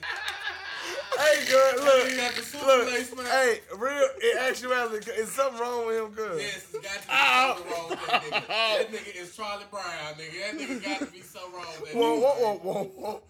Hey, 1.18 1.44
girl, 1.50 2.06
He 2.06 2.16
got 2.16 2.34
the 2.34 2.42
look, 2.66 3.16
look. 3.16 3.26
Hey, 3.26 3.60
real. 3.76 4.08
In 4.22 4.38
actuality, 4.38 5.10
is 5.12 5.30
something 5.30 5.60
wrong 5.60 5.86
with 5.86 6.02
him, 6.02 6.10
girl? 6.12 6.38
Yes, 6.38 6.66
it's 6.72 6.72
got 6.72 6.94
to 6.94 7.00
be 7.00 7.04
ah. 7.10 7.54
something 7.56 7.72
wrong 7.72 7.90
with 7.90 8.06
that 8.06 8.22
nigga. 8.22 8.48
That 8.48 8.92
nigga 8.92 9.22
is 9.22 9.36
Charlie 9.36 9.64
Brown, 9.70 10.14
nigga. 10.14 10.40
That 10.40 10.58
nigga 10.58 10.84
got 10.84 10.98
to 11.00 11.12
be 11.12 11.20
so 11.20 11.40
wrong 11.54 11.66
with 11.80 11.92
that 11.92 11.98
Whoa, 11.98 12.16
nigga. 12.16 12.22
whoa, 12.22 12.54
whoa, 12.54 12.72
whoa, 12.72 12.84
whoa. 12.96 13.20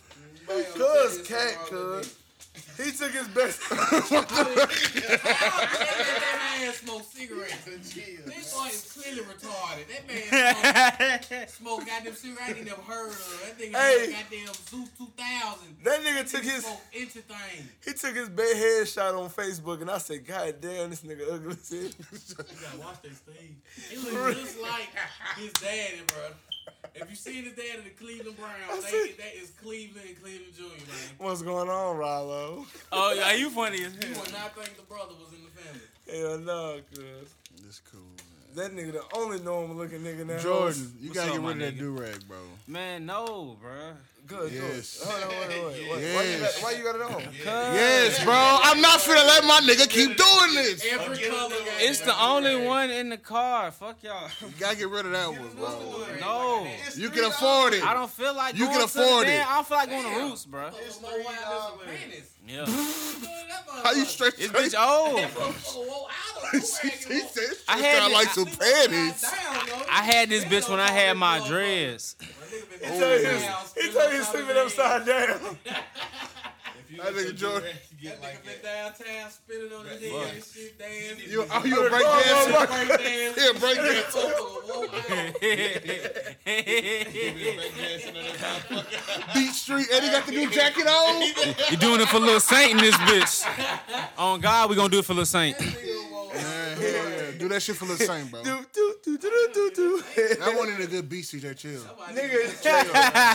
Man, 0.48 0.64
Cuz 0.72 1.26
cat, 1.26 1.54
something 1.54 1.76
wrong 1.76 1.96
with 1.96 2.02
cuz. 2.02 2.21
He 2.76 2.90
took 2.92 3.12
his 3.12 3.28
best. 3.28 3.61
that 3.70 3.76
nigga. 3.78 5.18
How 5.20 5.61
that 5.61 6.59
man 6.61 6.72
smoke 6.74 7.03
cigarettes? 7.12 7.64
This 7.64 8.55
boy 8.55 8.66
is 8.66 8.92
clearly 8.92 9.22
retarded. 9.22 9.86
That 9.88 10.07
man 10.07 11.22
smoke, 11.22 11.48
smoke 11.48 11.86
goddamn 11.86 12.14
cigarette 12.14 12.48
I 12.48 12.53
ain't 12.53 12.64
never 12.66 12.82
heard 12.82 13.11
of. 13.11 13.42
That 13.42 13.59
nigga 13.59 13.76
Hey. 13.76 14.12
goddamn 14.12 14.55
Zoo 14.68 14.84
2000. 14.98 15.76
that 15.84 16.00
nigga 16.03 16.30
took 16.30 16.42
his 16.44 16.66
anything. 16.94 17.68
he 17.84 17.92
took 17.94 18.14
his 18.16 18.28
bad 18.28 18.57
headshot 18.57 19.18
on 19.18 19.30
Facebook, 19.30 19.80
and 19.80 19.90
I 19.90 19.98
said, 19.98 20.26
God 20.26 20.61
damn, 20.61 20.90
this 20.90 21.00
nigga 21.03 21.32
ugly 21.32 21.53
as 21.53 21.68
hell." 21.70 21.80
You 21.80 21.90
gotta 22.62 22.78
watch 22.78 23.03
that 23.03 23.16
Steve. 23.16 23.57
He 23.90 23.96
looks 23.96 24.40
just 24.40 24.61
like 24.61 24.88
his 25.38 25.53
daddy, 25.55 26.00
bro. 26.07 26.28
If 26.95 27.09
you 27.11 27.16
see 27.16 27.43
his 27.43 27.53
of 27.53 27.84
the 27.84 27.90
Cleveland 27.90 28.36
Browns, 28.36 28.84
they, 28.84 29.12
that 29.12 29.34
is 29.34 29.51
Cleveland 29.62 30.07
and 30.09 30.20
Cleveland 30.22 30.55
Junior, 30.55 30.70
man. 30.70 31.16
What's 31.18 31.43
going 31.43 31.68
on, 31.68 31.97
Rollo? 31.97 32.66
Oh, 32.90 33.12
yeah, 33.14 33.32
you 33.32 33.49
funny 33.51 33.84
as 33.84 33.95
hell. 33.95 34.03
You 34.03 34.14
hell. 34.14 34.22
would 34.22 34.32
not 34.32 34.55
think 34.55 34.76
the 34.76 34.82
brother 34.82 35.14
was 35.18 35.32
in 35.32 35.43
the 35.45 35.51
family. 35.51 35.80
Hell 36.11 36.38
no, 36.38 36.80
cuz. 36.95 37.34
It's 37.66 37.80
cool, 37.90 38.01
man. 38.01 38.43
That 38.55 38.72
nigga 38.76 38.93
the 38.93 39.16
only 39.16 39.40
normal 39.40 39.76
looking 39.76 40.01
nigga 40.01 40.20
in 40.20 40.26
that 40.26 40.40
Jordan, 40.43 40.93
you 41.01 41.09
What's 41.09 41.18
gotta 41.18 41.30
up, 41.32 41.36
get 41.38 41.47
rid 41.47 41.53
of 41.53 41.59
that 41.61 41.74
nigga? 41.74 41.78
do 41.78 41.90
rag, 41.93 42.28
bro. 42.28 42.36
Man, 42.66 43.07
no, 43.07 43.57
bruh. 43.64 43.95
Good, 44.33 44.53
Yes. 44.53 45.03
Hold 45.05 45.22
on, 45.24 45.28
wait, 45.28 45.49
wait, 45.49 45.62
wait. 45.62 45.89
Why, 45.91 46.22
you 46.22 46.30
Yes. 46.30 46.55
got, 46.55 46.62
why 46.64 46.70
you 46.72 46.85
got 46.85 46.95
it 46.97 47.03
on? 47.03 47.28
Yes, 47.45 48.24
bro. 48.24 48.33
I'm 48.35 48.80
not 48.80 48.99
finna 49.01 49.26
let 49.26 49.45
my 49.45 49.61
nigga 49.61 49.87
keep 49.91 50.16
doing 50.16 50.55
this. 50.55 50.83
Every 50.91 51.18
color 51.28 51.55
It's 51.80 52.01
the 52.01 52.18
only 52.18 52.57
one 52.57 52.91
in 52.91 53.11
the 53.11 53.18
car. 53.18 53.70
Fuck 53.72 54.03
y'all. 54.03 54.30
You 54.41 54.49
gotta 54.59 54.76
get 54.76 54.89
rid 54.89 55.05
of 55.05 55.12
that 55.12 55.28
one, 55.28 55.51
bro. 55.55 56.07
No. 56.20 56.66
You 56.97 57.11
can 57.11 57.24
afford 57.24 57.74
it. 57.74 57.85
I 57.85 57.93
don't 57.93 58.11
feel 58.11 58.35
like 58.35 58.55
You 58.55 58.64
going 58.66 58.76
can 58.78 58.85
afford 58.85 59.26
damn- 59.26 59.43
it. 59.43 59.47
I 59.51 59.55
don't 59.57 59.66
feel 59.68 59.76
like 59.76 59.91
going 59.91 60.03
to 60.05 60.09
Damn. 60.11 60.28
Roots, 60.30 60.47
bruh. 60.47 60.72
It's 60.87 61.03
no 61.03 61.09
why 61.09 61.70
this 61.87 62.18
is. 62.18 62.28
Yeah. 62.49 62.66
How 63.85 63.93
you 63.93 64.05
straight? 64.05 64.37
This 64.37 64.49
bitch 64.49 64.74
old. 64.78 65.20
she, 66.53 66.91
she 66.91 67.20
said 67.20 67.57
I 67.68 67.78
had 67.78 67.99
sound 68.01 68.12
like 68.14 68.28
some 68.28 68.47
panties. 68.47 69.24
I 69.91 70.03
had 70.03 70.28
this 70.30 70.45
bitch 70.45 70.68
when 70.68 70.80
I 70.80 70.91
had 70.91 71.16
my 71.16 71.47
dreads. 71.47 72.16
He 72.53 72.86
tell 72.86 73.20
you 73.20 73.38
he 73.80 73.92
tell 73.92 74.12
you 74.12 74.22
sleeping 74.22 74.57
upside 74.57 75.07
down. 75.07 75.57
That 76.96 77.14
nigga 77.14 77.34
Jordan. 77.34 77.70
That 78.03 78.20
nigga 78.20 78.44
been 78.44 78.62
downtown 78.62 79.30
spinning 79.30 79.72
on 79.72 79.86
his 79.86 80.03
head 80.03 80.34
and 80.34 80.44
shit, 80.44 80.78
dancing. 80.78 81.30
You, 81.30 81.46
oh, 81.50 81.64
you 81.64 81.86
a 81.86 81.90
break 81.90 82.05
dancer? 82.05 82.53
break 82.66 82.88
dance. 83.00 83.38
Yeah, 83.38 83.53
break 83.59 83.76
dancer. 83.76 84.18
Oh, 84.18 84.61
oh, 84.68 84.88
oh, 88.70 89.34
Beat 89.34 89.53
Street. 89.53 89.86
Eddie 89.90 90.09
got 90.09 90.26
the 90.26 90.32
new 90.32 90.50
jacket 90.50 90.86
on. 90.86 91.22
You 91.70 91.76
doing 91.78 92.00
it 92.03 92.09
for 92.09 92.18
Lil 92.18 92.40
Saint 92.40 92.72
in 92.72 92.76
this 92.76 92.94
bitch. 92.96 93.46
On 94.18 94.38
God, 94.40 94.68
we 94.68 94.76
gonna 94.76 94.90
do 94.90 94.98
it 94.98 95.05
for 95.07 95.14
Lil 95.14 95.24
Saint. 95.24 95.59
Man, 95.59 95.70
hell 95.70 96.82
yeah. 96.82 97.30
Do 97.38 97.48
that 97.48 97.62
shit 97.62 97.76
for 97.76 97.86
the 97.86 97.96
Saint, 97.96 98.30
bro. 98.30 98.42
Do 98.42 98.61
do 99.53 99.70
do 99.70 99.74
do 99.74 99.76
do 100.03 100.03
do. 100.28 100.34
That 100.36 100.55
one 100.57 100.68
in 100.70 100.80
a 100.80 100.86
good 100.86 101.09
beat, 101.09 101.24
CJ. 101.24 101.57
Chill. 101.57 101.80
Nigga, 101.80 102.62
Chill. 102.62 102.84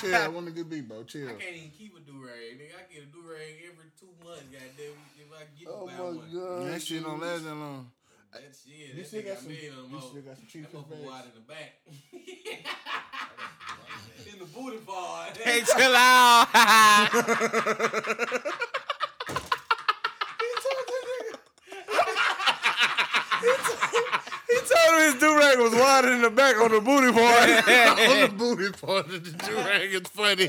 Chill. 0.01 0.11
That 0.11 0.31
one 0.33 0.43
in 0.43 0.49
a 0.49 0.51
good 0.55 0.69
beat, 0.69 0.87
bro. 0.87 1.03
Chill. 1.03 1.27
I 1.29 1.33
can't 1.33 1.55
even 1.55 1.71
keep 1.71 1.95
a 1.95 1.99
do-rag, 1.99 2.59
nigga. 2.59 2.75
I 2.77 2.81
get 2.93 3.03
a 3.03 3.05
do-rag 3.07 3.55
every 3.63 3.89
two 3.99 4.09
months, 4.23 4.43
goddamn. 4.51 4.95
If 5.17 5.31
I 5.33 5.45
get 5.59 5.67
oh 5.69 5.87
about 5.87 5.97
my 5.97 6.03
one. 6.03 6.21
god. 6.33 6.67
That 6.73 6.81
shit 6.81 7.03
don't 7.03 7.19
last 7.19 7.43
that 7.43 7.55
long. 7.55 7.91
That 8.33 8.41
shit, 8.53 8.89
You 8.89 8.95
that 9.01 9.07
still 9.07 9.21
got 9.21 9.29
got 9.29 9.39
some. 9.39 9.49
me 9.49 9.55
in 9.67 9.75
them 9.75 9.85
You 9.91 9.99
still 10.01 10.21
got 10.21 10.35
some 10.37 10.47
cheese 10.47 10.63
That 10.63 10.71
for 10.71 10.77
motherfucker 10.77 11.05
wide 11.05 11.25
in 11.25 11.31
the 11.33 11.41
back. 11.47 11.73
in 14.33 14.39
the 14.39 14.45
booty 14.45 14.77
part. 14.77 15.37
Hey, 15.37 15.61
chill 15.65 15.95
out. 15.95 16.47
He 24.87 24.93
told 24.93 25.01
him 25.01 25.11
his 25.11 25.19
do 25.21 25.37
rag 25.37 25.59
was 25.59 25.73
wider 25.73 26.11
in 26.13 26.21
the 26.21 26.29
back 26.29 26.55
on 26.61 26.71
the 26.71 26.79
booty 26.81 27.11
part. 27.11 27.49
On 28.09 28.21
the 28.21 28.33
booty 28.37 28.71
part 28.71 29.05
of 29.07 29.23
the 29.23 29.31
durag 29.31 29.93
is 29.93 30.07
funny. 30.09 30.47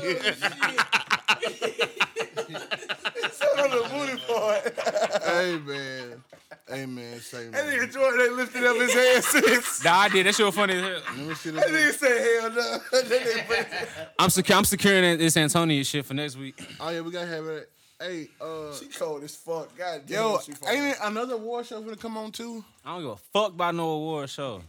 Oh, 3.41 3.63
on 3.63 3.69
the 3.71 3.89
booty 3.89 4.17
part. 4.27 5.23
hey 5.23 5.59
man. 5.65 6.23
Hey 6.67 6.85
man, 6.85 7.19
say 7.19 7.47
That 7.49 7.65
man. 7.65 7.79
nigga 7.79 7.91
Jordan 7.93 8.21
ain't 8.21 8.33
lifted 8.35 8.63
up 8.63 8.75
his 8.77 8.93
hand 8.93 9.23
since. 9.23 9.83
nah, 9.83 9.97
I 10.01 10.09
did. 10.09 10.25
That 10.27 10.35
shit 10.35 10.45
was 10.45 10.53
funny 10.55 10.73
as 10.75 10.81
hell. 10.81 11.01
Let 11.17 11.27
me 11.27 11.33
see 11.33 11.49
That 11.51 11.65
nigga 11.67 11.71
this. 11.71 11.99
said 11.99 12.41
hell 12.41 12.51
no. 12.51 12.77
That 12.91 13.05
nigga 13.05 13.47
put- 13.47 14.07
I'm 14.19 14.29
secure. 14.29 14.57
I'm 14.57 14.65
securing 14.65 15.17
this 15.17 15.35
Antonio 15.37 15.81
shit 15.83 16.05
for 16.05 16.13
next 16.13 16.35
week. 16.37 16.61
Oh 16.79 16.89
yeah, 16.89 17.01
we 17.01 17.11
gotta 17.11 17.27
have 17.27 17.45
it. 17.47 17.71
Hey, 18.01 18.29
uh, 18.39 18.73
She 18.75 18.85
cold 18.85 19.23
as 19.23 19.35
fuck. 19.35 19.77
God 19.77 20.03
damn. 20.05 20.15
yo, 20.21 20.39
she 20.39 20.53
fuck. 20.53 20.69
ain't 20.69 20.85
it 20.85 20.97
another 21.03 21.35
war 21.37 21.63
show 21.65 21.81
gonna 21.81 21.97
come 21.97 22.15
on 22.17 22.31
too? 22.31 22.63
I 22.85 22.93
don't 22.93 23.01
give 23.01 23.11
a 23.11 23.17
fuck 23.33 23.49
about 23.53 23.75
no 23.75 23.89
award 23.89 24.29
show. 24.29 24.61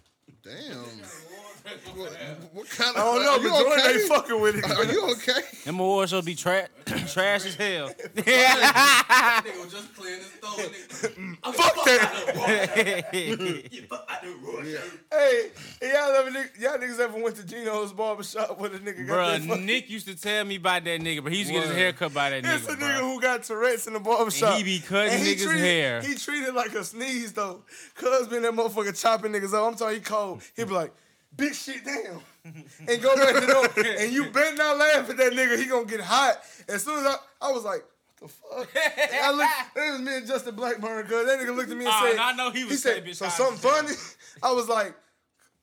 Damn. 0.42 0.84
What, 1.94 2.12
what 2.52 2.68
kind 2.70 2.96
of? 2.96 3.02
I 3.02 3.04
don't 3.04 3.22
know, 3.24 3.30
are 3.32 3.36
but 3.38 3.42
you 3.42 3.48
Jordan 3.50 3.72
okay? 3.80 3.92
ain't 4.00 4.08
fucking 4.08 4.40
with 4.40 4.56
it. 4.56 4.64
Are 4.70 4.84
you 4.92 5.10
okay? 5.12 5.40
Them 5.64 5.80
award 5.80 6.10
will 6.12 6.22
be 6.22 6.34
tra- 6.34 6.68
trash 7.08 7.46
as 7.46 7.54
hell. 7.54 7.90
That 8.14 9.42
nigga 9.46 9.62
was 9.64 9.72
just 9.72 9.94
clearing 9.96 10.18
his 10.20 10.28
throat. 10.28 10.56
nigga. 10.58 11.36
I'm 11.44 11.52
Fuck 11.52 11.84
that. 11.84 13.10
You 13.14 13.82
fuck 13.88 14.06
out 14.08 14.22
the 14.22 14.28
road. 14.44 14.80
Hey, 15.10 15.50
y'all 15.82 16.14
ever 16.14 16.30
y'all 16.58 16.78
niggas 16.78 16.98
ever 17.00 17.18
went 17.22 17.36
to 17.36 17.44
Gino's 17.46 17.92
barbershop 17.92 18.58
where 18.58 18.70
the 18.70 18.78
nigga 18.78 19.06
got 19.06 19.16
Bruh, 19.16 19.38
that 19.38 19.42
fuck- 19.48 19.60
Nick 19.60 19.90
used 19.90 20.06
to 20.08 20.16
tell 20.20 20.44
me 20.44 20.56
about 20.56 20.84
that 20.84 21.00
nigga, 21.00 21.22
but 21.22 21.32
he 21.32 21.38
used 21.38 21.48
to 21.48 21.54
get 21.54 21.62
his 21.62 21.70
Word. 21.72 21.78
hair 21.78 21.92
cut 21.92 22.14
by 22.14 22.30
that 22.30 22.42
nigga. 22.44 22.56
It's 22.56 22.66
nigga. 22.66 22.72
a 22.74 22.76
nigga 22.76 23.00
who 23.00 23.20
got 23.20 23.42
Tourette's 23.44 23.86
in 23.86 23.92
the 23.94 24.00
barbershop. 24.00 24.50
And 24.54 24.58
he 24.66 24.78
be 24.78 24.84
cutting 24.84 25.12
And 25.12 25.22
he 25.22 25.34
niggas' 25.34 25.44
treated- 25.44 25.60
hair. 25.60 26.02
He 26.02 26.14
treated 26.14 26.54
like 26.54 26.74
a 26.74 26.84
sneeze 26.84 27.32
though. 27.32 27.62
Cuz 27.94 28.28
been 28.28 28.42
that 28.42 28.52
motherfucker 28.52 28.98
chopping 29.00 29.32
niggas 29.32 29.54
up. 29.54 29.66
I'm 29.72 29.76
talking 29.76 29.96
he 29.96 30.00
cold. 30.00 30.42
He 30.56 30.64
be 30.64 30.70
like, 30.72 30.92
big 31.36 31.54
shit 31.54 31.84
down. 31.84 32.20
and 32.44 33.02
go 33.02 33.14
back 33.16 33.34
to 33.34 33.40
the 33.40 33.46
door. 33.46 33.84
And 33.98 34.12
you 34.12 34.26
better 34.32 34.56
not 34.56 34.78
laugh 34.78 35.08
at 35.10 35.16
that 35.16 35.32
nigga. 35.32 35.58
He 35.58 35.66
gonna 35.66 35.84
get 35.86 36.00
hot. 36.00 36.40
As 36.68 36.82
soon 36.84 37.00
as 37.00 37.06
I, 37.06 37.16
I 37.48 37.52
was 37.52 37.64
like, 37.64 37.84
what 38.18 38.28
the 38.28 38.28
fuck? 38.28 38.68
And 39.12 39.24
I 39.24 39.30
looked, 39.30 39.76
it 39.76 39.92
was 39.92 40.00
me 40.00 40.16
and 40.16 40.26
Justin 40.26 40.54
Blackburn, 40.54 41.06
cuz 41.06 41.26
that 41.26 41.38
nigga 41.38 41.54
looked 41.54 41.70
at 41.70 41.76
me 41.76 41.84
and 41.86 41.94
Oh, 41.94 42.00
said, 42.04 42.10
and 42.12 42.20
I 42.20 42.32
know 42.32 42.50
he 42.50 42.64
was 42.64 42.72
he 42.72 42.76
said, 42.78 43.04
bitch, 43.04 43.16
so 43.16 43.28
something 43.28 43.56
funny? 43.58 43.94
I 44.42 44.52
was 44.52 44.68
like, 44.68 44.94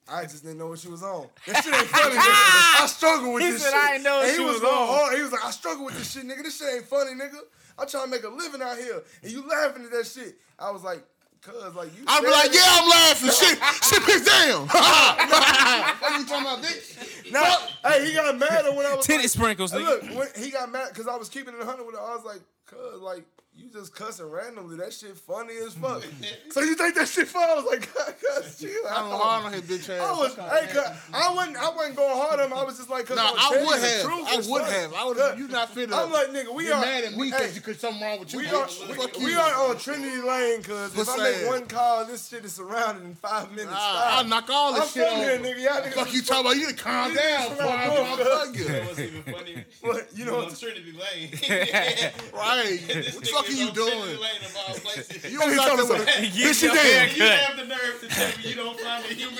I 0.09 0.23
just 0.23 0.43
didn't 0.43 0.57
know 0.59 0.67
what 0.67 0.79
she 0.79 0.87
was 0.87 1.03
on. 1.03 1.27
That 1.47 1.63
shit 1.63 1.73
ain't 1.75 1.85
funny, 1.87 2.15
nigga. 2.15 2.21
I 2.83 2.85
struggle 2.87 3.33
with 3.33 3.43
He 3.43 3.51
this 3.51 3.61
said, 3.61 3.71
shit. 3.71 3.79
"I 3.79 3.93
ain't 3.95 4.03
know 4.03 4.21
and 4.21 4.29
he 4.31 4.37
she 4.37 4.43
was 4.43 4.61
was 4.61 4.63
on." 4.63 4.87
hard. 4.87 5.15
He 5.17 5.21
was 5.21 5.31
like, 5.33 5.43
I 5.45 5.51
struggle 5.51 5.85
with 5.85 5.97
this 5.97 6.11
shit, 6.11 6.23
nigga. 6.23 6.43
This 6.43 6.57
shit 6.57 6.73
ain't 6.75 6.85
funny, 6.85 7.11
nigga. 7.11 7.39
I'm 7.77 7.87
trying 7.87 8.05
to 8.05 8.09
make 8.09 8.23
a 8.23 8.29
living 8.29 8.61
out 8.61 8.77
here. 8.77 9.03
And 9.21 9.31
you 9.31 9.45
laughing 9.47 9.83
at 9.83 9.91
that 9.91 10.07
shit. 10.07 10.37
I 10.57 10.71
was 10.71 10.81
like, 10.83 11.03
cuz, 11.47 11.75
like, 11.75 11.97
you 11.97 12.03
I'd 12.07 12.21
be 12.21 12.29
like, 12.29 12.53
yeah, 12.53 12.61
I'm 12.67 12.89
laughing. 12.89 13.29
shit, 13.29 13.57
shit 13.83 14.03
pissed 14.03 14.25
down. 14.25 14.67
what 14.67 16.19
you 16.19 16.25
talking 16.25 16.45
about, 16.45 16.61
bitch? 16.61 17.31
Nah, 17.31 17.89
hey, 17.89 18.05
he 18.05 18.13
got 18.13 18.37
mad 18.37 18.65
at 18.65 18.75
when 18.75 18.85
I 18.85 18.95
was 18.95 19.05
Titty 19.05 19.23
like, 19.23 19.29
sprinkles, 19.29 19.71
Hey. 19.71 19.79
Look, 19.79 20.03
when 20.03 20.27
he 20.37 20.51
got 20.51 20.71
mad 20.71 20.89
because 20.89 21.07
I 21.07 21.15
was 21.15 21.29
keeping 21.29 21.53
it 21.53 21.59
100 21.59 21.85
with 21.85 21.95
her. 21.95 22.01
I 22.01 22.15
was 22.15 22.25
like, 22.25 22.41
cuz, 22.65 23.01
like, 23.01 23.23
you 23.57 23.69
just 23.73 23.93
cussing 23.95 24.29
randomly. 24.29 24.77
That 24.77 24.93
shit 24.93 25.17
funny 25.17 25.53
as 25.65 25.73
fuck. 25.81 26.03
so 26.51 26.61
you 26.61 26.75
think 26.75 26.95
that 26.95 27.07
shit 27.07 27.27
funny? 27.27 27.51
I 27.51 27.55
was 27.55 27.65
like, 27.65 27.81
cuz, 27.81 28.13
cuz, 28.21 28.59
chill 28.59 28.69
I 28.87 28.99
don't 28.99 29.11
out. 29.13 29.19
hard 29.19 29.45
on 29.45 29.53
his 29.53 29.61
bitch 29.63 29.89
ass. 29.89 30.01
I 30.01 30.11
was, 30.11 30.35
hey, 30.35 30.67
cuz, 30.73 30.87
I 31.13 31.33
wasn't, 31.33 31.57
I 31.57 31.69
wasn't 31.75 31.95
going 31.95 32.15
hard 32.17 32.39
on 32.39 32.45
him. 32.51 32.53
I 32.57 32.63
was 32.63 32.77
just 32.77 32.89
like, 32.89 33.05
cuz, 33.07 33.15
Nah, 33.17 33.29
I'm 33.29 33.35
I 33.37 33.49
telling 33.49 33.65
would 33.65 33.75
you 33.75 33.81
the 33.81 33.87
have. 33.87 34.01
truth 34.03 34.27
I 34.27 34.35
as 34.37 34.47
would 34.49 34.61
fuck. 34.61 34.71
have. 34.71 34.93
I 34.93 35.05
would. 35.05 35.17
Cuz, 35.17 35.39
You 35.39 35.47
not 35.47 35.69
fit 35.73 35.91
I'm 35.93 36.11
like, 36.11 36.27
nigga, 36.27 36.53
we 36.55 36.63
Get 36.65 36.73
are 36.73 36.81
mad 36.81 37.03
at 37.05 37.13
me 37.17 37.29
hey, 37.31 37.49
because 37.53 37.59
cause 37.59 37.79
something 37.79 38.01
wrong 38.01 38.19
with 38.19 38.33
you. 38.33 38.39
we 38.39 38.45
bitch. 38.45 38.53
are, 38.53 38.67
Fuck 38.95 39.15
we, 39.17 39.21
you. 39.21 39.25
we 39.27 39.33
are 39.35 39.69
on 39.69 39.77
Trinity 39.79 40.21
Lane, 40.21 40.61
cuz 40.63 40.91
if 40.91 40.97
What's 40.97 41.09
I 41.09 41.17
make 41.17 41.47
one 41.47 41.65
call, 41.67 42.05
this 42.05 42.27
shit 42.27 42.45
is 42.45 42.53
surrounded 42.53 43.03
in 43.05 43.15
five 43.15 43.49
minutes. 43.51 43.71
Nah, 43.71 44.17
I'll 44.21 44.23
knock 44.25 44.49
all 44.51 44.73
this 44.73 44.83
I'm 44.83 44.87
shit 44.89 45.07
from 45.09 45.19
over. 45.19 45.29
here, 45.29 45.39
nigga. 45.39 45.63
Y'all 45.63 45.81
niggas 45.81 45.93
Fuck 45.93 46.13
you 46.13 46.19
is 46.21 46.27
talking 46.27 46.45
about? 46.45 46.55
You 46.57 46.67
need 46.67 46.77
to 46.77 46.83
calm 46.83 47.13
down 47.15 47.41
niggas 47.41 47.57
before 47.57 47.71
I 47.71 48.45
fuck 48.45 48.55
you. 48.55 48.63
That 48.65 48.87
was 48.89 48.99
even 48.99 49.23
funny. 49.23 49.63
You 50.13 50.25
know 50.25 50.41
on? 50.43 50.53
Trinity 50.53 50.91
Lane. 50.91 51.29
Right. 52.33 52.79
This 53.47 53.59
What 53.59 53.75
fuck 53.75 53.77
are 53.77 53.85
you 53.87 53.91
doing? 53.91 54.19
Lane 54.19 54.43
of 54.43 54.57
all 54.57 54.75
places. 54.75 55.31
You 55.31 55.39
was 55.39 55.57
out 55.57 55.77
there 55.77 55.85
with 55.85 56.01
a 56.01 56.05
Get 56.05 56.33
bitch 56.33 56.61
your 56.63 56.73
you 56.73 56.79
hair. 56.79 57.07
You 57.07 57.23
have 57.23 57.57
the 57.57 57.65
nerve 57.65 58.01
to 58.01 58.07
tell 58.07 58.27
me 58.37 58.49
you 58.49 58.55
don't 58.55 58.79
find 58.79 59.05
a 59.05 59.07
human. 59.13 59.37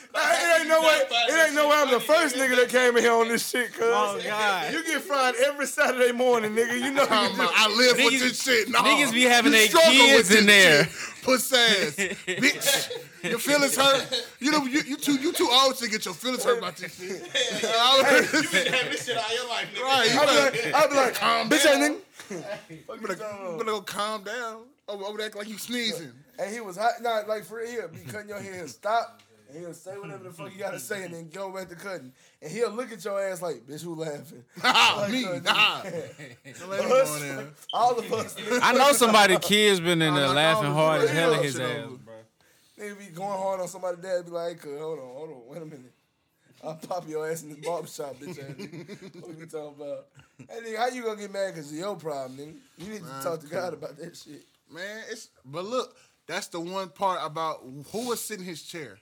Well, 0.12 0.56
It 0.56 0.60
ain't 0.60 0.68
no 0.68 0.80
way. 0.80 1.00
It 1.28 1.46
ain't 1.46 1.54
no 1.54 1.68
way. 1.68 1.76
I'm 1.76 1.90
the 1.90 2.00
first 2.00 2.34
nigga 2.34 2.56
that 2.56 2.68
came 2.68 2.96
in 2.96 3.02
here 3.02 3.12
on 3.12 3.28
this 3.28 3.48
shit, 3.48 3.72
cuz. 3.72 3.82
Oh, 3.84 4.20
God. 4.24 4.72
You 4.74 4.84
get 4.84 5.02
fried 5.02 5.34
every 5.36 5.66
Saturday 5.66 6.12
morning, 6.12 6.52
nigga. 6.54 6.74
You 6.74 6.90
know 6.90 7.02
you 7.02 7.08
I'm 7.10 7.36
just, 7.36 7.52
I 7.56 7.68
live 7.68 7.96
Niggas- 7.96 8.04
with 8.04 8.20
this 8.20 8.42
shit. 8.42 8.68
Nah, 8.68 8.80
niggas 8.82 9.12
be 9.12 9.22
having 9.22 9.52
you 9.52 9.68
their 9.68 9.68
kids 9.68 10.34
in 10.34 10.46
there. 10.46 10.84
shit. 10.84 10.92
Puss 11.22 11.52
ass, 11.52 11.94
bitch. 12.26 12.90
Your 13.22 13.38
feelings 13.38 13.76
hurt. 13.76 14.26
You 14.40 14.50
know 14.52 14.64
you, 14.64 14.80
you 14.86 14.96
too 14.96 15.16
you 15.16 15.32
too 15.34 15.48
old 15.52 15.76
to 15.76 15.86
get 15.88 16.06
your 16.06 16.14
feelings 16.14 16.42
hurt 16.44 16.58
about 16.58 16.76
this 16.78 16.96
shit. 16.96 17.10
You 17.10 17.18
been 17.20 18.72
having 18.72 18.90
this 18.90 19.04
shit 19.06 19.16
all 19.18 19.34
your 19.34 19.48
life, 19.48 19.68
nigga. 19.74 19.82
right, 19.82 20.10
you 20.10 20.18
I'll 20.18 20.26
be 20.26 20.58
like, 20.60 20.74
I'll 20.74 20.88
be 20.88 20.94
like, 20.94 21.14
Calm 21.14 21.50
bitch, 21.50 21.64
down. 21.64 21.82
ain't 21.82 21.98
nigga. 22.30 22.44
you 22.70 23.06
better, 23.06 23.12
you 23.12 23.58
better 23.58 23.64
go 23.64 23.80
calm 23.82 24.24
down. 24.24 24.62
Over, 24.88 25.04
over 25.04 25.18
there 25.18 25.30
like 25.36 25.48
you 25.48 25.58
sneezing. 25.58 26.10
And 26.38 26.52
he 26.52 26.60
was 26.60 26.76
hot, 26.78 26.92
not 27.02 27.28
like 27.28 27.44
for 27.44 27.58
real. 27.58 27.70
He'll 27.70 27.88
be 27.88 27.98
cutting 28.10 28.28
your 28.30 28.40
hair, 28.40 28.54
he'll 28.54 28.68
stop, 28.68 29.20
and 29.52 29.60
he'll 29.60 29.74
say 29.74 29.92
whatever 29.98 30.24
the 30.24 30.30
fuck 30.30 30.52
you 30.52 30.58
gotta 30.58 30.78
say, 30.78 31.04
and 31.04 31.14
then 31.14 31.28
go 31.28 31.50
back 31.52 31.68
to 31.68 31.74
cutting. 31.74 32.12
And 32.42 32.50
he'll 32.50 32.70
look 32.70 32.92
at 32.92 33.04
your 33.04 33.20
ass 33.20 33.42
like, 33.42 33.66
bitch, 33.66 33.82
who 33.82 33.94
laughing? 33.94 34.44
Nah, 34.62 34.96
Like, 35.00 35.12
me, 35.12 35.24
uh, 35.24 35.40
nah. 35.40 35.82
Don't 35.82 35.92
me 36.70 36.76
go 36.78 37.14
in 37.16 37.22
there. 37.36 37.46
All 37.72 37.98
of 37.98 38.12
us. 38.12 38.36
I 38.62 38.72
know 38.72 38.92
somebody 38.92 39.36
kids 39.38 39.80
been 39.80 40.00
in 40.02 40.14
there 40.14 40.26
like, 40.28 40.36
laughing 40.36 40.72
hard 40.72 41.02
as 41.02 41.10
hell 41.10 41.34
at 41.34 41.42
his 41.44 41.58
ass, 41.58 41.84
over. 41.86 41.96
bro. 41.96 42.14
They 42.78 42.92
be 42.92 43.06
going 43.12 43.38
hard 43.38 43.60
on 43.60 43.68
somebody's 43.68 44.00
dad. 44.02 44.24
Be 44.24 44.30
like, 44.30 44.62
hey, 44.64 44.78
hold 44.78 44.98
on, 44.98 45.04
hold 45.06 45.30
on, 45.30 45.42
wait 45.48 45.62
a 45.62 45.66
minute. 45.66 45.92
I'll 46.62 46.74
pop 46.74 47.08
your 47.08 47.26
ass 47.30 47.42
in 47.42 47.48
the 47.50 47.56
barber 47.56 47.86
shop, 47.88 48.16
bitch 48.16 48.30
ass 48.38 48.54
nigga. 48.56 49.22
What 49.26 49.38
you 49.38 49.46
talking 49.46 49.74
about? 49.82 50.06
Hey, 50.38 50.60
nigga, 50.72 50.76
how 50.76 50.88
you 50.88 51.02
gonna 51.04 51.20
get 51.20 51.32
mad 51.32 51.54
because 51.54 51.70
of 51.72 51.78
your 51.78 51.96
problem, 51.96 52.38
nigga? 52.38 52.54
You 52.78 52.92
need 52.92 52.98
to 52.98 53.04
Man, 53.04 53.22
talk 53.22 53.38
to 53.40 53.46
it's 53.46 53.54
God 53.54 53.72
about 53.72 53.96
that 53.96 54.16
shit. 54.16 54.44
Man, 54.72 55.02
it's 55.10 55.28
but 55.44 55.64
look, 55.64 55.96
that's 56.26 56.48
the 56.48 56.60
one 56.60 56.90
part 56.90 57.20
about 57.22 57.62
who 57.92 58.08
was 58.08 58.22
sitting 58.22 58.44
in 58.44 58.50
his 58.50 58.62
chair. 58.62 58.98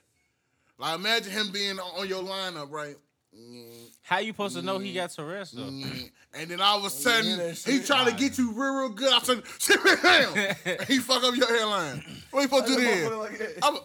Like 0.79 0.95
imagine 0.95 1.31
him 1.31 1.51
being 1.51 1.77
on 1.77 2.07
your 2.07 2.23
lineup, 2.23 2.71
right? 2.71 2.95
Mm. 3.37 3.65
How 4.01 4.19
you 4.19 4.31
supposed 4.31 4.55
to 4.55 4.61
know 4.61 4.79
he 4.79 4.91
mm. 4.91 4.95
got 4.95 5.11
Tourette's 5.11 5.51
though? 5.51 5.63
Mm. 5.63 6.11
And 6.31 6.47
then 6.51 6.61
all 6.61 6.77
of 6.77 6.85
a 6.85 6.91
sudden, 6.91 7.39
that 7.39 7.57
he 7.57 7.79
trying 7.79 8.05
to 8.05 8.13
get 8.13 8.37
you 8.37 8.51
real, 8.51 8.75
real 8.75 8.89
good. 8.89 9.11
I 9.11 9.17
said, 9.17 9.41
sit 9.57 9.83
me 9.83 9.91
down. 10.03 10.77
He 10.87 10.99
fuck 10.99 11.23
up 11.23 11.35
your 11.35 11.47
hairline. 11.47 12.05
What 12.29 12.41
you 12.41 12.47
supposed 12.47 12.67
to 12.67 12.75
do 12.75 12.81
That 12.85 13.09
then? 13.09 13.17
like 13.17 13.37
that. 13.39 13.53
I'm 13.63 13.77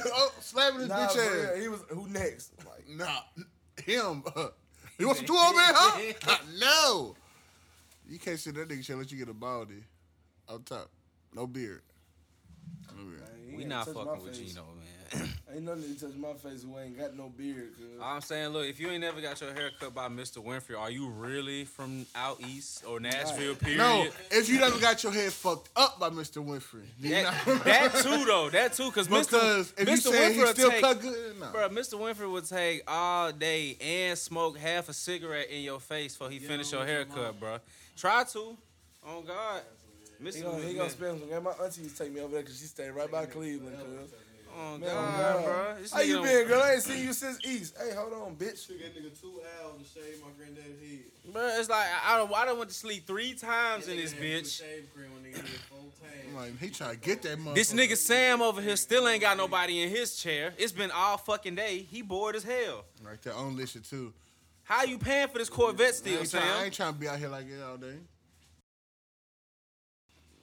oh, 0.06 0.32
slapping 0.40 0.80
his 0.80 0.88
Nah, 0.88 0.96
bitch 0.96 1.12
for 1.12 1.20
ass. 1.20 1.50
real, 1.52 1.60
he 1.60 1.68
was 1.68 1.80
who 1.90 2.08
next? 2.08 2.52
Like, 2.66 2.88
Nah, 2.88 3.20
him. 3.84 4.24
you 4.98 5.06
want 5.06 5.18
some 5.18 5.26
two 5.26 5.36
old 5.36 5.54
man, 5.54 5.74
huh? 5.76 6.38
no. 6.58 7.16
You 8.08 8.18
can't 8.18 8.38
sit 8.38 8.54
that 8.54 8.70
nigga 8.70 8.82
shit 8.82 8.94
unless 8.94 9.12
you 9.12 9.18
get 9.18 9.28
a 9.28 9.34
baldy 9.34 9.84
up 10.48 10.64
top. 10.64 10.88
No 11.34 11.46
beard. 11.46 11.82
No 12.96 13.04
beard. 13.04 13.22
he 13.46 13.56
We 13.56 13.64
not 13.66 13.86
fucking 13.88 14.24
with 14.24 14.36
face. 14.38 14.52
Gino, 14.52 14.62
man. 14.62 14.81
Ain't 15.54 15.64
nothing 15.64 15.82
to 15.94 16.00
touch 16.00 16.14
my 16.16 16.32
face 16.34 16.62
who 16.62 16.78
ain't 16.78 16.98
got 16.98 17.16
no 17.16 17.28
beard, 17.28 17.74
cuz. 17.76 17.86
I'm 18.02 18.20
saying, 18.20 18.48
look, 18.48 18.66
if 18.66 18.80
you 18.80 18.88
ain't 18.90 19.02
never 19.02 19.20
got 19.20 19.40
your 19.40 19.52
hair 19.52 19.70
cut 19.78 19.94
by 19.94 20.08
Mr. 20.08 20.42
Winfrey, 20.44 20.78
are 20.78 20.90
you 20.90 21.08
really 21.08 21.64
from 21.64 22.06
out 22.14 22.40
east 22.40 22.84
or 22.86 22.98
Nashville? 23.00 23.54
Period. 23.54 23.78
No, 23.78 24.06
if 24.30 24.48
you 24.48 24.58
never 24.58 24.78
got 24.78 25.02
your 25.02 25.12
head 25.12 25.32
fucked 25.32 25.68
up 25.76 26.00
by 26.00 26.08
Mr. 26.10 26.44
Winfrey, 26.44 26.84
That, 27.00 27.64
that 27.64 27.92
too 28.02 28.24
though, 28.24 28.48
that 28.50 28.72
too, 28.72 28.90
cause 28.90 29.08
Mr. 29.08 29.30
because 29.30 29.74
if 29.76 29.88
you 29.88 29.94
Mr. 29.94 30.10
say 30.12 30.32
he 30.34 30.40
Winfrey 30.40 30.48
still 30.52 30.70
take, 30.70 30.80
cut 30.80 31.00
good, 31.02 31.40
no. 31.40 31.50
Bro, 31.52 31.68
Mr. 31.70 31.94
Winfrey 31.94 32.30
would 32.30 32.48
take 32.48 32.82
all 32.88 33.32
day 33.32 33.76
and 33.80 34.18
smoke 34.18 34.56
half 34.56 34.88
a 34.88 34.92
cigarette 34.94 35.50
in 35.50 35.62
your 35.62 35.80
face 35.80 36.14
before 36.16 36.30
he 36.30 36.38
finish 36.38 36.72
your 36.72 36.86
haircut, 36.86 37.38
bro. 37.38 37.58
Try 37.96 38.24
to. 38.32 38.56
Oh 39.06 39.20
God. 39.20 39.62
Mr. 40.22 40.36
He 40.36 40.42
gonna, 40.42 40.64
he 40.64 40.74
gonna 40.74 40.90
spend 40.90 41.18
some. 41.20 41.28
Man, 41.28 41.42
my 41.42 41.50
auntie 41.50 41.82
used 41.82 41.96
to 41.96 42.04
take 42.04 42.14
me 42.14 42.20
over 42.20 42.32
there 42.32 42.42
because 42.42 42.58
she 42.58 42.66
stayed 42.66 42.90
right 42.90 43.10
by 43.10 43.26
Cleveland, 43.26 43.76
cuz. 43.76 44.12
Oh 44.54 44.78
Man, 44.78 44.80
God, 44.80 44.90
God. 44.90 45.44
bro. 45.44 45.74
This 45.80 45.92
How 45.92 46.00
you 46.00 46.18
nigga 46.18 46.22
been, 46.22 46.48
girl? 46.48 46.62
I 46.62 46.72
ain't 46.74 46.82
seen 46.82 47.04
you 47.04 47.12
since 47.12 47.38
East. 47.44 47.74
Hey, 47.78 47.94
hold 47.94 48.12
on, 48.12 48.36
bitch. 48.36 48.66
Took 48.66 48.78
that 48.80 48.94
nigga 48.94 49.18
two 49.20 49.40
hours 49.62 49.82
to 49.82 50.00
shave 50.00 50.20
my 50.20 50.28
granddad's 50.36 50.80
head. 50.80 51.32
Bro, 51.32 51.48
it's 51.58 51.68
like 51.68 51.86
I 52.06 52.18
don't. 52.18 52.32
I 52.34 52.44
don't 52.44 52.58
went 52.58 52.70
to 52.70 52.76
sleep 52.76 53.06
three 53.06 53.34
times 53.34 53.88
in 53.88 53.96
this 53.96 54.12
nigga 54.12 54.32
had 54.32 54.44
two 54.44 54.48
bitch. 54.48 54.58
Shave 54.58 54.94
cream 54.94 55.10
when 55.12 55.32
nigga 55.32 55.44
I'm 56.28 56.36
like, 56.36 56.58
he 56.58 56.70
trying 56.70 56.94
to 56.94 57.00
get 57.00 57.22
that 57.22 57.38
motherfucker. 57.38 57.54
This 57.54 57.72
nigga 57.72 57.96
Sam 57.96 58.40
over 58.42 58.62
here 58.62 58.76
still 58.76 59.06
ain't 59.06 59.20
got 59.20 59.36
nobody 59.36 59.82
in 59.82 59.90
his 59.90 60.16
chair. 60.16 60.54
It's 60.56 60.72
been 60.72 60.90
all 60.90 61.18
fucking 61.18 61.54
day. 61.54 61.78
He 61.78 62.02
bored 62.02 62.36
as 62.36 62.42
hell. 62.42 62.84
Right 63.02 63.20
there 63.22 63.34
on 63.34 63.56
listen 63.56 63.82
too. 63.82 64.12
How 64.64 64.84
you 64.84 64.98
paying 64.98 65.28
for 65.28 65.38
this 65.38 65.50
Corvette 65.50 65.88
I 65.88 65.90
still, 65.92 66.18
ain't, 66.20 66.30
trying, 66.30 66.44
I 66.44 66.64
ain't 66.64 66.74
trying 66.74 66.94
to 66.94 66.98
be 66.98 67.08
out 67.08 67.18
here 67.18 67.28
like 67.28 67.48
that 67.50 67.66
all 67.66 67.76
day. 67.76 67.96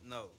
No, 0.05 0.21
fuck 0.21 0.29
that. 0.31 0.38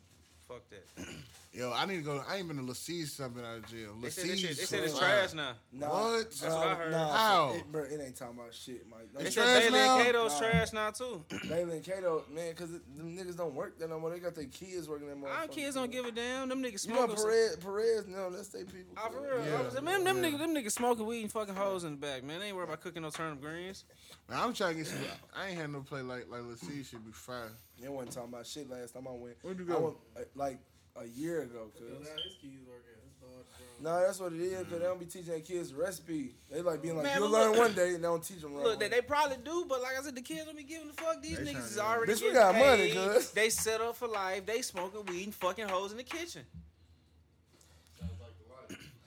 Yo, 1.53 1.72
I 1.74 1.84
need 1.84 1.96
to 1.96 2.03
go. 2.03 2.22
I 2.28 2.36
ain't 2.36 2.46
been 2.46 2.59
to 2.59 2.62
Lassise 2.62 3.09
something 3.09 3.44
out 3.44 3.57
of 3.57 3.66
jail. 3.66 3.96
They 4.01 4.11
said, 4.11 4.24
this 4.30 4.38
shit, 4.38 4.57
they 4.57 4.62
said 4.66 4.84
it's 4.84 4.96
trash 4.96 5.34
now. 5.34 5.55
Nah, 5.72 5.88
What? 5.88 6.30
That's 6.30 6.42
what 6.42 6.53
I 6.68 6.74
heard. 6.76 6.92
Nah, 6.92 7.09
How? 7.12 7.55
It, 7.57 7.72
bro, 7.72 7.82
it 7.82 8.01
ain't 8.01 8.14
talking 8.16 8.38
about 8.38 8.55
shit, 8.55 8.86
Mike. 8.88 9.09
They 9.12 9.24
They 9.24 9.30
said 9.30 9.42
trash 9.42 9.62
Bailey 9.64 9.78
now? 9.80 9.96
and 9.96 10.05
Cato's 10.05 10.32
Nah. 10.32 10.38
trash 10.38 10.72
now 10.72 10.90
too. 10.92 11.24
Bailey 11.48 11.72
and 11.78 11.84
Kato, 11.84 12.24
man, 12.32 12.51
because 12.51 12.70
them 12.70 13.16
niggas 13.16 13.36
don't 13.36 13.53
work 13.53 13.80
there 13.80 13.88
no 13.88 13.98
more. 13.98 14.11
They 14.11 14.20
got 14.20 14.36
their 14.36 14.44
kids 14.44 14.88
working 14.88 15.09
there. 15.09 15.28
Our 15.28 15.48
kids 15.48 15.74
don't 15.74 15.90
give 15.90 16.05
a 16.05 16.12
damn. 16.12 16.48
Them 16.48 16.62
niggas 16.62 16.80
smoking. 16.80 17.03
You 17.11 17.16
know. 17.16 17.22
Perez, 17.24 17.57
Perez, 17.57 18.07
no, 18.07 18.30
that's 18.30 18.48
they 18.51 18.62
people. 18.62 18.94
Ah, 18.96 19.09
for 19.09 19.20
real. 19.20 19.44
Yeah. 19.44 19.70
I 19.76 19.80
Man, 19.80 20.05
them 20.05 20.18
niggas, 20.18 20.38
them 20.38 20.55
niggas 20.55 20.70
smoking 20.72 21.05
weed 21.05 21.22
and 21.22 21.32
fucking 21.32 21.57
hoes 21.57 21.82
in 21.82 21.90
the 21.90 21.96
back, 21.96 22.22
man. 22.22 22.38
They 22.38 22.46
ain't 22.46 22.57
worried 22.57 22.68
about 22.68 22.80
cooking 22.80 23.03
no 23.03 23.11
turnip 23.11 23.40
greens. 23.40 23.84
Man, 24.28 24.38
I'm 24.38 24.53
trying 24.55 24.74
to 24.74 24.78
get 24.78 24.86
some. 24.86 24.98
I 25.36 25.48
ain't 25.48 25.59
had 25.59 25.70
no 25.72 25.80
play 25.80 26.03
like 26.03 26.30
like 26.30 26.42
Lassise 26.42 26.88
should 26.90 27.05
be 27.05 27.11
fire. 27.11 27.51
They 27.82 27.88
wasn't 27.88 28.12
talking 28.12 28.28
about 28.32 28.46
shit 28.46 28.70
last 28.70 28.94
time 28.94 29.09
I 29.09 29.12
went. 29.12 29.34
Where'd 29.42 29.59
you 29.59 29.64
I 29.64 29.68
go? 29.68 29.80
went, 29.80 29.96
uh, 30.16 30.20
like 30.36 30.59
a 30.97 31.07
year 31.07 31.43
ago, 31.43 31.70
cuz. 31.78 31.82
Now 31.88 31.97
his 32.22 32.36
kids 32.41 32.66
work 32.68 32.84
at 32.86 33.01
his 33.03 33.14
daughter's 33.20 33.47
grown. 33.57 33.82
No, 33.82 34.07
that's 34.07 34.18
what 34.20 34.32
it 34.32 34.41
is, 34.41 34.59
because 34.59 34.78
they 34.78 34.84
don't 34.84 34.99
be 35.01 35.07
teaching 35.07 35.30
their 35.30 35.41
kids 35.41 35.70
the 35.70 35.76
recipe. 35.80 36.34
They 36.51 36.61
like 36.62 36.82
being 36.82 36.97
like, 36.97 37.05
Man, 37.05 37.18
you'll 37.18 37.28
but 37.30 37.38
learn 37.41 37.51
look- 37.53 37.59
one 37.61 37.72
day, 37.74 37.88
and 37.95 37.99
they 37.99 38.09
don't 38.09 38.22
teach 38.22 38.41
them 38.41 38.55
right. 38.55 38.64
Look, 38.64 38.80
they, 38.80 38.88
they 38.88 39.01
probably 39.01 39.36
do, 39.45 39.64
but 39.68 39.80
like 39.82 39.99
I 39.99 40.03
said, 40.03 40.14
the 40.14 40.20
kids 40.22 40.45
don't 40.45 40.57
be 40.57 40.64
giving 40.64 40.88
the 40.88 40.95
fuck. 40.95 41.22
These 41.22 41.38
They 41.38 41.53
niggas 41.55 41.66
is 41.72 41.78
already 41.78 42.12
Bitch, 42.12 42.16
we 42.22 42.32
getting 42.32 42.34
got 42.34 42.55
money, 42.57 42.88
paid. 42.93 42.95
cuz. 43.14 43.30
They 43.30 43.49
set 43.51 43.80
up 43.80 43.97
for 43.97 44.09
life. 44.09 44.45
They 44.47 44.62
smoking 44.62 45.05
weed 45.07 45.24
and 45.24 45.34
fucking 45.34 45.68
hoes 45.68 45.93
in 45.93 45.97
the 45.99 46.05
kitchen. 46.05 46.43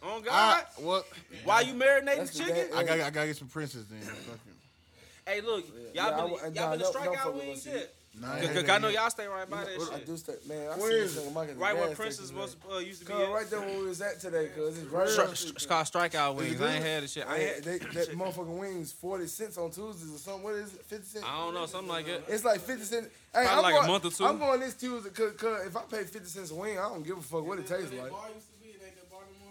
Oh 0.06 0.20
God! 0.20 0.66
I, 0.78 0.82
what? 0.82 1.06
Why 1.46 1.62
you 1.62 1.74
marinating 1.76 2.06
That's 2.18 2.32
the 2.32 2.40
the 2.40 2.50
chicken? 2.50 2.56
day- 2.72 2.76
I 2.76 2.84
got 2.84 3.00
I 3.00 3.10
gotta 3.10 3.28
get 3.28 3.38
some 3.38 3.48
princes 3.48 3.86
then. 3.88 4.02
Fuck 4.02 4.36
it. 4.48 5.32
Hey, 5.32 5.40
look, 5.40 5.64
y'all 5.94 6.14
I 6.14 6.22
been 6.22 6.32
wa- 6.32 6.38
y'all 6.40 6.52
nah, 6.52 6.70
been 6.72 6.80
to 6.80 6.84
don't- 6.84 6.94
don't 6.94 6.94
strikeout 6.94 7.24
fuck 7.24 7.36
with 7.36 7.44
wings 7.46 7.68
us, 7.68 7.74
yet? 7.74 7.94
Nah, 8.16 8.28
I 8.28 8.32
Cause, 8.36 8.42
ain't 8.44 8.54
cause 8.54 8.62
had 8.62 8.70
I 8.70 8.78
know 8.78 8.88
y'all 8.90 9.10
stay 9.10 9.26
right 9.26 9.50
by 9.50 9.64
that 9.64 9.70
I 9.92 9.98
shit. 9.98 10.06
do 10.06 10.18
start, 10.18 10.48
man. 10.48 10.68
I 10.72 10.78
Where 10.78 10.92
see 10.92 10.98
is 10.98 11.16
this 11.16 11.24
it? 11.26 11.30
nigga 11.30 11.34
Mike 11.34 11.50
at 11.50 11.56
the 11.56 11.60
Right 11.62 11.76
where 11.76 11.88
gas 11.88 11.98
Prince 11.98 12.20
is 12.20 12.28
supposed 12.28 12.62
to 12.62 12.76
uh, 12.76 12.78
used 12.78 13.00
to 13.02 13.06
be. 13.08 13.14
Cuz, 13.14 13.22
at. 13.24 13.32
right 13.32 13.50
there 13.50 13.60
where 13.62 13.80
we 13.80 13.88
was 13.88 14.02
at 14.02 14.20
today, 14.20 14.50
cuz 14.56 14.78
it's 14.78 14.88
right 14.92 15.08
Stri- 15.08 15.16
there. 15.18 15.54
It's 15.56 15.66
called 15.66 15.86
strikeout 15.88 16.36
wings. 16.36 16.62
I 16.62 16.74
ain't 16.76 16.84
had 16.86 17.04
the 17.04 17.08
shit. 17.08 17.26
I, 17.26 17.38
Hey, 17.38 17.54
ain't, 17.56 17.64
they, 17.64 17.78
that 17.98 18.10
motherfucking 18.16 18.60
wings, 18.60 18.92
40 18.92 19.26
cents 19.26 19.58
on 19.58 19.72
Tuesdays 19.72 20.14
or 20.14 20.20
something. 20.20 20.44
What 20.44 20.54
is 20.56 20.76
it? 20.76 20.86
50 20.86 21.06
cents? 21.08 21.26
I 21.28 21.38
don't 21.40 21.56
know, 21.56 21.66
something 21.66 21.90
like 21.90 22.06
that. 22.06 22.22
It's 22.28 22.46
like 22.46 22.62
50 22.62 22.84
cents. 22.84 23.08
Hey, 23.34 23.46
Probably 23.46 23.50
I'm 23.50 23.74
like 23.74 23.84
a 23.84 23.88
month 23.88 24.06
or 24.06 24.12
two. 24.12 24.26
I'm 24.26 24.38
going 24.38 24.60
this 24.60 24.76
Tuesday 24.76 25.10
because 25.10 25.66
if 25.66 25.76
I 25.76 25.82
pay 25.90 26.04
50 26.04 26.20
cents 26.30 26.52
a 26.52 26.56
wing, 26.56 26.78
I 26.78 26.84
don't 26.84 27.02
give 27.04 27.18
a 27.18 27.22
fuck 27.22 27.44
what 27.48 27.58
it 27.58 27.66
tastes 27.66 27.92
like. 27.94 28.12
bar 28.12 28.30
used 28.36 28.46
to 28.46 28.60
be, 28.62 28.70
ain't 28.74 28.80
that 28.96 29.10
bar 29.10 29.22
no? 29.42 29.48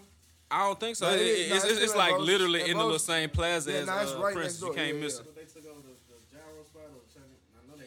I 0.49 0.59
don't 0.67 0.79
think 0.79 0.95
so. 0.95 1.09
It- 1.09 1.19
it 1.19 1.21
is- 1.21 1.51
it- 1.51 1.55
it's, 1.55 1.65
it's 1.65 1.81
it's, 1.81 1.95
like 1.97 2.17
literally 2.17 2.61
At 2.61 2.69
in 2.69 2.77
the 2.77 2.83
little 2.83 2.97
same 2.97 3.29
plaza 3.29 3.73
as 3.73 3.89
uh, 3.89 4.19
right 4.23 4.33
Prince. 4.33 4.61
next 4.61 4.61
You 4.61 4.73
can't 4.73 4.97
miss 5.01 5.19
it. 5.19 5.25
But 5.25 5.35
they 5.35 5.43
took 5.43 5.69
over 5.69 5.81
the 5.81 5.93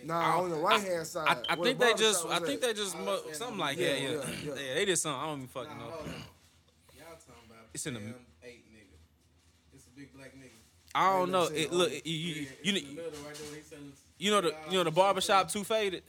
Nah, 0.07 0.41
on 0.41 0.51
the 0.51 0.57
right 0.57 0.81
hand 0.83 1.07
side. 1.07 1.27
I, 1.49 1.53
I 1.53 1.57
where 1.57 1.67
think 1.67 1.79
the 1.81 1.85
they 1.87 1.95
just, 1.95 2.27
I 2.27 2.39
think 2.39 2.63
at. 2.63 2.69
they 2.69 2.75
just, 2.75 2.97
I 2.97 3.01
mu- 3.01 3.19
something 3.33 3.57
the- 3.57 3.63
like 3.63 3.79
Yeah, 3.79 3.89
that. 3.89 4.01
Yeah, 4.03 4.09
yeah, 4.11 4.17
yeah, 4.45 4.53
yeah. 4.69 4.75
they 4.75 4.85
did 4.85 4.97
something. 4.99 5.21
I 5.21 5.27
don't 5.27 5.37
even 5.39 5.49
fucking 5.49 5.71
Nah, 5.71 5.79
know. 5.85 5.91
hold 5.91 6.07
on. 6.07 6.07
Y'all 6.07 7.07
talking 7.09 7.51
about 7.51 7.65
It's 7.75 7.87
in 7.87 7.95
the- 7.95 8.01
damn 8.01 8.15
eight 8.45 8.65
nigga. 8.73 9.75
It's 9.75 9.87
a 9.87 9.91
big 9.99 10.15
black 10.15 10.35
nigga. 10.37 10.51
I 10.95 11.13
don't 11.19 11.31
know. 11.31 11.45
It, 11.45 11.73
look, 11.73 11.93
it. 11.93 12.07
you, 12.07 12.15
you, 12.17 12.35
you, 12.35 12.47
it's 12.63 12.65
you, 12.65 12.73
in 12.73 12.97
the 12.97 13.03
know- 13.03 13.09
right 13.27 13.35
there 13.35 13.47
where 13.49 13.57
he 13.57 13.63
selling 13.63 13.93
you 14.19 14.31
know 14.31 14.41
the, 14.41 14.55
you 14.71 14.79
know 14.79 14.85
the 14.85 14.91
barbershop 14.91 15.51
two 15.51 15.65
faded. 15.65 16.03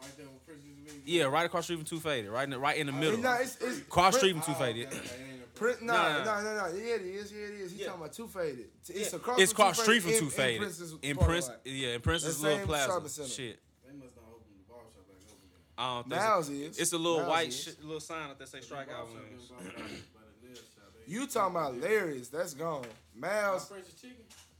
Right 0.00 0.16
there 0.16 0.26
where 0.26 0.34
Prince 0.46 0.64
used. 0.64 1.06
Yeah, 1.06 1.24
right 1.24 1.46
across 1.46 1.62
the 1.68 1.74
street 1.74 1.76
from 1.76 1.98
two 1.98 2.00
faded, 2.00 2.30
right 2.30 2.44
in 2.44 2.50
the, 2.50 2.58
right 2.58 2.76
in 2.76 2.86
the 2.86 2.92
middle. 2.92 3.20
It's 3.24 3.56
it's, 3.56 3.62
it's, 3.78 3.88
Cross 3.88 4.14
Prince- 4.14 4.16
street 4.18 4.32
from 4.32 4.42
two 4.42 4.52
Oh, 4.52 4.64
faded. 4.64 4.88
Okay, 5.56 5.64
okay, 5.64 5.76
ain't 5.76 5.82
no 5.82 5.82
Print, 5.82 5.82
Nah, 5.82 5.94
nah, 5.94 6.24
nah, 6.24 6.42
nah, 6.42 6.54
nah, 6.54 6.68
nah. 6.68 6.74
Yeah, 6.76 6.94
it 6.94 7.00
is. 7.02 7.32
Yeah, 7.32 7.38
it 7.46 7.54
is. 7.54 7.72
He 7.72 7.78
Yeah. 7.80 7.86
talking 7.86 8.00
about 8.02 8.12
two 8.12 8.28
faded. 8.28 8.70
It's 8.88 9.12
Yeah, 9.12 9.16
across. 9.18 9.40
it's 9.40 9.52
from 9.52 9.74
Two 9.74 9.82
street 9.82 10.00
from 10.02 10.10
Faded 10.10 10.18
two 10.20 10.24
in- 10.26 10.30
faded. 10.30 10.60
Prince's 10.60 10.94
In 11.02 11.16
Prince, 11.16 11.50
yeah, 11.64 11.88
in 11.88 12.00
Prince's 12.00 12.40
The 12.40 12.48
little 12.48 12.66
plaza. 12.66 13.26
Shit, 13.28 13.58
They 13.86 13.92
must 13.92 14.16
not 14.16 14.24
open 14.30 14.52
the 14.56 14.72
barbershop 14.72 15.06
back 15.08 15.16
open 15.28 15.48
yet. 15.50 15.78
I 15.78 15.94
don't 15.94 16.08
think 16.08 16.20
Miles 16.22 16.46
so. 16.46 16.52
is. 16.52 16.78
It's 16.78 16.92
a 16.92 16.98
little 16.98 17.18
Miles 17.18 17.28
white 17.30 17.48
is. 17.48 17.62
shit, 17.62 17.82
little 17.84 18.00
sign 18.00 18.30
up 18.30 18.38
that 18.38 18.48
say 18.48 18.58
strikeout 18.58 18.86
Barbershop 18.86 19.14
wings. 19.30 19.48
been 19.48 19.56
bought 19.56 19.74
by 19.74 20.20
the 20.40 20.46
nail 20.48 20.56
shop. 20.56 20.92
They- 21.06 21.12
You 21.12 21.26
talking 21.26 21.56
about 21.56 21.76
Larry's? 21.80 22.28
That's 22.28 22.54
gone. 22.54 22.86
Miles. 23.14 23.70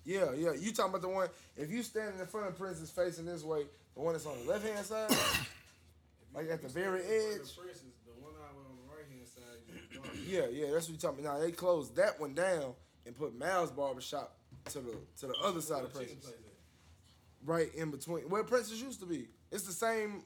Yeah, 0.05 0.32
yeah. 0.34 0.53
You 0.53 0.72
talking 0.72 0.90
about 0.90 1.03
the 1.03 1.09
one? 1.09 1.28
If 1.57 1.70
you 1.70 1.82
standing 1.82 2.20
in 2.20 2.26
front 2.26 2.47
of 2.47 2.57
Prince's 2.57 2.90
facing 2.90 3.24
this 3.26 3.42
way, 3.42 3.66
the 3.94 4.01
one 4.01 4.12
that's 4.14 4.24
on 4.26 4.38
the 4.38 4.44
left 4.51 4.64
hand 4.64 4.86
side, 4.86 5.11
like 6.34 6.49
at 6.49 6.62
the 6.62 6.68
very 6.68 7.01
edge. 7.03 7.42
The 7.42 7.61
Prince's, 7.61 7.82
the 8.07 8.12
one 8.22 8.34
out 8.38 8.55
on 8.55 8.76
the 8.76 8.94
right 8.94 9.05
hand 9.11 9.26
side. 9.26 9.59
you 9.66 10.01
can 10.01 10.03
go. 10.03 10.09
Yeah, 10.27 10.47
yeah. 10.51 10.66
That's 10.72 10.89
what 10.89 11.01
you're 11.03 11.11
talking 11.11 11.24
about. 11.24 11.39
Now 11.39 11.45
they 11.45 11.53
closed 11.53 11.97
that 11.97 12.20
one 12.20 12.35
down 12.35 12.74
and 13.07 13.16
put 13.16 13.39
Miles 13.39 13.70
Barbershop 13.70 14.37
to 14.66 14.81
the 14.81 14.97
to 15.20 15.27
the 15.29 15.35
other 15.43 15.61
side 15.61 15.85
of 15.85 15.95
Where 15.95 16.05
the 16.05 16.09
chicken 16.11 16.16
Prince's, 16.16 16.24
place 16.24 16.35
at? 16.35 17.49
right 17.49 17.74
in 17.74 17.91
between 17.91 18.22
where 18.29 18.43
Prince's 18.45 18.81
used 18.83 19.01
to 19.01 19.07
be. 19.07 19.29
It's 19.53 19.64
the 19.64 19.72
same 19.72 20.22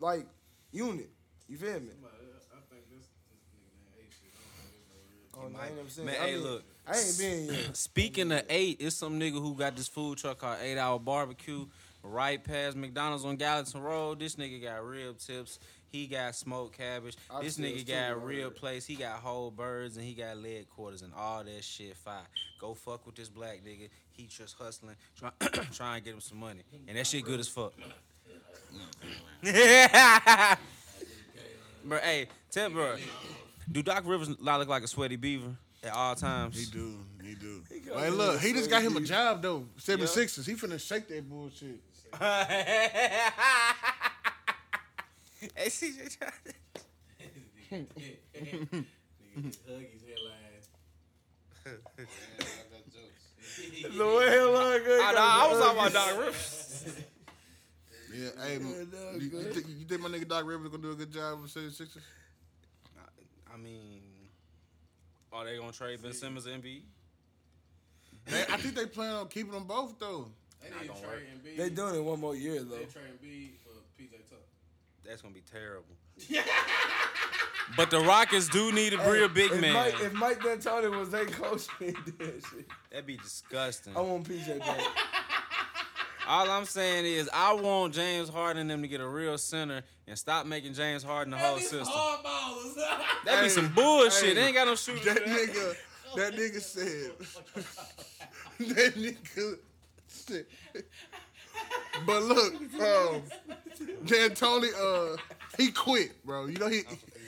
like 0.00 0.26
unit. 0.72 1.08
You 1.48 1.56
feel 1.56 1.70
me? 1.80 1.88
I 2.04 2.60
think 2.70 2.84
this, 2.90 3.06
this 3.08 3.40
nigga 3.56 3.96
named 3.96 4.12
shit. 4.12 4.32
I 5.34 5.38
Oh, 5.38 5.42
don't 5.42 5.52
no, 5.54 5.58
I 5.60 5.66
ain't 5.68 5.76
never 5.76 5.88
seen 5.88 6.04
Man, 6.04 6.14
it. 6.14 6.20
I 6.20 6.26
hey, 6.26 6.34
mean, 6.34 6.42
look. 6.44 6.64
I 6.86 6.98
ain't 6.98 7.18
been 7.18 7.46
yet. 7.46 7.76
Speaking 7.76 8.32
of 8.32 8.42
eight, 8.50 8.76
it's 8.80 8.96
some 8.96 9.18
nigga 9.18 9.40
who 9.40 9.54
got 9.54 9.76
this 9.76 9.88
food 9.88 10.18
truck 10.18 10.38
called 10.38 10.58
Eight 10.62 10.78
Hour 10.78 10.98
Barbecue 10.98 11.66
right 12.02 12.42
past 12.42 12.76
McDonald's 12.76 13.24
on 13.24 13.36
Gallatin 13.36 13.80
Road. 13.82 14.20
This 14.20 14.36
nigga 14.36 14.62
got 14.62 14.84
rib 14.84 15.18
tips. 15.18 15.58
He 15.90 16.06
got 16.06 16.34
smoked 16.34 16.76
cabbage. 16.76 17.16
I 17.30 17.42
this 17.42 17.56
nigga 17.56 17.74
this 17.74 17.84
too, 17.84 17.92
got 17.92 18.02
I 18.02 18.10
rib 18.10 18.58
heard. 18.58 18.82
He 18.82 18.94
got 18.94 19.20
whole 19.20 19.50
birds 19.50 19.96
and 19.96 20.04
he 20.04 20.12
got 20.12 20.36
leg 20.36 20.68
quarters 20.68 21.02
and 21.02 21.12
all 21.14 21.42
that 21.42 21.64
shit 21.64 21.96
fire. 21.96 22.26
Go 22.60 22.74
fuck 22.74 23.06
with 23.06 23.14
this 23.14 23.28
black 23.28 23.62
nigga. 23.64 23.88
He 24.12 24.26
just 24.26 24.56
hustling, 24.58 24.96
try, 25.16 25.30
trying 25.72 26.00
to 26.00 26.04
get 26.04 26.14
him 26.14 26.20
some 26.20 26.38
money. 26.38 26.60
And 26.86 26.98
that 26.98 27.06
shit 27.06 27.24
good 27.24 27.40
as 27.40 27.48
fuck. 27.48 27.72
bro, 31.84 31.98
hey, 31.98 32.26
tell 32.50 32.68
bro, 32.70 32.96
do 33.70 33.82
Doc 33.82 34.02
Rivers 34.04 34.28
not 34.40 34.58
look 34.58 34.68
like 34.68 34.82
a 34.82 34.88
sweaty 34.88 35.16
beaver 35.16 35.56
at 35.82 35.94
all 35.94 36.14
times? 36.14 36.58
He 36.58 36.66
do, 36.70 36.98
he 37.22 37.34
do. 37.34 37.62
got 37.88 38.00
Hey, 38.00 38.10
look, 38.10 38.40
he 38.40 38.52
just 38.52 38.68
got 38.68 38.82
him 38.82 38.96
a 38.96 39.00
job 39.00 39.40
though. 39.40 39.64
Seven 39.78 40.06
sixes. 40.06 40.44
He 40.44 40.54
finna 40.54 40.78
shake 40.78 41.08
that 41.08 41.26
bullshit. 41.28 41.80
hey, 45.56 45.68
CJ, 45.68 46.18
try- 46.18 46.32
Nigga 47.70 47.86
just 49.42 49.60
hug 49.66 49.84
his 49.92 50.02
hairline. 50.06 50.34
I 51.66 51.70
got 52.70 52.84
jokes. 52.92 53.96
The 53.96 54.06
way 54.06 54.26
hell 54.30 54.56
I 54.56 54.78
go. 54.78 55.00
I, 55.02 55.14
I 55.16 55.48
was 55.50 55.58
talking 55.60 55.78
about 55.78 55.92
Doc 55.92 56.18
Rivers. 56.18 56.94
Yeah, 58.10 58.30
hey, 58.42 58.58
no, 58.58 58.68
you, 59.16 59.20
you, 59.20 59.28
good. 59.28 59.52
think, 59.52 59.66
you 59.68 59.84
think 59.84 60.00
my 60.00 60.08
nigga 60.08 60.26
Doc 60.26 60.46
Rivers 60.46 60.70
gonna 60.70 60.82
do 60.82 60.92
a 60.92 60.94
good 60.94 61.12
job 61.12 61.42
with 61.42 61.50
Seven 61.50 61.70
Sixers? 61.70 62.02
I 63.52 63.56
mean, 63.58 64.00
are 65.30 65.44
they 65.44 65.58
gonna 65.58 65.72
trade 65.72 66.02
Ben 66.02 66.14
Simmons 66.14 66.46
and 66.46 66.60
Embiid? 66.62 66.80
They, 68.24 68.40
I 68.50 68.56
think 68.56 68.74
they 68.76 68.86
plan 68.86 69.12
on 69.14 69.28
keeping 69.28 69.52
them 69.52 69.64
both 69.64 69.98
though. 69.98 70.28
They 70.62 70.70
need 70.70 70.80
to 70.80 70.88
gonna 70.88 71.00
trade. 71.00 71.26
Embiid. 71.36 71.56
They 71.58 71.68
doing 71.68 71.94
it 71.96 72.02
one 72.02 72.18
more 72.18 72.34
year 72.34 72.62
though. 72.62 72.76
They 72.76 72.84
trade 72.86 73.04
Embiid 73.22 73.50
for 73.62 73.67
PJ 73.67 73.67
Tucker. 73.67 73.67
That's 75.08 75.22
gonna 75.22 75.32
be 75.32 75.42
terrible. 75.50 75.96
but 77.76 77.90
the 77.90 78.00
Rockets 78.00 78.48
do 78.48 78.70
need 78.72 78.92
a 78.92 79.10
real 79.10 79.28
big 79.28 79.52
if 79.52 79.60
man. 79.60 79.72
Mike, 79.72 79.94
if 80.02 80.12
Mike 80.12 80.40
D'Antoni 80.40 80.98
was 80.98 81.08
their 81.10 81.24
coach, 81.24 81.66
he 81.78 81.86
did 81.86 82.18
that 82.18 82.42
shit. 82.50 82.66
That'd 82.90 83.06
be 83.06 83.16
disgusting. 83.16 83.96
I 83.96 84.00
want 84.00 84.28
PJ 84.28 84.58
back. 84.58 84.80
All 86.28 86.50
I'm 86.50 86.66
saying 86.66 87.06
is, 87.06 87.30
I 87.32 87.54
want 87.54 87.94
James 87.94 88.28
Harden 88.28 88.60
and 88.60 88.68
them 88.70 88.82
to 88.82 88.88
get 88.88 89.00
a 89.00 89.08
real 89.08 89.38
center 89.38 89.80
and 90.06 90.18
stop 90.18 90.44
making 90.44 90.74
James 90.74 91.02
Harden 91.02 91.30
the 91.30 91.38
whole 91.38 91.58
system. 91.58 91.88
That'd 93.24 93.40
be 93.40 93.44
Hey, 93.44 93.48
some 93.48 93.72
bullshit. 93.72 94.28
hey, 94.28 94.34
they 94.34 94.44
ain't 94.48 94.54
got 94.54 94.66
no 94.66 94.74
shooters. 94.74 95.06
That 95.06 95.22
for 95.22 95.28
that. 95.30 95.48
nigga, 95.48 95.76
that 96.16 96.34
nigga 96.34 96.60
said, 96.60 97.12
that 98.76 98.94
nigga 98.94 99.56
said. 100.06 100.44
But 102.06 102.22
look, 102.22 102.54
um, 102.54 103.22
D'Antoni, 104.04 104.68
uh, 104.74 105.16
he 105.56 105.70
quit, 105.70 106.24
bro. 106.24 106.46
You 106.46 106.58
know 106.58 106.68
he 106.68 106.82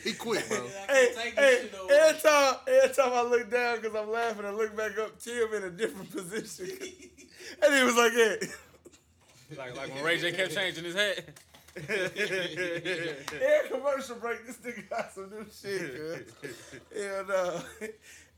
he 0.04 0.12
quit, 0.12 0.48
bro. 0.48 0.66
hey, 0.88 1.12
Take 1.14 1.36
this 1.36 1.70
hey, 1.70 1.70
every 1.90 2.20
time, 2.20 2.54
every 2.66 2.94
time 2.94 3.12
I 3.12 3.22
look 3.22 3.50
down 3.50 3.80
because 3.80 3.94
I'm 3.94 4.10
laughing, 4.10 4.46
I 4.46 4.50
look 4.50 4.76
back 4.76 4.98
up, 4.98 5.18
Tim 5.20 5.52
in 5.54 5.64
a 5.64 5.70
different 5.70 6.10
position, 6.10 6.66
and 7.62 7.74
he 7.74 7.82
was 7.82 7.96
like, 7.96 8.12
"Hey, 8.12 8.38
Like, 9.56 9.76
like 9.76 9.94
when 9.94 10.04
Ray 10.04 10.18
J 10.18 10.32
kept 10.32 10.54
changing 10.54 10.84
his 10.84 10.94
head. 10.94 11.32
Air 11.88 13.62
commercial 13.70 14.16
break. 14.16 14.44
This 14.44 14.56
nigga 14.56 14.90
got 14.90 15.12
some 15.12 15.30
new 15.30 15.46
shit, 15.52 16.28
cuz. 16.40 16.52
Hell 16.96 17.24
no. 17.28 17.62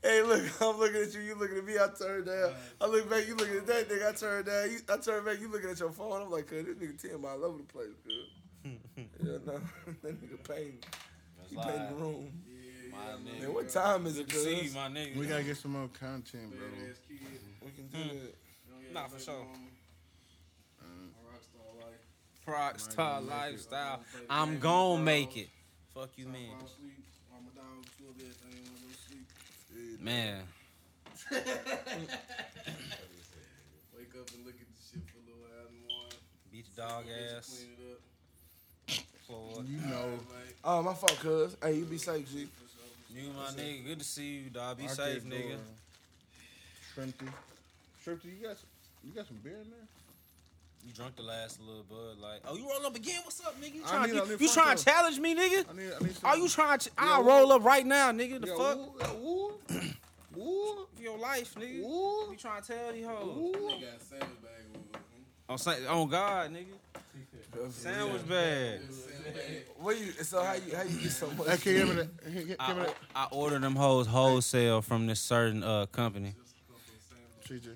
Hey, 0.03 0.21
look, 0.21 0.43
I'm 0.61 0.77
looking 0.77 1.01
at 1.01 1.13
you. 1.13 1.21
You 1.21 1.35
looking 1.35 1.57
at 1.57 1.65
me. 1.65 1.75
I 1.77 1.87
turn 1.97 2.25
down. 2.25 2.51
I 2.81 2.87
look 2.87 3.09
back. 3.09 3.25
You 3.25 3.35
looking 3.35 3.57
at 3.57 3.67
that 3.67 3.89
nigga. 3.89 4.09
I 4.09 4.11
turn 4.11 4.45
down. 4.45 4.71
You, 4.71 4.79
I 4.89 4.97
turn 4.97 5.23
back. 5.23 5.39
You 5.39 5.49
looking 5.49 5.69
at 5.69 5.79
your 5.79 5.91
phone. 5.91 6.21
I'm 6.21 6.29
like, 6.29 6.47
cuz 6.47 6.65
this 6.65 6.75
nigga 6.75 7.01
Tim 7.01 7.25
all 7.25 7.43
over 7.43 7.57
the 7.59 7.63
place, 7.63 7.87
cuz. 8.03 8.13
Hell 9.23 9.39
no. 9.45 9.61
that 10.03 10.21
nigga 10.21 10.47
painting. 10.47 10.79
He 11.49 11.55
painting 11.55 11.87
the 11.89 11.95
room. 11.95 12.31
Man, 13.39 13.53
what 13.53 13.69
time 13.69 14.05
is 14.05 14.19
it, 14.19 14.27
Good 14.29 14.43
to 14.43 14.67
see 14.67 14.75
my 14.75 14.87
nigga. 14.87 15.15
We 15.15 15.25
gotta 15.25 15.43
get 15.43 15.57
some 15.57 15.71
more 15.71 15.89
content, 15.99 16.51
bro. 16.51 16.59
Badass. 16.59 16.97
We 17.63 17.71
can 17.71 17.87
do 17.87 17.97
hmm. 17.97 18.09
that. 18.09 18.93
Nah, 18.93 19.07
for 19.07 19.19
sure. 19.19 19.47
Rockstar 22.45 23.25
life. 23.25 23.27
Rock 23.27 23.29
lifestyle. 23.29 24.03
I'm 24.29 24.59
gonna 24.59 25.01
make 25.01 25.37
it. 25.37 25.47
Fuck 25.93 26.09
you, 26.17 26.27
man. 26.27 26.51
Man. 30.03 30.41
Wake 31.31 31.39
up 34.19 34.27
and 34.35 34.43
look 34.45 34.55
at 34.59 34.67
the 34.67 34.81
shit 34.83 34.99
for 35.07 35.15
a 35.15 35.23
little 35.23 35.39
while 35.39 35.63
in 35.69 35.79
the 35.79 35.87
morning. 35.87 36.19
Beat 36.51 36.65
the 36.75 36.81
dog 36.81 37.05
ass. 37.07 37.47
Clean 37.47 37.71
it 37.71 37.81
up. 37.93 38.01
Floor. 39.25 39.63
You 39.65 39.79
know, 39.89 40.19
Alright, 40.19 40.55
Oh, 40.65 40.81
my 40.83 40.93
fault, 40.93 41.17
cuz. 41.21 41.55
Hey, 41.63 41.75
you 41.75 41.85
be 41.85 41.97
safe, 41.97 42.29
G. 42.29 42.49
You 43.15 43.29
my 43.31 43.51
nigga. 43.51 43.85
Good 43.85 43.99
to 43.99 44.05
see 44.05 44.39
you, 44.43 44.49
dog. 44.49 44.77
Be 44.77 44.83
I 44.83 44.87
safe, 44.87 45.23
nigga. 45.23 45.55
going. 45.55 45.77
Shrimpy, 46.93 47.29
Shrimpy, 48.05 48.25
you 48.25 48.45
got 48.47 48.57
some, 48.57 48.69
you 49.05 49.11
got 49.15 49.25
some 49.27 49.37
beer 49.41 49.53
in 49.53 49.69
there? 49.69 49.87
You 50.85 50.91
drunk 50.93 51.15
the 51.15 51.23
last 51.23 51.59
little 51.61 51.83
bud, 51.83 52.19
like. 52.21 52.41
Oh, 52.47 52.55
you 52.57 52.67
roll 52.69 52.85
up 52.85 52.95
again? 52.95 53.21
What's 53.23 53.39
up, 53.45 53.59
nigga? 53.61 53.75
You 53.75 53.81
I 53.85 53.89
trying 53.89 54.11
need- 54.11 54.21
to 54.21 54.27
need 54.29 54.41
you 54.41 54.49
trying 54.49 54.77
to 54.77 54.83
challenge 54.83 55.19
me, 55.19 55.33
nigga? 55.35 55.65
I 55.69 55.73
need, 55.77 55.91
I 55.99 56.03
need. 56.03 56.17
Are 56.23 56.37
you 56.37 56.49
trying 56.49 56.79
to? 56.79 56.89
Yeah, 56.97 57.03
I'll 57.13 57.23
roll 57.23 57.51
up 57.53 57.63
right 57.63 57.85
now, 57.85 58.11
nigga. 58.11 58.41
The 58.41 58.47
Yeah, 58.47 58.57
fuck? 58.57 58.77
Woo, 58.77 58.93
yeah, 58.99 59.11
woo, 59.13 59.53
woo, 60.35 60.87
your 60.99 61.17
life, 61.17 61.55
nigga. 61.55 61.83
woo, 61.83 62.31
You 62.31 62.37
trying 62.37 62.61
to 62.61 62.67
tell 62.67 62.91
these 62.91 63.05
hoes? 63.05 63.35
woo. 63.37 63.51
They 63.53 63.59
got 63.59 64.01
sandwich 64.01 64.41
bag 64.41 64.65
with 64.73 64.91
them. 64.91 65.01
On, 65.49 65.57
Sa- 65.57 65.75
on 65.89 66.09
God, 66.09 66.51
nigga. 66.51 67.71
Sandwich 67.71 68.27
bag. 68.27 68.81
What 69.77 69.97
you? 69.99 70.11
So 70.23 70.43
how 70.43 70.53
you? 70.53 70.75
How 70.75 70.83
you 70.83 70.97
get 70.99 71.11
so 71.11 71.29
much? 71.31 71.47
Hey, 71.47 71.57
can 71.57 71.71
you 71.73 71.77
give 71.79 71.87
me 71.89 71.95
that? 71.95 72.33
Give 72.33 72.47
me 72.49 72.55
I, 72.59 72.73
that. 72.73 72.95
I 73.15 73.27
ordered 73.31 73.61
them 73.61 73.75
hoes 73.75 74.07
wholesale 74.07 74.81
from 74.81 75.07
this 75.07 75.19
certain 75.21 75.63
uh 75.63 75.85
company. 75.87 76.33
CJ. 77.47 77.75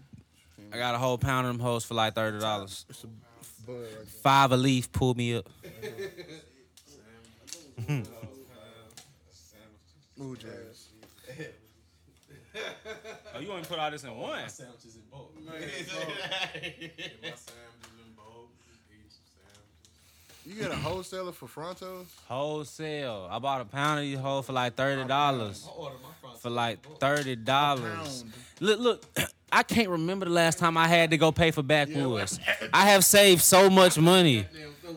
I 0.72 0.78
got 0.78 0.96
a 0.96 0.98
whole 0.98 1.18
pound 1.18 1.48
of 1.48 1.54
them 1.54 1.62
hoes 1.62 1.84
for 1.86 1.94
like 1.94 2.14
thirty 2.16 2.40
dollars. 2.40 2.86
It's 2.90 3.04
a 3.04 3.08
bud 3.08 3.16
right 3.74 3.84
there. 3.92 4.06
Five 4.22 4.52
a 4.52 4.58
leaf, 4.58 4.92
pulled 4.92 5.18
me 5.18 5.36
up. 5.36 5.48
Ooh, 10.22 10.36
James. 10.36 10.90
Oh, 13.36 13.40
you 13.40 13.50
want 13.50 13.62
to 13.62 13.70
put 13.70 13.78
all 13.78 13.92
this 13.92 14.04
in 14.04 14.18
one? 14.18 14.50
Sandwiches 14.50 14.96
in 14.96 15.02
bulk. 15.12 15.32
My 15.46 15.52
sandwiches 15.60 15.92
in 18.00 18.14
bulk. 18.16 18.50
Eat 18.90 19.12
some 19.12 19.22
sandwiches. 19.36 20.44
You 20.44 20.56
got 20.60 20.72
a 20.72 20.76
wholesaler 20.76 21.32
for 21.34 21.46
Frontos? 21.46 22.06
Wholesale. 22.28 23.28
I 23.30 23.38
bought 23.38 23.62
a 23.62 23.66
pound 23.66 24.00
of 24.00 24.06
these 24.06 24.18
hoes 24.18 24.48
for 24.48 24.54
like 24.54 24.74
thirty 24.74 25.04
dollars. 25.08 25.68
I 25.70 25.72
ordered 25.72 26.02
my 26.02 26.10
front 26.20 26.40
For 26.40 26.50
like 26.50 26.80
thirty 27.00 27.36
dollars. 27.36 28.26
Look, 28.60 28.80
look. 28.80 29.04
I 29.52 29.64
can't 29.64 29.90
remember 29.90 30.26
the 30.26 30.32
last 30.32 30.60
time 30.60 30.78
I 30.78 30.88
had 30.88 31.12
to 31.12 31.18
go 31.18 31.32
pay 31.32 31.52
for 31.52 31.64
backwoods. 31.64 32.40
I 32.74 32.86
have 32.90 33.06
saved 33.06 33.42
so 33.42 33.70
much 33.70 33.98
money. 33.98 34.46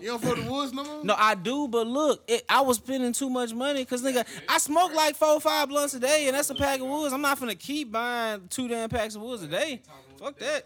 You 0.01 0.07
don't 0.09 0.23
fuck 0.23 0.37
the 0.37 0.51
woods 0.51 0.73
no 0.73 0.85
more? 0.85 1.05
No, 1.05 1.15
I 1.17 1.35
do, 1.35 1.67
but 1.69 1.87
look, 1.87 2.23
it, 2.29 2.45
I 2.49 2.61
was 2.61 2.77
spending 2.77 3.13
too 3.13 3.29
much 3.29 3.53
money 3.53 3.83
because 3.83 4.03
nigga, 4.03 4.25
I 4.49 4.59
smoke 4.59 4.95
like 4.95 5.17
four, 5.17 5.35
or 5.35 5.41
five 5.41 5.69
blunts 5.69 5.95
a 5.95 6.01
day, 6.01 6.27
and 6.29 6.37
that's 6.37 6.49
a 6.51 6.55
pack 6.55 6.81
of 6.81 6.87
woods. 6.87 7.13
I'm 7.13 7.21
not 7.21 7.39
gonna 7.39 7.55
keep 7.55 7.91
buying 7.91 8.47
two 8.49 8.69
damn 8.69 8.89
packs 8.89 9.17
of 9.17 9.23
woods 9.23 9.43
a 9.43 9.49
day. 9.49 9.83
Fuck 10.19 10.39
that. 10.39 10.65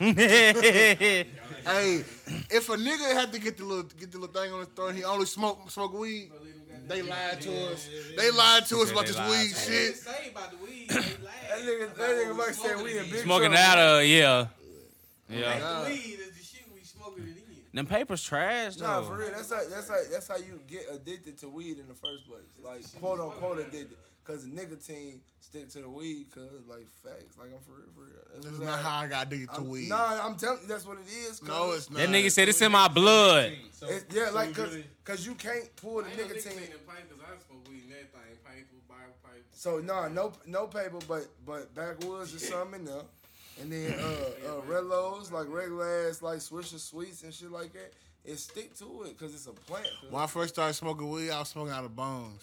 Hey, 1.62 1.96
if 2.48 2.70
a 2.70 2.76
nigga 2.76 3.12
had 3.12 3.32
to 3.32 3.38
get 3.38 3.58
the 3.58 3.64
little 3.64 3.82
get 3.82 4.10
the 4.10 4.18
little 4.18 4.34
thing 4.34 4.50
on 4.50 4.60
his 4.60 4.68
throat, 4.68 4.94
he 4.94 5.04
only 5.04 5.26
smoke 5.26 5.70
smoke 5.70 5.92
weed. 5.92 6.30
They 6.88 7.02
lied 7.02 7.40
to 7.42 7.72
us. 7.72 7.88
They 8.16 8.30
lied 8.30 8.66
to 8.66 8.80
us 8.80 8.90
about 8.90 9.06
this 9.06 9.16
lied 9.16 9.30
weed 9.30 9.48
to 9.50 9.54
us. 9.56 9.66
shit. 9.66 9.96
Say 9.96 10.30
about 10.30 10.50
the 10.50 10.56
weed. 10.58 10.88
They 10.88 10.94
lied. 10.96 11.08
That 11.50 11.58
nigga, 11.60 11.94
that 11.96 12.10
nigga 12.10 12.36
Mike 12.36 12.54
said 12.54 12.76
we 12.82 12.98
in 12.98 13.04
big 13.10 13.22
Smoking 13.24 13.50
trouble. 13.52 13.56
out 13.58 13.78
of 13.78 13.96
uh, 13.98 14.00
yeah, 14.00 14.46
yeah. 15.28 15.58
God. 15.58 15.86
The 15.86 15.90
weed 15.90 16.18
is 16.20 16.38
the 16.38 16.44
shit 16.44 16.62
we 16.74 16.80
smoking 16.82 17.24
it 17.24 17.28
in. 17.28 17.36
Them 17.72 17.86
papers 17.86 18.22
trash 18.24 18.76
though. 18.76 18.86
Nah, 18.86 19.02
for 19.02 19.16
real. 19.18 19.30
That's 19.30 19.50
how 19.52 19.60
that's 19.68 19.88
how 19.88 19.96
that's 20.10 20.28
how 20.28 20.36
you 20.36 20.60
get 20.68 20.86
addicted 20.92 21.38
to 21.38 21.48
weed 21.48 21.78
in 21.78 21.86
the 21.86 21.94
first 21.94 22.26
place. 22.28 22.42
Like 22.62 22.82
quote 23.00 23.20
unquote 23.20 23.58
addicted. 23.58 23.96
Cause 24.30 24.44
the 24.48 24.54
nicotine 24.54 25.20
stick 25.40 25.68
to 25.70 25.80
the 25.82 25.88
weed. 25.88 26.26
Cause 26.32 26.44
like 26.68 26.86
facts. 27.02 27.36
Like 27.38 27.48
I'm 27.52 27.60
for 27.66 27.72
real, 27.72 27.88
for 27.94 28.00
real. 28.02 28.12
That's 28.32 28.44
This 28.46 28.54
is 28.54 28.60
not 28.60 28.78
up. 28.78 28.84
how 28.84 28.98
I 29.00 29.06
got 29.08 29.26
addicted 29.26 29.48
to 29.48 29.54
I'm- 29.54 29.68
weed. 29.68 29.88
Nah, 29.88 30.24
I'm 30.26 30.36
telling 30.36 30.60
you, 30.62 30.68
that's 30.68 30.86
what 30.86 30.98
it 30.98 31.08
is. 31.08 31.42
No, 31.42 31.72
it's 31.72 31.90
not. 31.90 31.98
That 31.98 32.08
nigga 32.10 32.30
said 32.30 32.48
it's 32.48 32.62
in 32.62 32.70
my 32.70 32.86
blood. 32.88 33.52
So, 33.72 33.88
It's, 33.88 34.04
yeah, 34.14 34.28
so 34.28 34.34
like 34.34 34.54
cause, 34.54 34.70
really- 34.70 34.84
cause 35.04 35.26
you 35.26 35.34
can't 35.34 35.74
pull 35.76 36.02
the 36.02 36.06
I 36.06 36.10
ain't 36.10 36.18
no 36.18 36.22
nicotine. 36.28 36.52
nicotine 36.54 36.68
in 36.74 37.20
I 37.20 37.38
smoke 37.46 37.68
weed 37.68 37.82
and 37.84 37.92
everything. 37.92 38.36
Paper, 38.44 38.66
Bible 38.88 39.16
paper. 39.24 39.44
So 39.52 39.78
no, 39.78 40.08
no, 40.08 40.32
no 40.46 40.66
paper, 40.68 40.98
but 41.08 41.26
but 41.44 41.74
backwoods 41.74 42.34
or 42.34 42.38
something 42.38 42.80
in 42.80 42.86
there, 42.86 43.02
and 43.60 43.72
then 43.72 43.92
uh, 43.98 44.48
uh 44.48 44.60
Relos 44.62 45.32
like 45.32 45.46
regular 45.48 46.08
ass 46.08 46.22
like 46.22 46.38
Swisher 46.38 46.78
sweets 46.78 47.22
and 47.24 47.34
shit 47.34 47.50
like 47.50 47.72
that. 47.72 47.92
It 48.24 48.38
stick 48.38 48.76
to 48.78 49.02
it 49.04 49.18
because 49.18 49.34
it's 49.34 49.46
a 49.46 49.52
plant. 49.52 49.86
cuz. 50.00 50.10
When 50.12 50.22
I 50.22 50.26
first 50.26 50.54
started 50.54 50.74
smoking 50.74 51.08
weed, 51.08 51.30
I 51.30 51.38
was 51.40 51.48
smoking 51.48 51.72
out 51.72 51.84
of 51.84 51.96
bones. 51.96 52.42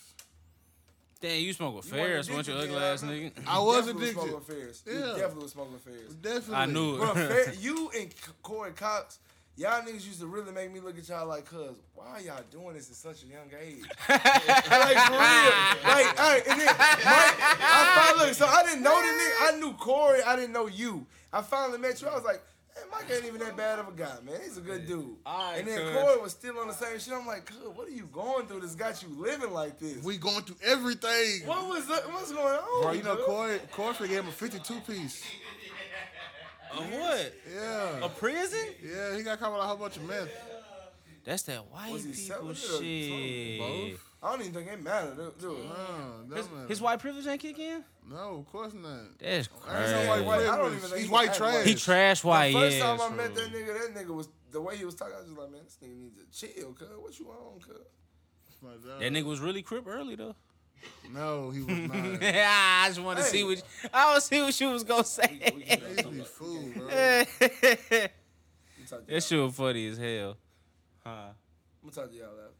Damn, 1.20 1.42
you 1.42 1.54
smoke 1.54 1.76
with 1.76 1.86
You 1.86 1.92
wasn't 1.94 2.08
Ferris, 2.10 2.30
weren't 2.30 2.48
you, 2.48 2.54
addicted 2.54 2.76
ugly 2.76 2.80
then, 2.80 2.94
ass 2.94 3.04
nigga? 3.04 3.48
I 3.48 3.60
was 3.60 3.86
Definitely 3.86 4.10
addicted. 4.10 4.28
smoking 4.30 4.46
Ferris. 4.56 4.84
You 4.86 4.94
Yeah. 4.94 5.00
definitely 5.18 5.44
was 5.44 5.52
smoking 5.52 5.78
Ferris. 5.80 6.14
Definitely. 6.22 6.56
I 6.56 6.66
knew 6.66 6.94
it. 6.96 6.98
Bro, 6.98 7.14
Fer- 7.14 7.54
you 7.60 7.92
and 7.98 8.14
Corey 8.44 8.72
Cox, 8.72 9.20
y'all 9.56 9.82
niggas 9.82 10.06
used 10.06 10.20
to 10.20 10.28
really 10.28 10.52
make 10.52 10.72
me 10.72 10.80
look 10.80 10.98
at 10.98 11.10
y'all 11.10 11.28
like, 11.28 11.46
cuz, 11.46 11.76
why 11.96 12.06
are 12.08 12.22
y'all 12.22 12.44
doing 12.52 12.76
this 12.76 12.90
at 12.92 12.96
such 12.96 13.24
a 13.24 13.26
young 13.28 13.50
age? 13.60 13.82
like, 14.10 14.20
for 14.20 15.12
real. 15.12 15.52
Like, 15.84 16.20
all 16.20 16.32
right, 16.32 16.44
and 16.48 16.60
then, 16.62 16.68
Mike, 16.68 17.38
I 17.66 18.14
finally, 18.16 18.34
so 18.34 18.46
I 18.46 18.64
didn't 18.64 18.84
know 18.84 18.96
the 19.02 19.08
nigga. 19.08 19.54
I 19.54 19.58
knew 19.60 19.74
Corey, 19.74 20.22
I 20.22 20.36
didn't 20.36 20.52
know 20.54 20.68
you. 20.68 21.06
I 21.34 21.42
finally 21.42 21.80
met 21.80 22.00
you, 22.02 22.08
I 22.08 22.14
was 22.16 22.24
like, 22.24 22.42
man, 22.78 22.90
Mike 22.92 23.12
ain't 23.16 23.26
even 23.26 23.40
that 23.40 23.58
bad 23.58 23.80
of 23.80 23.88
a 23.88 23.92
guy, 23.92 24.16
man. 24.26 24.40
He's 24.44 24.58
a 24.58 24.62
good 24.62 24.88
dude. 24.88 25.16
Alright, 25.26 25.60
and 25.60 25.68
then 25.68 25.80
cuz. 25.80 25.96
Corey 25.96 26.22
was 26.22 26.32
still 26.32 26.60
on 26.60 26.68
the 26.68 26.74
same 26.74 27.00
shit. 27.00 27.14
I'm 27.14 27.26
like, 27.26 27.46
cuz, 27.46 27.58
what 27.74 27.88
are 27.88 27.92
you 27.92 28.08
going 28.12 28.48
through 28.48 28.62
that's 28.62 28.76
got 28.76 29.02
you 29.02 29.10
living 29.10 29.52
like 29.52 29.80
this? 29.80 30.04
We 30.04 30.18
going 30.18 30.42
through 30.44 30.58
everything. 30.64 31.48
what 31.48 31.68
was 31.68 31.88
that? 31.88 32.12
What's 32.12 32.32
going 32.32 32.46
on? 32.46 32.82
Bro, 32.82 32.92
you 32.94 33.04
know? 33.04 33.18
Corey, 33.18 33.60
Corey 33.72 34.08
gave 34.08 34.20
him 34.20 34.28
a 34.28 34.32
52 34.32 34.74
piece. 34.82 35.24
A 36.74 36.76
what? 36.78 37.34
Yeah. 37.54 38.06
A 38.06 38.10
prison? 38.10 38.60
Yeah, 38.84 39.16
he 39.16 39.24
got 39.24 39.40
caught 39.40 39.54
with 39.54 39.62
a 39.62 39.66
whole 39.66 39.78
bunch 39.78 39.98
of 39.98 40.04
meth. 40.04 40.30
That's 41.24 41.44
that 41.44 41.70
white 41.72 41.92
Was 41.92 42.04
he 42.06 42.12
people 42.12 42.56
selling 42.56 43.60
it 43.60 43.60
or 43.60 43.90
shit. 43.90 43.92
Both. 43.92 44.07
I 44.22 44.32
don't 44.32 44.42
even 44.42 44.54
think 44.54 44.68
it 44.72 44.82
mattered, 44.84 45.16
do 45.16 45.34
do 45.40 45.56
it. 45.58 45.64
No, 46.30 46.36
His, 46.36 46.48
that 46.48 46.70
his 46.70 46.82
white 46.82 47.00
privilege 47.00 47.28
ain't 47.28 47.40
kick 47.40 47.60
in? 47.60 47.84
No, 48.10 48.40
of 48.40 48.52
course 48.52 48.74
not. 48.74 49.20
That's 49.20 49.48
Ain't 49.48 49.68
no 49.68 49.72
crazy. 49.72 50.08
white 50.10 50.26
White- 50.26 50.48
I 50.48 50.58
don't 50.58 50.76
even 50.76 50.80
think 50.90 51.02
He's 51.02 51.10
white 51.10 51.30
act 51.30 51.38
trash. 51.38 51.54
white. 51.54 51.66
He 51.68 51.76
trash 51.76 52.24
white, 52.24 52.54
the 52.54 52.60
first 52.60 52.78
yeah. 52.78 52.84
time 52.98 53.02
I 53.02 53.16
met 53.16 53.36
that 53.36 53.52
nigga, 53.54 53.94
that 53.94 53.96
nigga 54.06 54.16
was 54.16 54.30
the 54.52 54.62
way 54.62 54.76
he 54.78 54.86
was 54.86 54.96
talking. 54.96 55.14
I 55.14 55.18
was 55.20 55.28
just 55.28 55.38
like, 55.40 55.52
man, 55.52 55.62
this 55.66 55.78
nigga 55.84 55.98
needs 56.00 56.16
to 56.18 56.48
chill, 56.48 56.74
cuz. 56.74 56.88
What 56.98 57.20
you 57.20 57.28
on, 57.30 57.60
cuz? 57.60 57.78
My. 58.64 58.72
That 59.00 59.14
nigga 59.14 59.26
was 59.26 59.40
really 59.40 59.62
crip 59.62 59.86
early 59.88 60.16
though. 60.16 60.36
No, 61.12 61.52
he 61.52 61.62
was 61.62 61.78
not. 61.78 61.96
I 62.24 62.86
just 62.88 63.02
want 63.02 63.20
to 63.20 63.24
Hey. 63.26 63.30
see 63.30 63.44
what 63.44 63.58
you, 63.58 63.64
I 63.94 64.06
want 64.12 64.22
to 64.22 64.28
see 64.28 64.42
what 64.42 64.60
you 64.62 64.70
was 64.70 64.84
gonna 64.84 65.04
say. 65.04 65.28
can 65.28 65.60
He 65.60 65.64
get 65.66 65.82
used 65.82 66.12
be 66.12 66.22
fool, 66.24 66.64
bro. 66.76 66.88
that 66.88 67.28
I'm 67.40 67.48
gonna 67.50 68.10
talk 68.90 69.08
to 69.08 69.22
shit 69.22 69.40
was 69.44 69.54
funny 69.54 69.88
as 69.88 69.98
hell. 69.98 70.38
Huh? 71.04 71.10
I'm 71.10 71.90
gonna 71.90 71.92
talk 71.94 72.10
to 72.12 72.16
y'all 72.18 72.30
after. 72.30 72.54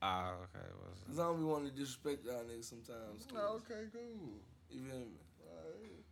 Ah, 0.00 0.30
okay. 0.46 0.64
What's 0.78 1.02
Cause 1.04 1.18
I 1.18 1.22
don't 1.24 1.38
be 1.38 1.44
wanting 1.44 1.70
to 1.70 1.76
disrespect 1.76 2.24
y'all 2.24 2.44
niggas 2.44 2.64
sometimes. 2.64 3.26
cuz. 3.26 3.36
Oh, 3.36 3.60
okay, 3.64 3.88
cool. 3.92 4.38
You 4.70 4.82
feel 4.82 4.98
me? 5.00 5.18
Alright. 5.42 6.04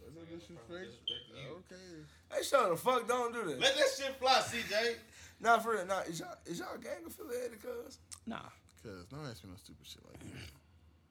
What's 0.00 0.14
that 0.16 0.28
disrespect? 0.28 0.92
Okay. 1.32 1.86
Hey, 2.32 2.42
shut 2.42 2.70
the 2.70 2.76
fuck, 2.76 3.08
don't 3.08 3.32
do 3.32 3.44
that. 3.44 3.60
Let 3.60 3.76
that 3.76 3.88
shit 3.96 4.16
fly, 4.18 4.42
CJ. 4.44 4.96
Nah, 5.40 5.58
for 5.58 5.72
real, 5.72 5.86
nah. 5.86 6.00
Is 6.00 6.20
y'all, 6.20 6.34
is 6.44 6.58
y'all 6.58 6.76
gang 6.78 7.06
affiliated, 7.06 7.62
cuz? 7.62 7.98
Nah. 8.26 8.38
Cuz, 8.82 9.04
don't 9.06 9.26
ask 9.28 9.42
me 9.44 9.50
no 9.50 9.56
stupid 9.56 9.86
shit 9.86 10.02
like 10.06 10.20
that. 10.20 10.50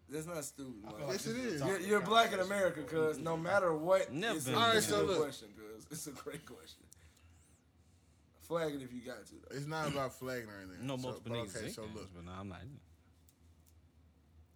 That's 0.07 0.27
not 0.27 0.43
stupid, 0.45 0.83
man. 0.83 1.09
Yes, 1.09 1.25
it 1.25 1.35
is. 1.35 1.61
You're, 1.61 1.79
you're 1.79 2.01
black 2.01 2.31
in 2.33 2.39
America, 2.39 2.83
cuz. 2.83 3.17
No 3.17 3.35
matter 3.35 3.73
what, 3.73 4.13
Never 4.13 4.37
it's, 4.37 4.47
a, 4.47 4.55
Alright, 4.55 4.83
so 4.83 4.99
good 4.99 5.07
look. 5.07 5.23
question, 5.23 5.47
cuz. 5.55 5.85
It's 5.89 6.07
a 6.07 6.11
great 6.11 6.45
question. 6.45 6.83
Flag 8.47 8.73
it 8.75 8.81
if 8.81 8.93
you 8.93 9.01
got 9.01 9.25
to, 9.25 9.33
though. 9.33 9.55
It's 9.57 9.65
not 9.65 9.87
about 9.87 10.13
flagging 10.13 10.49
or 10.49 10.57
anything. 10.61 10.85
No 10.85 10.97
so, 10.97 11.03
multiple 11.03 11.31
but 11.31 11.47
niggas. 11.47 11.57
Okay, 11.57 11.69
so 11.69 11.81
look. 11.83 12.09
but 12.13 12.25
nah, 12.25 12.39
I'm 12.39 12.49
not. 12.49 12.61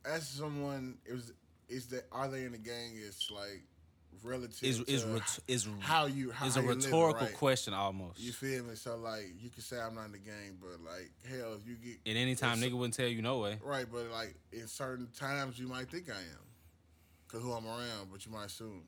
As 0.06 0.28
someone, 0.28 0.98
is 1.06 1.34
is 1.68 1.88
that 1.88 2.06
are 2.12 2.28
they 2.30 2.44
in 2.46 2.52
the 2.54 2.58
gang? 2.58 2.94
Is 2.96 3.30
like 3.34 3.64
relative 4.24 4.64
Is 4.64 4.80
is 4.82 5.04
ret- 5.06 5.40
is 5.48 5.68
how 5.80 6.06
you 6.06 6.32
how 6.32 6.46
is 6.48 6.58
a 6.58 6.62
you 6.62 6.68
living, 6.68 6.84
rhetorical 6.84 7.28
right? 7.28 7.36
question 7.36 7.74
almost. 7.74 8.20
You 8.20 8.32
feel 8.32 8.64
me? 8.64 8.76
So 8.76 8.96
like 8.98 9.26
you 9.40 9.50
can 9.50 9.62
say 9.62 9.78
I'm 9.80 9.96
not 9.96 10.06
in 10.06 10.12
the 10.14 10.18
gang, 10.20 10.58
but 10.62 10.80
like 10.84 11.12
hell, 11.30 11.54
if 11.60 11.68
you 11.68 11.76
get 11.76 11.98
And 12.06 12.18
anytime 12.18 12.58
It's- 12.58 12.72
nigga 12.72 12.78
wouldn't 12.78 12.94
tell 12.96 13.08
you 13.08 13.22
no 13.22 13.40
way. 13.40 13.60
right, 13.64 13.86
but 13.92 14.10
like 14.12 14.36
in 14.52 14.68
certain 14.68 15.08
times 15.18 15.60
you 15.60 15.68
might 15.68 15.90
think 15.90 16.10
I 16.10 16.18
am, 16.20 16.46
cause 17.28 17.42
who 17.42 17.52
I'm 17.52 17.66
around, 17.68 18.10
but 18.12 18.26
you 18.26 18.32
might 18.32 18.46
assume. 18.46 18.84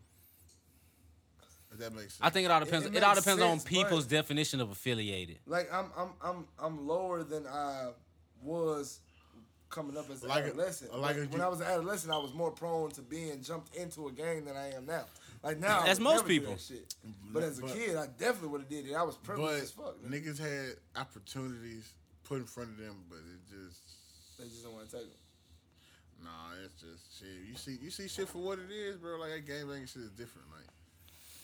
If 1.72 1.80
that 1.80 1.94
makes 1.94 2.16
sense. 2.16 2.20
I 2.22 2.30
think 2.30 2.46
it 2.46 2.52
all 2.52 2.60
depends. 2.60 2.86
it 2.88 2.96
It, 2.96 3.04
all 3.04 3.12
makes 3.16 3.24
depends 3.24 3.42
on 3.42 3.60
people's 3.62 4.06
definition 4.06 4.60
of 4.60 4.72
affiliated. 4.72 5.40
Like 5.46 5.72
I'm 5.74 5.88
I'm 5.98 6.10
I'm 6.22 6.46
I'm 6.60 6.88
lower 6.88 7.24
than 7.24 7.48
I 7.48 7.92
was 8.44 9.00
coming 9.70 9.96
up 9.98 10.10
as 10.10 10.22
an 10.24 10.30
Like 10.30 10.44
a- 10.44 10.48
adolescent. 10.48 10.94
like 11.00 11.16
a- 11.16 11.26
when 11.28 11.40
I 11.42 11.48
was 11.48 11.62
an 11.62 11.68
adolescent, 11.68 12.12
I 12.14 12.18
was 12.18 12.34
more 12.34 12.52
prone 12.52 12.92
to 12.92 13.02
being 13.02 13.42
jumped 13.42 13.74
into 13.76 14.08
a 14.10 14.12
gang 14.12 14.44
than 14.44 14.58
I 14.58 14.74
am 14.74 14.86
now. 14.86 15.06
Like 15.44 15.60
now, 15.60 15.80
I 15.80 15.86
That's 15.86 16.00
would 16.00 16.04
most 16.04 16.28
people. 16.28 16.52
that 16.52 16.60
shit. 16.62 16.94
Mm, 17.08 17.14
but 17.32 17.44
as 17.44 17.58
a 17.60 17.62
But- 17.62 17.74
kid, 17.74 17.96
I 17.96 18.08
definitely 18.08 18.50
would 18.50 18.62
have 18.62 18.70
did 18.70 18.88
it. 18.88 18.94
I 18.94 19.04
was 19.04 19.16
privileged 19.16 19.76
but 19.78 19.86
as 19.88 19.96
fuck. 19.96 19.98
nigga. 20.04 20.26
niggas 20.36 20.40
had 20.40 20.76
opportunities 21.02 21.94
put 22.26 22.40
in 22.40 22.46
front 22.46 22.72
of 22.72 22.78
them, 22.78 23.06
but 23.10 23.20
it 23.20 23.40
just 23.50 23.80
They 24.38 24.44
just 24.50 24.64
don't 24.64 24.74
want 24.74 24.90
to 24.90 24.98
take 24.98 25.06
them. 25.10 25.20
nah, 26.26 26.52
it's 26.66 26.82
just 26.82 27.18
shit. 27.20 27.30
You 27.48 27.56
see, 27.56 27.78
you 27.82 27.90
see 27.92 28.08
shit 28.10 28.28
for 28.28 28.40
what 28.40 28.60
it 28.60 28.70
is, 28.72 28.98
bro. 28.98 29.18
Like 29.20 29.32
that 29.32 29.46
gang 29.48 29.68
banging 29.70 29.86
shit 29.88 30.02
is 30.04 30.12
different. 30.12 30.50
Like 30.52 30.68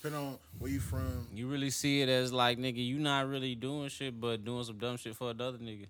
depending 0.02 0.28
on 0.28 0.38
where 0.60 0.72
you 0.72 0.80
from. 0.80 1.28
You 1.34 1.48
really 1.48 1.70
see 1.70 2.02
it 2.02 2.10
as 2.10 2.32
like 2.34 2.58
nigga, 2.58 2.86
you 2.86 3.00
not 3.00 3.28
really 3.28 3.56
doing 3.56 3.90
shit, 3.90 4.20
but 4.20 4.44
doing 4.46 4.64
some 4.64 4.78
dumb 4.78 4.98
shit 4.98 5.16
for 5.16 5.32
another 5.32 5.58
nigga. 5.58 5.86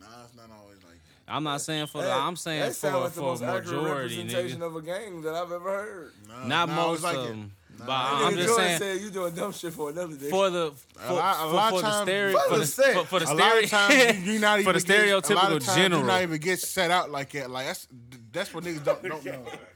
Nah, 0.00 0.06
it's 0.24 0.34
not 0.36 0.50
always 0.60 0.76
like. 0.84 0.92
that. 0.94 1.34
I'm 1.34 1.42
not 1.44 1.60
saying 1.60 1.86
for 1.88 2.02
the. 2.02 2.12
I'm 2.12 2.36
saying 2.36 2.60
that 2.60 2.74
sound 2.74 2.94
for 2.94 3.00
like 3.00 3.12
the 3.12 3.20
for 3.20 3.26
most 3.26 3.40
majority, 3.42 4.16
representation 4.18 4.60
nigga. 4.60 4.66
of 4.66 4.76
a 4.76 4.82
gang 4.82 5.22
that 5.22 5.34
I've 5.34 5.50
ever 5.52 5.70
heard. 5.70 6.12
Nah, 6.28 6.46
Not 6.46 6.68
nah, 6.68 6.74
most 6.88 7.02
like 7.02 7.16
of 7.16 7.26
them, 7.26 7.52
Nah, 7.78 7.84
but 7.84 7.92
nah, 7.92 8.26
I'm 8.28 8.34
just 8.36 8.48
Jordan 8.48 8.64
saying 8.66 8.78
said 8.78 9.00
you 9.00 9.10
doing 9.10 9.34
dumb 9.34 9.52
shit 9.52 9.72
for 9.72 9.90
another 9.90 10.16
day. 10.16 10.30
for 10.30 10.50
the 10.50 10.72
for, 10.94 11.12
lot- 11.14 11.36
a 11.36 11.48
for, 11.48 11.54
lot 11.54 11.70
for 11.70 11.76
of 11.76 11.82
the 11.82 11.88
times- 11.90 12.02
stereo 12.08 12.38
For 12.38 12.48
for 12.48 12.54
the 12.58 12.64
the 12.64 12.92
for, 13.00 13.04
for 13.06 13.18
the 13.20 13.32
a 13.32 13.34
lot 13.34 13.62
of 13.64 13.70
times 13.70 13.94
stereo. 13.94 14.12
you, 14.20 14.32
you 14.34 14.38
not 14.38 14.60
even 14.60 14.72
For 14.72 14.78
even 14.78 14.88
the 14.88 14.94
get- 14.94 15.08
a 15.08 15.14
lot 15.14 15.24
stereotypical 15.24 15.56
of 15.56 15.64
times 15.64 15.76
general. 15.76 16.00
You 16.02 16.06
not 16.06 16.22
even 16.22 16.40
get 16.40 16.58
set 16.60 16.90
out 16.90 17.10
like 17.10 17.30
that. 17.32 17.50
Like 17.50 17.66
that's 17.66 17.88
that's 18.32 18.54
what 18.54 18.64
niggas 18.64 18.84
don't, 18.84 19.02
don't 19.02 19.24
know. 19.24 19.44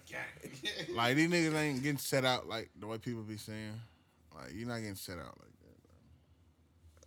Like 0.95 1.16
these 1.16 1.28
niggas 1.31 1.55
ain't 1.55 1.82
getting 1.82 1.99
set 1.99 2.24
out 2.24 2.49
like 2.49 2.70
the 2.78 2.87
way 2.87 2.99
people 2.99 3.23
be 3.23 3.37
saying. 3.37 3.81
Like 4.35 4.53
you're 4.55 4.69
not 4.69 4.78
getting 4.78 4.95
set 4.95 5.19
out 5.19 5.37
like 5.39 5.53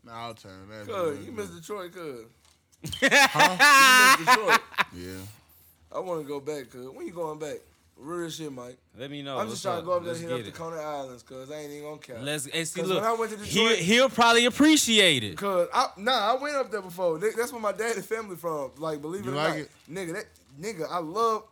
that. 0.04 0.12
Nah, 0.12 0.28
I'll 0.28 0.34
turn 0.34 0.68
that. 0.70 0.88
Cuz, 0.88 1.26
you 1.26 1.32
missed 1.32 1.56
Detroit, 1.56 1.94
cuz. 1.94 2.26
Huh? 3.02 4.18
You 4.20 4.26
missed 4.26 4.38
Detroit. 4.38 4.60
Yeah. 4.96 5.20
I 5.96 6.00
want 6.00 6.22
to 6.22 6.28
go 6.28 6.40
back, 6.40 6.70
cuz. 6.70 6.88
When 6.90 7.06
you 7.06 7.14
going 7.14 7.40
back? 7.40 7.58
Real 7.96 8.28
shit, 8.30 8.52
Mike. 8.52 8.78
Let 8.98 9.12
me 9.12 9.22
know. 9.22 9.34
I'm 9.38 9.48
what's 9.48 9.52
just 9.52 9.64
trying 9.64 9.80
to 9.80 9.86
go 9.86 9.94
up 9.94 10.04
there 10.04 10.14
and 10.14 10.22
hit 10.22 10.32
up 10.32 10.38
get 10.38 10.44
the 10.46 10.50
it. 10.50 10.56
Coney 10.56 10.78
Islands, 10.78 11.22
cuz 11.24 11.52
I 11.52 11.56
ain't 11.60 11.72
even 11.72 11.84
gonna 11.84 11.98
count. 12.00 12.24
Let's 12.24 12.48
and 12.48 12.68
see. 12.68 12.80
'Cause 12.82 12.90
Look, 12.90 13.02
when 13.04 13.10
I 13.12 13.14
went 13.14 13.32
to 13.32 13.38
he, 13.38 13.46
Detroit- 13.60 13.78
he'll 13.80 14.10
probably 14.10 14.46
appreciate 14.46 15.24
it. 15.24 15.38
Cause 15.38 15.68
I 15.72 15.90
nah, 15.98 16.32
I 16.34 16.42
went 16.42 16.56
up 16.56 16.72
there 16.72 16.82
before. 16.82 17.20
That's 17.20 17.52
where 17.54 17.62
my 17.62 17.72
daddy 17.72 18.02
family 18.02 18.36
from. 18.36 18.72
Like, 18.78 19.00
believe 19.02 19.22
it 19.22 19.26
You 19.28 19.32
or 19.34 19.36
like 19.36 19.50
not, 19.50 19.58
it? 19.60 19.72
nigga, 19.90 20.14
that 20.14 20.26
nigga, 20.60 20.88
I 20.90 20.98
love 20.98 21.44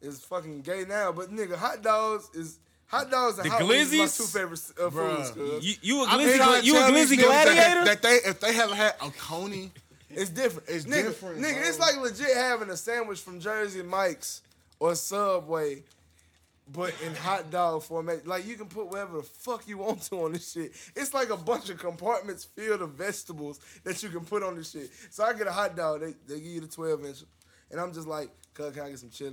is 0.00 0.20
fucking 0.20 0.62
gay 0.62 0.84
now, 0.88 1.12
but 1.12 1.30
nigga, 1.30 1.56
hot 1.56 1.82
dogs 1.82 2.28
is 2.34 2.58
hot 2.86 3.10
dogs 3.10 3.38
and 3.38 3.46
The 3.46 3.50
hot 3.50 3.66
wings 3.68 3.92
is 3.92 3.98
my 3.98 4.24
two 4.24 4.30
favorite 4.30 4.60
uh, 4.78 4.90
Bruh. 4.90 5.16
foods. 5.16 5.30
Cause 5.32 5.64
You, 5.64 5.74
you 5.82 6.02
a 6.02 6.06
I 6.06 6.10
glizzy? 6.16 6.38
been 6.38 6.64
you 6.64 6.76
a 6.76 6.80
glizzy 6.80 7.16
niggas 7.16 7.16
that- 7.16 7.44
gladiator? 7.44 7.84
That, 7.84 8.02
they 8.02 8.14
if 8.30 8.40
they 8.40 8.52
haven't 8.52 8.76
had 8.76 8.94
a 9.00 9.10
coney, 9.10 9.72
it's 10.10 10.30
different. 10.30 10.68
It's 10.68 10.84
nigga, 10.86 11.08
different, 11.08 11.38
Nigga, 11.38 11.54
bro. 11.54 11.62
it's 11.68 11.78
like 11.78 11.96
legit 12.00 12.34
having 12.36 12.70
a 12.70 12.76
sandwich 12.76 13.20
from 13.20 13.40
Jersey 13.40 13.82
Mike's 13.82 14.42
or 14.80 14.94
Subway 14.94 15.82
but 16.70 16.92
in 17.04 17.14
hot 17.14 17.50
dog 17.50 17.82
format. 17.82 18.26
Like 18.26 18.46
you 18.46 18.54
can 18.56 18.66
put 18.66 18.88
whatever 18.88 19.18
the 19.18 19.22
fuck 19.22 19.66
you 19.66 19.78
want 19.78 20.02
to 20.02 20.16
on 20.24 20.32
this 20.32 20.52
shit. 20.52 20.72
It's 20.94 21.14
like 21.14 21.30
a 21.30 21.36
bunch 21.36 21.70
of 21.70 21.78
compartments 21.78 22.44
filled 22.44 22.82
of 22.82 22.90
vegetables 22.90 23.58
that 23.84 24.02
you 24.02 24.10
can 24.10 24.20
put 24.20 24.42
on 24.42 24.54
this 24.56 24.70
shit. 24.72 24.90
So 25.10 25.24
I 25.24 25.32
get 25.32 25.46
a 25.46 25.52
hot 25.52 25.74
dog, 25.76 26.00
they, 26.02 26.14
they 26.26 26.40
give 26.40 26.52
you 26.52 26.60
the 26.60 26.66
12 26.66 27.04
inch, 27.06 27.18
and 27.70 27.80
I'm 27.80 27.92
just 27.94 28.06
like, 28.06 28.28
cuz 28.52 28.74
can 28.74 28.82
I 28.82 28.90
get 28.90 28.98
some 28.98 29.08
chili? 29.10 29.32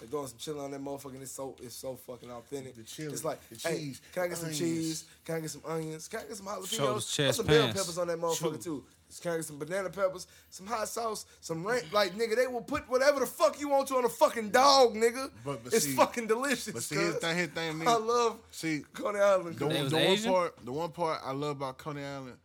They 0.00 0.06
throwing 0.08 0.26
some 0.26 0.38
chili 0.38 0.58
on 0.60 0.70
that 0.72 0.82
motherfucker. 0.82 1.12
and 1.14 1.22
It's 1.22 1.30
so 1.32 1.54
it's 1.62 1.74
so 1.76 1.94
fucking 1.94 2.30
authentic. 2.30 2.74
The 2.74 2.82
chili, 2.82 3.12
It's 3.12 3.24
like, 3.24 3.38
the 3.50 3.68
hey, 3.68 3.78
cheese, 3.78 4.00
can 4.12 4.22
I 4.24 4.28
get 4.28 4.36
some 4.38 4.46
onions. 4.46 4.58
cheese? 4.58 5.04
Can 5.24 5.34
I 5.36 5.40
get 5.40 5.50
some 5.50 5.62
onions? 5.66 6.08
Can 6.08 6.20
I 6.20 6.22
get 6.24 6.36
some 6.36 6.46
jalapenos? 6.46 6.74
Shoulders, 6.76 7.04
Put 7.06 7.12
chest, 7.14 7.36
some 7.36 7.46
bell 7.46 7.66
peppers 7.68 7.98
on 7.98 8.06
that 8.08 8.18
motherfucker 8.18 8.62
too. 8.62 8.84
Can 9.20 9.32
I 9.32 9.36
get 9.36 9.44
some 9.44 9.58
banana 9.58 9.90
peppers? 9.90 10.26
Some 10.48 10.66
hot 10.66 10.88
sauce? 10.88 11.26
Some 11.42 11.64
ranch? 11.66 11.84
Like 11.92 12.14
nigga, 12.14 12.34
they 12.34 12.46
will 12.46 12.62
put 12.62 12.88
whatever 12.88 13.20
the 13.20 13.26
fuck 13.26 13.60
you 13.60 13.68
want 13.68 13.86
to 13.88 13.96
on 13.96 14.04
a 14.04 14.08
fucking 14.08 14.50
dog, 14.50 14.94
nigga. 14.94 15.30
But- 15.44 15.62
but 15.62 15.72
it's 15.74 15.84
see- 15.84 15.94
fucking 15.94 16.26
delicious. 16.26 16.72
But 16.72 16.82
see, 16.82 16.94
here's 16.96 17.08
the 17.08 17.12
cuz. 17.14 17.20
thing, 17.20 17.36
here's 17.36 17.48
the 17.50 17.54
thing, 17.54 17.78
man. 17.78 17.88
I 17.88 17.96
love 17.96 18.38
See, 18.50 18.84
Coney 18.94 19.20
Island. 19.20 19.56
the, 19.56 19.68
cuz. 19.68 19.90
The 19.90 19.96
one 19.98 20.22
part, 20.34 20.64
the 20.64 20.72
one 20.72 20.90
part 20.90 21.20
I 21.24 21.32
love 21.32 21.56
about 21.58 21.76
Coney 21.78 22.02
Island 22.02 22.38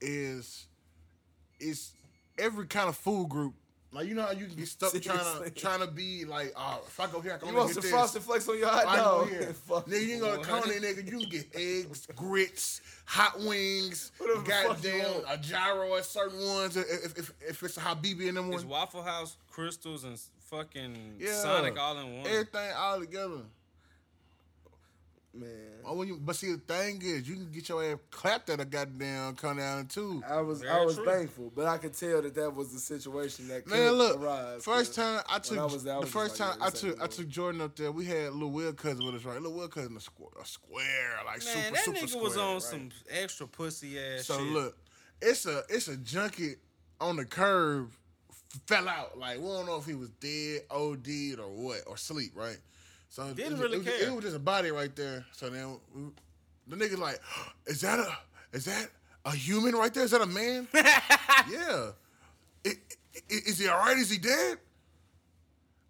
is, 0.00 0.66
is 1.58 1.92
every 2.38 2.66
kind 2.66 2.88
of 2.88 2.96
food 2.96 3.28
group. 3.28 3.54
Like 3.92 4.06
you 4.06 4.14
know 4.14 4.22
how 4.22 4.30
you 4.30 4.46
can 4.46 4.54
get 4.54 4.68
stuck 4.68 4.92
trying 5.02 5.42
to 5.44 5.50
trying 5.50 5.80
to 5.80 5.88
be 5.88 6.24
like, 6.24 6.52
oh, 6.56 6.80
if 6.86 7.00
I 7.00 7.08
go 7.08 7.20
here, 7.20 7.32
I 7.34 7.38
can 7.38 7.48
You 7.48 7.54
only 7.54 7.58
want 7.58 7.68
get 7.70 7.74
some 7.74 7.82
this. 7.82 7.90
frosted 7.90 8.22
flakes 8.22 8.48
on 8.48 8.56
your 8.58 8.68
hot 8.68 8.82
If 8.84 8.88
I 8.88 8.96
go 8.96 9.02
dog? 9.02 9.28
here, 9.30 9.42
Fuck. 9.68 9.86
nigga, 9.86 10.00
you 10.00 10.08
can 10.08 10.20
go 10.20 10.36
to 10.36 10.42
Coney, 10.48 10.74
nigga. 10.76 11.04
You 11.10 11.18
can 11.18 11.28
get 11.28 11.46
eggs, 11.56 12.06
grits, 12.14 12.80
hot 13.04 13.40
wings, 13.40 14.12
Whatever 14.18 14.42
the 14.42 14.48
goddamn 14.48 15.22
a 15.28 15.36
gyro 15.38 15.96
at 15.96 16.04
certain 16.04 16.38
ones. 16.40 16.76
If 16.76 17.18
if, 17.18 17.32
if 17.48 17.62
it's 17.64 17.76
a 17.78 17.80
Habibi 17.80 18.28
in 18.28 18.36
them 18.36 18.46
It's 18.52 18.62
ones, 18.62 18.64
Waffle 18.66 19.02
House, 19.02 19.36
Krystals, 19.52 20.04
and 20.04 20.16
fucking 20.50 21.16
Yeah. 21.18 21.32
Sonic 21.42 21.76
all 21.78 21.98
in 21.98 22.18
one. 22.18 22.26
everything 22.28 22.70
all 22.76 23.00
together. 23.00 23.40
Man, 25.32 25.48
Oh, 25.84 26.02
you, 26.02 26.18
but 26.20 26.34
see, 26.34 26.50
the 26.52 26.58
thing 26.58 27.00
is, 27.04 27.28
you 27.28 27.36
can 27.36 27.50
get 27.52 27.68
your 27.68 27.82
ass 27.84 27.98
clapped 28.10 28.50
at 28.50 28.58
a 28.60 28.64
goddamn 28.64 29.36
Coney 29.36 29.62
Island 29.62 29.88
too. 29.88 30.22
I 30.28 30.40
was 30.40 30.64
I 30.64 30.84
was 30.84 30.96
true. 30.96 31.04
thankful, 31.04 31.52
but 31.54 31.66
I 31.66 31.78
could 31.78 31.94
tell 31.94 32.20
that 32.22 32.34
that 32.34 32.50
was 32.54 32.72
the 32.72 32.80
situation 32.80 33.46
that 33.48 33.64
could 33.64 33.72
Man, 33.72 33.92
look, 33.92 34.20
arise. 34.20 34.64
first 34.64 34.94
time 34.96 35.22
I 35.28 35.38
took 35.38 35.58
I 35.58 35.64
was 35.64 35.86
I 35.86 35.94
the 35.94 36.00
was 36.00 36.10
first 36.10 36.40
like, 36.40 36.50
time 36.50 36.58
yeah, 36.60 36.66
I 36.66 36.70
took 36.70 37.02
I 37.02 37.06
took 37.06 37.28
Jordan 37.28 37.60
up 37.60 37.76
there. 37.76 37.92
We 37.92 38.06
had 38.06 38.32
Lil 38.32 38.50
Will 38.50 38.72
cousin 38.72 39.06
with 39.06 39.14
us, 39.14 39.24
right? 39.24 39.40
Lil 39.40 39.52
Will 39.52 39.68
cousin 39.68 39.96
a, 39.96 40.00
squ- 40.00 40.42
a 40.42 40.44
square, 40.44 41.18
like 41.24 41.44
Man, 41.44 41.54
super 41.54 41.74
that 41.76 41.84
super 41.84 41.98
nigga 41.98 42.08
square. 42.08 42.22
was 42.24 42.36
on 42.36 42.52
right? 42.54 42.62
some 42.62 42.90
extra 43.08 43.46
pussy 43.46 43.98
ass 44.00 44.26
So 44.26 44.36
shit. 44.38 44.52
look, 44.52 44.76
it's 45.22 45.46
a 45.46 45.62
it's 45.68 45.86
a 45.86 45.96
junkie 45.96 46.54
on 47.00 47.14
the 47.16 47.24
curb 47.24 47.90
f- 48.30 48.60
fell 48.66 48.88
out. 48.88 49.16
Like 49.16 49.38
we 49.38 49.44
don't 49.46 49.64
know 49.66 49.76
if 49.76 49.86
he 49.86 49.94
was 49.94 50.10
dead, 50.20 50.62
OD'd, 50.70 51.38
or 51.38 51.50
what, 51.50 51.82
or 51.86 51.96
sleep, 51.96 52.32
right? 52.34 52.58
So 53.10 53.24
it 53.26 53.36
Didn't 53.36 53.52
was- 53.54 53.60
really 53.60 53.78
it 53.78 53.84
care. 53.84 54.08
It 54.08 54.14
was 54.14 54.24
just 54.24 54.36
a 54.36 54.40
body 54.40 54.70
right 54.70 54.94
there. 54.96 55.24
So 55.32 55.50
then 55.50 55.76
we, 55.94 56.02
the 56.68 56.76
nigga 56.76 56.96
like, 56.98 57.20
is 57.66 57.80
that 57.82 57.98
a 57.98 58.08
is 58.56 58.64
that 58.64 58.88
a 59.24 59.32
human 59.32 59.74
right 59.74 59.92
there? 59.92 60.04
Is 60.04 60.12
that 60.12 60.22
a 60.22 60.26
man? 60.26 60.66
yeah. 60.74 61.90
I- 62.66 62.68
I- 62.68 62.74
Is 63.28 63.58
he 63.58 63.68
all 63.68 63.78
right? 63.78 63.96
Is 63.98 64.08
he 64.10 64.18
dead? 64.18 64.58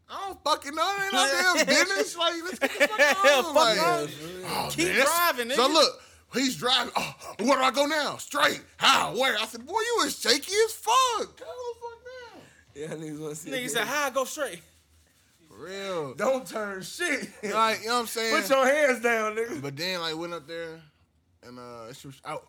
I 0.09 0.27
don't 0.27 0.43
fucking 0.43 0.75
know. 0.75 0.97
It 0.99 1.03
ain't 1.05 1.13
no 1.13 1.55
damn 1.57 1.67
business. 1.87 2.17
Like, 2.17 2.33
let's 2.45 2.59
get 2.59 2.71
the 2.79 2.89
fuck 2.89 3.25
on. 3.27 3.45
Fuck 3.45 3.55
like, 3.55 3.79
oh, 3.79 4.69
Keep 4.71 4.87
man, 4.89 4.97
that's- 4.97 5.35
driving, 5.37 5.51
So 5.53 5.69
look, 5.69 6.01
he's 6.35 6.57
driving. 6.57 6.93
Oh, 6.97 7.15
where 7.41 7.57
do 7.59 7.63
I 7.63 7.71
go 7.71 7.87
now? 7.87 8.17
Straight. 8.17 8.61
How? 8.79 9.15
Where? 9.17 9.37
I 9.39 9.47
said, 9.47 9.65
boy, 9.67 9.75
you 9.79 10.03
is 10.07 10.19
shaky 10.19 10.53
as 10.65 10.73
fuck. 10.73 11.37
Calm 11.37 11.47
the 11.47 11.81
fuck 11.81 12.35
down. 12.35 12.43
yeah, 12.75 12.87
niggas 13.07 13.21
want 13.21 13.35
to 13.35 13.41
see. 13.41 13.51
Nigga 13.51 13.71
said, 13.71 13.85
"How 13.87 14.07
I 14.07 14.11
go 14.11 14.25
straight?" 14.25 14.63
For 15.61 15.67
real. 15.67 16.15
Don't 16.15 16.47
turn 16.47 16.83
shit. 16.83 17.29
Like, 17.53 17.81
you 17.81 17.89
know 17.89 17.95
what 17.95 18.01
I'm 18.01 18.07
saying? 18.07 18.43
Put 18.43 18.51
your 18.51 18.67
hands 18.67 19.03
down, 19.03 19.37
nigga. 19.37 19.61
But 19.61 19.77
then, 19.77 20.01
like, 20.01 20.17
went 20.17 20.33
up 20.33 20.47
there, 20.47 20.81
and 21.43 21.59
uh, 21.59 21.93
she 21.93 22.07
was 22.07 22.21
out. 22.25 22.47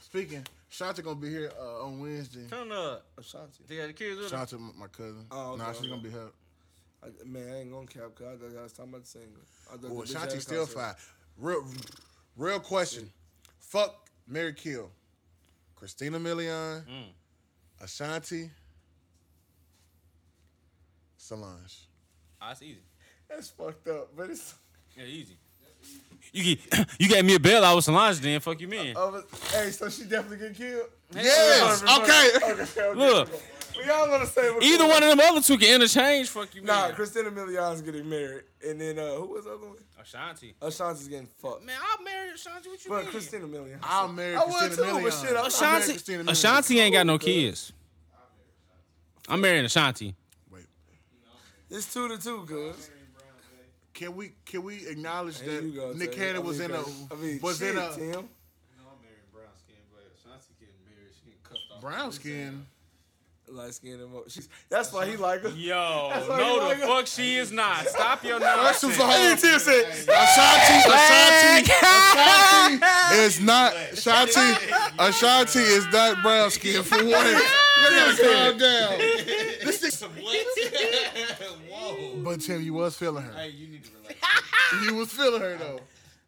Speaking, 0.00 0.44
Shanta 0.68 1.00
gonna 1.00 1.16
be 1.16 1.30
here 1.30 1.50
uh, 1.58 1.84
on 1.84 2.00
Wednesday. 2.00 2.46
Turn 2.50 2.70
up. 2.70 3.06
Ashanti. 3.18 3.64
They 3.66 3.78
got 3.78 3.86
the 3.86 3.92
kids 3.94 4.16
with 4.18 4.30
her. 4.30 4.36
Shanta, 4.36 4.58
my 4.58 4.86
cousin. 4.88 5.24
Oh, 5.30 5.52
okay, 5.52 5.62
nah, 5.62 5.72
she's 5.72 5.80
okay. 5.80 5.88
gonna 5.88 6.02
be 6.02 6.10
here. 6.10 6.28
I, 7.02 7.06
man, 7.24 7.48
I 7.48 7.60
ain't 7.60 7.72
gonna 7.72 7.86
cap, 7.86 8.14
cause 8.14 8.26
I 8.26 8.36
thought 8.36 8.58
I 8.58 8.62
was 8.62 8.72
talking 8.72 8.92
about 8.92 9.02
the 9.04 9.08
single. 9.08 9.42
I 9.72 9.76
Well, 9.80 10.06
Shanti 10.06 10.40
still 10.42 10.66
fine. 10.66 10.94
Real, 11.38 11.64
real 12.36 12.60
question. 12.60 13.10
Fuck 13.60 14.10
Mary 14.28 14.52
Kill. 14.52 14.90
Christina 15.74 16.20
Milian, 16.20 16.82
Ashanti, 17.80 18.50
Solange. 21.16 21.88
Ah, 22.44 22.50
it's 22.52 22.62
easy. 22.62 22.80
That's 23.28 23.48
fucked 23.50 23.86
up, 23.88 24.08
but 24.16 24.30
it's. 24.30 24.54
Yeah, 24.96 25.04
easy. 25.04 25.36
You 26.32 26.56
get, 26.56 26.88
you 26.98 27.08
gave 27.08 27.24
me 27.24 27.34
a 27.36 27.40
bail. 27.40 27.64
I 27.64 27.72
was 27.72 27.84
Solange. 27.84 28.18
Then 28.20 28.40
fuck 28.40 28.60
you, 28.60 28.68
man. 28.68 28.96
Over, 28.96 29.22
hey, 29.52 29.70
so 29.70 29.88
she 29.88 30.04
definitely 30.04 30.48
get 30.48 30.56
killed. 30.56 30.86
Yes. 31.14 31.82
Okay, 31.82 31.92
Okay. 32.02 32.52
okay, 32.52 32.62
okay. 32.62 32.98
Look, 32.98 33.28
we 33.76 33.90
all 33.90 34.06
gonna 34.08 34.26
say 34.26 34.50
what 34.50 34.62
either 34.62 34.86
one 34.86 35.02
of 35.02 35.08
them 35.10 35.20
other 35.20 35.40
two 35.40 35.56
can 35.58 35.74
interchange. 35.74 36.28
Fuck 36.30 36.54
you, 36.54 36.62
Nah, 36.62 36.86
man. 36.88 36.94
Christina 36.94 37.30
Milian's 37.30 37.80
getting 37.82 38.08
married, 38.08 38.44
and 38.66 38.80
then 38.80 38.98
uh, 38.98 39.12
who 39.16 39.26
was 39.26 39.44
the 39.44 39.52
other 39.52 39.66
one? 39.68 39.76
Ashanti. 40.00 40.54
Ashanti's 40.60 41.06
getting 41.08 41.26
fucked. 41.26 41.64
Man, 41.64 41.76
I'll 41.80 42.02
marry 42.04 42.30
Ashanti. 42.32 42.68
What 42.70 42.84
you 42.84 42.90
But 42.90 43.02
mean? 43.02 43.10
Christina 43.12 43.46
Milian. 43.46 43.78
I'll 43.82 44.08
marry 44.08 44.34
I 44.36 44.44
would 44.44 44.54
Christina 44.54 44.76
too, 44.76 44.92
but 44.94 45.02
Milian. 45.02 45.20
shit, 45.22 45.36
I'm- 45.36 45.36
I'll 45.36 45.42
marry 45.42 45.46
Ashanti, 45.48 45.92
Christina 45.92 46.24
Milian. 46.24 46.30
Ashanti 46.32 46.80
ain't 46.80 46.92
got 46.94 47.06
no 47.06 47.18
kids. 47.18 47.72
I'm 49.28 49.40
marrying 49.40 49.64
Ashanti. 49.64 50.14
Wait. 51.72 51.78
It's 51.78 51.92
two 51.92 52.08
to 52.08 52.18
two, 52.22 52.44
cuz. 52.46 52.90
Can 53.94 54.14
we 54.16 54.32
can 54.46 54.62
we 54.62 54.86
acknowledge 54.86 55.38
There 55.40 55.60
that 55.60 55.74
go, 55.74 55.92
Nick 55.92 56.12
Cannon 56.12 56.36
I 56.36 56.38
was 56.40 56.60
in 56.60 56.70
a 56.70 56.78
I 56.80 57.14
mean, 57.20 57.40
was 57.42 57.58
shit, 57.58 57.72
in 57.72 57.78
a 57.78 57.90
Tim. 57.94 58.00
You 58.00 58.10
know 58.12 58.24
brown 59.32 59.50
skin, 59.58 59.76
but 59.92 60.02
Ashanti 60.18 60.54
getting 60.58 60.74
married, 60.86 61.12
she 61.18 61.30
getting 61.30 61.42
cuffed 61.44 61.60
off. 61.74 61.80
brown 61.80 62.12
skin? 62.12 62.66
Light 63.48 63.74
skin 63.74 64.00
and 64.00 64.10
mo- 64.10 64.24
she's 64.28 64.48
That's 64.70 64.90
why 64.94 65.04
he 65.06 65.16
like 65.16 65.42
her. 65.42 65.50
Yo, 65.50 65.74
no, 66.30 66.60
the 66.60 66.64
like 66.64 66.78
her. 66.78 66.86
fuck 66.86 67.06
she 67.06 67.36
is 67.36 67.52
not. 67.52 67.86
Stop 67.86 68.24
your 68.24 68.40
First 68.40 68.84
of 68.84 68.96
nonsense. 68.96 68.98
all, 68.98 69.50
Tim 69.50 69.58
said, 69.58 69.84
Ashanti, 70.08 70.88
Ashanti, 70.88 71.72
Ashanti 71.74 73.16
is 73.16 73.40
not 73.42 73.74
Ashanti. 73.92 74.74
Ashanti 74.98 75.58
is 75.58 75.86
not 75.92 76.22
brown 76.22 76.50
skin 76.50 76.82
for 76.82 76.96
one. 77.04 77.42
You 77.82 77.88
gotta 77.90 78.22
calm 78.22 78.58
down. 78.58 78.98
This 78.98 79.82
is, 79.82 80.00
Whoa. 80.02 80.32
But 82.24 82.40
Tim, 82.40 82.62
you 82.62 82.74
was 82.74 82.96
feeling 82.96 83.24
her. 83.24 83.32
Hey, 83.32 83.48
you 83.50 83.68
need 83.68 83.84
to 83.84 83.90
relax. 84.00 84.18
You 84.86 84.94
was 84.96 85.12
feeling 85.12 85.40
her 85.42 85.56
though. 85.58 85.80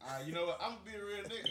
All 0.07 0.19
right, 0.19 0.27
you 0.27 0.33
know 0.35 0.45
what? 0.45 0.61
I'm 0.63 0.71
gonna 0.73 0.81
be 0.85 0.91
a 0.97 1.05
real 1.05 1.25
nigga. 1.25 1.49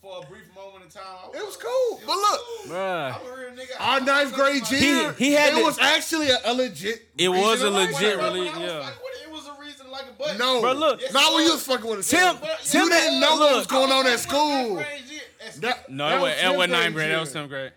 For 0.00 0.22
a 0.22 0.26
brief 0.30 0.44
moment 0.54 0.84
in 0.84 0.90
time, 0.90 1.02
I 1.34 1.36
It 1.36 1.44
was 1.44 1.56
cool, 1.56 2.00
but 2.06 2.14
look, 2.16 2.40
Bruh. 2.68 3.20
I'm 3.20 3.26
a 3.26 3.36
real 3.40 3.50
nigga. 3.50 3.80
our 3.80 4.00
ninth 4.00 4.32
grade 4.34 4.70
year, 4.70 5.12
he 5.14 5.32
had 5.32 5.52
it 5.54 5.56
to- 5.56 5.64
was 5.64 5.78
actually 5.80 6.28
a, 6.30 6.38
a 6.44 6.54
legit. 6.54 7.08
It 7.18 7.28
was 7.28 7.62
a 7.62 7.64
to 7.64 7.70
like 7.70 7.92
legit 7.92 8.12
her. 8.12 8.18
But 8.18 8.32
when 8.34 8.42
rele- 8.42 8.54
I 8.54 8.58
was 8.58 8.70
yeah. 8.70 8.80
fucking 8.82 9.02
with 9.02 9.20
it, 9.20 9.26
it 9.26 9.32
was 9.32 9.46
a 9.48 9.60
reason 9.60 9.90
like 9.90 10.04
a 10.08 10.12
butt. 10.12 10.38
No, 10.38 10.62
but 10.62 10.76
look. 10.76 11.00
Yes, 11.00 11.12
not 11.12 11.32
it 11.32 11.34
when 11.34 11.44
you 11.44 11.50
was. 11.50 11.66
was 11.66 11.76
fucking 11.76 11.90
with 11.90 11.98
a 12.00 12.02
Tim, 12.04 12.36
Tim. 12.36 12.48
Tim, 12.64 12.82
You 12.84 12.88
didn't 12.90 13.20
know 13.20 13.36
what 13.36 13.56
was 13.56 13.64
look. 13.64 13.68
going 13.68 13.90
on 13.90 14.06
at 14.06 14.20
school. 14.20 14.74
grade 14.76 14.86
year, 15.08 15.20
that's- 15.40 15.58
That- 15.58 15.90
No, 15.90 16.08
that 16.08 16.18
it 16.18 16.20
wasn't, 16.20 16.44
it 16.44 16.56
wasn't 16.56 16.72
ninth 16.72 16.94
grade. 16.94 17.10
That 17.10 17.20
was 17.20 17.34
10th 17.34 17.48
grade. 17.48 17.72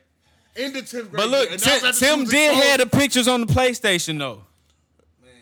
Into 0.56 0.82
tenth 0.84 0.92
grade. 0.92 1.14
But 1.14 1.30
look, 1.30 1.50
Tim, 1.50 1.56
was 1.58 1.84
after 1.84 2.00
Tim 2.06 2.16
she 2.16 2.22
was 2.22 2.30
did 2.30 2.54
have 2.64 2.80
the 2.80 2.86
pictures 2.86 3.28
on 3.28 3.42
the 3.42 3.48
PlayStation 3.52 4.20
though. 4.20 4.44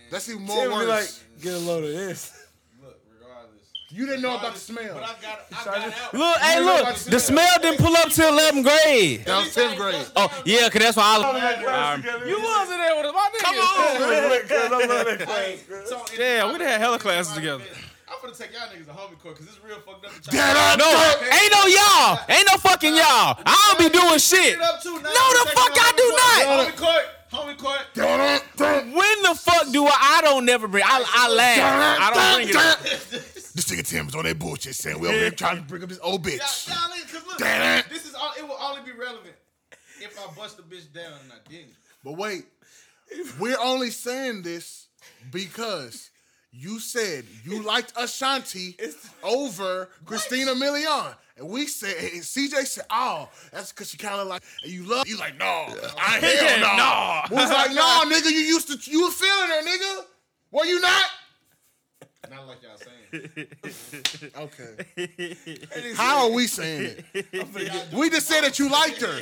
That's 0.09 0.29
even 0.29 0.43
more 0.43 0.55
Tim 0.67 0.79
be 0.79 0.85
like, 0.85 1.09
get 1.41 1.53
a 1.53 1.57
load 1.59 1.83
of 1.83 1.91
this. 1.91 2.33
Look, 2.81 2.99
regardless. 3.19 3.71
you 3.89 4.05
didn't 4.05 4.21
know 4.21 4.37
about 4.37 4.53
the 4.53 4.59
smell. 4.59 4.93
But 4.93 5.03
I 5.03 5.07
got, 5.21 5.45
I 5.51 5.65
got 5.65 5.93
out. 5.93 6.13
Look, 6.13 6.37
hey, 6.39 6.59
look, 6.63 6.95
the 6.95 7.09
the 7.11 7.19
smell 7.19 7.55
didn't 7.61 7.79
pull 7.79 7.95
up 7.97 8.09
till 8.09 8.31
11th 8.31 8.63
grade. 8.63 9.25
That 9.25 9.43
was 9.45 9.53
tenth 9.53 9.77
grade. 9.77 10.05
Oh, 10.15 10.41
yeah, 10.45 10.69
cause 10.69 10.81
that's 10.81 10.97
why 10.97 11.03
I. 11.21 11.93
Um, 11.93 12.01
together. 12.01 12.27
you 12.27 12.41
wasn't 12.41 12.77
there 12.79 12.95
with 12.95 13.05
us, 13.05 13.13
my 13.13 13.29
nigga. 13.33 13.43
Come 13.43 13.55
on. 13.57 14.41
Cuz 14.47 14.51
I 14.61 14.85
love 14.87 15.19
Hey, 15.27 15.59
so 15.85 16.05
Yeah, 16.17 16.45
my 16.45 16.51
we 16.53 16.57
done 16.59 16.67
had 16.67 16.79
hella 16.81 16.99
classes 16.99 17.33
together. 17.33 17.63
I'm 18.09 18.15
gonna 18.21 18.33
take 18.33 18.53
y'all 18.53 18.67
niggas 18.71 18.85
to 18.87 18.91
homie 18.93 19.19
court 19.19 19.35
because 19.35 19.47
it's 19.47 19.59
real 19.63 19.79
fucked 19.81 20.05
up. 20.05 20.11
to 20.13 20.31
Dad, 20.31 20.55
try- 20.55 20.71
I 20.71 20.75
No, 20.79 20.87
ain't 21.27 21.51
no 21.51 21.63
y'all. 21.67 22.19
Ain't 22.29 22.47
no 22.47 22.57
fucking 22.57 22.95
y'all. 22.95 23.35
I 23.45 23.75
don't 23.75 23.79
be 23.91 23.99
doing 23.99 24.17
shit. 24.17 24.55
Get 24.57 24.61
up 24.63 24.81
too, 24.81 24.95
now. 24.95 25.11
No, 25.11 25.23
the 25.43 25.51
fuck 25.51 25.75
I 25.75 25.91
do 25.91 26.07
not. 26.15 26.67
Homie 26.71 26.77
court. 26.77 27.05
Homie 27.31 27.57
court. 27.57 27.79
When 27.95 29.21
the 29.23 29.35
fuck 29.35 29.71
do 29.71 29.85
I? 29.85 29.97
I 30.17 30.21
don't 30.23 30.45
never 30.45 30.67
bring. 30.67 30.83
I, 30.85 31.03
I 31.07 31.33
laugh. 31.33 31.99
I 32.01 32.13
don't 32.13 32.35
bring 32.37 32.49
it. 32.49 32.55
up. 32.55 32.79
This 33.57 33.65
nigga 33.71 33.87
Tim's 33.87 34.15
on 34.15 34.23
that 34.25 34.37
bullshit 34.37 34.75
saying 34.75 34.99
we 34.99 35.07
over 35.07 35.17
here 35.17 35.31
trying 35.31 35.57
to 35.57 35.63
bring 35.63 35.81
up 35.83 35.89
this 35.89 35.99
old 36.03 36.23
Y'all, 36.25 36.35
bitch. 36.35 36.67
y'all 36.67 36.75
cause 37.11 37.27
look, 37.27 37.89
this 37.89 38.05
is 38.05 38.13
all. 38.13 38.31
It 38.37 38.47
will 38.47 38.57
only 38.61 38.81
be 38.83 38.91
relevant 38.97 39.33
if 39.99 40.17
I 40.19 40.31
bust 40.35 40.57
the 40.57 40.63
bitch 40.63 40.93
down 40.93 41.13
and 41.23 41.31
I 41.33 41.49
didn't. 41.49 41.73
But 42.03 42.13
wait, 42.13 42.45
we're 43.39 43.57
only 43.59 43.89
saying 43.89 44.43
this 44.43 44.87
because 45.31 46.11
you 46.51 46.79
said 46.79 47.25
you 47.43 47.61
liked 47.65 47.93
Ashanti 47.97 48.77
over 49.23 49.89
Christina 50.05 50.53
Milian. 50.53 51.13
And 51.37 51.49
we 51.49 51.67
said, 51.67 51.95
and 52.13 52.21
CJ 52.23 52.65
said, 52.65 52.85
oh, 52.89 53.29
that's 53.51 53.71
because 53.71 53.91
she 53.91 53.97
kind 53.97 54.19
of 54.19 54.27
like, 54.27 54.41
and 54.63 54.71
you 54.71 54.83
love, 54.85 55.07
you 55.07 55.17
like, 55.19 55.37
no, 55.37 55.45
I 55.45 56.17
hell 56.19 56.59
no. 56.59 56.75
Nah. 56.77 57.21
We 57.29 57.35
was 57.35 57.51
like, 57.51 57.71
no, 57.73 58.03
nigga, 58.07 58.31
you 58.31 58.39
used 58.39 58.67
to, 58.69 58.91
you 58.91 59.01
was 59.03 59.13
feeling 59.13 59.47
her, 59.47 59.61
nigga. 59.63 60.05
Were 60.49 60.65
you 60.65 60.81
not? 60.81 61.05
Not 62.31 62.47
like 62.47 62.57
y'all 62.63 62.77
saying. 62.77 63.47
Okay. 64.37 65.35
How 65.95 66.25
are 66.25 66.31
we 66.31 66.47
saying 66.47 67.03
it? 67.13 67.93
We 67.93 68.09
just 68.09 68.27
said 68.27 68.41
that 68.41 68.57
you 68.59 68.69
liked 68.69 68.99
her. 69.01 69.21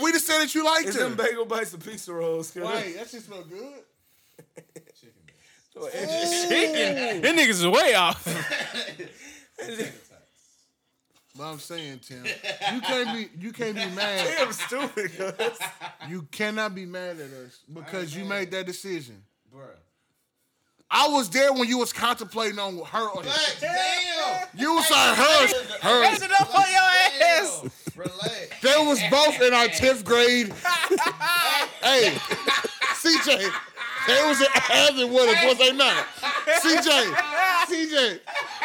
We 0.00 0.12
just 0.12 0.26
said 0.26 0.38
that 0.38 0.54
you 0.54 0.64
liked 0.64 0.88
It's 0.88 0.96
her. 0.96 1.04
them 1.08 1.16
bagel 1.16 1.44
bites 1.46 1.72
and 1.74 1.84
pizza 1.84 2.12
rolls. 2.12 2.50
cuz. 2.52 2.62
Right, 2.62 2.94
that 2.96 3.08
shit 3.10 3.22
smell 3.22 3.42
good. 3.42 3.82
Oh, 4.48 4.52
Chicken. 6.48 7.22
Them 7.22 7.36
niggas 7.36 7.48
is 7.48 7.66
way 7.66 7.94
off. 7.94 8.26
But 11.36 11.44
I'm 11.44 11.58
saying, 11.58 12.00
Tim, 12.00 12.24
you 12.24 12.80
can't 12.80 13.16
be 13.16 13.28
you 13.40 13.52
can't 13.52 13.74
be 13.74 13.86
mad. 13.94 14.36
I'm 14.40 14.52
stupid, 14.52 15.12
cuz. 15.16 15.58
You 16.08 16.22
cannot 16.30 16.74
be 16.74 16.84
mad 16.84 17.18
at 17.18 17.30
us 17.30 17.60
because 17.72 18.14
you 18.14 18.24
made 18.24 18.50
that 18.50 18.66
decision. 18.66 19.22
Bruh. 19.54 19.68
I 20.90 21.08
was 21.08 21.30
there 21.30 21.52
when 21.52 21.68
you 21.68 21.78
was 21.78 21.92
contemplating 21.92 22.58
on 22.58 22.76
her. 22.76 23.08
Damn! 23.60 24.48
You 24.56 24.74
was 24.74 24.90
like 24.90 25.16
her, 25.16 25.88
her. 25.88 26.02
Raise 26.02 26.20
it 26.20 26.32
up 26.32 26.52
on 26.52 26.64
your 26.68 26.80
ass. 27.24 27.62
Relax. 27.94 28.60
They 28.60 28.74
was 28.78 29.00
both 29.08 29.40
in 29.40 29.54
our 29.54 29.68
tenth 29.68 30.04
grade. 30.04 30.48
hey, 31.82 32.12
CJ, 32.96 33.52
they 34.06 34.26
was 34.26 34.46
having 34.46 35.12
with 35.12 35.28
us, 35.28 35.44
was 35.44 35.58
they 35.58 35.72
not? 35.72 36.06
CJ, 36.62 37.14
CJ, 37.66 38.20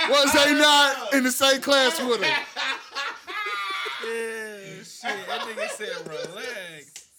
was 0.09 0.33
they 0.33 0.53
not 0.53 1.13
in 1.13 1.23
the 1.23 1.31
same 1.31 1.61
class 1.61 1.99
with 2.01 2.21
us? 2.21 2.27
Yeah, 4.03 4.83
shit. 4.83 5.27
That 5.27 5.41
nigga 5.41 5.69
said 5.69 6.07
relax. 6.07 7.09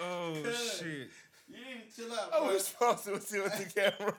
Oh 0.00 0.34
shit. 0.78 1.10
You 1.48 1.56
need 1.56 1.90
to 1.90 1.96
chill 1.96 2.12
out, 2.12 2.32
I 2.32 2.38
oh, 2.38 2.52
was 2.52 2.66
supposed 2.66 3.04
to 3.04 3.20
see 3.20 3.40
with 3.40 3.56
the 3.56 3.80
camera. 3.80 4.14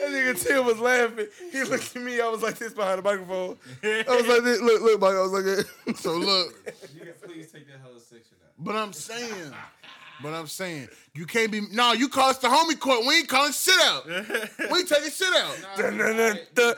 That 0.00 0.10
nigga 0.10 0.42
Tim 0.42 0.64
was 0.64 0.78
laughing. 0.78 1.26
He 1.52 1.62
looked 1.64 1.96
at 1.96 2.02
me. 2.02 2.20
I 2.20 2.28
was 2.28 2.42
like 2.42 2.58
this 2.58 2.72
behind 2.72 2.98
the 2.98 3.02
microphone. 3.02 3.56
I 3.82 4.04
was 4.08 4.26
like 4.26 4.42
this. 4.42 4.60
Look, 4.60 4.82
look, 4.82 5.00
Mike. 5.00 5.14
I 5.14 5.22
was 5.22 5.32
like 5.32 5.44
this. 5.44 5.66
So 6.00 6.16
look, 6.16 6.72
You 6.94 7.00
can 7.00 7.12
please 7.22 7.52
take 7.52 7.66
that 7.68 7.80
whole 7.82 7.98
section 7.98 8.36
out. 8.43 8.43
But 8.58 8.74
I'm 8.76 8.92
saying, 8.92 9.52
but 10.22 10.32
I'm 10.34 10.46
saying, 10.46 10.88
you 11.14 11.26
can't 11.26 11.50
be. 11.50 11.62
No, 11.72 11.92
you 11.92 12.08
call 12.08 12.30
us 12.30 12.38
the 12.38 12.48
homie 12.48 12.78
court. 12.78 13.04
We 13.06 13.18
ain't 13.18 13.28
calling 13.28 13.52
shit 13.52 13.78
out. 13.82 14.06
We 14.06 14.78
ain't 14.78 14.88
taking 14.88 15.10
shit 15.10 15.34
out. 15.36 15.56
Dun, 15.76 15.98
dun, 15.98 16.16
dun, 16.16 16.38
dun. 16.54 16.74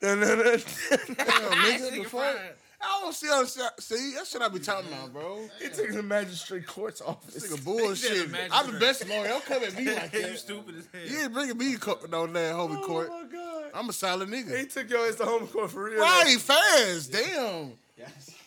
Dun, 0.00 0.20
dun, 0.20 0.38
dun. 0.38 0.44
Damn, 0.44 0.60
nigga, 0.60 2.02
the 2.02 2.04
fuck? 2.08 2.36
I 2.84 3.00
don't 3.00 3.14
see, 3.14 3.28
how- 3.28 3.44
see, 3.44 4.14
that 4.16 4.26
shit 4.26 4.42
I 4.42 4.48
be 4.48 4.58
talking 4.58 4.92
about, 4.92 5.12
bro. 5.12 5.48
He 5.60 5.68
took 5.68 5.92
the 5.92 6.02
magistrate 6.02 6.66
court's 6.66 7.00
office. 7.00 7.34
This 7.34 7.46
nigga 7.52 7.64
bullshit. 7.64 8.28
magistrate. 8.30 8.50
I'm 8.52 8.72
the 8.72 8.78
best 8.80 9.08
lawyer. 9.08 9.28
Don't 9.28 9.44
come 9.44 9.62
at 9.62 9.76
me 9.76 9.84
like 9.94 10.12
You 10.12 10.36
stupid 10.36 10.74
as 10.78 10.88
hell. 10.92 11.02
You 11.16 11.22
ain't 11.24 11.32
bringing 11.32 11.56
me 11.58 11.76
co- 11.76 12.00
no 12.10 12.26
damn 12.26 12.56
homie 12.56 12.78
Oh 12.82 12.84
court. 12.86 13.08
my 13.08 13.22
god. 13.32 13.64
I'm 13.72 13.88
a 13.88 13.92
solid 13.92 14.28
nigga. 14.28 14.58
He 14.58 14.66
took 14.66 14.90
your 14.90 15.06
ass 15.06 15.14
to 15.16 15.24
home 15.24 15.46
court 15.46 15.70
for 15.70 15.84
real. 15.84 16.00
Right, 16.00 16.36
fast. 16.40 17.12
Damn. 17.12 17.72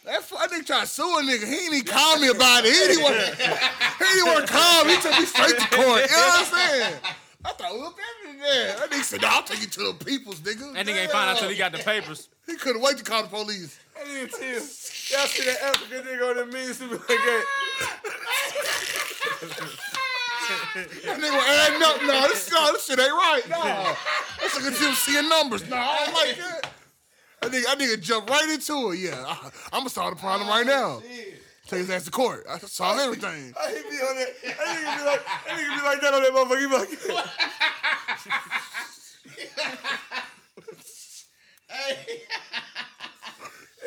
That 0.05 0.21
fu- 0.23 0.35
that 0.37 0.51
nigga 0.51 0.65
try 0.65 0.81
to 0.81 0.87
sue 0.87 1.03
a 1.03 1.21
nigga. 1.23 1.47
He 1.47 1.65
ain't 1.65 1.73
even 1.73 1.85
call 1.85 2.19
me 2.19 2.27
about 2.29 2.63
it. 2.63 2.71
He 2.73 2.79
didn't 2.93 3.03
want. 3.03 3.15
he 3.17 4.05
didn't 4.15 4.27
want 4.33 4.47
to 4.47 4.53
call 4.53 4.85
me. 4.85 4.95
He 4.95 5.01
took 5.01 5.17
me 5.19 5.25
straight 5.25 5.57
to 5.57 5.67
court. 5.75 6.01
You 6.05 6.15
know 6.15 6.29
what 6.29 6.39
I'm 6.39 6.45
saying? 6.45 6.95
I 7.43 7.49
thought 7.53 7.73
we 7.73 7.79
were 7.79 7.89
better 7.89 8.21
than 8.27 8.37
that. 8.39 8.77
That 8.79 8.89
nigga 8.91 9.03
said, 9.03 9.21
"No, 9.21 9.27
I'll 9.31 9.43
take 9.43 9.61
you 9.61 9.67
to 9.67 9.93
the 9.93 10.05
people's 10.05 10.39
nigga." 10.41 10.73
That 10.73 10.85
nigga 10.85 11.01
ain't 11.01 11.11
find 11.11 11.29
out 11.29 11.37
till 11.37 11.49
he 11.49 11.55
got 11.55 11.71
the 11.71 11.79
papers. 11.79 12.29
He 12.45 12.55
couldn't 12.55 12.81
wait 12.81 12.97
to 12.97 13.03
call 13.03 13.23
the 13.23 13.29
police. 13.29 13.79
That 13.95 14.05
nigga 14.05 14.29
Tim. 14.37 14.53
Y'all 14.53 15.27
see 15.27 15.43
that 15.45 15.61
African 15.63 16.01
nigga 16.05 16.29
on 16.29 16.35
the 16.37 16.45
memes 16.45 16.79
who 16.79 16.87
be 16.89 16.95
like 16.95 17.07
that. 17.07 17.45
That 20.75 21.17
nigga 21.19 21.33
was 21.33 21.45
adding 21.47 21.81
up. 21.83 22.01
No, 22.03 22.27
this, 22.27 22.51
no, 22.51 22.71
this 22.73 22.85
shit 22.85 22.99
ain't 22.99 23.11
right. 23.11 23.41
No, 23.49 23.95
that's 24.41 24.55
like 24.55 24.65
until 24.71 24.93
seeing 24.93 25.27
numbers. 25.29 25.67
No, 25.69 25.77
I 25.77 26.05
don't 26.05 26.13
like 26.13 26.37
that. 26.37 26.71
That 27.41 27.51
nigga, 27.51 27.63
that 27.65 27.77
nigga 27.79 27.99
jumped 28.01 28.29
right 28.29 28.49
into 28.49 28.91
it. 28.91 28.99
Yeah, 28.99 29.23
I, 29.25 29.49
I'm 29.71 29.79
gonna 29.81 29.89
solve 29.89 30.13
the 30.15 30.19
problem 30.19 30.47
right 30.49 30.65
now. 30.65 31.01
Oh, 31.01 31.03
take 31.67 31.79
his 31.79 31.89
ass 31.89 32.03
to 32.05 32.11
court. 32.11 32.45
I 32.49 32.57
solve 32.59 32.97
everything. 32.99 33.53
I 33.59 33.69
he 33.69 33.75
be 33.89 33.97
on 34.01 34.15
that. 34.15 34.33
That 34.43 34.57
nigga 34.57 34.97
be 34.97 35.03
like, 35.05 35.25
that 35.25 35.57
nigga 35.57 35.75
be 35.75 35.81
like 35.85 36.01
that 36.01 36.13
on 36.13 36.21
that 36.23 36.33
motherfucker. 36.33 36.61
He 36.61 36.67
be 36.67 36.73
like, 37.13 37.29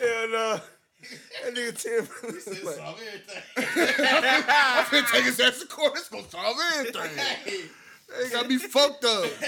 hell 0.01 0.29
no. 0.31 0.61
That 1.45 1.55
nigga 1.55 1.81
Tim. 1.81 2.09
He 2.23 2.29
like, 2.65 2.77
Solve 2.77 3.01
everything. 3.07 3.43
I'm 4.49 4.85
finna 4.85 5.11
take 5.11 5.25
his 5.25 5.41
ass 5.41 5.61
to 5.61 5.66
court. 5.66 5.93
It's 5.97 6.09
gonna 6.09 6.29
solve 6.29 6.57
everything. 6.77 7.11
They 8.09 8.30
got 8.30 8.48
me 8.48 8.59
fucked 8.59 9.05
up. 9.05 9.24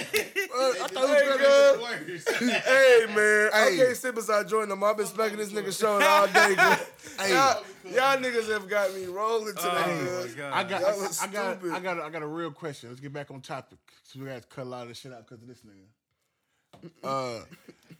Uh, 0.52 0.72
I 0.82 0.88
thought 0.88 1.08
Hey, 1.08 1.22
it 1.22 2.10
was 2.10 2.24
better. 2.24 2.44
Hey 2.60 3.06
man, 3.14 3.50
I 3.54 3.76
can't 3.76 3.96
sit 3.96 4.14
beside 4.16 4.48
Jordan. 4.48 4.82
I've 4.82 4.96
been 4.96 5.06
smacking 5.06 5.38
this 5.38 5.52
nigga 5.52 5.78
shoulder 5.78 6.04
all 6.04 6.26
day. 6.26 6.54
Girl. 6.56 6.78
Hey. 7.20 7.32
Y'all, 7.32 7.62
y'all 7.84 8.18
niggas 8.18 8.50
have 8.50 8.68
got 8.68 8.92
me 8.92 9.06
rolling 9.06 9.54
today. 9.54 9.68
Oh 9.72 10.26
my 10.26 10.32
god. 10.36 10.52
I 10.52 10.64
got, 10.64 10.80
That 10.82 10.96
was 10.96 11.22
I 11.22 11.26
got. 11.28 11.64
I 11.66 11.78
got, 11.78 11.98
a, 11.98 12.02
I 12.02 12.10
got 12.10 12.22
a 12.22 12.26
real 12.26 12.50
question. 12.50 12.88
Let's 12.88 13.00
get 13.00 13.12
back 13.12 13.30
on 13.30 13.40
topic. 13.40 13.78
So 14.02 14.18
we 14.18 14.26
got 14.26 14.42
to 14.42 14.48
cut 14.48 14.66
a 14.66 14.68
lot 14.68 14.82
of 14.82 14.88
this 14.88 14.98
shit 14.98 15.12
out 15.12 15.24
because 15.26 15.40
of 15.40 15.48
this 15.48 15.60
nigga. 15.60 16.90
Uh, 17.04 17.44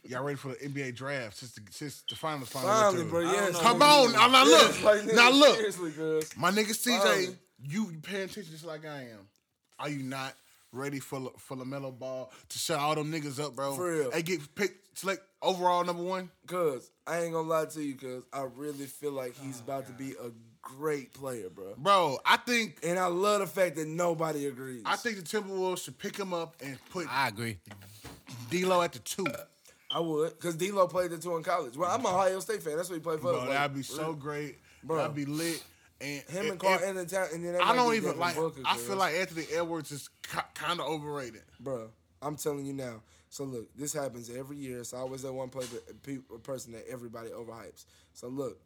y'all 0.05 0.25
ready 0.25 0.37
for 0.37 0.49
the 0.49 0.57
NBA 0.57 0.97
draft? 0.97 1.37
Since 1.37 1.53
the, 1.53 1.61
since 1.71 2.03
the 2.09 2.17
finals 2.17 2.49
finally, 2.49 2.73
Finally, 2.73 3.05
bro. 3.05 3.21
Yes. 3.21 3.59
Come 3.61 3.81
on, 3.81 4.13
now, 4.13 4.27
now 4.27 4.45
Yes, 4.45 4.83
look, 4.83 4.85
like, 4.85 5.01
nigga, 5.03 5.15
now 5.15 5.31
look. 5.31 5.57
Seriously. 5.57 5.93
My 6.37 6.51
nigga 6.51 6.71
CJ, 6.73 6.99
Finally. 6.99 7.37
you 7.63 7.93
paying 8.03 8.25
attention 8.25 8.51
just 8.53 8.65
like 8.67 8.85
I 8.85 9.03
am. 9.03 9.29
Are 9.79 9.89
you 9.89 10.03
not 10.03 10.35
ready 10.73 11.01
for 11.01 11.33
for 11.39 11.57
LaMelo 11.57 11.97
Ball 11.97 12.31
to 12.49 12.59
shut 12.59 12.79
all 12.79 12.95
them 12.95 13.13
niggas 13.13 13.43
up, 13.43 13.55
bro? 13.55 13.75
For 13.75 13.93
real. 13.93 14.11
They 14.11 14.23
get 14.23 14.55
picked 14.55 14.99
select 14.99 15.23
overall 15.43 15.85
number 15.85 16.03
one. 16.03 16.31
Cuz, 16.47 16.91
I 17.07 17.23
ain't 17.23 17.33
gonna 17.33 17.49
lie 17.49 17.67
to 17.67 17.83
you, 17.83 17.95
cuz 17.95 18.25
I 18.33 18.47
really 18.57 18.87
feel 18.87 19.13
like 19.13 19.35
he's 19.37 19.61
oh, 19.61 19.65
about 19.65 19.87
to 19.87 19.93
be 19.93 20.13
a 20.13 20.31
great 20.63 21.13
player, 21.13 21.49
bro. 21.49 21.75
Bro, 21.77 22.19
I 22.25 22.37
think 22.37 22.79
And 22.83 22.99
I 22.99 23.07
love 23.07 23.41
the 23.41 23.47
fact 23.47 23.77
that 23.77 23.89
nobody 23.89 24.47
agrees. 24.47 24.83
I 24.85 24.97
think 24.97 25.17
the 25.17 25.23
Timberwolves 25.23 25.85
should 25.85 25.99
pick 25.99 26.17
him 26.17 26.33
up 26.33 26.57
and 26.63 26.79
put 26.91 27.07
I 27.09 27.29
agree. 27.29 27.59
D'Lo 28.51 28.83
at 28.83 28.93
the 28.93 28.99
two. 29.01 29.27
I 29.93 29.99
would, 29.99 30.31
because 30.31 30.57
D'Lo 30.57 30.87
played 30.87 31.11
the 31.11 31.19
two 31.19 31.37
in 31.37 31.43
college. 31.43 31.77
Well, 31.77 31.91
I'm 31.91 32.05
a 32.05 32.09
Ohio 32.09 32.39
State 32.39 32.63
fan. 32.63 32.77
That's 32.77 32.89
what 32.89 32.95
he 32.95 33.01
played 33.01 33.19
for. 33.19 33.33
Bro, 33.33 33.39
Like, 33.41 33.49
that'd 33.49 33.77
be 33.77 33.83
so 33.83 34.13
great. 34.13 34.59
Bro. 34.85 34.99
That'd 34.99 35.17
be 35.17 35.25
lit. 35.25 35.63
And 36.01 36.23
Him 36.23 36.45
if- 36.47 36.51
and 36.53 36.61
Karl 36.61 36.75
if- 36.75 36.83
Anthony 36.83 37.07
Town, 37.07 37.29
and 37.35 37.45
then 37.45 37.61
I 37.61 37.75
don't 37.75 37.95
even 37.95 38.19
like. 38.19 38.35
Booker, 38.35 38.63
I 38.65 38.77
feel 38.77 38.97
like 38.97 39.15
Anthony 39.15 39.47
Edwards 39.55 39.91
is 39.93 40.09
kind 40.55 40.81
of 40.81 40.87
overrated. 40.87 41.43
bro. 41.59 41.91
I'm 42.23 42.37
telling 42.37 42.67
you 42.67 42.73
now. 42.75 43.03
So 43.31 43.45
look, 43.45 43.69
this 43.77 43.93
happens 43.93 44.29
every 44.29 44.57
year. 44.57 44.81
It's 44.81 44.93
always 44.93 45.23
that 45.23 45.33
one 45.33 45.49
play, 45.51 45.65
pe- 46.03 46.19
person 46.43 46.73
that 46.73 46.87
everybody 46.91 47.31
overhypes. 47.31 47.85
So 48.13 48.29
look, 48.29 48.59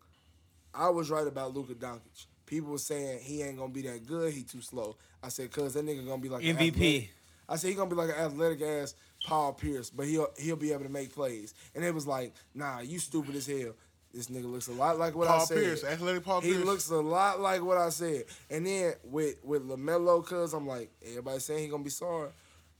I 0.72 0.88
was 0.88 1.10
right 1.10 1.26
about 1.26 1.54
Luka 1.54 1.74
Doncic. 1.74 2.26
People 2.46 2.72
were 2.72 2.78
saying 2.78 3.20
he 3.22 3.42
ain't 3.42 3.58
gonna 3.58 3.72
be 3.72 3.82
that 3.82 4.06
good. 4.06 4.32
He 4.32 4.42
too 4.42 4.60
slow. 4.60 4.96
I 5.22 5.28
said, 5.28 5.50
cause 5.50 5.74
that 5.74 5.84
nigga 5.84 6.06
gonna 6.06 6.20
be 6.20 6.28
like 6.28 6.44
an 6.44 6.56
MVP. 6.56 7.08
I 7.48 7.56
said 7.56 7.68
he 7.68 7.74
gonna 7.74 7.90
be 7.90 7.96
like 7.96 8.08
an 8.08 8.16
athletic 8.16 8.62
ass 8.62 8.94
Paul 9.26 9.52
Pierce, 9.52 9.90
but 9.90 10.06
he'll 10.06 10.28
he'll 10.38 10.56
be 10.56 10.72
able 10.72 10.84
to 10.84 10.90
make 10.90 11.14
plays. 11.14 11.54
And 11.74 11.84
it 11.84 11.94
was 11.94 12.06
like, 12.06 12.34
nah, 12.54 12.80
you 12.80 12.98
stupid 12.98 13.34
as 13.36 13.46
hell. 13.46 13.74
This 14.14 14.28
nigga 14.28 14.50
looks 14.50 14.68
a 14.68 14.72
lot 14.72 14.98
like 14.98 15.14
what 15.16 15.26
I 15.28 15.38
Paul 15.38 15.46
said. 15.46 15.56
Pierce, 15.58 15.84
athletic 15.84 16.24
Paul 16.24 16.40
He 16.40 16.48
Pierce. 16.50 16.60
He 16.60 16.64
looks 16.64 16.90
a 16.90 16.96
lot 16.96 17.40
like 17.40 17.62
what 17.62 17.78
I 17.78 17.88
said. 17.88 18.24
And 18.48 18.64
then 18.66 18.94
with 19.02 19.36
with 19.42 19.68
LaMelo, 19.68 20.24
cause 20.24 20.54
I'm 20.54 20.66
like, 20.66 20.90
everybody 21.04 21.40
saying 21.40 21.62
he 21.64 21.68
gonna 21.68 21.82
be 21.82 21.90
sorry. 21.90 22.28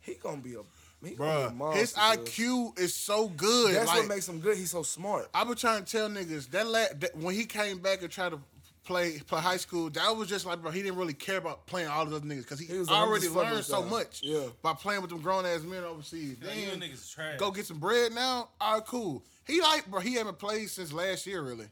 He 0.00 0.14
gonna 0.14 0.36
be 0.36 0.54
a 0.54 0.60
he 1.06 1.14
gonna 1.16 1.38
be 1.40 1.42
a 1.46 1.48
Bruh, 1.50 1.56
monster, 1.56 1.80
his. 1.80 1.92
IQ 1.94 2.78
is 2.78 2.94
so 2.94 3.28
good. 3.28 3.74
That's 3.74 3.88
like, 3.88 3.98
what 3.98 4.08
makes 4.08 4.28
him 4.28 4.38
good. 4.40 4.56
He's 4.56 4.70
so 4.70 4.82
smart. 4.82 5.28
I've 5.34 5.46
been 5.48 5.56
trying 5.56 5.84
to 5.84 5.90
tell 5.90 6.08
niggas 6.08 6.50
that, 6.50 6.66
la- 6.66 6.86
that 7.00 7.16
when 7.16 7.34
he 7.34 7.44
came 7.44 7.78
back 7.78 8.00
and 8.02 8.10
tried 8.10 8.30
to 8.30 8.38
play 8.84 9.18
play 9.26 9.40
high 9.40 9.56
school, 9.56 9.90
that 9.90 10.16
was 10.16 10.28
just 10.28 10.46
like, 10.46 10.62
bro, 10.62 10.70
he 10.70 10.82
didn't 10.82 10.96
really 10.98 11.14
care 11.14 11.38
about 11.38 11.66
playing 11.66 11.88
all 11.88 12.04
those 12.04 12.14
other 12.14 12.26
niggas 12.26 12.42
because 12.42 12.60
he, 12.60 12.66
He 12.66 12.78
was 12.78 12.88
like, 12.88 12.98
already 13.00 13.28
learned 13.28 13.64
so 13.64 13.82
much 13.82 14.20
Yeah. 14.22 14.44
by 14.62 14.72
playing 14.74 15.00
with 15.02 15.10
them 15.10 15.20
grown 15.20 15.44
ass 15.46 15.62
men 15.62 15.82
overseas. 15.84 16.36
Yeah, 16.42 16.52
you 16.54 16.68
niggas 16.80 17.12
trash. 17.12 17.38
go 17.38 17.50
get 17.50 17.66
some 17.66 17.78
bread 17.78 18.12
now. 18.12 18.48
All 18.60 18.74
right, 18.74 18.86
cool. 18.86 19.24
He 19.46 19.60
like, 19.60 19.86
bro, 19.90 20.00
he 20.00 20.14
haven't 20.14 20.38
played 20.38 20.70
since 20.70 20.92
last 20.92 21.26
year, 21.26 21.42
really. 21.42 21.66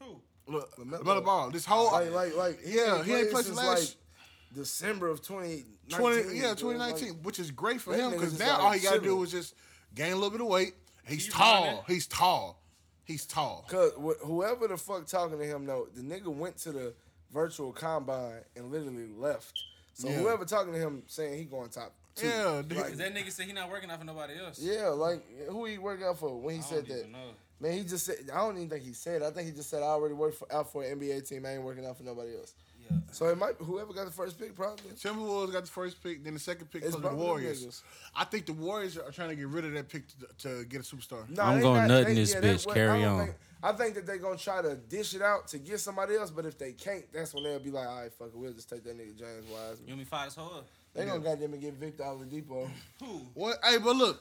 Who? 0.00 0.20
Look, 0.46 0.74
LaMelo. 0.76 1.02
LaMelo 1.02 1.24
Ball. 1.24 1.50
This 1.50 1.64
whole 1.66 1.92
Like 1.92 2.10
like 2.12 2.36
like 2.36 2.62
he 2.64 2.76
Yeah, 2.76 2.96
ain't 2.98 3.06
he 3.06 3.14
ain't 3.14 3.30
played 3.30 3.30
played 3.30 3.44
since 3.44 3.46
since 3.46 3.58
last- 3.58 3.96
like 3.96 4.54
December 4.54 5.08
of 5.08 5.20
2019. 5.22 5.66
20, 5.90 6.38
yeah, 6.38 6.54
2019, 6.54 7.08
Like, 7.08 7.16
which 7.24 7.38
is 7.38 7.50
great 7.50 7.80
for 7.80 7.94
him 7.94 8.10
because 8.12 8.38
now 8.38 8.54
like 8.54 8.62
all 8.64 8.72
he 8.72 8.80
got 8.80 8.94
to 8.94 9.00
do 9.00 9.22
is 9.22 9.30
just 9.30 9.54
gain 9.94 10.12
a 10.12 10.14
little 10.16 10.30
bit 10.30 10.40
of 10.40 10.46
weight. 10.48 10.74
He's 11.06 11.24
Keep 11.24 11.34
tall. 11.34 11.64
running. 11.64 11.80
He's 11.86 12.06
tall. 12.06 12.62
He's 13.04 13.26
tall. 13.26 13.64
Cause 13.68 13.92
wh- 13.96 14.24
whoever 14.24 14.68
the 14.68 14.76
fuck 14.76 15.06
talking 15.06 15.38
to 15.38 15.44
him 15.44 15.66
though, 15.66 15.88
the 15.94 16.02
nigga 16.02 16.28
went 16.28 16.56
to 16.58 16.72
the 16.72 16.94
virtual 17.32 17.72
combine 17.72 18.40
and 18.56 18.70
literally 18.70 19.06
left. 19.16 19.56
So 19.94 20.08
Yeah. 20.08 20.14
whoever 20.16 20.44
talking 20.44 20.72
to 20.72 20.78
him 20.78 21.02
saying 21.06 21.36
he 21.38 21.44
going 21.44 21.68
top 21.70 21.92
two. 22.14 22.26
Yeah, 22.26 22.62
dude. 22.66 22.78
like, 22.78 22.94
that 22.96 23.14
nigga 23.14 23.30
said 23.30 23.46
he 23.46 23.52
not 23.52 23.70
working 23.70 23.90
out 23.90 23.98
for 23.98 24.04
nobody 24.04 24.34
else. 24.38 24.58
yeah, 24.58 24.88
like 24.88 25.22
who 25.48 25.64
he 25.66 25.78
work 25.78 26.00
out 26.02 26.18
for 26.18 26.36
when 26.40 26.56
he 26.56 26.60
I 26.60 26.64
said 26.64 26.86
don't 26.86 26.88
that? 26.88 26.98
even 27.00 27.12
know. 27.12 27.30
Man, 27.60 27.72
he 27.74 27.84
just 27.84 28.06
said 28.06 28.16
I 28.32 28.38
don't 28.38 28.56
even 28.56 28.70
think 28.70 28.84
he 28.84 28.92
said. 28.94 29.22
it. 29.22 29.24
I 29.26 29.30
think 29.30 29.48
he 29.48 29.54
just 29.54 29.68
said 29.70 29.82
I 29.82 29.86
already 29.86 30.14
work 30.14 30.34
for 30.34 30.52
out 30.52 30.72
for 30.72 30.82
an 30.82 30.98
NBA 30.98 31.28
team. 31.28 31.44
I 31.46 31.50
ain't 31.54 31.62
working 31.62 31.84
out 31.86 31.96
for 31.98 32.04
nobody 32.04 32.34
else. 32.36 32.54
Yeah. 32.90 32.96
So 33.12 33.26
it 33.28 33.36
might 33.38 33.54
whoever 33.58 33.92
got 33.92 34.06
the 34.06 34.10
first 34.12 34.38
pick 34.38 34.56
probably. 34.56 34.90
Timberwolves 34.92 35.52
got 35.52 35.64
the 35.64 35.70
first 35.70 36.02
pick, 36.02 36.24
then 36.24 36.34
the 36.34 36.40
second 36.40 36.70
pick 36.70 36.82
It's 36.82 36.94
goes 36.94 37.02
the 37.02 37.14
Warriors. 37.14 37.64
niggas. 37.66 37.82
I 38.16 38.24
think 38.24 38.46
the 38.46 38.54
Warriors 38.54 38.96
are 38.96 39.10
trying 39.10 39.28
to 39.28 39.36
get 39.36 39.46
rid 39.48 39.64
of 39.66 39.72
that 39.74 39.88
pick 39.88 40.04
to, 40.38 40.48
to 40.58 40.64
get 40.64 40.80
a 40.80 40.84
superstar. 40.84 41.28
No, 41.28 41.42
I'm 41.42 41.60
going 41.60 41.74
not- 41.82 41.88
nut 41.88 42.04
they- 42.06 42.10
in 42.12 42.16
this 42.16 42.34
yeah, 42.34 42.40
bitch. 42.40 42.64
well, 42.66 42.74
Carry 42.74 43.04
I 43.04 43.06
on. 43.06 43.24
Think, 43.26 43.36
I 43.62 43.72
think 43.72 43.94
that 43.96 44.06
they're 44.06 44.16
gonna 44.16 44.38
try 44.38 44.62
to 44.62 44.74
dish 44.76 45.14
it 45.14 45.20
out 45.20 45.46
to 45.48 45.58
get 45.58 45.80
somebody 45.80 46.16
else, 46.16 46.30
but 46.30 46.46
if 46.46 46.56
they 46.56 46.72
can't, 46.72 47.04
that's 47.12 47.34
when 47.34 47.44
they'll 47.44 47.58
be 47.60 47.70
like, 47.70 47.86
all 47.86 48.00
right, 48.00 48.12
fuck 48.14 48.28
it, 48.28 48.34
we'll 48.36 48.54
just 48.54 48.70
take 48.70 48.82
that 48.84 48.96
nigga 48.96 49.14
James 49.18 49.46
You 49.46 49.54
Wiseman. 49.54 49.86
want 49.86 49.98
me 49.98 50.04
to 50.04 50.10
fire 50.10 50.24
this 50.24 50.34
hoe 50.36 50.46
up? 50.58 50.66
They 50.94 51.04
gonna 51.06 51.20
goddamn 51.20 51.54
it 51.54 51.60
get 51.60 51.74
Victor 51.74 52.02
Oladipo, 52.04 52.68
Who? 53.00 53.06
What? 53.34 53.58
Hey, 53.64 53.78
but 53.78 53.94
look, 53.96 54.20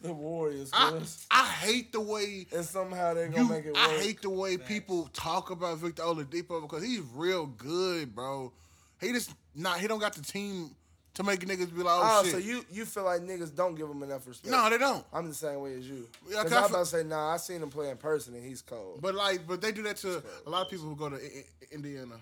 the 0.00 0.12
Warriors, 0.12 0.70
I. 0.72 1.00
I 1.30 1.44
hate 1.46 1.92
the 1.92 2.00
way 2.00 2.46
and 2.54 2.64
somehow 2.64 3.14
they're 3.14 3.28
gonna 3.28 3.42
you. 3.42 3.48
make 3.48 3.64
it 3.66 3.74
work. 3.74 3.78
I 3.78 3.98
hate 3.98 4.22
the 4.22 4.30
way 4.30 4.56
people 4.56 5.08
talk 5.12 5.50
about 5.50 5.78
Victor 5.78 6.02
Oladipo 6.02 6.62
because 6.62 6.82
he's 6.84 7.00
real 7.14 7.46
good, 7.46 8.14
bro. 8.14 8.52
He 9.00 9.12
just 9.12 9.32
not. 9.54 9.78
He 9.80 9.86
don't 9.86 10.00
got 10.00 10.14
the 10.14 10.22
team 10.22 10.70
to 11.14 11.22
make 11.24 11.40
niggas 11.40 11.74
be 11.74 11.82
like, 11.82 11.94
oh, 11.98 12.20
Oh, 12.20 12.22
shit. 12.24 12.32
so 12.32 12.38
you 12.38 12.64
you 12.70 12.84
feel 12.84 13.04
like 13.04 13.20
niggas 13.22 13.54
don't 13.54 13.74
give 13.76 13.88
him 13.88 14.02
enough 14.02 14.26
respect? 14.26 14.50
no, 14.50 14.68
they 14.70 14.78
don't. 14.78 15.04
I'm 15.12 15.28
the 15.28 15.34
same 15.34 15.60
way 15.60 15.74
as 15.74 15.88
you. 15.88 16.06
Yeah, 16.28 16.42
Cause 16.42 16.52
I 16.52 16.58
I'm 16.58 16.64
about 16.70 16.78
to 16.80 16.86
say, 16.86 17.02
nah, 17.04 17.34
I 17.34 17.36
seen 17.36 17.62
him 17.62 17.70
play 17.70 17.90
in 17.90 17.96
person 17.96 18.34
and 18.34 18.44
he's 18.44 18.60
cold. 18.62 19.00
But 19.00 19.14
like, 19.14 19.46
but 19.46 19.60
they 19.60 19.70
do 19.72 19.82
that 19.84 19.96
to 19.98 20.22
a 20.46 20.50
lot 20.50 20.62
of 20.62 20.70
people 20.70 20.86
who 20.86 20.96
go 20.96 21.08
to 21.10 21.16
I- 21.16 21.18
I- 21.44 21.74
Indiana. 21.74 22.16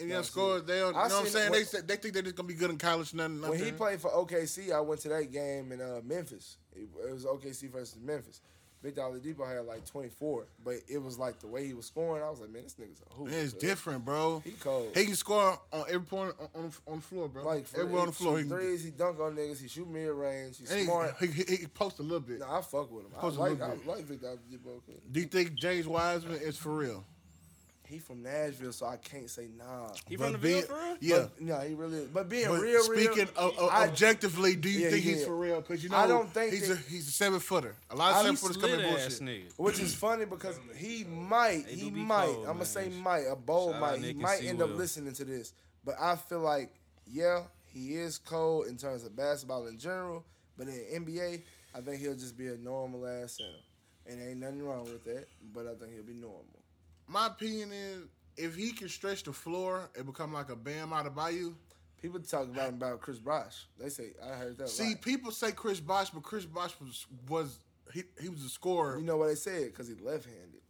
Indiana 0.00 0.24
scores. 0.24 0.64
They 0.64 0.78
don't. 0.78 0.88
You 0.88 0.92
know 0.94 1.00
what 1.00 1.12
I'm 1.12 1.26
saying? 1.26 1.52
They 1.52 1.62
they 1.62 1.96
think 1.96 2.14
they're 2.14 2.22
just 2.22 2.36
gonna 2.36 2.48
be 2.48 2.54
good 2.54 2.70
in 2.70 2.78
college. 2.78 3.14
Nothing. 3.14 3.40
when 3.42 3.62
he 3.62 3.72
played 3.72 4.00
for 4.00 4.10
OKC, 4.10 4.72
I 4.72 4.80
went 4.80 5.00
to 5.02 5.08
that 5.10 5.30
game 5.30 5.72
in 5.72 5.80
uh, 5.80 6.00
Memphis. 6.04 6.56
It, 6.72 6.88
it 7.06 7.12
was 7.12 7.24
OKC 7.24 7.70
versus 7.70 7.98
Memphis. 8.00 8.40
Big 8.82 8.94
Victor 8.94 9.10
Oladipo 9.10 9.46
had 9.46 9.66
like 9.66 9.84
24, 9.84 10.46
but 10.64 10.76
it 10.88 10.96
was 10.96 11.18
like 11.18 11.38
the 11.40 11.46
way 11.46 11.66
he 11.66 11.74
was 11.74 11.84
scoring. 11.84 12.22
I 12.22 12.30
was 12.30 12.40
like, 12.40 12.50
man, 12.50 12.62
this 12.62 12.74
nigga's 12.74 13.02
a 13.10 13.14
hoop. 13.14 13.28
Man, 13.28 13.38
it's 13.38 13.52
dude. 13.52 13.60
different, 13.60 14.06
bro. 14.06 14.40
He 14.42 14.52
cold. 14.52 14.96
He 14.96 15.04
can 15.04 15.14
score 15.16 15.60
on 15.70 15.84
every 15.86 16.06
point 16.06 16.34
on, 16.40 16.48
on, 16.54 16.72
on 16.86 16.96
the 16.96 17.02
floor, 17.02 17.28
bro. 17.28 17.44
like 17.44 17.66
everywhere 17.74 18.00
on 18.00 18.06
the 18.06 18.12
floor. 18.12 18.38
He, 18.38 18.44
threes, 18.44 18.82
he 18.82 18.90
dunk 18.90 19.20
on 19.20 19.36
niggas. 19.36 19.60
He 19.60 19.68
shoot 19.68 19.86
mid 19.86 20.08
range. 20.08 20.58
He's 20.58 20.70
and 20.70 20.86
smart. 20.86 21.14
he, 21.20 21.26
he, 21.26 21.42
he, 21.42 21.66
a 21.66 22.02
little 22.02 22.20
bit. 22.20 22.40
Nah, 22.40 22.58
I 22.58 22.62
fuck 22.62 22.90
with 22.90 23.04
him. 23.04 23.12
I 23.18 23.20
Post 23.20 23.38
like, 23.38 23.60
I 23.60 23.74
like 23.84 24.04
Victor 24.04 24.28
Oladipo. 24.28 24.80
kid. 24.86 25.00
Do 25.12 25.20
you 25.20 25.26
think 25.26 25.54
James 25.54 25.86
Wiseman 25.86 26.40
is 26.40 26.56
for 26.56 26.70
real? 26.70 27.04
He 27.90 27.98
from 27.98 28.22
Nashville, 28.22 28.72
so 28.72 28.86
I 28.86 28.96
can't 28.98 29.28
say 29.28 29.48
nah. 29.58 29.88
He 30.08 30.14
But 30.16 30.24
from 30.24 30.32
the 30.34 30.38
being- 30.38 30.62
for 30.62 30.74
real? 30.74 30.96
Yeah. 31.00 31.18
But, 31.36 31.40
nah, 31.40 31.60
he 31.62 31.74
really. 31.74 32.06
But 32.06 32.28
being 32.28 32.46
But 32.48 32.60
real, 32.60 32.82
speaking 32.84 33.16
real. 33.16 33.28
of, 33.36 33.58
of- 33.58 33.68
I- 33.70 33.88
objectively, 33.88 34.54
do 34.54 34.68
you 34.70 34.80
Yeah, 34.84 34.90
think 34.90 35.04
yeah. 35.04 35.12
he's 35.14 35.24
for 35.24 35.36
real? 35.36 35.60
Because 35.60 35.82
you 35.82 35.88
know, 35.90 35.96
I 35.96 36.06
don't 36.06 36.32
think 36.32 36.52
he's 36.52 36.68
that- 36.68 36.78
a 36.78 36.82
he's 36.88 37.08
a 37.08 37.10
seven 37.10 37.40
footer. 37.40 37.74
A 37.90 37.96
lot 37.96 38.12
of 38.12 38.16
seven 38.18 38.36
footers 38.36 38.56
come 38.58 38.70
in 38.70 38.80
bullshit. 38.88 39.12
nigga. 39.20 39.52
Which 39.56 39.80
is 39.80 39.92
funny 39.94 40.24
because 40.24 40.56
he 40.76 41.02
might, 41.04 41.66
he 41.66 41.90
might, 41.90 42.26
cold, 42.26 42.46
I'm 42.46 42.52
gonna 42.54 42.64
say 42.64 42.88
might, 42.90 43.24
a 43.28 43.34
bold 43.34 43.72
Shout 43.72 43.80
might, 43.80 44.00
he 44.04 44.12
might 44.14 44.44
end 44.44 44.62
up 44.62 44.70
listening 44.70 45.12
to 45.14 45.24
this. 45.24 45.52
But 45.84 45.96
I 46.00 46.14
feel 46.14 46.40
like, 46.40 46.72
yeah, 47.06 47.42
he 47.66 47.96
is 47.96 48.18
cold 48.18 48.66
in 48.68 48.76
terms 48.76 49.02
of 49.04 49.16
basketball 49.16 49.66
in 49.66 49.78
general. 49.78 50.24
But 50.56 50.68
in 50.68 51.04
NBA, 51.06 51.42
I 51.74 51.80
think 51.80 52.00
he'll 52.00 52.14
just 52.14 52.36
be 52.36 52.46
a 52.48 52.56
normal 52.56 53.04
ass 53.06 53.38
center. 53.38 53.50
And 54.06 54.20
ain't 54.22 54.38
nothing 54.38 54.62
wrong 54.62 54.84
with 54.84 55.04
that. 55.04 55.26
But 55.54 55.66
I 55.66 55.74
think 55.74 55.92
he'll 55.94 56.02
be 56.04 56.14
normal. 56.14 56.44
My 57.10 57.26
opinion 57.26 57.72
is, 57.72 58.04
if 58.36 58.54
he 58.54 58.70
can 58.70 58.88
stretch 58.88 59.24
the 59.24 59.32
floor 59.32 59.90
and 59.96 60.06
become 60.06 60.32
like 60.32 60.48
a 60.48 60.56
Bam 60.56 60.90
Adebayo. 60.90 61.52
People 62.00 62.20
talk 62.20 62.44
about 62.44 62.68
him 62.68 62.76
about 62.76 63.00
Chris 63.00 63.18
Bosh. 63.18 63.66
They 63.78 63.90
say 63.90 64.12
I 64.24 64.34
heard 64.36 64.56
that. 64.58 64.70
See, 64.70 64.94
people 64.94 65.32
say 65.32 65.52
Chris 65.52 65.80
Bosh, 65.80 66.08
but 66.08 66.22
Chris 66.22 66.46
Bosh 66.46 66.72
was 66.80 67.06
was 67.28 67.58
he, 67.92 68.04
he 68.22 68.30
was 68.30 68.42
a 68.44 68.48
scorer. 68.48 68.96
you 68.98 69.04
know 69.04 69.18
what 69.18 69.26
they 69.26 69.34
said 69.34 69.66
because 69.66 69.88
he 69.88 69.94
left-handed. 69.94 70.60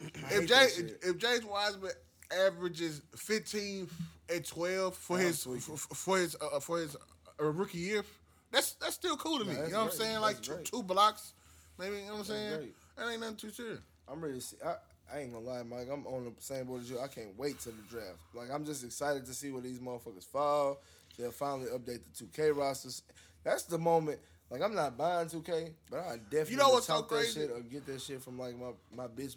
If 0.00 0.30
hate 0.30 0.48
Jay, 0.48 0.68
if 1.02 1.18
James 1.18 1.44
Wiseman 1.44 1.90
averages 2.30 3.02
15 3.16 3.88
and 4.28 4.44
12 4.46 4.94
for 4.94 5.18
his 5.18 5.42
for, 5.42 5.58
for 5.58 6.18
his 6.18 6.36
uh, 6.40 6.60
for 6.60 6.78
his 6.78 6.96
uh, 7.40 7.44
rookie 7.44 7.78
year, 7.78 8.04
that's 8.52 8.74
that's 8.74 8.94
still 8.94 9.16
cool 9.16 9.40
to 9.40 9.44
me. 9.44 9.54
that's 9.54 9.66
you 9.66 9.72
know 9.72 9.84
what 9.84 9.92
I'm 9.92 9.98
great. 9.98 10.06
saying? 10.08 10.20
Like 10.20 10.42
two, 10.42 10.58
two 10.62 10.82
blocks, 10.82 11.32
maybe. 11.76 11.96
You 11.96 12.02
know 12.02 12.12
what 12.12 12.18
I'm 12.18 12.24
saying? 12.24 12.56
great. 12.56 12.74
That 12.96 13.10
ain't 13.10 13.20
nothing 13.20 13.36
too 13.36 13.50
serious. 13.50 13.80
I'm 14.08 14.20
ready 14.20 14.34
to 14.34 14.40
see. 14.40 14.56
I, 14.64 14.74
I 15.12 15.20
ain't 15.20 15.32
gonna 15.32 15.44
lie, 15.44 15.62
Mike. 15.62 15.88
I'm 15.92 16.06
on 16.06 16.24
the 16.24 16.32
same 16.42 16.64
board 16.66 16.82
as 16.82 16.90
you. 16.90 16.98
I 17.00 17.08
can't 17.08 17.36
wait 17.38 17.60
till 17.60 17.72
the 17.72 17.82
draft. 17.82 18.18
Like 18.34 18.50
I'm 18.50 18.64
just 18.64 18.84
excited 18.84 19.26
to 19.26 19.34
see 19.34 19.50
where 19.50 19.62
these 19.62 19.78
motherfuckers 19.78 20.24
fall. 20.24 20.80
They'll 21.18 21.30
finally 21.30 21.68
update 21.70 22.00
the 22.18 22.24
2K 22.24 22.56
rosters. 22.56 23.02
That's 23.44 23.64
the 23.64 23.78
moment. 23.78 24.18
Like 24.50 24.62
I'm 24.62 24.74
not 24.74 24.96
buying 24.96 25.28
2K, 25.28 25.70
but 25.90 26.00
I 26.00 26.16
definitely 26.30 26.52
You 26.52 26.56
know 26.58 26.70
what's 26.70 26.86
so 26.86 26.94
talk 27.00 27.08
that 27.10 27.14
crazy? 27.16 27.40
shit 27.40 27.50
or 27.50 27.60
get 27.60 27.86
that 27.86 28.00
shit 28.00 28.22
from 28.22 28.38
like 28.38 28.56
my 28.58 28.70
my 28.94 29.06
bitch 29.06 29.36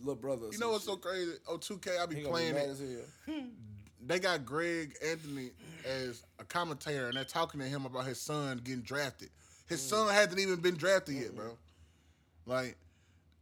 little 0.00 0.14
brother. 0.14 0.46
You 0.50 0.58
know 0.58 0.70
what's 0.70 0.84
so 0.84 0.96
crazy? 0.96 1.32
Oh, 1.48 1.58
2K, 1.58 1.98
I 2.00 2.06
be 2.06 2.16
He 2.16 2.20
be 2.22 2.26
playing 2.28 2.54
mad 2.54 2.76
it. 2.80 3.08
They 4.04 4.18
got 4.18 4.44
Greg 4.44 4.96
Anthony 5.04 5.50
as 5.84 6.24
a 6.40 6.44
commentator, 6.44 7.06
and 7.06 7.16
they're 7.16 7.24
talking 7.24 7.60
to 7.60 7.66
him 7.66 7.86
about 7.86 8.04
his 8.04 8.20
son 8.20 8.60
getting 8.64 8.82
drafted. 8.82 9.30
His 9.68 9.80
Mm. 9.80 9.90
son 9.90 10.12
hasn't 10.14 10.40
even 10.40 10.56
been 10.60 10.74
drafted 10.76 11.14
yet, 11.14 11.36
bro. 11.36 11.56
Like, 12.46 12.76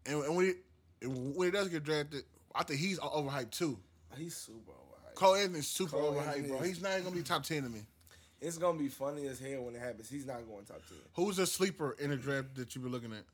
and, 0.04 0.22
and 0.22 0.36
when 0.36 0.46
he 0.46 0.52
and 1.02 1.34
when 1.36 1.46
he 1.48 1.52
does 1.52 1.68
get 1.68 1.84
drafted, 1.84 2.24
I 2.54 2.64
think 2.64 2.80
he's 2.80 2.98
overhyped 2.98 3.50
too. 3.50 3.78
He's 4.16 4.36
super 4.36 4.72
overhyped. 4.72 5.14
Cole 5.14 5.34
Anthony's 5.34 5.66
super 5.68 5.90
Cole 5.92 6.12
overhyped, 6.14 6.26
Anthony 6.28 6.48
bro. 6.48 6.58
is- 6.60 6.66
He's 6.68 6.82
not 6.82 6.92
even 6.92 7.04
gonna 7.04 7.16
be 7.16 7.22
top 7.22 7.42
ten 7.44 7.62
to 7.62 7.68
me. 7.68 7.80
It's 8.40 8.56
gonna 8.58 8.78
be 8.78 8.88
funny 8.88 9.26
as 9.26 9.38
hell 9.38 9.62
when 9.64 9.74
it 9.74 9.80
happens. 9.80 10.08
He's 10.08 10.24
not 10.26 10.46
going 10.48 10.64
top 10.64 10.80
ten. 10.88 10.98
Who's 11.14 11.38
a 11.38 11.46
sleeper 11.46 11.96
in 11.98 12.10
the 12.10 12.16
draft 12.16 12.54
that 12.56 12.74
you 12.74 12.80
been 12.80 12.90
looking 12.92 13.12
at? 13.12 13.24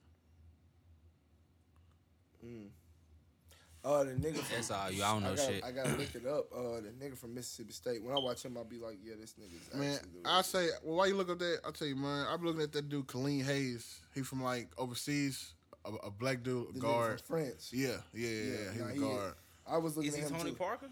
Uh, 3.84 4.02
the 4.02 4.10
nigga. 4.12 4.36
From, 4.38 4.44
That's 4.56 4.70
all 4.72 4.90
you. 4.90 5.02
I 5.04 5.12
don't 5.12 5.22
know 5.22 5.32
I 5.32 5.36
gotta, 5.36 5.52
shit. 5.52 5.64
I 5.64 5.70
gotta 5.70 5.90
look 5.90 6.14
it 6.14 6.26
up. 6.26 6.46
Uh, 6.52 6.80
the 6.80 6.92
nigga 7.00 7.16
from 7.16 7.34
Mississippi 7.34 7.72
State. 7.72 8.02
When 8.02 8.16
I 8.16 8.18
watch 8.18 8.44
him, 8.44 8.56
I'll 8.56 8.64
be 8.64 8.78
like, 8.78 8.98
yeah, 9.04 9.14
this 9.20 9.34
nigga's 9.34 9.72
Man, 9.78 9.98
I 10.24 10.42
say, 10.42 10.68
well, 10.82 10.96
why 10.96 11.06
you 11.06 11.14
look 11.16 11.30
up 11.30 11.38
that? 11.38 11.60
I'll 11.64 11.70
tell 11.72 11.86
you, 11.86 11.94
man. 11.94 12.26
I've 12.28 12.38
been 12.40 12.48
looking 12.48 12.62
at 12.62 12.72
that 12.72 12.88
dude, 12.88 13.06
Killian 13.06 13.44
Hayes. 13.46 14.00
He 14.12 14.22
from 14.22 14.42
like 14.42 14.68
overseas, 14.76 15.52
a, 15.86 16.06
a 16.06 16.10
black 16.10 16.42
dude, 16.42 16.74
the 16.74 16.80
guard. 16.80 17.20
from 17.20 17.36
France. 17.38 17.70
Yeah, 17.72 17.88
yeah, 18.12 18.28
yeah, 18.28 18.28
yeah. 18.28 18.72
He's 18.72 18.80
nah, 18.80 18.86
a 18.88 18.92
he- 18.92 18.98
guard. 19.00 19.34
I 19.68 19.76
was 19.78 19.96
looking 19.96 20.10
Is 20.10 20.16
he 20.16 20.22
at 20.22 20.30
him 20.30 20.36
Tony 20.38 20.50
too. 20.50 20.56
Parker? 20.56 20.86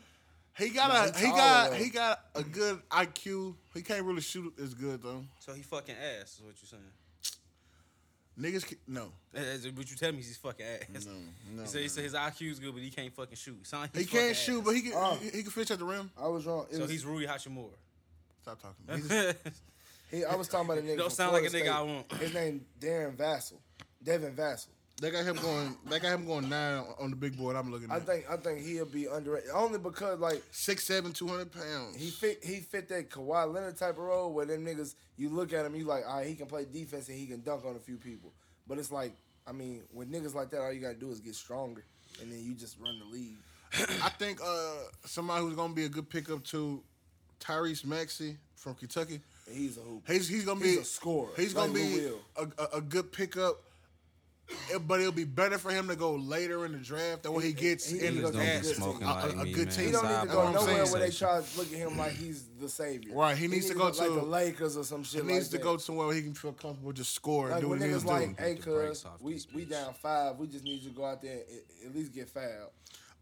He 0.58 0.68
got 0.70 0.88
No, 0.88 1.10
a 1.12 1.18
he 1.18 1.26
he 1.26 1.32
got 1.32 1.70
though. 1.70 1.76
he 1.76 1.90
got 1.90 2.20
a 2.36 2.42
good 2.42 2.80
IQ. 2.90 3.54
He 3.74 3.82
can't 3.82 4.04
really 4.04 4.20
shoot 4.20 4.52
as 4.62 4.72
good 4.74 5.02
though. 5.02 5.24
So 5.40 5.52
he 5.52 5.62
fucking 5.62 5.94
ass 5.96 6.34
is 6.38 6.42
what 6.42 6.54
you 6.60 6.68
saying. 6.68 6.82
Niggas, 8.38 8.66
ca- 8.68 8.76
no, 8.88 9.12
That's 9.32 9.64
what 9.66 9.88
you 9.88 9.96
tell 9.96 10.10
me. 10.10 10.18
He's 10.18 10.36
fucking 10.36 10.66
ass. 10.66 11.06
no, 11.06 11.12
no. 11.54 11.62
He 11.62 11.68
said, 11.68 11.82
he 11.82 11.88
said 11.88 12.02
his 12.04 12.14
IQ 12.14 12.50
is 12.50 12.58
good, 12.58 12.72
but 12.74 12.82
he 12.82 12.90
can't 12.90 13.14
fucking 13.14 13.36
shoot. 13.36 13.64
Son, 13.64 13.88
He 13.94 14.04
can't 14.04 14.10
fucking 14.10 14.34
shoot, 14.34 14.58
ass. 14.58 14.64
but 14.64 14.74
he 14.74 14.80
can 14.82 14.92
Oh. 14.96 15.18
he, 15.22 15.30
he 15.30 15.42
can 15.42 15.50
finish 15.52 15.70
at 15.70 15.78
the 15.78 15.84
rim. 15.84 16.10
I 16.20 16.26
was 16.26 16.44
wrong. 16.44 16.66
It 16.68 16.74
So 16.76 16.82
was, 16.82 16.90
he's 16.90 17.04
Rui 17.04 17.26
Hachimura. 17.26 17.68
Stop 18.42 18.60
talking. 18.60 19.08
He's- 19.08 19.34
he, 20.10 20.24
I 20.24 20.34
was 20.36 20.48
talking 20.48 20.66
about 20.66 20.78
a 20.78 20.82
nigga. 20.82 20.96
Don't 20.98 21.06
from 21.06 21.10
sound 21.10 21.32
like 21.32 21.44
a 21.44 21.50
Florida 21.50 21.70
nigga 21.70 21.74
I 21.74 21.82
want. 21.82 22.12
His 22.14 22.34
name 22.34 22.64
Darren 22.80 23.16
Vassell, 23.16 23.54
Devin 24.02 24.34
Vassell. 24.34 24.66
They 25.00 25.10
got 25.10 25.24
him 25.24 25.36
going. 25.36 25.76
They 25.90 25.98
got 25.98 26.12
him 26.12 26.24
going 26.26 26.48
nine 26.48 26.84
on 27.00 27.10
the 27.10 27.16
big 27.16 27.36
board. 27.36 27.56
I'm 27.56 27.70
looking 27.70 27.90
I 27.90 27.96
at. 27.96 28.06
think 28.06 28.24
I 28.30 28.36
think 28.36 28.60
he'll 28.60 28.84
be 28.86 29.06
underrated 29.06 29.50
only 29.52 29.78
because 29.78 30.20
like 30.20 30.42
Six 30.52 30.84
seven, 30.86 31.12
two 31.12 31.26
hundred 31.28 31.52
pounds. 31.52 31.96
he 31.96 32.10
fit 32.10 32.44
he 32.44 32.56
fit 32.60 32.88
that 32.90 33.10
Kawhi 33.10 33.52
Leonard 33.52 33.76
type 33.76 33.90
of 33.98 33.98
role 33.98 34.32
where 34.32 34.46
them 34.46 34.64
niggas 34.64 34.94
you 35.16 35.28
look 35.30 35.52
at 35.52 35.66
him 35.66 35.74
you 35.74 35.84
like 35.84 36.04
all 36.08 36.18
right 36.18 36.26
he 36.26 36.34
can 36.34 36.46
play 36.46 36.64
defense 36.64 37.08
and 37.08 37.18
he 37.18 37.26
can 37.26 37.40
dunk 37.42 37.64
on 37.64 37.74
a 37.76 37.80
few 37.80 37.96
people 37.96 38.32
but 38.68 38.78
it's 38.78 38.92
like 38.92 39.12
I 39.46 39.52
mean 39.52 39.82
with 39.92 40.10
niggas 40.12 40.34
like 40.34 40.50
that 40.50 40.60
all 40.60 40.72
you 40.72 40.80
gotta 40.80 40.94
do 40.94 41.10
is 41.10 41.20
get 41.20 41.34
stronger 41.34 41.84
and 42.22 42.30
then 42.30 42.38
you 42.42 42.54
just 42.54 42.78
run 42.78 42.98
the 43.00 43.04
league. 43.06 43.36
I 44.04 44.08
think 44.10 44.38
uh, 44.40 44.74
somebody 45.04 45.42
who's 45.44 45.56
gonna 45.56 45.74
be 45.74 45.84
a 45.84 45.88
good 45.88 46.08
pickup 46.08 46.44
to 46.44 46.80
Tyrese 47.40 47.84
Maxey 47.84 48.36
from 48.54 48.74
Kentucky. 48.74 49.20
He's 49.52 49.76
a 49.76 49.80
hoop. 49.80 50.04
He's 50.06 50.28
he's 50.28 50.44
gonna 50.44 50.60
He's 50.64 50.76
be 50.76 50.82
a 50.82 50.84
scorer, 50.84 51.30
He's 51.36 51.52
gonna 51.52 51.72
be 51.72 52.08
a, 52.36 52.42
a, 52.62 52.76
a 52.76 52.80
good 52.80 53.10
pickup. 53.12 53.56
But 54.86 55.00
it'll 55.00 55.10
be 55.12 55.24
better 55.24 55.56
for 55.56 55.70
him 55.70 55.88
to 55.88 55.96
go 55.96 56.16
later 56.16 56.66
in 56.66 56.72
the 56.72 56.78
draft. 56.78 57.22
That 57.22 57.32
way 57.32 57.44
he 57.46 57.52
gets 57.54 57.88
he- 57.88 58.00
in 58.04 58.14
he 58.14 58.20
the 58.20 58.30
gonna 58.30 58.38
be 58.38 58.44
draft. 58.44 58.78
good 58.78 58.78
like 59.00 59.24
a, 59.24 59.28
a 59.40 59.44
me, 59.44 59.52
good 59.52 59.66
man. 59.68 59.74
team. 59.76 59.86
He 59.86 59.92
don't 59.92 60.04
need 60.08 60.20
to 60.20 60.26
go 60.26 60.50
nowhere 60.52 60.66
saying. 60.86 60.92
where 60.92 61.00
they 61.00 61.10
try 61.10 61.40
to 61.40 61.58
look 61.58 61.72
at 61.72 61.78
him 61.78 61.96
like 61.96 62.12
he's 62.12 62.44
the 62.60 62.68
savior. 62.68 63.14
Right, 63.16 63.36
he 63.38 63.48
needs 63.48 63.66
to 63.68 63.74
go 63.74 63.84
like 63.84 63.94
to- 63.94 64.02
the 64.10 64.22
Lakers 64.22 64.76
or 64.76 64.84
some 64.84 65.02
shit. 65.02 65.22
He 65.22 65.26
needs 65.26 65.46
like 65.46 65.50
to 65.52 65.56
that. 65.58 65.62
go 65.64 65.76
somewhere 65.78 66.06
where 66.08 66.16
he 66.16 66.22
can 66.22 66.34
feel 66.34 66.52
comfortable, 66.52 66.92
just 66.92 67.14
score 67.14 67.44
and 67.46 67.52
Like 67.52 67.60
do 67.62 67.68
when 67.70 67.78
what 67.80 67.88
he 67.88 67.94
was 67.94 68.04
niggas 68.04 68.06
like, 68.06 68.38
hey, 68.40 68.54
Get 68.56 68.64
the 68.64 68.70
brakes 68.70 69.02
cuz 69.02 69.20
we 69.20 69.40
we 69.54 69.64
down 69.64 69.94
five. 69.94 70.36
We 70.36 70.46
just 70.46 70.64
need 70.64 70.82
you 70.82 70.90
to 70.90 70.96
go 70.96 71.06
out 71.06 71.22
there 71.22 71.32
and 71.32 71.40
at- 71.40 71.86
at 71.88 71.94
least 71.96 72.12
get 72.12 72.28
fouled. 72.28 72.70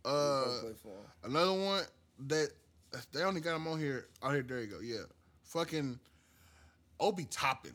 Uh, 0.04 0.44
play 0.60 0.72
for 0.82 0.88
him. 0.88 1.04
another 1.22 1.52
one 1.52 1.84
that 2.26 2.48
they 3.12 3.22
only 3.22 3.40
got 3.40 3.54
him 3.56 3.68
on 3.68 3.78
here. 3.78 4.08
Oh, 4.22 4.30
here, 4.30 4.42
there 4.42 4.60
you 4.60 4.66
go. 4.66 4.80
Yeah, 4.80 5.02
fucking 5.44 6.00
Obi 6.98 7.26
Toppin. 7.30 7.74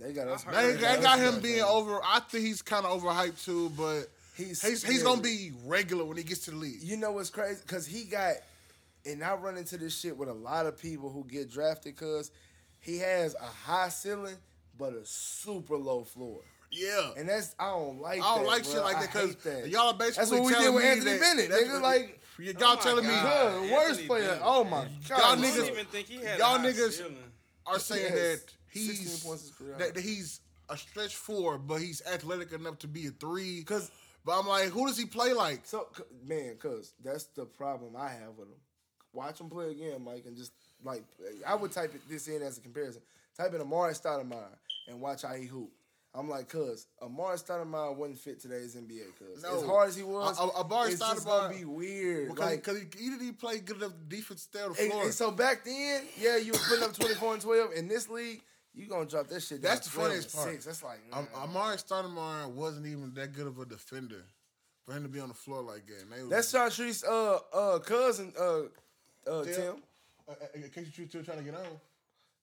They 0.00 0.12
got 0.12 0.28
us. 0.28 0.44
They, 0.44 0.72
they 0.72 1.00
got 1.00 1.18
him 1.18 1.34
us, 1.34 1.38
being 1.40 1.56
man. 1.58 1.66
over. 1.66 2.00
I 2.02 2.20
think 2.20 2.44
he's 2.46 2.62
kind 2.62 2.86
of 2.86 3.00
overhyped 3.02 3.44
too, 3.44 3.70
but 3.76 4.04
He's- 4.36 4.62
he's 4.62 4.82
he's, 4.82 5.02
gonna 5.02 5.20
be 5.20 5.52
regular 5.66 6.04
when 6.04 6.16
he 6.16 6.22
gets 6.22 6.44
to 6.46 6.52
the 6.52 6.56
league. 6.56 6.80
You 6.82 6.96
know 6.96 7.12
what's 7.12 7.28
crazy? 7.28 7.60
Because 7.66 7.86
he 7.86 8.04
got, 8.04 8.34
and 9.04 9.22
I 9.22 9.34
run 9.34 9.58
into 9.58 9.76
this 9.76 9.98
shit 9.98 10.16
with 10.16 10.30
a 10.30 10.32
lot 10.34 10.64
of 10.64 10.80
people 10.80 11.10
who 11.10 11.24
get 11.24 11.50
drafted 11.50 11.94
because 11.96 12.30
he 12.80 12.96
has 12.98 13.34
a 13.34 13.44
high 13.44 13.90
ceiling 13.90 14.36
but 14.78 14.94
a 14.94 15.04
super 15.04 15.76
low 15.76 16.04
floor. 16.04 16.40
Yeah. 16.72 17.10
and 17.18 17.28
that's 17.28 17.54
I 17.58 17.66
don't 17.72 18.00
like. 18.00 18.22
I 18.22 18.34
don't 18.36 18.44
that, 18.44 18.48
like 18.48 18.62
bro. 18.62 18.72
shit 18.72 18.82
like 18.82 18.96
I 18.96 19.00
that 19.02 19.12
because 19.12 19.36
hate 19.64 19.72
y'all 19.72 19.88
are 19.88 19.94
basically 19.94 20.20
That's 20.20 20.30
what 20.30 20.42
we 20.44 20.54
did 20.64 20.74
with 20.74 20.84
Anthony 20.84 21.10
that- 21.12 21.20
Bennett, 21.20 21.50
that's 21.50 21.62
nigga, 21.64 21.82
like- 21.82 22.20
y'all 22.38 22.54
Oh 22.62 22.76
telling 22.80 23.04
me 23.04 23.10
God. 23.10 23.24
Good, 23.24 23.52
Anthony 23.56 23.72
worst 23.72 24.06
player. 24.06 24.22
Bennett. 24.28 24.42
Oh 24.44 24.64
my 24.64 24.80
Y'all 25.08 25.18
god, 25.18 25.38
niggas- 25.40 25.70
even 25.70 25.84
think 25.86 26.06
he 26.06 26.24
had 26.24 26.38
y'all 26.38 26.56
a 26.56 26.58
niggas- 26.60 27.02
are 27.66 27.78
saying 27.78 28.02
Yes. 28.04 28.12
that 28.12 28.38
16 28.38 28.56
he's 28.70 29.22
points 29.24 29.52
that, 29.78 29.94
that 29.94 30.00
he's 30.02 30.40
a 30.68 30.76
stretch 30.76 31.16
four, 31.16 31.58
but 31.58 31.80
he's 31.80 32.02
athletic 32.06 32.52
enough 32.52 32.78
to 32.80 32.88
be 32.88 33.06
a 33.06 33.10
three. 33.10 33.62
'Cause- 33.64 33.90
but 34.24 34.38
I'm 34.38 34.46
like, 34.46 34.68
who 34.68 34.86
does 34.86 34.98
he 34.98 35.06
play 35.06 35.32
like? 35.32 35.62
So 35.64 35.88
man, 36.24 36.56
cause 36.58 36.92
that's 37.02 37.24
the 37.34 37.46
problem 37.46 37.96
I 37.96 38.08
have 38.10 38.36
with 38.36 38.48
him. 38.48 38.60
Watch 39.12 39.40
him 39.40 39.48
play 39.48 39.70
again, 39.70 40.04
Mike, 40.04 40.24
and 40.26 40.36
just 40.36 40.52
like 40.84 41.04
I 41.46 41.54
would 41.54 41.72
type 41.72 41.94
it 41.94 42.02
this 42.08 42.28
in 42.28 42.42
as 42.42 42.58
a 42.58 42.60
comparison. 42.60 43.02
Type 43.36 43.54
in 43.54 43.60
Amar'e 43.62 43.98
Stoudemire 44.00 44.56
and 44.88 45.00
watch 45.00 45.22
how 45.22 45.34
he 45.34 45.46
hoop. 45.46 45.70
I'm 46.12 46.28
like, 46.28 46.48
cuz 46.48 46.86
Amar'e 47.02 47.42
Stoudemire 47.42 47.96
wouldn't 47.96 48.18
fit 48.18 48.40
today's 48.40 48.74
NBA. 48.76 49.06
Cuz 49.18 49.42
No. 49.42 49.56
as 49.56 49.62
hard 49.64 49.88
as 49.88 49.96
he 49.96 50.02
was, 50.02 50.38
A- 50.38 50.42
a- 50.42 50.60
Amari 50.60 50.90
it's 50.92 51.00
just 51.00 51.24
gonna 51.24 51.52
Stoudemire- 51.54 51.58
be 51.58 51.64
weird. 51.64 52.28
Because 52.28 52.44
like, 52.50 52.62
cause 52.64 52.78
he, 52.78 53.04
either 53.06 53.24
he 53.24 53.32
played 53.32 53.64
good 53.64 53.76
enough 53.78 53.92
defense 54.08 54.42
to 54.44 54.48
stay 54.50 54.62
on 54.62 54.72
the 54.74 54.82
and, 54.82 54.90
floor. 54.92 55.04
and 55.04 55.14
so 55.14 55.30
back 55.30 55.64
then, 55.64 56.06
yeah, 56.18 56.36
you 56.36 56.52
was 56.52 56.60
putting 56.68 56.84
up 56.84 56.92
24 56.92 57.32
and 57.32 57.42
12. 57.42 57.72
In 57.72 57.88
this 57.88 58.08
league, 58.10 58.42
you 58.74 58.86
gonna 58.88 59.06
drop 59.06 59.26
this 59.28 59.46
shit. 59.48 59.62
That's 59.62 59.86
the 59.88 59.90
funniest 60.00 60.34
part. 60.34 60.48
Six. 60.50 60.64
That's 60.64 60.82
like, 60.82 61.00
Um, 61.12 61.26
mm. 61.26 61.48
Amar'e 61.52 61.84
Stoudemire 61.84 62.48
wasn't 62.50 62.86
even 62.86 63.12
that 63.14 63.32
good 63.32 63.46
of 63.46 63.58
a 63.58 63.64
defender 63.66 64.24
for 64.86 64.92
him 64.94 65.02
to 65.02 65.08
be 65.08 65.20
on 65.20 65.28
the 65.28 65.34
floor 65.34 65.62
like 65.62 65.86
that. 65.86 66.02
And 66.02 66.12
they 66.12 66.20
was- 66.22 66.30
that's 66.30 66.50
Chartreuse 66.50 67.04
uh 67.04 67.38
uh 67.52 67.78
cousin 67.80 68.32
uh 68.38 68.62
uh 69.30 69.44
Tim. 69.44 69.54
Tim. 69.54 69.82
Uh, 70.28 70.32
uh, 70.32 70.46
in 70.54 70.68
case 70.70 70.88
you're 70.96 71.08
still 71.08 71.24
trying 71.24 71.38
to 71.38 71.44
get 71.44 71.54
on. 71.54 71.66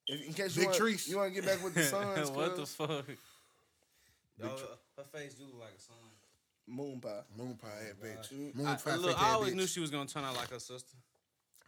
If, 0.08 0.26
in 0.28 0.34
case 0.34 0.56
you 0.56 0.62
Big 0.62 0.68
want, 0.68 0.78
Trees. 0.78 1.08
you 1.08 1.18
want 1.18 1.34
to 1.34 1.42
get 1.42 1.46
back 1.50 1.64
with 1.64 1.74
the 1.74 1.84
Suns, 1.94 2.32
what 2.32 2.56
the 2.56 2.66
fuck? 2.66 3.06
Yo, 4.40 4.48
her 4.98 5.04
face 5.14 5.34
do 5.36 5.44
look 5.46 5.62
like 5.62 5.74
a 5.78 5.82
sun. 5.82 5.96
Moon 6.68 7.00
pie. 7.00 7.22
Moon 7.38 7.56
pie 7.56 7.68
head 7.86 7.96
bitch. 8.02 8.32
Moon 8.56 8.68
I, 8.68 8.76
pie 8.76 8.96
look, 8.96 9.22
I 9.22 9.32
always 9.32 9.54
bitch. 9.54 9.56
knew 9.56 9.68
she 9.68 9.80
was 9.80 9.90
gonna 9.90 10.06
turn 10.08 10.24
out 10.26 10.36
like 10.36 10.50
her 10.50 10.60
sister. 10.60 10.96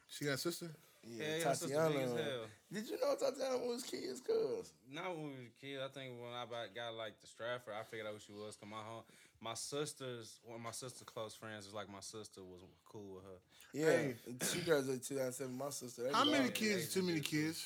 She 0.08 0.26
got 0.26 0.34
a 0.34 0.38
sister? 0.38 0.70
Yeah, 1.04 1.24
Yeah, 1.26 1.36
yeah, 1.38 1.54
sister 1.54 1.68
big 1.68 1.76
as 1.78 2.12
Tatiana. 2.12 2.24
hell. 2.24 2.46
Did 2.72 2.90
you 2.90 2.98
know 3.00 3.16
Tatiana 3.16 3.58
was 3.66 3.84
kids, 3.84 4.22
cuz? 4.22 4.74
Not 4.92 5.16
when 5.16 5.24
we 5.24 5.30
was 5.48 5.54
kids. 5.60 5.82
I 5.84 5.88
think 5.88 6.20
when 6.22 6.32
I 6.34 6.46
got 6.76 6.96
like 6.96 7.20
the 7.22 7.28
Stratford, 7.28 7.74
I 7.80 7.84
figured 7.84 8.06
out 8.08 8.14
who 8.14 8.20
she 8.20 8.34
was. 8.34 8.56
Cause 8.58 8.70
my 8.70 8.78
home, 8.84 9.04
my 9.42 9.54
sister's 9.54 10.40
one 10.44 10.58
of 10.58 10.62
my 10.62 10.72
sister's 10.72 11.04
close 11.04 11.34
friends 11.34 11.66
is 11.68 11.74
like 11.74 11.90
my 11.90 12.02
sister 12.02 12.42
was 12.44 12.60
cool 12.86 13.16
with 13.16 13.24
her. 13.24 13.40
Yeah, 13.74 13.86
Hey. 13.92 14.16
she 14.52 14.60
graduated 14.62 15.04
2007. 15.04 15.58
My 15.58 15.70
sister. 15.70 16.04
That's 16.04 16.16
How 16.16 16.26
many 16.26 16.40
wild. 16.40 16.54
kids 16.54 16.84
is 16.88 16.94
too 16.94 17.04
many 17.04 17.22
kids? 17.22 17.66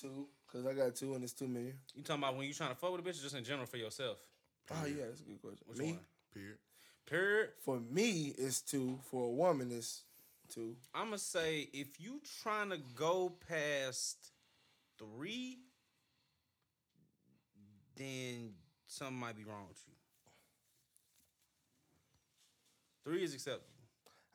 Two, 0.00 0.26
cause 0.50 0.66
I 0.66 0.74
got 0.74 0.94
two 0.96 1.14
and 1.14 1.22
it's 1.24 1.32
too 1.32 1.46
many. 1.48 1.72
You 1.94 2.02
talking 2.02 2.22
about 2.22 2.36
when 2.36 2.46
you 2.46 2.52
trying 2.54 2.70
to 2.70 2.76
fuck 2.76 2.92
with 2.92 3.00
a 3.00 3.08
bitch, 3.08 3.18
or 3.20 3.22
just 3.22 3.34
in 3.36 3.44
general 3.44 3.66
for 3.66 3.76
yourself? 3.78 4.18
Oh 4.70 4.84
yeah, 4.86 5.04
that's 5.08 5.20
a 5.20 5.24
good 5.24 5.40
question. 5.40 5.60
Which 5.66 5.78
me, 5.78 5.86
one? 5.92 6.00
Period. 6.32 6.58
Period. 7.06 7.50
for 7.60 7.78
me, 7.80 8.34
it's 8.38 8.60
two. 8.62 8.98
For 9.10 9.24
a 9.26 9.30
woman, 9.30 9.70
it's 9.70 10.02
two. 10.48 10.76
I'm 10.94 11.06
gonna 11.06 11.18
say 11.18 11.68
if 11.72 12.00
you 12.00 12.20
trying 12.42 12.70
to 12.70 12.78
go 12.96 13.32
past 13.48 14.32
three, 14.98 15.58
then 17.96 18.54
something 18.86 19.16
might 19.16 19.36
be 19.36 19.44
wrong 19.44 19.66
with 19.68 19.80
you. 19.86 19.94
Three 23.04 23.22
is 23.22 23.34
acceptable. 23.34 23.68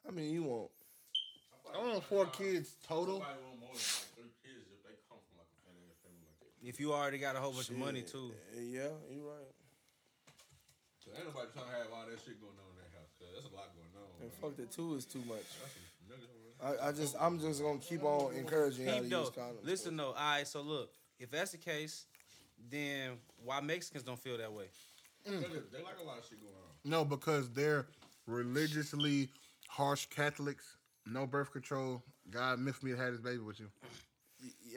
I 0.08 0.12
mean, 0.12 0.32
you 0.32 0.44
want. 0.44 0.70
I 1.70 1.78
don't 1.78 1.94
know, 1.94 2.00
four 2.02 2.26
kids 2.28 2.74
total. 2.88 3.22
Somebody 3.22 3.42
want 3.46 3.60
more 3.62 3.74
than 3.74 3.82
like 3.82 4.10
three 4.18 4.34
kids 4.42 4.66
if 4.74 4.82
they 4.86 4.98
come 5.10 5.22
from 5.22 5.38
like 5.38 5.50
a 5.50 5.60
family, 5.66 5.94
family 6.02 6.26
like 6.26 6.38
that. 6.42 6.50
If 6.66 6.80
you 6.80 6.94
already 6.94 7.18
got 7.18 7.36
a 7.36 7.42
whole 7.42 7.54
bunch 7.54 7.70
of 7.70 7.78
money 7.78 8.02
too. 8.02 8.34
Eh, 8.58 8.78
yeah, 8.78 8.94
you 9.10 9.26
right. 9.26 9.54
So 11.02 11.14
ain't 11.14 11.30
nobody 11.30 11.50
trying 11.54 11.70
to 11.70 11.76
have 11.82 11.90
all 11.94 12.06
that 12.06 12.18
shit 12.22 12.38
going 12.38 12.58
on 12.58 12.70
in 12.74 12.78
that 12.82 12.94
house. 12.94 13.10
Cause 13.18 13.30
that's 13.34 13.50
a 13.50 13.54
lot 13.54 13.74
going 13.74 13.94
on. 13.98 14.10
And 14.22 14.30
man. 14.30 14.42
fuck 14.42 14.54
that 14.58 14.70
two 14.70 14.98
is 14.98 15.06
too 15.06 15.22
much. 15.26 15.46
That's 15.46 15.78
some 16.10 16.18
niggas 16.18 16.30
over 16.30 16.74
there. 16.78 16.86
I, 16.86 16.90
I 16.90 16.92
just, 16.92 17.16
I'm 17.20 17.40
just 17.40 17.62
gonna 17.62 17.80
keep 17.80 18.04
on 18.04 18.34
encouraging 18.36 18.86
y'all 18.88 18.96
to 18.98 19.02
Peep 19.04 19.12
use 19.12 19.30
though. 19.32 19.42
condoms. 19.42 19.64
Listen 19.66 19.98
though. 19.98 20.08
All 20.08 20.14
right. 20.16 20.48
So 20.48 20.62
look, 20.62 20.92
if 21.20 21.32
that's 21.32 21.52
the 21.52 21.58
case, 21.58 22.06
then 22.70 23.12
why 23.44 23.62
Mexicans 23.62 24.04
don't 24.04 24.20
feel 24.20 24.38
that 24.38 24.52
way? 24.52 24.66
Niggas, 25.28 25.72
They 25.72 25.84
like 25.84 26.00
a 26.02 26.06
lot 26.08 26.18
of 26.18 26.26
shit 26.26 26.40
going 26.42 26.54
on. 26.56 26.90
No, 26.90 27.06
because 27.06 27.50
they're 27.52 27.86
religiously 28.26 29.30
harsh 29.68 30.06
Catholics. 30.08 30.78
No 31.06 31.26
birth 31.28 31.52
control. 31.52 32.04
God 32.30 32.60
miffed 32.60 32.84
me 32.84 32.92
to 32.92 32.98
have 32.98 33.12
this 33.12 33.22
baby 33.22 33.40
with 33.40 33.60
you. 33.60 33.68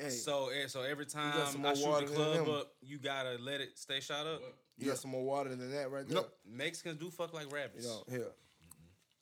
Hey, 0.00 0.10
So 0.10 0.48
eh, 0.48 0.66
so 0.66 0.82
every 0.82 1.06
time 1.06 1.36
got 1.36 1.48
some 1.52 1.60
I 1.60 1.68
more 1.68 1.76
shoot 1.76 1.86
water 1.86 2.06
the 2.06 2.12
than 2.12 2.16
club 2.16 2.46
them. 2.46 2.54
up, 2.54 2.72
you 2.82 2.98
gotta 2.98 3.36
let 3.40 3.60
it 3.60 3.78
stay 3.78 4.00
shot 4.00 4.26
up. 4.26 4.42
you 4.76 4.86
got 4.88 4.98
some 4.98 5.10
more 5.12 5.22
water 5.22 5.50
than 5.50 5.70
that 5.70 5.90
right 5.90 6.06
there. 6.08 6.16
Nope. 6.16 6.32
Mexicans 6.44 6.98
do 6.98 7.10
fuck 7.10 7.32
like 7.32 7.52
rabbits. 7.52 7.84
You 7.84 7.90
know, 7.90 8.02
here. 8.10 8.32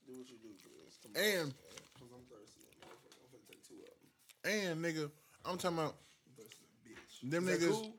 Do 0.07 0.16
what 0.16 0.28
you 0.31 0.37
do, 0.43 0.49
Chris. 0.62 0.97
Come 1.03 1.12
on. 1.16 1.23
And 1.23 1.55
Cause 1.99 2.09
I'm 2.15 2.24
thirsty. 2.31 2.65
I'm 2.82 2.89
finna 2.89 3.49
take 3.51 3.69
two 3.69 3.74
of 3.74 3.81
them. 3.85 4.09
And 4.45 4.85
nigga, 4.85 5.11
I'm 5.45 5.57
talking 5.59 5.79
about 5.79 5.97
I'm 6.27 6.45
thirsty, 6.45 6.65
bitch. 6.87 7.31
them 7.31 7.47
niggas. 7.47 7.71
cool? 7.71 7.95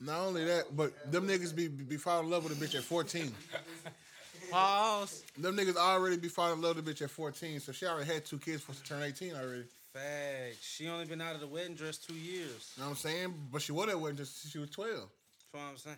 Not 0.00 0.20
only 0.20 0.44
that, 0.46 0.74
but 0.74 1.12
them 1.12 1.28
niggas 1.28 1.54
be 1.54 1.68
be 1.68 1.96
falling 1.96 2.26
in 2.26 2.30
love 2.30 2.44
with 2.44 2.60
a 2.60 2.64
bitch 2.64 2.74
at 2.74 2.82
14. 2.82 3.32
Pause. 4.50 5.24
Them 5.38 5.56
niggas 5.56 5.76
already 5.76 6.16
be 6.16 6.28
falling 6.28 6.54
in 6.54 6.62
love 6.62 6.76
with 6.76 6.88
a 6.88 6.90
bitch 6.90 7.02
at 7.02 7.10
14, 7.10 7.60
so 7.60 7.72
she 7.72 7.86
already 7.86 8.10
had 8.12 8.24
two 8.24 8.38
kids 8.38 8.62
before 8.62 8.74
she 8.74 8.82
turned 8.82 9.04
18 9.04 9.34
already. 9.34 9.64
Facts. 9.92 10.62
She 10.62 10.88
only 10.88 11.04
been 11.04 11.20
out 11.20 11.34
of 11.34 11.40
the 11.40 11.46
wedding 11.46 11.74
dress 11.74 11.98
two 11.98 12.14
years. 12.14 12.72
You 12.76 12.82
know 12.82 12.88
what 12.88 12.90
I'm 12.90 12.96
saying? 12.96 13.34
But 13.52 13.62
she 13.62 13.72
was 13.72 13.88
at 13.88 14.00
wedding 14.00 14.16
just 14.16 14.40
since 14.40 14.52
she 14.52 14.58
was 14.58 14.70
12. 14.70 14.90
That's 14.92 15.08
what 15.52 15.60
I'm 15.60 15.76
saying. 15.76 15.96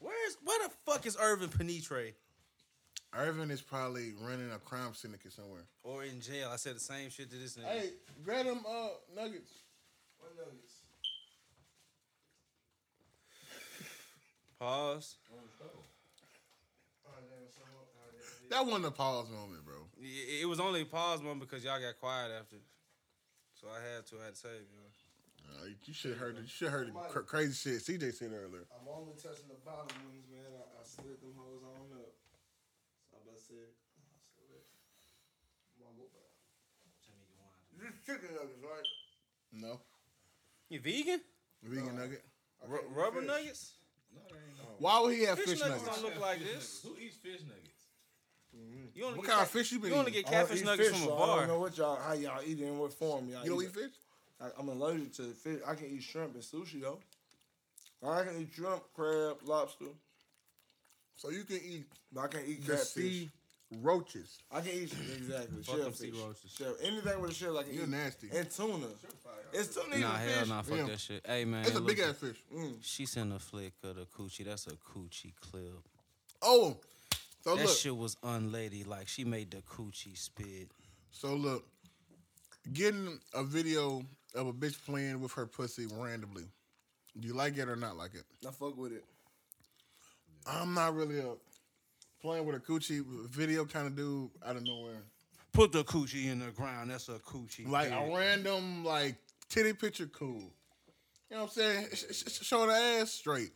Where's 0.00 0.36
where 0.44 0.68
the 0.68 0.74
fuck 0.84 1.06
is 1.06 1.16
Irvin 1.20 1.48
Penitre? 1.48 2.12
Irvin 3.14 3.50
is 3.50 3.60
probably 3.60 4.12
running 4.20 4.50
a 4.52 4.58
crime 4.58 4.94
syndicate 4.94 5.32
somewhere. 5.32 5.62
Or 5.82 6.02
in 6.04 6.20
jail? 6.20 6.48
I 6.52 6.56
said 6.56 6.76
the 6.76 6.80
same 6.80 7.10
shit 7.10 7.30
to 7.30 7.36
this 7.36 7.56
nigga. 7.56 7.66
Hey, 7.66 7.90
grab 8.24 8.46
them 8.46 8.60
uh, 8.66 8.88
nuggets. 9.14 9.50
What 10.18 10.32
nuggets? 10.36 10.72
Pause. 14.58 15.16
Damn, 15.28 15.40
some 15.58 15.66
more- 17.74 17.84
damn, 18.48 18.48
That 18.50 18.64
wasn't 18.66 18.86
a 18.86 18.90
pause 18.92 19.28
moment, 19.28 19.64
bro. 19.64 19.74
It, 20.00 20.42
it 20.42 20.48
was 20.48 20.60
only 20.60 20.82
a 20.82 20.86
pause 20.86 21.20
moment 21.20 21.40
because 21.40 21.64
y'all 21.64 21.80
got 21.80 21.98
quiet 21.98 22.30
after. 22.30 22.56
So 23.60 23.66
I 23.68 23.82
had 23.94 24.06
to. 24.06 24.16
I 24.22 24.24
had 24.26 24.34
to 24.34 24.40
save 24.40 24.62
you. 24.72 24.80
Uh, 25.52 25.66
you 25.84 25.92
should 25.92 26.16
heard 26.16 26.36
it. 26.38 26.42
You 26.42 26.48
should 26.48 26.70
heard 26.70 26.88
the 26.88 26.92
cr- 27.10 27.26
crazy 27.26 27.52
shit 27.52 27.82
CJ 27.82 28.14
said 28.14 28.30
earlier. 28.32 28.64
I'm 28.72 28.86
only 28.88 29.12
touching 29.18 29.50
the 29.50 29.58
bottom 29.66 29.90
ones, 30.06 30.24
man. 30.30 30.46
I, 30.54 30.80
I 30.80 30.84
slid 30.86 31.20
them 31.20 31.34
hoes 31.36 31.60
on 31.66 31.98
up. 31.98 32.11
So 33.52 33.58
I 33.58 34.04
about 34.08 34.20
to 34.24 34.32
say, 34.32 34.40
I 34.40 34.48
said 34.48 34.48
that. 34.48 34.64
Come 35.76 35.84
on, 35.88 35.94
go 36.00 36.06
back. 36.16 36.32
This 37.76 37.94
chicken 38.06 38.34
nuggets, 38.34 38.62
right? 38.62 38.88
No, 39.52 39.80
You 40.70 40.80
vegan? 40.80 41.20
vegan 41.62 41.96
nugget. 41.96 42.24
R- 42.70 42.80
rubber 42.94 43.20
nuggets? 43.22 43.72
Why 44.78 45.00
would 45.00 45.14
he 45.14 45.24
have 45.24 45.38
Fish, 45.38 45.50
fish, 45.50 45.60
nuggets, 45.60 45.82
nuggets? 45.84 46.02
don't 46.02 46.12
look 46.14 46.20
like 46.20 46.38
this. 46.40 46.80
Who 46.84 46.96
eats 46.98 47.16
fish 47.16 47.40
nuggets? 47.46 47.68
Mm-hmm. 48.56 48.84
You 48.94 49.04
only 49.04 49.18
What 49.18 49.26
get 49.26 49.30
kind 49.32 49.38
cat- 49.40 49.46
of 49.46 49.52
fish 49.52 49.72
you 49.72 49.78
been 49.78 49.90
You 49.92 49.96
only 49.96 50.10
eating? 50.12 50.22
get 50.24 50.28
I 50.28 50.38
don't 50.38 50.40
catfish 50.48 50.60
eat 50.60 50.64
nuggets 50.66 50.88
fish, 50.90 50.98
from 51.00 51.08
a 51.08 51.10
so 51.16 51.22
I 51.22 51.26
don't 51.36 51.48
know 51.48 51.54
bar. 51.54 51.58
what 51.60 51.78
y'all, 51.78 51.96
how 52.00 52.12
y'all 52.12 52.40
eat 52.46 52.60
it 52.60 52.64
and 52.64 52.78
what 52.78 52.92
form 52.92 53.28
y'all 53.28 53.44
You 53.44 53.50
don't 53.50 53.62
eat. 53.62 53.66
eat 53.66 53.74
fish? 53.74 53.92
I, 54.40 54.46
I'm 54.58 54.68
allergic 54.68 55.12
to 55.14 55.22
fish. 55.32 55.60
I 55.66 55.74
can 55.74 55.86
eat 55.86 56.02
shrimp 56.02 56.34
and 56.34 56.42
sushi 56.42 56.80
though. 56.82 56.98
I 58.06 58.24
can 58.24 58.40
eat 58.40 58.50
shrimp, 58.54 58.82
crab, 58.94 59.36
lobster, 59.44 59.86
So 61.16 61.30
you 61.30 61.44
can 61.44 61.56
eat 61.64 61.86
but 62.12 62.20
I 62.22 62.26
can't 62.28 62.44
eat 62.48 62.66
the 62.66 62.72
catfish. 62.72 62.88
sea 62.88 63.30
roaches. 63.80 64.38
I 64.50 64.60
can 64.60 64.70
eat 64.70 64.92
exactly 65.16 65.62
Fuck 65.62 65.76
them 65.76 65.84
shellfish. 65.84 65.98
sea 65.98 66.10
roaches. 66.10 66.50
Shell, 66.56 66.74
anything 66.82 67.20
with 67.20 67.30
a 67.30 67.34
shell 67.34 67.58
I 67.58 67.62
can 67.62 67.74
You're 67.74 67.84
eat. 67.84 67.88
nasty. 67.90 68.28
And 68.34 68.50
tuna. 68.50 68.86
It's 69.52 69.74
tuna. 69.74 69.98
Nah, 69.98 70.16
fish. 70.16 70.34
hell 70.34 70.46
nah, 70.46 70.62
fuck 70.62 70.76
Yeah. 70.78 70.86
that 70.86 71.00
shit. 71.00 71.26
Hey 71.26 71.44
man, 71.44 71.62
It's 71.64 71.74
a 71.74 71.78
look, 71.80 71.86
big 71.88 71.98
ass 72.00 72.16
fish. 72.16 72.36
Mm. 72.54 72.74
She 72.82 73.06
sent 73.06 73.32
a 73.32 73.38
flick 73.38 73.72
of 73.84 73.96
the 73.96 74.06
coochie. 74.06 74.44
That's 74.44 74.66
a 74.66 74.72
coochie 74.72 75.32
clip. 75.40 75.72
Oh, 76.42 76.76
so 77.44 77.56
that 77.56 77.66
look. 77.66 77.76
shit 77.76 77.96
was 77.96 78.16
unladylike. 78.22 79.08
She 79.08 79.24
made 79.24 79.50
the 79.50 79.58
coochie 79.62 80.16
spit. 80.16 80.68
So 81.10 81.34
look, 81.34 81.64
getting 82.72 83.18
a 83.34 83.42
video 83.44 84.04
of 84.34 84.46
a 84.46 84.52
bitch 84.52 84.82
playing 84.84 85.20
with 85.20 85.32
her 85.32 85.46
pussy 85.46 85.86
randomly. 85.92 86.44
Do 87.18 87.28
you 87.28 87.34
like 87.34 87.58
it 87.58 87.68
or 87.68 87.76
not 87.76 87.96
like 87.96 88.14
it? 88.14 88.24
I 88.46 88.50
fuck 88.50 88.76
with 88.76 88.92
it. 88.92 89.04
I'm 90.46 90.74
not 90.74 90.94
really 90.94 91.18
a 91.20 91.34
playing 92.22 92.46
with 92.46 92.56
a 92.56 92.60
coochie 92.60 93.04
video 93.28 93.64
kind 93.64 93.86
of 93.86 93.96
dude 93.96 94.30
out 94.46 94.56
of 94.56 94.64
nowhere. 94.64 95.02
Put 95.52 95.72
the 95.72 95.84
coochie 95.84 96.30
in 96.30 96.38
the 96.38 96.50
ground. 96.52 96.90
That's 96.90 97.08
a 97.08 97.18
coochie. 97.18 97.68
Like 97.68 97.88
clip. 97.88 98.00
a 98.00 98.16
random 98.16 98.84
like 98.84 99.16
titty 99.48 99.72
picture, 99.74 100.06
cool. 100.06 100.50
You 101.28 101.36
know 101.36 101.42
what 101.42 101.42
I'm 101.42 101.48
saying? 101.48 101.86
Sh- 101.92 102.04
sh- 102.12 102.32
sh- 102.32 102.44
Show 102.46 102.66
the 102.66 102.72
ass 102.72 103.10
straight. 103.10 103.50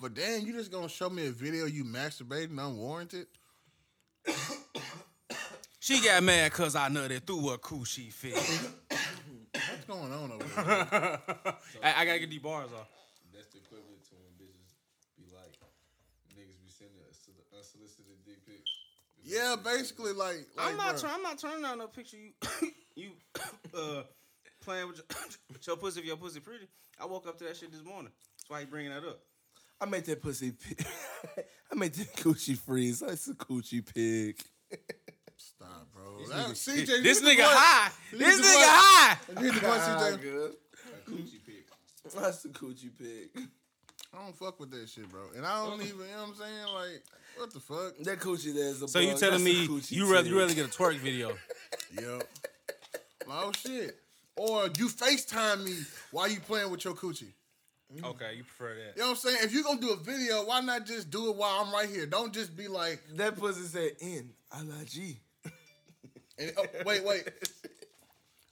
But 0.00 0.14
then 0.14 0.46
you 0.46 0.52
just 0.52 0.70
gonna 0.70 0.88
show 0.88 1.10
me 1.10 1.26
a 1.26 1.30
video 1.32 1.66
you 1.66 1.84
masturbating 1.84 2.58
unwarranted? 2.58 3.26
She 5.82 5.98
got 5.98 6.22
mad 6.22 6.52
cause 6.52 6.76
I 6.76 6.86
know 6.88 7.08
nutted 7.08 7.26
through 7.26 7.50
a 7.50 7.58
coochie 7.58 8.12
fit. 8.12 8.38
What's 8.38 9.84
going 9.88 10.12
on 10.12 10.30
over 10.30 10.44
there? 10.46 11.18
I, 11.82 11.94
I 11.98 12.04
gotta 12.06 12.20
get 12.20 12.30
these 12.30 12.38
bars 12.38 12.70
off. 12.70 12.86
That's 13.34 13.50
the 13.50 13.58
equivalent 13.58 13.98
to 14.06 14.14
when 14.14 14.30
bitches 14.38 14.78
be 15.18 15.26
like, 15.34 15.58
niggas 16.38 16.62
be 16.62 16.70
sending 16.70 17.02
unsolicited- 17.56 18.06
unsolicited 18.06 18.24
dick 18.24 18.46
pics. 18.46 18.70
yeah, 19.24 19.56
basically, 19.62 20.12
like, 20.12 20.46
like 20.56 20.68
I'm 20.70 20.76
not 20.76 20.94
bruh. 20.96 21.00
trying. 21.00 21.14
I'm 21.14 21.22
not 21.22 21.38
turning 21.38 21.64
out 21.64 21.78
no 21.78 21.86
picture 21.86 22.16
you 22.16 22.32
you 22.96 23.10
uh 23.76 24.02
playing 24.60 24.88
with 24.88 24.96
your, 24.98 25.06
with 25.52 25.66
your 25.66 25.76
pussy 25.76 26.00
if 26.00 26.06
your 26.06 26.16
pussy 26.16 26.40
pretty. 26.40 26.66
I 27.00 27.06
woke 27.06 27.26
up 27.26 27.38
to 27.38 27.44
that 27.44 27.56
shit 27.56 27.72
this 27.72 27.82
morning. 27.84 28.12
That's 28.36 28.48
why 28.50 28.60
he 28.60 28.66
bringing 28.66 28.92
that 28.92 29.04
up. 29.04 29.20
I 29.80 29.86
made 29.86 30.04
that 30.06 30.22
pussy. 30.22 30.52
Pig. 30.68 30.86
I 31.70 31.74
made 31.74 31.94
that 31.94 32.14
coochie 32.14 32.56
freeze. 32.56 33.00
That's 33.00 33.26
a 33.28 33.34
coochie 33.34 33.84
pig. 33.94 34.38
Stop, 35.36 35.88
bro. 35.92 36.18
That- 36.28 36.50
CJ, 36.50 36.76
you 36.88 37.02
This 37.02 37.18
hit 37.20 37.24
the 37.24 37.30
nigga 37.30 37.38
button. 37.38 37.56
high. 37.58 37.90
This 38.12 38.20
hit 38.20 38.36
the 38.36 38.42
nigga 38.42 38.52
button. 38.52 38.78
high. 38.78 39.18
You 39.40 39.52
hit 39.52 39.54
the 39.54 39.66
button, 39.66 40.18
CJ. 40.18 40.22
good. 40.22 40.52
A 40.86 41.10
coochie 41.10 41.44
pic. 41.46 41.66
That's 42.14 42.42
the 42.42 42.48
coochie 42.50 42.96
pig. 42.96 43.48
I 44.14 44.22
don't 44.24 44.36
fuck 44.36 44.60
with 44.60 44.70
that 44.72 44.88
shit, 44.88 45.08
bro. 45.08 45.20
And 45.36 45.46
I 45.46 45.64
don't 45.64 45.80
even, 45.80 45.96
you 45.98 46.04
know 46.14 46.18
what 46.22 46.28
I'm 46.28 46.34
saying? 46.34 46.74
Like, 46.74 47.02
what 47.36 47.52
the 47.52 47.60
fuck? 47.60 47.96
That 48.04 48.20
coochie 48.20 48.54
there's 48.54 48.82
a 48.82 48.88
So 48.88 48.98
you 48.98 49.12
bug. 49.12 49.18
telling 49.20 49.44
That's 49.44 49.56
a 49.56 49.60
me 49.60 49.66
coochie 49.68 49.92
you 49.92 50.04
rather 50.10 50.22
pig. 50.24 50.32
you 50.32 50.38
rather 50.38 50.54
get 50.54 50.66
a 50.66 50.68
twerk 50.68 50.96
video? 50.98 51.32
Yep. 52.00 52.22
oh, 53.30 53.52
shit. 53.52 53.96
Or 54.36 54.64
you 54.78 54.88
FaceTime 54.88 55.62
me 55.64 55.76
while 56.10 56.28
you 56.28 56.40
playing 56.40 56.70
with 56.70 56.84
your 56.84 56.94
coochie. 56.94 57.32
Okay, 58.02 58.34
you 58.36 58.44
prefer 58.44 58.74
that. 58.74 58.92
You 58.96 59.02
know 59.02 59.08
what 59.08 59.10
I'm 59.10 59.16
saying? 59.16 59.36
If 59.42 59.52
you're 59.52 59.62
going 59.62 59.78
to 59.78 59.84
do 59.86 59.92
a 59.92 59.96
video, 59.96 60.46
why 60.46 60.60
not 60.60 60.86
just 60.86 61.10
do 61.10 61.28
it 61.30 61.36
while 61.36 61.62
I'm 61.64 61.72
right 61.72 61.88
here? 61.88 62.06
Don't 62.06 62.32
just 62.32 62.56
be 62.56 62.66
like, 62.68 63.02
That 63.16 63.36
pussy 63.36 63.62
said 63.62 63.90
in 64.00 64.30
I 64.50 64.62
like 64.62 64.86
G. 64.86 65.18
and, 66.38 66.52
oh, 66.56 66.64
wait, 66.86 67.04
wait. 67.04 67.28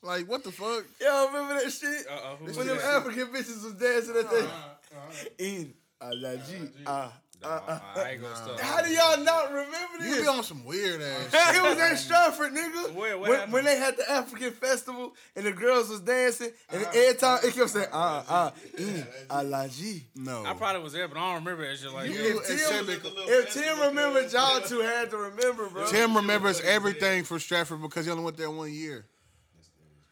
Like, 0.02 0.28
what 0.28 0.44
the 0.44 0.52
fuck? 0.52 0.84
Y'all 1.00 1.26
remember 1.28 1.62
that 1.62 1.70
shit? 1.72 2.06
Uh-uh, 2.10 2.36
who 2.36 2.44
when 2.46 2.56
was 2.56 2.66
them 2.66 2.76
that? 2.76 2.84
African 2.84 3.26
bitches 3.28 3.64
was 3.64 3.74
dancing 3.74 4.16
at 4.16 4.30
that 4.30 4.44
Uh-huh. 4.44 4.68
in 5.38 5.74
I 6.00 6.10
like 6.12 6.46
G. 6.46 6.54
Ah. 6.86 7.12
Nah, 7.42 7.58
I 7.96 8.10
ain't 8.10 8.22
gonna 8.22 8.36
stop. 8.36 8.60
How 8.60 8.82
do 8.82 8.90
y'all 8.92 9.24
not 9.24 9.50
remember 9.50 9.98
this? 9.98 10.16
You 10.16 10.22
be 10.22 10.28
on 10.28 10.42
some 10.42 10.62
weird 10.62 11.00
ass 11.00 11.30
it 11.56 11.62
was 11.62 11.78
in 11.90 11.96
Stratford, 11.96 12.52
nigga. 12.52 12.92
Where- 12.92 13.16
what 13.16 13.28
when, 13.28 13.32
happened? 13.32 13.52
when 13.54 13.64
they 13.64 13.78
had 13.78 13.96
the 13.96 14.10
African 14.10 14.50
festival 14.50 15.14
and 15.34 15.46
the 15.46 15.52
girls 15.52 15.88
was 15.88 16.00
dancing, 16.00 16.50
and 16.70 16.84
every 16.84 17.14
time 17.14 17.38
it 17.42 17.54
kept 17.54 17.70
saying, 17.70 17.86
ah, 17.94 18.24
ah, 18.28 18.52
in, 18.76 19.06
I 19.30 19.40
like 19.42 19.72
G. 19.72 20.02
No. 20.14 20.44
I 20.44 20.52
probably 20.52 20.82
was 20.82 20.92
there, 20.92 21.08
but 21.08 21.16
I 21.16 21.32
don't 21.32 21.42
remember 21.44 21.66
that 21.66 21.78
shit 21.78 21.90
like 21.90 22.10
You 22.10 22.40
that. 22.40 22.50
and 22.50 22.58
Tim, 22.58 23.00
Tim, 23.00 23.12
if 23.16 23.54
Tim 23.54 23.80
remembered, 23.80 24.30
y'all 24.32 24.60
two 24.60 24.80
had 24.80 25.08
to 25.10 25.16
remember, 25.16 25.70
bro. 25.70 25.86
Tim 25.86 26.14
remembers 26.14 26.60
everything 26.60 27.24
from 27.24 27.38
Stratford 27.38 27.80
because 27.80 28.04
he 28.04 28.10
only 28.12 28.24
went 28.24 28.36
there 28.36 28.50
one 28.50 28.70
year. 28.70 29.06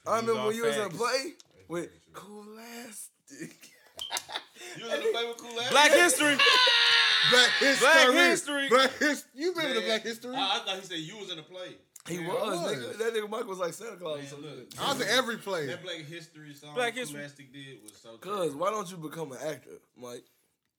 I 0.07 0.21
remember 0.21 0.47
when 0.47 0.57
you 0.57 0.65
was 0.65 0.77
in 0.77 0.83
facts. 0.85 0.97
play 0.97 1.33
with 1.69 1.91
Cool 2.15 2.47
Elastic. 2.55 3.55
You 4.79 4.85
was 4.85 4.95
in 4.95 5.01
the 5.01 5.07
play 5.13 5.33
Kool 5.37 5.61
Aid? 5.61 5.71
Black 5.71 5.91
history. 5.93 6.37
Black 7.31 7.51
history. 7.59 7.89
Black 7.89 8.13
history. 8.31 8.69
Black 8.69 8.99
history. 8.99 9.31
You 9.35 9.53
remember 9.53 9.81
the 9.81 9.87
Black 9.87 10.03
history? 10.03 10.35
I, 10.37 10.41
I 10.41 10.59
thought 10.65 10.77
he 10.77 10.83
said 10.87 10.99
you 10.99 11.19
was 11.19 11.31
in 11.31 11.37
the 11.37 11.43
play. 11.43 11.77
He 12.09 12.19
Man, 12.19 12.29
was, 12.29 12.61
was. 12.61 12.73
nigga. 12.77 12.99
That 12.99 13.15
nigga 13.15 13.29
Mike 13.29 13.47
was 13.47 13.59
like 13.59 13.75
Santa 13.75 13.97
Claus. 13.97 14.15
or 14.15 14.19
Man, 14.19 14.27
something. 14.29 14.51
look, 14.51 14.67
I 14.81 14.93
was 14.93 15.01
in 15.03 15.09
every 15.09 15.37
play. 15.37 15.67
that 15.67 15.83
Black 15.83 15.97
History 16.07 16.55
song 16.55 16.75
Black 16.75 16.95
Kool 16.95 17.01
History. 17.03 17.21
Elastic 17.21 17.53
did 17.53 17.83
was 17.83 17.93
so 18.03 18.17
Cause 18.17 18.55
why 18.55 18.71
don't 18.71 18.91
you 18.91 18.97
become 18.97 19.33
an 19.33 19.39
actor, 19.47 19.71
Mike? 19.97 20.25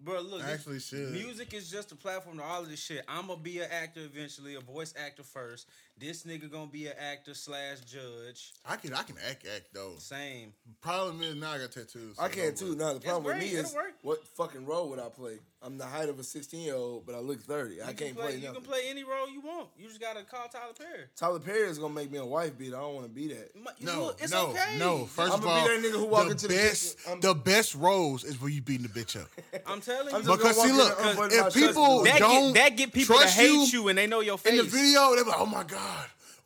Bro, 0.01 0.21
look, 0.21 0.41
this- 0.41 0.49
Actually, 0.49 0.79
should. 0.79 1.11
music 1.11 1.53
is 1.53 1.69
just 1.69 1.91
a 1.91 1.95
platform 1.95 2.37
to 2.37 2.43
all 2.43 2.61
of 2.61 2.69
this 2.69 2.79
shit. 2.81 3.03
I'm 3.07 3.27
gonna 3.27 3.39
be 3.41 3.59
an 3.59 3.67
actor 3.69 3.99
eventually, 3.99 4.55
a 4.55 4.61
voice 4.61 4.93
actor 4.97 5.23
first. 5.23 5.67
This 5.99 6.23
nigga 6.23 6.49
gonna 6.49 6.67
be 6.67 6.87
an 6.87 6.93
actor 6.97 7.33
slash 7.33 7.81
judge. 7.81 8.53
I 8.65 8.77
can 8.77 8.93
I 8.93 9.03
can 9.03 9.15
act 9.29 9.45
act 9.53 9.73
though. 9.73 9.95
Same. 9.97 10.53
Problem 10.81 11.21
is 11.21 11.35
now 11.35 11.51
I 11.51 11.57
got 11.57 11.71
tattoos. 11.71 12.15
so 12.15 12.23
I 12.23 12.29
can 12.29 12.43
it's 12.45 12.61
over. 12.61 12.71
too. 12.73 12.77
Now 12.77 12.93
the 12.93 12.99
problem 13.01 13.23
with 13.25 13.37
me 13.37 13.49
is 13.49 13.73
work. 13.73 13.93
what 14.01 14.25
fucking 14.37 14.65
role 14.65 14.89
would 14.89 14.99
I 14.99 15.09
play? 15.09 15.39
I'm 15.61 15.77
the 15.77 15.85
height 15.85 16.07
of 16.07 16.17
a 16.17 16.23
16 16.23 16.61
year 16.61 16.75
old, 16.75 17.05
but 17.05 17.15
I 17.15 17.19
look 17.19 17.41
30. 17.41 17.81
I 17.81 17.87
can't 17.87 17.97
can 17.97 18.15
play, 18.15 18.35
You 18.35 18.47
nothing. 18.47 18.53
can 18.61 18.63
play 18.63 18.83
any 18.87 19.03
role 19.03 19.29
you 19.29 19.41
want. 19.41 19.67
You 19.77 19.89
just 19.89 19.99
gotta 19.99 20.23
call 20.23 20.47
Tyler 20.47 20.71
Perry. 20.77 21.03
Tyler 21.17 21.39
Perry 21.39 21.67
is 21.67 21.77
gonna 21.77 21.93
make 21.93 22.09
me 22.09 22.17
a 22.17 22.25
wife 22.25 22.57
beat. 22.57 22.73
I 22.73 22.79
don't 22.79 22.95
want 22.95 23.07
to 23.07 23.11
be 23.13 23.27
that. 23.27 23.51
You 23.77 23.85
No, 23.85 24.05
look, 24.05 24.21
it's 24.21 24.31
no, 24.31 24.47
okay. 24.51 24.77
no. 24.77 24.99
1st 25.17 25.25
of 25.27 25.41
I'ma 25.41 25.49
all, 25.51 25.67
be 25.67 25.73
that 25.81 25.85
nigga 25.85 25.99
who 25.99 26.05
walk 26.05 26.25
the 26.27 26.31
into 26.31 26.47
the 26.47 26.53
best, 26.53 26.97
kitchen. 27.03 27.19
The 27.19 27.33
best 27.35 27.75
roles 27.75 28.23
is 28.23 28.39
where 28.39 28.49
you 28.49 28.61
beating 28.61 28.87
the 28.87 28.99
bitch 28.99 29.19
up. 29.21 29.27
I'm 29.67 29.81
telling 29.81 30.15
I'm 30.15 30.21
you. 30.23 30.31
Because 30.37 30.61
see, 30.61 30.71
look, 30.71 30.97
if 31.29 31.53
people 31.53 32.03
that 32.03 32.19
don't 32.19 32.53
get 32.53 32.69
that 32.69 32.77
get 32.77 32.93
people 32.93 33.15
to 33.17 33.21
trust 33.23 33.35
hate 33.37 33.73
you 33.73 33.81
you, 33.81 33.87
and 33.89 33.97
they 33.97 34.07
know 34.07 34.21
your 34.21 34.37
face. 34.37 34.51
in 34.53 34.57
the 34.59 34.63
video, 34.63 35.13
they're 35.15 35.25
like, 35.25 35.39
"Oh 35.41 35.45
my 35.45 35.63
god, 35.63 35.88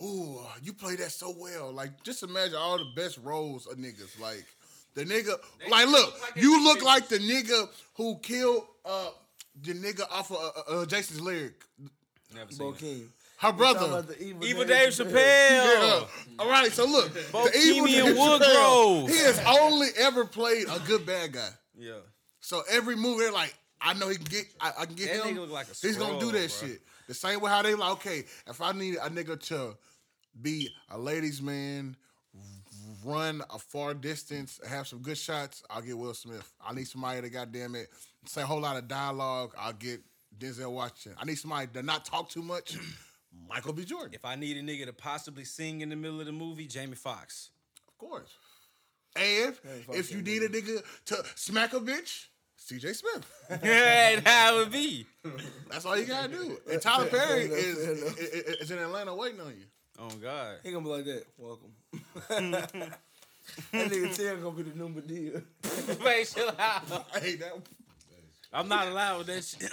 ooh, 0.04 0.40
you 0.62 0.74
play 0.74 0.96
that 0.98 1.12
so 1.12 1.34
well." 1.38 1.72
Like, 1.72 2.04
just 2.04 2.24
imagine 2.24 2.56
all 2.56 2.78
the 2.78 2.92
best 2.96 3.20
roles 3.24 3.68
of 3.68 3.78
niggas. 3.78 4.20
Like 4.20 4.46
the 4.96 5.06
nigga, 5.06 5.36
like, 5.70 5.88
look, 5.88 6.14
look 6.14 6.22
like 6.22 6.36
you 6.44 6.64
look 6.64 6.84
like 6.84 7.08
the 7.08 7.18
nigga 7.20 7.68
who 7.96 8.18
killed 8.20 8.66
uh 8.86 9.10
the 9.62 9.74
nigga 9.74 10.04
off 10.12 10.32
of 10.32 10.38
uh, 10.38 10.72
uh, 10.82 10.86
Jason's 10.86 11.22
lyric, 11.22 11.54
Never 12.34 12.50
seen 12.52 12.58
Bo 12.58 12.70
it. 12.74 12.78
King. 12.80 13.10
her 13.38 13.52
brother. 13.54 13.86
about 14.00 14.18
evil, 14.20 14.46
Evil 14.46 14.66
Dave 14.66 14.90
Chappelle. 14.90 15.14
Yeah. 15.16 16.06
All 16.40 16.50
right, 16.50 16.72
so 16.72 16.86
look, 16.86 17.12
Bo 17.32 17.46
the 17.50 17.58
evil 17.58 17.86
Dave 17.88 18.16
Woodgrove. 18.16 18.40
Chappelle, 18.42 19.10
he 19.10 19.18
has 19.18 19.40
only 19.48 19.88
ever 20.00 20.26
played 20.26 20.66
a 20.70 20.80
good 20.88 21.06
bad 21.06 21.34
guy. 21.34 21.50
Yeah. 21.78 21.94
So 22.40 22.62
every 22.70 22.96
movie, 22.96 23.20
they're 23.26 23.32
like, 23.32 23.54
I 23.80 23.94
know 23.94 24.10
he 24.10 24.16
can 24.16 24.26
get, 24.26 24.46
I, 24.60 24.72
I 24.80 24.86
can 24.86 24.96
get 24.96 25.10
That 25.14 25.26
him. 25.28 25.36
nigga 25.36 25.40
look 25.42 25.52
like 25.52 25.68
a 25.68 25.76
He's 25.82 25.98
gonna 25.98 26.20
do 26.20 26.32
that 26.32 26.50
bro. 26.60 26.68
shit. 26.70 26.82
The 27.08 27.14
same 27.14 27.42
way 27.42 27.50
how 27.50 27.62
they 27.62 27.76
like, 27.76 27.92
okay, 27.94 28.24
if 28.48 28.62
I 28.62 28.72
need 28.72 28.96
a 28.96 29.10
nigga 29.10 29.40
to 29.48 29.78
be 30.42 30.70
a 30.90 30.98
ladies' 30.98 31.42
man, 31.42 31.96
run 33.06 33.42
a 33.54 33.60
far 33.60 33.94
distance, 33.94 34.60
have 34.68 34.88
some 34.88 35.00
good 35.00 35.18
shots, 35.18 35.64
I'll 35.70 35.82
get 35.82 35.98
Will 35.98 36.14
Smith. 36.14 36.52
I 36.66 36.74
need 36.74 36.88
somebody 36.88 37.22
to 37.22 37.30
goddamn 37.30 37.76
it 37.76 37.90
say 38.26 38.42
a 38.42 38.46
whole 38.46 38.62
lot 38.62 38.78
of 38.78 38.88
dialogue. 38.88 39.54
I'll 39.58 39.74
get 39.74 40.02
Denzel 40.38 40.72
Washington. 40.72 41.16
I 41.20 41.26
need 41.26 41.36
somebody 41.36 41.68
to 41.74 41.84
not 41.84 42.06
talk 42.06 42.30
too 42.30 42.42
much. 42.42 42.78
Michael 43.50 43.74
B. 43.74 43.84
Jordan, 43.84 44.14
If 44.14 44.26
I 44.26 44.36
need 44.36 44.58
a 44.58 44.62
nigga 44.62 44.86
to 44.86 44.94
possibly 44.94 45.44
sing 45.44 45.82
in 45.82 45.90
the 45.90 45.96
middle 45.96 46.20
of 46.20 46.28
the 46.28 46.32
movie, 46.32 46.68
Jamie 46.68 46.96
Foxx. 46.96 47.50
of 47.88 47.98
course. 47.98 48.30
And 49.16 49.56
fuck 49.56 49.96
if 49.96 50.12
you 50.12 50.22
need 50.22 50.44
a 50.44 50.50
nigga 50.50 50.84
to 51.06 51.24
smack 51.36 51.74
a 51.74 51.80
bitch, 51.80 52.28
C.J. 52.66 52.94
Smith. 52.94 53.30
yeah, 53.64 54.20
that 54.22 54.54
would 54.54 54.72
be. 54.72 55.06
That's 55.70 55.86
all 55.86 55.98
you 55.98 56.06
gotta 56.06 56.30
do. 56.30 56.58
And 56.72 56.82
Tyler 56.82 57.08
Perry 57.08 57.44
is, 57.44 57.78
enough, 57.78 57.86
fair 57.86 57.92
enough. 57.94 58.20
is 58.20 58.56
is 58.62 58.72
in 58.72 58.80
Atlanta 58.80 59.14
waiting 59.14 59.42
on 59.42 59.50
you. 59.50 59.66
Oh 60.00 60.10
God. 60.22 60.60
He 60.64 60.72
gonna 60.72 60.84
be 60.84 60.90
like 60.90 61.06
that. 61.06 61.26
Welcome. 61.38 61.72
that 62.40 62.72
nigga 63.74 64.16
Tim 64.16 64.42
gonna 64.42 64.56
be 64.56 64.64
the 64.64 64.78
new 64.78 64.90
Madea. 64.90 65.44
Wait, 66.06 66.28
chill 66.34 66.56
out. 66.58 67.06
Hey, 67.22 67.36
that 67.36 67.54
I'm 68.54 68.70
not 68.70 68.88
allowed 68.88 69.18
with 69.20 69.28
that 69.28 69.44
shit. 69.44 69.72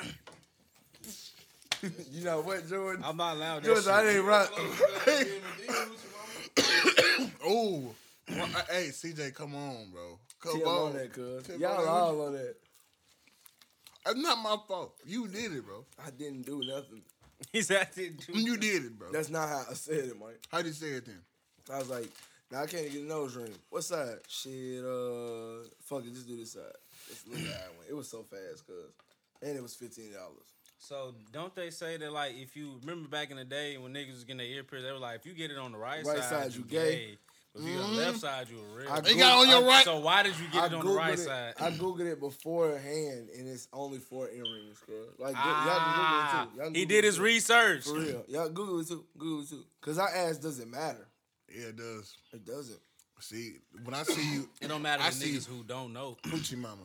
you 2.11 2.25
know 2.25 2.41
what, 2.41 2.69
Jordan? 2.69 3.05
I'm 3.07 3.17
not 3.17 3.37
allowed 3.37 3.65
with 3.65 3.85
Jordan, 3.85 3.85
that 3.85 3.95
I 3.95 4.03
shit. 4.05 4.17
ain't 4.17 4.27
right. 4.27 4.49
oh, 7.47 7.95
well, 8.29 8.47
hey 8.71 8.89
CJ, 8.89 9.33
come 9.35 9.55
on, 9.55 9.91
bro, 9.93 10.19
come 10.41 10.59
Tim 10.59 10.67
on. 10.69 10.87
on 10.89 10.93
that, 10.95 11.13
cuz. 11.13 11.49
Y'all 11.59 11.81
on 11.81 11.89
all 11.89 12.27
on 12.27 12.33
that. 12.33 12.57
It's 14.07 14.21
not 14.21 14.39
my 14.39 14.57
fault. 14.67 14.95
You 15.07 15.29
did 15.29 15.53
it, 15.53 15.65
bro. 15.65 15.85
I 16.05 16.11
didn't 16.11 16.43
do 16.47 16.63
nothing. 16.67 17.03
He's 17.53 17.71
at 17.71 17.95
the 17.95 18.13
You 18.33 18.57
did 18.57 18.85
it, 18.85 18.99
bro. 18.99 19.11
That's 19.13 19.31
not 19.31 19.49
how 19.49 19.65
I 19.71 19.75
said 19.75 20.05
it, 20.05 20.19
Mike. 20.19 20.41
How 20.51 20.59
did 20.59 20.67
you 20.69 20.73
say 20.73 20.89
it 20.89 21.07
then? 21.07 21.21
I 21.73 21.79
was 21.79 21.91
like, 21.91 22.09
now 22.51 22.63
I 22.63 22.67
can't 22.67 22.91
get 22.91 23.03
a 23.03 23.05
nose 23.05 23.37
ring. 23.37 23.53
What 23.71 23.85
side? 23.85 24.19
Shit, 24.29 24.85
uh, 24.85 25.69
fuck 25.85 26.05
it, 26.05 26.13
just 26.13 26.27
do 26.27 26.37
this 26.37 26.53
side. 26.53 26.63
Let's 27.09 27.27
look 27.27 27.39
at 27.39 27.77
one. 27.77 27.87
It 27.89 27.95
was 27.95 28.09
so 28.09 28.23
fast, 28.23 28.67
cuz. 28.67 28.93
And 29.43 29.57
it 29.57 29.63
was 29.63 29.75
$15. 29.75 30.13
So 30.79 31.15
don't 31.33 31.55
they 31.55 31.71
say 31.71 31.99
that 31.99 32.11
like 32.13 32.33
if 32.37 32.57
you 32.57 32.79
remember 32.81 33.09
back 33.09 33.31
in 33.31 33.37
the 33.37 33.45
day 33.45 33.77
when 33.77 33.93
niggas 33.93 34.15
was 34.15 34.25
getting 34.25 34.39
their 34.39 34.47
ear 34.47 34.65
pierced, 34.65 34.87
they 34.87 34.93
were 34.93 34.99
like 34.99 35.21
if 35.21 35.27
you 35.27 35.35
get 35.35 35.51
it 35.51 35.59
on 35.59 35.73
the 35.73 35.79
right, 35.79 36.05
Right 36.05 36.19
side, 36.19 36.45
side, 36.45 36.55
you 36.55 36.61
you 36.61 36.65
gay. 36.65 37.19
But 37.55 37.63
if 37.63 37.69
you 37.69 37.79
on 37.79 37.91
the 37.97 37.97
left 38.03 38.19
side, 38.21 38.47
you 38.49 38.59
a 38.59 38.77
real. 38.79 38.89
I 38.93 38.97
You 39.09 39.19
got 39.19 39.39
on 39.39 39.49
your 39.49 39.65
I- 39.65 39.67
right. 39.67 39.85
So 39.85 39.99
why 39.99 40.23
did 40.23 40.39
you 40.39 40.47
get 40.53 40.63
I 40.63 40.67
it 40.67 40.75
on 40.75 40.87
the 40.87 40.93
right 40.93 41.15
it. 41.15 41.19
side? 41.19 41.55
I 41.59 41.71
googled 41.73 42.07
it 42.07 42.21
beforehand, 42.21 43.29
and 43.37 43.49
it's 43.49 43.67
only 43.73 43.99
four 43.99 44.29
earrings, 44.31 44.79
cuz. 44.87 44.95
Like, 45.19 45.35
Ah, 45.37 45.67
y'all 45.67 46.45
Google 46.45 46.51
it 46.51 46.53
too. 46.53 46.57
Y'all 46.59 46.67
can 46.67 46.75
he 46.77 46.85
did 46.85 46.99
it 46.99 47.05
his 47.05 47.17
too. 47.17 47.23
research. 47.23 47.85
For 47.85 47.95
real. 47.99 48.25
Y'all 48.29 48.49
Google 48.51 48.81
it 48.81 48.89
too. 48.89 49.05
Google 49.19 49.43
it 49.43 49.49
too. 49.49 49.65
Cause 49.81 49.99
I 49.99 50.11
asked, 50.11 50.43
does 50.43 50.61
it 50.61 50.69
matter? 50.69 51.09
Yeah, 51.53 51.67
it 51.69 51.77
does. 51.77 52.15
It 52.33 52.45
doesn't. 52.47 52.79
See, 53.19 53.57
when 53.85 53.95
I 53.95 54.03
see 54.05 54.33
you, 54.35 54.49
It 54.63 54.69
don't 54.69 54.81
matter 54.83 55.03
I 55.03 55.09
to 55.11 55.15
see 55.15 55.33
niggas 55.33 55.47
who 55.47 55.63
don't 55.65 55.93
know. 55.93 56.17
Poochie 56.23 56.57
Mama. 56.57 56.85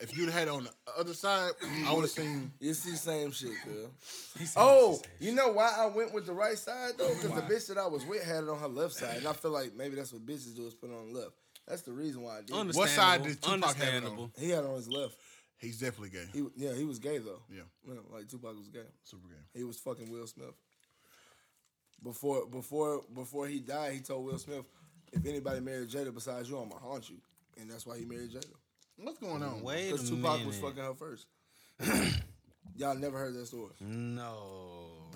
If 0.00 0.16
you'd 0.16 0.28
had 0.30 0.46
it 0.46 0.50
on 0.50 0.64
the 0.64 0.70
other 0.96 1.12
side, 1.12 1.52
I 1.84 1.92
would 1.92 2.02
have 2.02 2.10
seen. 2.10 2.52
It's 2.60 2.84
the 2.84 2.96
same 2.96 3.32
shit, 3.32 3.50
cuz. 3.64 4.52
Oh, 4.56 5.00
you 5.18 5.32
know 5.34 5.48
why 5.48 5.74
I 5.76 5.86
went 5.86 6.14
with 6.14 6.24
the 6.26 6.32
right 6.32 6.56
side 6.56 6.92
though? 6.96 7.12
Because 7.14 7.32
the 7.32 7.42
bitch 7.42 7.66
that 7.68 7.78
I 7.78 7.86
was 7.88 8.04
with 8.06 8.22
had 8.22 8.44
it 8.44 8.48
on 8.48 8.58
her 8.60 8.68
left 8.68 8.94
side, 8.94 9.16
and 9.18 9.26
I 9.26 9.32
feel 9.32 9.50
like 9.50 9.74
maybe 9.74 9.96
that's 9.96 10.12
what 10.12 10.24
bitches 10.24 10.54
do 10.54 10.66
is 10.66 10.74
put 10.74 10.90
it 10.90 10.94
on 10.94 11.12
the 11.12 11.18
left. 11.18 11.32
That's 11.66 11.82
the 11.82 11.92
reason 11.92 12.22
why 12.22 12.38
I 12.38 12.40
did. 12.42 12.54
Understandable. 12.54 12.80
What 12.80 12.88
side 12.90 13.22
did 13.24 13.42
Tupac 13.42 13.50
have 13.50 13.54
it 13.54 13.86
on? 13.88 13.94
Understandable. 13.94 14.30
He 14.38 14.50
had 14.50 14.64
it 14.64 14.68
on 14.70 14.76
his 14.76 14.88
left. 14.88 15.16
He's 15.58 15.80
definitely 15.80 16.10
gay. 16.10 16.26
He, 16.32 16.44
yeah, 16.56 16.72
he 16.74 16.84
was 16.84 16.98
gay 17.00 17.18
though. 17.18 17.42
Yeah, 17.50 17.62
Yeah, 17.86 17.94
like 18.12 18.28
Tupac 18.28 18.56
was 18.56 18.68
gay. 18.68 18.86
super 19.02 19.26
gay. 19.28 19.42
He 19.58 19.64
was 19.64 19.76
fucking 19.78 20.10
Will 20.10 20.26
Smith. 20.28 20.54
Before 22.02 22.46
before 22.46 23.02
before 23.12 23.48
he 23.48 23.58
died, 23.58 23.94
he 23.94 24.00
told 24.00 24.24
Will 24.24 24.38
Smith, 24.38 24.64
if 25.12 25.26
anybody 25.26 25.58
married 25.60 25.88
Jada 25.90 26.14
besides 26.14 26.48
you, 26.48 26.56
I'ma 26.56 26.76
haunt 26.76 27.10
you, 27.10 27.16
and 27.60 27.68
that's 27.68 27.84
why 27.84 27.98
he 27.98 28.04
married 28.04 28.30
Jada. 28.30 28.54
What's 29.00 29.18
going 29.18 29.42
on? 29.42 29.62
Wait 29.62 29.90
Because 29.92 30.08
Tupac 30.08 30.32
minute. 30.38 30.46
was 30.46 30.58
fucking 30.58 30.82
her 30.82 30.94
first. 30.94 31.26
Y'all 32.76 32.94
never 32.94 33.18
heard 33.18 33.34
that 33.34 33.46
story. 33.46 33.70
No. 33.80 34.36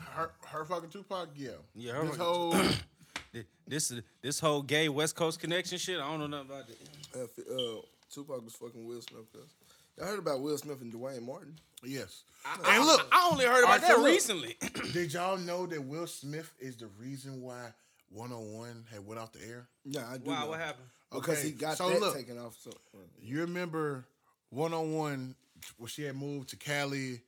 Her, 0.01 0.33
her 0.47 0.65
fucking 0.65 0.91
Tupac, 0.91 1.31
yeah. 1.37 1.51
Yeah, 1.75 1.93
her 1.93 2.03
this 2.03 2.11
fucking- 2.17 2.25
whole 2.25 2.53
Th- 3.33 3.47
This 3.67 3.93
this 4.21 4.41
whole 4.41 4.63
gay 4.63 4.89
West 4.89 5.17
Coast 5.17 5.41
connection 5.41 5.79
shit. 5.79 5.99
I 6.01 6.07
don't 6.11 6.19
know 6.21 6.27
nothing 6.27 6.51
about 6.51 6.67
that. 6.69 7.23
Uh, 7.23 7.27
fi- 7.27 7.43
uh, 7.51 7.81
Tupac 8.13 8.45
was 8.45 8.53
fucking 8.55 8.87
Will 8.87 9.01
Smith. 9.01 9.33
Cause 9.33 9.49
y'all 9.97 10.07
heard 10.07 10.19
about 10.19 10.41
Will 10.43 10.59
Smith 10.59 10.81
and 10.83 10.93
Duane 10.93 11.25
Martin. 11.25 11.55
yes. 11.85 12.25
I, 12.45 12.77
and 12.77 12.85
look, 12.87 13.07
I 13.13 13.29
only 13.33 13.45
heard 13.47 13.63
about 13.65 13.81
Alright, 13.83 13.89
that 13.89 13.99
look. 13.99 14.07
recently. 14.07 14.57
did 14.93 15.13
y'all 15.15 15.39
know 15.39 15.65
that 15.67 15.83
Will 15.83 16.07
Smith 16.07 16.53
is 16.61 16.77
the 16.77 16.89
reason 17.01 17.41
why 17.41 17.69
101 18.11 18.85
had 18.93 19.07
went 19.07 19.21
off 19.21 19.33
the 19.33 19.41
air? 19.47 19.67
Yeah, 19.85 20.03
I 20.13 20.19
do. 20.19 20.29
wow, 20.29 20.41
know. 20.43 20.49
what 20.51 20.59
happened? 20.61 20.89
Because 21.13 21.39
Okay, 21.39 21.49
he 21.49 21.53
got 21.53 21.77
so 21.77 21.89
that 21.91 22.01
look. 22.01 22.15
taken 22.17 22.39
off. 22.39 22.57
So 22.61 22.71
You 23.21 23.41
remember 23.41 24.05
101 24.51 25.35
when 25.79 25.89
she 25.89 26.03
had 26.03 26.17
moved 26.17 26.49
to 26.51 26.57
Cali? 26.57 27.21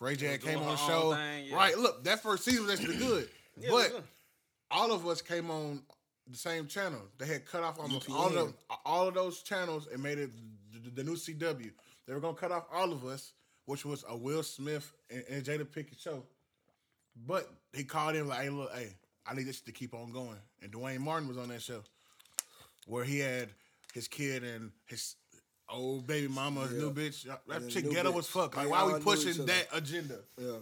Ray 0.00 0.16
J 0.16 0.26
had 0.32 0.42
came 0.42 0.58
on 0.58 0.66
the 0.66 0.76
show. 0.76 1.14
thing, 1.14 1.46
yeah. 1.46 1.54
Right, 1.54 1.78
look, 1.78 2.02
that 2.04 2.20
first 2.24 2.44
season 2.44 2.66
was 2.66 2.72
actually 2.78 2.96
good. 2.98 3.28
Yeah, 3.60 3.68
but 3.70 3.90
good. 3.90 4.02
all 4.70 4.92
of 4.92 5.06
us 5.06 5.20
came 5.20 5.50
on 5.50 5.82
the 6.26 6.38
same 6.38 6.66
channel. 6.66 7.02
They 7.18 7.26
had 7.26 7.44
cut 7.44 7.62
off 7.62 7.78
almost 7.78 8.08
all 8.08 8.28
of 8.28 8.32
them, 8.32 8.54
all 8.86 9.06
of 9.06 9.12
those 9.12 9.42
channels 9.42 9.88
and 9.92 10.02
made 10.02 10.18
it 10.18 10.30
the, 10.72 10.88
the 10.90 11.04
new 11.04 11.16
CW. 11.16 11.70
They 12.06 12.14
were 12.14 12.20
gonna 12.20 12.32
cut 12.34 12.50
off 12.50 12.64
all 12.72 12.90
of 12.92 13.04
us, 13.04 13.34
which 13.66 13.84
was 13.84 14.06
a 14.08 14.16
Will 14.16 14.42
Smith 14.42 14.90
and, 15.10 15.22
and 15.28 15.44
Jada 15.44 15.66
Pinkett 15.66 16.00
show. 16.02 16.22
But 17.26 17.46
he 17.74 17.84
called 17.84 18.16
in 18.16 18.26
like, 18.26 18.40
"Hey, 18.44 18.48
look, 18.48 18.72
hey, 18.72 18.96
I 19.26 19.34
need 19.34 19.44
this 19.46 19.60
to 19.60 19.70
keep 19.72 19.92
on 19.92 20.10
going." 20.12 20.38
And 20.62 20.72
Duane 20.72 21.02
Martin 21.02 21.28
was 21.28 21.36
on 21.36 21.48
that 21.48 21.60
show, 21.60 21.82
where 22.86 23.04
he 23.04 23.18
had 23.18 23.48
his 23.94 24.08
kid 24.08 24.42
and 24.44 24.70
his 24.86 25.16
old 25.68 26.06
baby 26.06 26.28
mama, 26.28 26.62
his 26.62 26.72
Yeah. 26.72 26.78
new 26.78 26.92
bitch. 26.92 27.24
That 27.24 27.62
And 27.62 27.70
chick 27.70 27.88
ghetto 27.90 28.12
bitch. 28.12 28.18
as 28.20 28.26
fuck. 28.28 28.56
Like, 28.56 28.66
They 28.66 28.70
why 28.70 28.80
all 28.80 28.92
we 28.94 29.00
pushing 29.00 29.46
that 29.46 29.68
agenda? 29.72 30.20
yeah, 30.38 30.58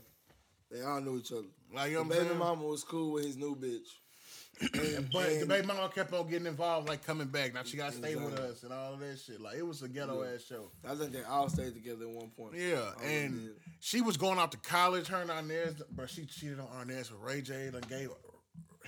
they 0.71 0.83
all 0.83 1.01
knew 1.01 1.19
each 1.19 1.33
other. 1.33 1.49
Like, 1.73 1.91
you 1.91 1.97
know 1.97 2.03
what 2.03 2.13
I'm 2.13 2.19
baby 2.19 2.27
saying? 2.29 2.39
mama 2.39 2.65
was 2.65 2.85
cool 2.85 3.13
with 3.13 3.25
his 3.25 3.37
new 3.37 3.55
bitch. 3.57 3.87
And, 4.75 5.09
But 5.11 5.41
the 5.41 5.47
baby 5.47 5.67
mama 5.67 5.89
kept 5.95 6.13
on 6.13 6.29
getting 6.29 6.47
involved, 6.47 6.87
like 6.87 7.03
coming 7.03 7.29
back. 7.29 7.55
Now 7.55 7.63
she 7.63 7.79
got 7.79 7.93
to 7.93 7.97
stay 7.99 8.15
with 8.15 8.35
us 8.39 8.63
and 8.63 8.73
all 8.75 8.93
of 8.93 9.01
that 9.01 9.19
shit. 9.19 9.41
Like 9.41 9.57
it 9.57 9.63
was 9.67 9.81
a 9.83 9.89
ghetto 9.89 10.23
ass 10.23 10.43
show. 10.43 10.71
I 10.87 10.95
think 10.97 11.13
they 11.13 11.23
all 11.23 11.49
stayed 11.49 11.73
together 11.73 12.05
at 12.05 12.11
one 12.11 12.29
point. 12.37 12.57
Yeah, 12.57 12.93
All 12.95 13.03
and 13.03 13.55
she 13.79 14.03
was 14.03 14.19
going 14.19 14.39
off 14.39 14.51
to 14.51 14.59
college. 14.59 15.07
Her 15.07 15.23
and 15.23 15.31
Arnez, 15.31 15.81
but 15.93 16.11
she 16.11 16.27
cheated 16.27 16.61
on 16.61 16.67
Arnez 16.67 17.11
with 17.11 17.21
Ray 17.23 17.41
J. 17.41 17.71
Done 17.71 17.83
gave 17.89 18.11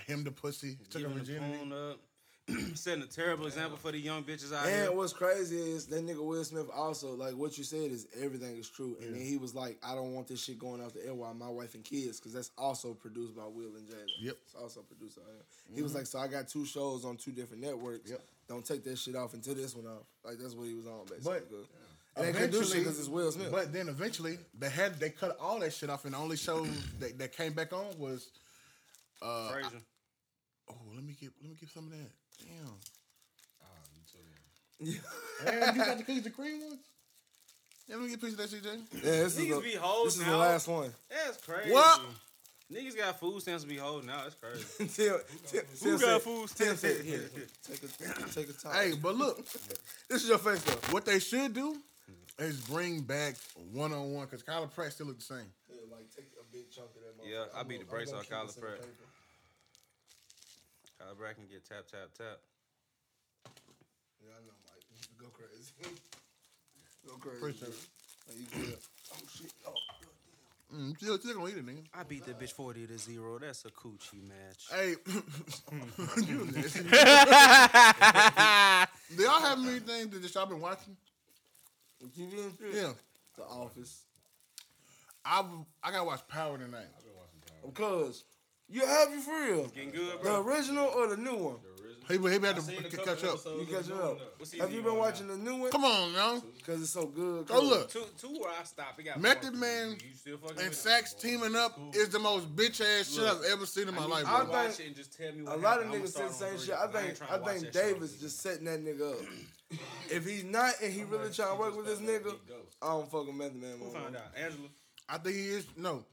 him 0.05 0.23
the 0.23 0.31
pussy, 0.31 0.77
took 0.91 1.01
her 1.01 1.07
Giving 1.07 1.13
the 1.17 1.23
virginity. 1.23 1.99
Phone 2.47 2.57
up. 2.71 2.77
Setting 2.77 3.03
a 3.03 3.07
terrible 3.07 3.45
example 3.47 3.77
for 3.77 3.91
the 3.91 3.99
young 3.99 4.23
bitches 4.23 4.53
out 4.53 4.65
And 4.65 4.75
here. 4.75 4.91
what's 4.91 5.13
crazy 5.13 5.55
is 5.57 5.85
that 5.87 6.05
nigga 6.05 6.23
Will 6.25 6.43
Smith 6.43 6.67
also 6.75 7.13
like 7.15 7.35
what 7.35 7.57
you 7.57 7.63
said 7.63 7.91
is 7.91 8.07
everything 8.21 8.57
is 8.57 8.69
true, 8.69 8.97
and 9.01 9.13
then 9.15 9.21
he 9.21 9.37
was 9.37 9.53
like, 9.55 9.77
I 9.83 9.95
don't 9.95 10.13
want 10.13 10.27
this 10.27 10.43
shit 10.43 10.59
going 10.59 10.83
off 10.83 10.93
the 10.93 11.05
air 11.05 11.13
while 11.13 11.33
my 11.33 11.49
wife 11.49 11.75
and 11.75 11.83
kids, 11.83 12.19
because 12.19 12.33
that's 12.33 12.51
also 12.57 12.93
produced 12.93 13.35
by 13.35 13.43
Will 13.45 13.75
and 13.77 13.87
Jada. 13.87 14.05
Yep. 14.21 14.35
it's 14.45 14.55
also 14.55 14.81
produced 14.81 15.17
by 15.17 15.23
him. 15.31 15.75
He 15.75 15.81
was 15.81 15.95
like, 15.95 16.05
so 16.05 16.19
I 16.19 16.27
got 16.27 16.47
two 16.47 16.65
shows 16.65 17.05
on 17.05 17.17
two 17.17 17.31
different 17.31 17.61
networks. 17.63 18.09
Yep. 18.09 18.21
Don't 18.49 18.65
take 18.65 18.83
that 18.83 18.97
shit 18.97 19.15
off 19.15 19.33
until 19.33 19.55
this 19.55 19.75
one 19.75 19.85
off. 19.85 20.03
Like 20.25 20.37
that's 20.39 20.53
what 20.53 20.67
he 20.67 20.73
was 20.73 20.85
on 20.87 21.05
basically. 21.09 21.23
But- 21.39 21.49
Cause- 21.49 21.67
and 22.15 22.27
they 22.27 22.31
couldn't 22.31 22.51
do 22.51 22.63
shit 22.63 22.77
because 22.83 22.99
it's 22.99 23.07
Will 23.07 23.31
Smith. 23.31 23.49
But 23.51 23.73
then 23.73 23.89
eventually 23.89 24.37
they 24.59 24.69
had 24.69 24.99
they 24.99 25.09
cut 25.09 25.35
all 25.41 25.57
that 25.61 25.73
shit 25.73 25.89
off, 25.89 26.05
and 26.05 26.13
the 26.13 26.17
only 26.19 26.37
show 26.37 26.63
that, 26.99 27.17
that 27.17 27.35
came 27.35 27.53
back 27.53 27.73
on 27.73 27.85
was 27.97 28.27
uh, 29.19 29.49
Frazier. 29.49 29.81
oh 30.69 30.75
let 30.93 31.03
me 31.03 31.15
get 31.19 31.31
let 31.41 31.49
me 31.49 31.57
get 31.59 31.71
some 31.71 31.85
of 31.85 31.89
that. 31.91 32.11
Damn, 32.39 32.75
yeah, 34.79 34.93
Damn, 35.45 35.75
you 35.77 35.85
got 35.85 35.97
the 35.97 36.03
cookies 36.03 36.25
and 36.25 36.35
cream 36.35 36.61
ones. 36.61 36.79
Yeah, 37.87 37.95
let 37.97 38.03
me 38.03 38.09
get 38.09 38.17
a 38.17 38.25
piece 38.25 38.33
of 38.33 38.37
that, 38.37 38.49
CJ. 38.49 38.77
yeah 38.93 39.01
this 39.01 39.37
is, 39.37 39.45
Niggas 39.45 39.55
the, 39.55 39.61
be 39.61 39.75
hoes 39.75 40.05
this 40.05 40.13
is 40.17 40.25
the 40.25 40.31
now. 40.31 40.37
last 40.37 40.67
one. 40.67 40.93
That's 41.09 41.37
crazy. 41.45 41.71
What? 41.71 42.01
Niggas 42.71 42.97
got 42.97 43.19
food 43.19 43.41
stamps 43.41 43.63
to 43.63 43.69
be 43.69 43.75
holding 43.77 44.09
out. 44.09 44.23
That's 44.23 44.35
crazy. 44.35 44.65
Tim, 44.77 45.19
Tim, 45.47 45.61
Who 45.69 45.77
Tim 45.77 45.91
got 45.91 45.99
said- 45.99 46.21
food 46.21 46.47
Tim 46.55 46.75
stamps? 46.75 46.79
said, 46.81 47.05
here, 47.05 47.29
take 47.67 47.83
a 47.83 48.29
take 48.29 48.49
a 48.49 48.53
time. 48.53 48.73
Hey, 48.73 48.93
but 49.01 49.15
look, 49.15 49.45
this 50.09 50.23
is 50.23 50.29
your 50.29 50.37
face 50.37 50.61
though. 50.63 50.91
what 50.93 51.05
they 51.05 51.19
should 51.19 51.53
do 51.53 51.75
is 52.39 52.59
bring 52.61 53.01
back 53.01 53.35
one 53.73 53.93
on 53.93 54.13
one 54.13 54.25
because 54.25 54.41
Kyla 54.43 54.67
Pratt 54.67 54.93
still 54.93 55.07
look 55.07 55.17
the 55.19 55.23
same. 55.23 55.45
Yeah, 55.69 55.75
like 55.91 56.09
take 56.15 56.25
a 56.39 56.43
big 56.51 56.71
chunk 56.71 56.87
of 56.95 57.01
that. 57.21 57.29
Yeah. 57.29 57.45
I 57.55 57.59
I'm 57.59 57.67
beat 57.67 57.79
the 57.79 57.85
gonna- 57.85 58.01
I'm 58.09 58.15
off 58.15 58.27
Kyler 58.29 58.47
this 58.47 58.55
in 58.55 58.61
Pratt. 58.63 58.79
Paper. 61.03 61.15
Kyle 61.15 61.15
Bracken 61.15 61.43
get 61.51 61.65
tap 61.67 61.87
tap 61.91 62.09
tap. 62.17 62.39
Yeah, 64.21 64.31
I 64.37 64.41
know, 64.45 64.55
Mike. 64.65 64.83
Go 65.19 65.27
crazy. 65.33 65.73
Go 67.07 67.13
crazy. 67.15 67.37
Appreciate 67.37 67.69
it. 67.69 67.89
Are 68.29 68.35
you 68.39 68.45
good? 68.65 68.77
Oh 69.13 69.17
shit. 69.37 69.53
Oh. 69.67 69.73
Mm, 70.73 70.97
still, 70.97 71.17
still 71.19 71.35
gonna 71.35 71.49
eat 71.49 71.57
it, 71.57 71.65
nigga. 71.65 71.83
I 71.93 72.03
beat 72.03 72.25
that 72.25 72.39
bitch 72.39 72.51
forty 72.53 72.87
to 72.87 72.97
zero. 72.97 73.37
That's 73.37 73.65
a 73.65 73.69
coochie 73.69 74.27
match. 74.27 74.65
Hey, 74.71 74.95
you 76.25 76.45
nasty. 76.55 76.81
do 79.15 79.23
y'all 79.23 79.41
have 79.41 79.59
anything 79.59 80.09
that 80.09 80.21
just 80.21 80.33
y'all 80.33 80.47
been 80.47 80.61
watching? 80.61 80.97
TV 82.17 82.33
and? 82.33 82.53
Yeah, 82.73 82.93
The 83.37 83.43
Office. 83.43 84.01
I 85.23 85.43
I 85.83 85.91
gotta 85.91 86.05
watch 86.05 86.27
Power 86.27 86.57
tonight. 86.57 86.87
I've 86.97 87.03
been 87.03 87.13
watching 87.15 87.39
Power. 87.47 87.71
because 87.71 88.23
you 88.73 88.85
have 88.85 89.11
you 89.11 89.19
for 89.21 89.31
real. 89.31 89.67
Getting 89.67 89.91
good, 89.91 90.21
The 90.23 90.35
original 90.41 90.85
or 90.87 91.07
the 91.07 91.17
new 91.17 91.35
one? 91.35 91.55
He 92.09 92.17
he 92.17 92.23
had 92.33 92.57
to 92.57 92.61
seen 92.61 92.79
a 92.83 92.91
c- 92.91 92.97
couple 92.97 93.15
catch 93.15 93.23
up. 93.23 93.39
You 93.45 93.61
of 93.61 93.69
catching 93.69 93.93
up? 93.93 94.03
movie, 94.03 94.19
though. 94.19 94.25
What 94.37 94.47
season 94.49 94.59
Have 94.59 94.71
you 94.71 94.77
you 94.79 94.83
been 94.83 94.91
on 94.91 94.97
watching 94.97 95.27
the 95.29 95.37
new 95.37 95.55
one? 95.55 95.71
Come 95.71 95.85
on 95.85 96.11
now, 96.11 96.43
Because 96.57 96.81
it's 96.81 96.91
so 96.91 97.05
good. 97.05 97.47
go 97.47 97.61
look. 97.61 97.89
Two, 97.89 98.03
two 98.19 98.27
where 98.41 98.51
I 98.59 98.63
stopped. 98.65 98.99
It 98.99 99.03
got 99.03 99.21
Method 99.21 99.53
more. 99.53 99.61
Man 99.61 99.97
You 100.25 100.37
and 100.49 100.57
with 100.57 100.75
Saxe 100.75 101.13
teaming 101.13 101.55
up 101.55 101.79
is 101.93 102.09
the 102.09 102.19
most 102.19 102.53
bitch 102.57 102.81
ass 102.81 103.09
shit 103.13 103.23
I've 103.23 103.43
ever 103.53 103.65
seen 103.65 103.87
in 103.87 103.95
my 103.95 104.01
I 104.03 104.05
life. 104.07 104.23
you 104.25 104.29
I 104.33 104.35
Bro. 104.43 104.51
think- 104.51 104.51
watch 104.69 104.79
it 104.81 104.87
and 104.87 104.95
just 104.97 105.17
tell 105.17 105.31
me 105.31 105.45
A 105.47 105.55
lot 105.55 105.79
of 105.81 105.87
niggas 105.87 106.09
said 106.09 106.29
the 106.29 106.33
same 106.33 106.59
shit. 106.59 106.75
I 106.75 106.87
think 106.87 107.07
ain't 107.21 107.31
I 107.31 107.37
think 107.37 107.71
Davis 107.71 108.13
on 108.15 108.19
just 108.19 108.41
setting 108.41 108.65
that 108.65 108.83
nigga 108.83 109.13
up. 109.13 109.19
if 110.11 110.25
he's 110.27 110.43
not 110.43 110.73
and 110.83 110.91
he 110.91 111.03
really 111.05 111.31
trying 111.31 111.55
to 111.55 111.59
work 111.59 111.77
with 111.77 111.85
this 111.85 111.99
nigga, 111.99 112.35
I 112.81 112.87
don't 112.87 113.09
fuck 113.09 113.27
with 113.27 113.35
Method 113.35 113.55
Man. 113.55 113.77
Who 113.79 113.85
no 113.85 113.91
found 113.91 114.11
more. 114.13 114.21
out? 114.21 114.37
Angela. 114.37 114.67
I 115.07 115.17
think 115.19 115.37
he 115.37 115.47
is 115.47 115.65
no. 115.77 116.03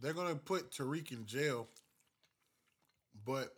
They're 0.00 0.14
gonna 0.14 0.34
put 0.34 0.70
Tariq 0.70 1.12
in 1.12 1.26
jail, 1.26 1.68
but 3.24 3.54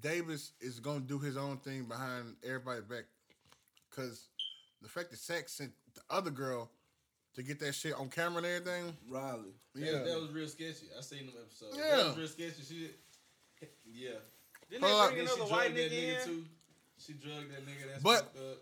Davis 0.00 0.52
is 0.60 0.80
gonna 0.80 1.00
do 1.00 1.18
his 1.18 1.36
own 1.36 1.58
thing 1.58 1.84
behind 1.84 2.36
everybody's 2.44 2.84
back. 2.84 3.04
Cause 3.94 4.28
the 4.82 4.88
fact 4.88 5.10
that 5.10 5.18
Saxe 5.18 5.52
sent 5.52 5.72
the 5.94 6.02
other 6.10 6.30
girl 6.30 6.70
to 7.34 7.42
get 7.42 7.58
that 7.60 7.74
shit 7.74 7.94
on 7.94 8.08
camera 8.08 8.38
and 8.38 8.46
everything. 8.46 8.96
Riley. 9.10 9.50
Yeah, 9.74 9.92
That, 9.92 10.04
that 10.06 10.20
was 10.20 10.30
real 10.30 10.48
sketchy. 10.48 10.86
I 10.96 11.00
seen 11.02 11.26
them 11.26 11.34
episodes. 11.42 11.76
Yeah. 11.76 11.96
That 11.96 12.06
was 12.08 12.16
real 12.18 12.28
sketchy. 12.28 12.62
She, 12.68 12.90
yeah. 13.92 14.10
Didn't 14.70 14.82
they 14.82 14.90
up. 14.92 15.10
bring 15.12 15.24
Then 15.24 15.34
another 15.34 15.46
she 15.48 15.52
white 15.52 15.74
that 15.74 15.90
nigga 15.90 16.02
nigga 16.14 16.20
in? 16.22 16.26
too. 16.26 16.44
She 16.98 17.12
drugged 17.14 17.50
that 17.52 17.66
nigga. 17.66 17.88
That's 17.90 18.02
But- 18.02 18.18
fucked 18.20 18.36
up. 18.36 18.58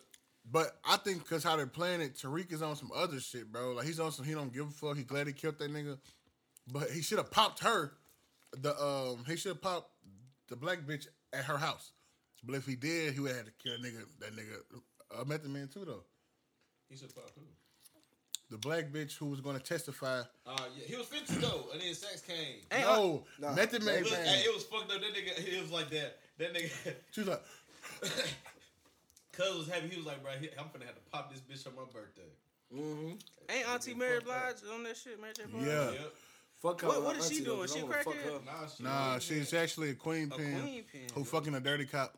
but 0.50 0.78
I 0.84 0.96
think 0.98 1.22
because 1.22 1.42
how 1.44 1.56
they're 1.56 1.66
playing 1.66 2.00
it, 2.00 2.14
Tariq 2.16 2.52
is 2.52 2.62
on 2.62 2.76
some 2.76 2.90
other 2.94 3.20
shit, 3.20 3.50
bro. 3.50 3.72
Like 3.72 3.86
he's 3.86 4.00
on 4.00 4.12
some. 4.12 4.24
He 4.24 4.32
don't 4.32 4.52
give 4.52 4.66
a 4.68 4.70
fuck. 4.70 4.96
He 4.96 5.02
glad 5.04 5.26
he 5.26 5.32
killed 5.32 5.58
that 5.58 5.70
nigga, 5.72 5.98
but 6.72 6.90
he 6.90 7.02
should 7.02 7.18
have 7.18 7.30
popped 7.30 7.60
her. 7.62 7.92
The 8.58 8.74
um, 8.82 9.24
he 9.26 9.36
should 9.36 9.52
have 9.52 9.62
popped 9.62 9.90
the 10.48 10.56
black 10.56 10.80
bitch 10.80 11.06
at 11.32 11.44
her 11.44 11.58
house. 11.58 11.92
But 12.44 12.54
if 12.56 12.66
he 12.66 12.76
did, 12.76 13.14
he 13.14 13.20
would 13.20 13.34
have 13.34 13.46
to 13.46 13.52
kill 13.52 13.74
a 13.74 13.78
nigga. 13.78 14.04
That 14.20 14.36
nigga, 14.36 15.20
uh, 15.20 15.24
Method 15.24 15.50
Man 15.50 15.68
too 15.68 15.84
though. 15.84 16.04
He 16.88 16.96
should 16.96 17.14
pop 17.14 17.30
who? 17.34 17.42
the 18.50 18.58
black 18.58 18.90
bitch 18.92 19.16
who 19.16 19.26
was 19.26 19.40
going 19.40 19.56
to 19.56 19.62
testify. 19.62 20.20
Uh, 20.46 20.56
yeah, 20.76 20.86
he 20.86 20.96
was 20.96 21.06
fit 21.06 21.26
to 21.26 21.40
go, 21.40 21.66
and 21.72 21.80
then 21.80 21.94
Saxe 21.94 22.20
came. 22.22 22.60
Ain't 22.70 22.82
no, 22.86 23.24
Nah, 23.40 23.52
Method 23.54 23.82
Man. 23.82 24.02
Look, 24.02 24.12
came. 24.12 24.24
hey, 24.24 24.40
it 24.40 24.54
was 24.54 24.64
fucked 24.64 24.92
up. 24.92 25.00
That 25.00 25.14
nigga, 25.14 25.38
it 25.54 25.60
was 25.60 25.72
like 25.72 25.90
that. 25.90 26.18
That 26.38 26.54
nigga, 26.54 26.70
She 27.10 27.20
was 27.20 27.28
like, 27.28 27.42
cuz 29.32 29.56
was 29.56 29.68
happy. 29.68 29.88
He 29.88 29.96
was 29.96 30.06
like, 30.06 30.22
bro, 30.22 30.32
I'm 30.32 30.38
finna 30.66 30.86
have 30.86 30.94
to 30.94 31.10
pop 31.10 31.32
this 31.32 31.40
bitch 31.40 31.66
on 31.66 31.74
my 31.74 31.90
birthday. 31.92 32.22
Mm-hmm. 32.74 33.12
Ain't 33.48 33.68
Auntie 33.68 33.94
Mary 33.94 34.20
Blige 34.20 34.56
on 34.72 34.82
that 34.84 34.96
shit, 34.96 35.20
Mary 35.20 35.32
J. 35.36 35.44
Blige? 35.50 35.66
Yeah. 35.66 35.90
Yep. 35.90 36.14
Fuck 36.62 36.80
her. 36.80 36.88
What- 36.88 37.02
what 37.02 37.16
is 37.16 37.24
auntie 37.24 37.36
she 37.36 37.40
though, 37.44 37.56
doing? 37.56 37.60
'cause 37.68 37.72
She 37.74 37.78
I'm 37.80 37.84
a 37.84 37.88
gonna 37.92 38.02
fuck 38.04 38.14
crackhead? 38.14 38.44
Nah, 38.44 38.66
she 38.68 38.82
nah, 38.82 39.18
she's 39.18 39.54
actually 39.54 39.90
a 39.90 39.94
queen 39.94 40.32
A 40.32 40.36
pin 40.36 40.60
queen 40.60 40.84
pin. 40.84 41.08
who 41.14 41.24
fucking 41.24 41.54
a 41.54 41.60
dirty 41.60 41.84
cop. 41.86 42.16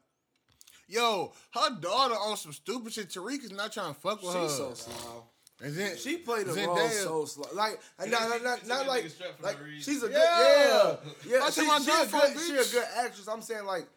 Yo, 0.86 1.32
her 1.52 1.70
daughter 1.80 2.14
on 2.14 2.36
some 2.36 2.52
stupid 2.52 2.92
shit. 2.92 3.08
Tariq 3.10 3.44
is 3.44 3.52
not 3.52 3.72
trying 3.72 3.94
to 3.94 4.00
fuck 4.00 4.22
with 4.22 4.32
her. 4.34 4.48
She's 4.48 4.56
so 4.56 4.74
slow. 4.74 5.24
and 5.60 5.74
then 5.74 5.96
She 5.98 6.18
played 6.18 6.46
the 6.46 6.52
Zendaya- 6.52 6.66
role 7.06 7.26
so 7.26 7.42
slow. 7.42 7.48
Like, 7.52 7.80
and 7.98 8.10
not, 8.12 8.28
not, 8.30 8.42
not, 8.44 8.66
not 8.66 8.86
like, 8.86 9.02
that 9.02 9.08
nigga 9.10 9.14
strap 9.14 9.36
for 9.38 9.42
like 9.42 9.56
she's 9.80 10.02
a 10.02 10.06
good, 10.08 10.12
Yeah. 10.12 10.40
yeah, 10.40 10.96
yeah. 11.26 11.38
That's 11.40 11.54
She, 11.56 11.60
she, 11.62 11.66
a 11.66 11.78
good, 12.06 12.38
she 12.40 12.56
a 12.56 12.64
good 12.80 12.88
actress. 12.96 13.28
I'm 13.28 13.42
saying 13.42 13.64
like 13.66 13.88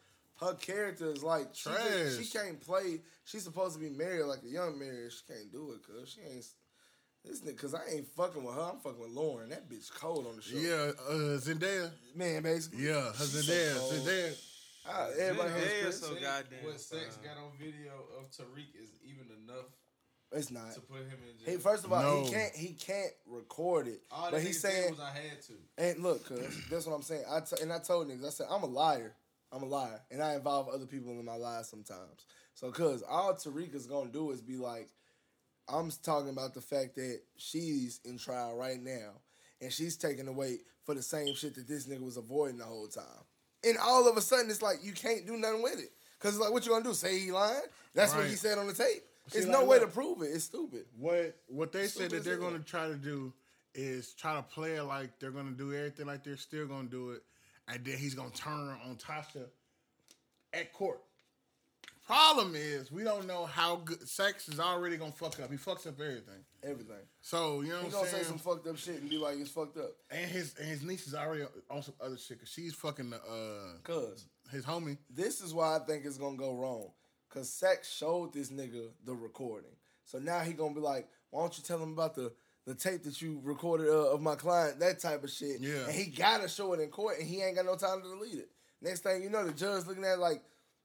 her 0.42 0.56
character 0.56 1.12
is 1.12 1.24
like 1.24 1.50
she, 1.54 1.70
she 2.24 2.30
can't 2.30 2.60
play. 2.60 3.02
She's 3.26 3.44
supposed 3.44 3.76
to 3.76 3.80
be 3.80 3.90
married 3.92 4.24
like 4.26 4.42
a 4.44 4.48
young 4.48 4.78
married. 4.80 5.14
She 5.14 5.22
can't 5.32 5.52
do 5.52 5.72
it 5.74 5.82
cause 5.86 6.10
she 6.10 6.22
ain't. 6.22 6.46
This 7.24 7.42
nigga, 7.42 7.58
cause 7.58 7.76
I 7.76 7.82
ain't 7.94 8.08
fucking 8.08 8.44
with 8.44 8.56
her. 8.56 8.62
I'm 8.62 8.80
fucking 8.80 9.00
with 9.00 9.12
Lauren. 9.12 9.50
That 9.50 9.70
bitch 9.70 9.92
cold 9.94 10.26
on 10.28 10.38
the 10.38 10.42
show. 10.42 10.58
yeah, 10.58 10.92
uh, 11.08 11.38
Zendaya. 11.38 11.92
man, 12.16 12.42
basically. 12.44 12.86
Yeah, 12.88 13.12
her 13.12 13.14
She's 13.14 13.46
so 13.46 13.54
Zendaya. 13.54 14.00
Zendaya. 14.02 14.34
Ah, 14.88 15.08
everybody 15.20 15.50
Yeah, 15.50 15.56
has 15.60 15.64
yeah, 15.76 15.82
Chris. 15.84 16.00
so 16.00 16.08
goddamn 16.16 16.64
What 16.66 16.80
Saxe 16.82 17.16
fine. 17.18 17.26
got 17.26 17.38
on 17.38 17.52
video 17.60 17.92
of 18.18 18.32
Tariq 18.32 18.74
is 18.82 18.90
even 19.04 19.28
enough 19.44 19.66
It's 20.32 20.50
not. 20.50 20.74
to 20.74 20.82
put 20.82 21.02
him 21.02 21.20
in 21.30 21.38
jail. 21.46 21.56
He 21.56 21.62
first 21.62 21.86
of 21.86 21.94
all, 21.94 22.02
No. 22.02 22.24
he 22.24 22.32
can't 22.32 22.56
he 22.56 22.74
can't 22.74 23.12
record 23.28 23.88
it. 23.88 24.02
All 24.10 24.32
but 24.32 24.38
that 24.40 24.42
he's 24.48 24.60
saying 24.60 24.90
was 24.90 25.00
I 25.00 25.12
had 25.12 25.42
to. 25.44 25.54
And 25.78 26.00
look, 26.02 26.26
cuz 26.26 26.68
that's 26.72 26.88
what 26.88 26.96
I'm 26.96 27.04
saying. 27.04 27.26
I 27.30 27.42
t- 27.42 27.62
and 27.62 27.72
I 27.72 27.78
told 27.78 28.08
niggas, 28.08 28.26
I 28.26 28.30
said 28.30 28.48
I'm 28.50 28.64
a 28.64 28.68
liar. 28.68 29.14
I'm 29.52 29.62
a 29.62 29.68
liar, 29.68 30.02
and 30.10 30.24
I 30.24 30.34
involve 30.34 30.70
other 30.70 30.86
people 30.88 31.12
in 31.12 31.26
my 31.26 31.36
lies 31.36 31.70
sometimes. 31.70 32.26
So, 32.56 32.72
cuz 32.72 33.04
all 33.04 33.36
Tariq 33.36 33.76
is 33.76 33.86
gonna 33.86 34.10
do 34.10 34.32
is 34.32 34.42
be 34.42 34.56
like, 34.58 34.90
I'm 35.70 35.92
talking 36.04 36.30
about 36.30 36.54
the 36.54 36.62
fact 36.62 36.96
that 36.96 37.22
she's 37.38 38.00
in 38.06 38.18
trial 38.18 38.56
right 38.56 38.82
now, 38.82 39.12
and 39.62 39.72
she's 39.72 39.98
taking 39.98 40.28
away 40.28 40.60
for 40.86 40.96
the 40.96 41.02
same 41.02 41.34
shit 41.36 41.56
that 41.56 41.68
this 41.68 41.88
nigga 41.88 42.04
was 42.04 42.18
avoiding 42.18 42.58
the 42.58 42.66
whole 42.66 42.88
time. 42.88 43.04
And 43.64 43.78
all 43.78 44.08
of 44.10 44.18
a 44.18 44.22
sudden, 44.22 44.50
it's 44.50 44.62
like 44.62 44.78
you 44.84 44.94
can't 44.94 45.26
do 45.26 45.38
nothing 45.38 45.62
with 45.62 45.80
it, 45.80 45.92
cause 46.20 46.32
it's 46.32 46.40
like, 46.40 46.52
what 46.52 46.66
you 46.66 46.72
gonna 46.72 46.84
do? 46.84 46.94
Say 46.94 47.20
he 47.20 47.32
lying? 47.32 47.62
That's 47.94 48.16
what 48.16 48.26
he 48.26 48.36
said 48.36 48.58
on 48.58 48.68
the 48.68 48.74
tape. 48.74 49.04
See, 49.28 49.40
There's 49.40 49.48
like, 49.48 49.60
no 49.60 49.66
way 49.66 49.80
to 49.80 49.88
prove 49.88 50.22
it. 50.24 50.32
It's 50.34 50.46
stupid. 50.46 50.86
What 50.98 51.36
what 51.48 51.72
they 51.72 51.88
said 51.88 52.10
that 52.12 52.24
they're 52.24 52.38
to 52.54 52.66
try 52.66 52.88
to 52.88 52.96
do 52.96 53.34
is 53.74 54.14
try 54.14 54.36
to 54.36 54.42
play 54.42 54.74
it 54.74 54.84
like 54.84 55.20
they're 55.20 55.32
to 55.48 55.58
do 55.58 55.74
everything 55.74 56.08
like 56.08 56.24
they're 56.24 56.38
still 56.38 56.68
to 56.68 56.84
do 56.90 57.12
it, 57.12 57.22
and 57.68 57.86
then 57.86 57.98
he's 57.98 58.16
to 58.32 58.42
turn 58.42 58.76
on 58.86 58.96
Tasha 58.96 59.46
at 60.54 60.74
court. 60.74 61.02
Problem 62.12 62.56
is, 62.58 62.92
we 62.92 63.06
don't 63.06 63.26
know 63.26 63.46
how 63.46 63.78
good 63.78 64.06
Saxe 64.06 64.50
is 64.50 64.60
already 64.60 64.98
to 64.98 65.12
fuck 65.14 65.40
up. 65.40 65.50
He 65.50 65.56
fucks 65.56 65.88
up 65.88 65.94
everything. 65.98 66.44
Everything. 66.62 66.98
So 67.22 67.62
you 67.62 67.70
know 67.70 67.78
He 67.78 67.84
what 67.86 67.94
gonna 67.94 68.08
say 68.10 68.24
some 68.24 68.38
fucked 68.38 68.68
up 68.68 68.78
shit 68.78 69.00
and 69.00 69.10
be 69.10 69.18
like, 69.18 69.38
it's 69.40 69.50
fucked 69.50 69.78
up. 69.78 69.92
and 70.10 70.30
his 70.30 70.54
and 70.60 70.68
his 70.68 70.84
niece 70.84 71.08
is 71.08 71.16
already 71.16 71.46
on 71.70 71.82
some 71.82 71.94
other 72.04 72.18
shit 72.18 72.40
because 72.40 72.52
she's 72.52 72.74
fucking 72.74 73.12
the, 73.12 73.16
uh 73.16 73.78
Cuz 73.84 74.26
his 74.52 74.66
homie. 74.66 74.98
this 75.10 75.40
is 75.40 75.54
why 75.54 75.78
I 75.78 75.80
think 75.80 76.04
it's 76.04 76.18
gonna 76.18 76.36
go 76.36 76.54
wrong. 76.54 76.92
Cause 77.30 77.50
Saxe 77.50 77.90
showed 77.90 78.34
this 78.34 78.52
nigga 78.52 78.90
the 79.06 79.14
recording. 79.14 79.72
So 80.04 80.20
now 80.20 80.42
he 80.42 80.52
gonna 80.52 80.76
be 80.76 80.82
like, 80.82 81.08
why 81.30 81.44
don't 81.44 81.58
you 81.58 81.64
tell 81.64 81.82
him 81.82 81.94
about 81.94 82.16
the 82.16 82.34
the 82.66 82.76
tape 82.76 83.04
that 83.04 83.22
you 83.22 83.40
recorded 83.42 83.88
uh, 83.88 84.12
of 84.12 84.22
my 84.22 84.36
client, 84.36 84.82
that 84.82 85.00
type 85.00 85.24
of 85.24 85.30
shit. 85.30 85.62
Yeah. 85.62 85.86
And 85.86 85.94
he 85.94 86.08
gotta 86.12 86.50
show 86.50 86.74
it 86.74 86.82
in 86.82 86.90
court 86.90 87.20
and 87.20 87.28
he 87.28 87.42
ain't 87.42 87.56
got 87.56 87.66
no 87.66 87.78
time 87.78 88.02
to 88.02 88.08
delete 88.10 88.38
it. 88.40 88.50
Next 88.82 89.00
thing 89.00 89.24
you 89.24 89.30
know, 89.30 89.46
the 89.46 89.54
judge 89.54 89.86
looking 89.86 90.04
at 90.04 90.16
it 90.16 90.20
like, 90.20 90.42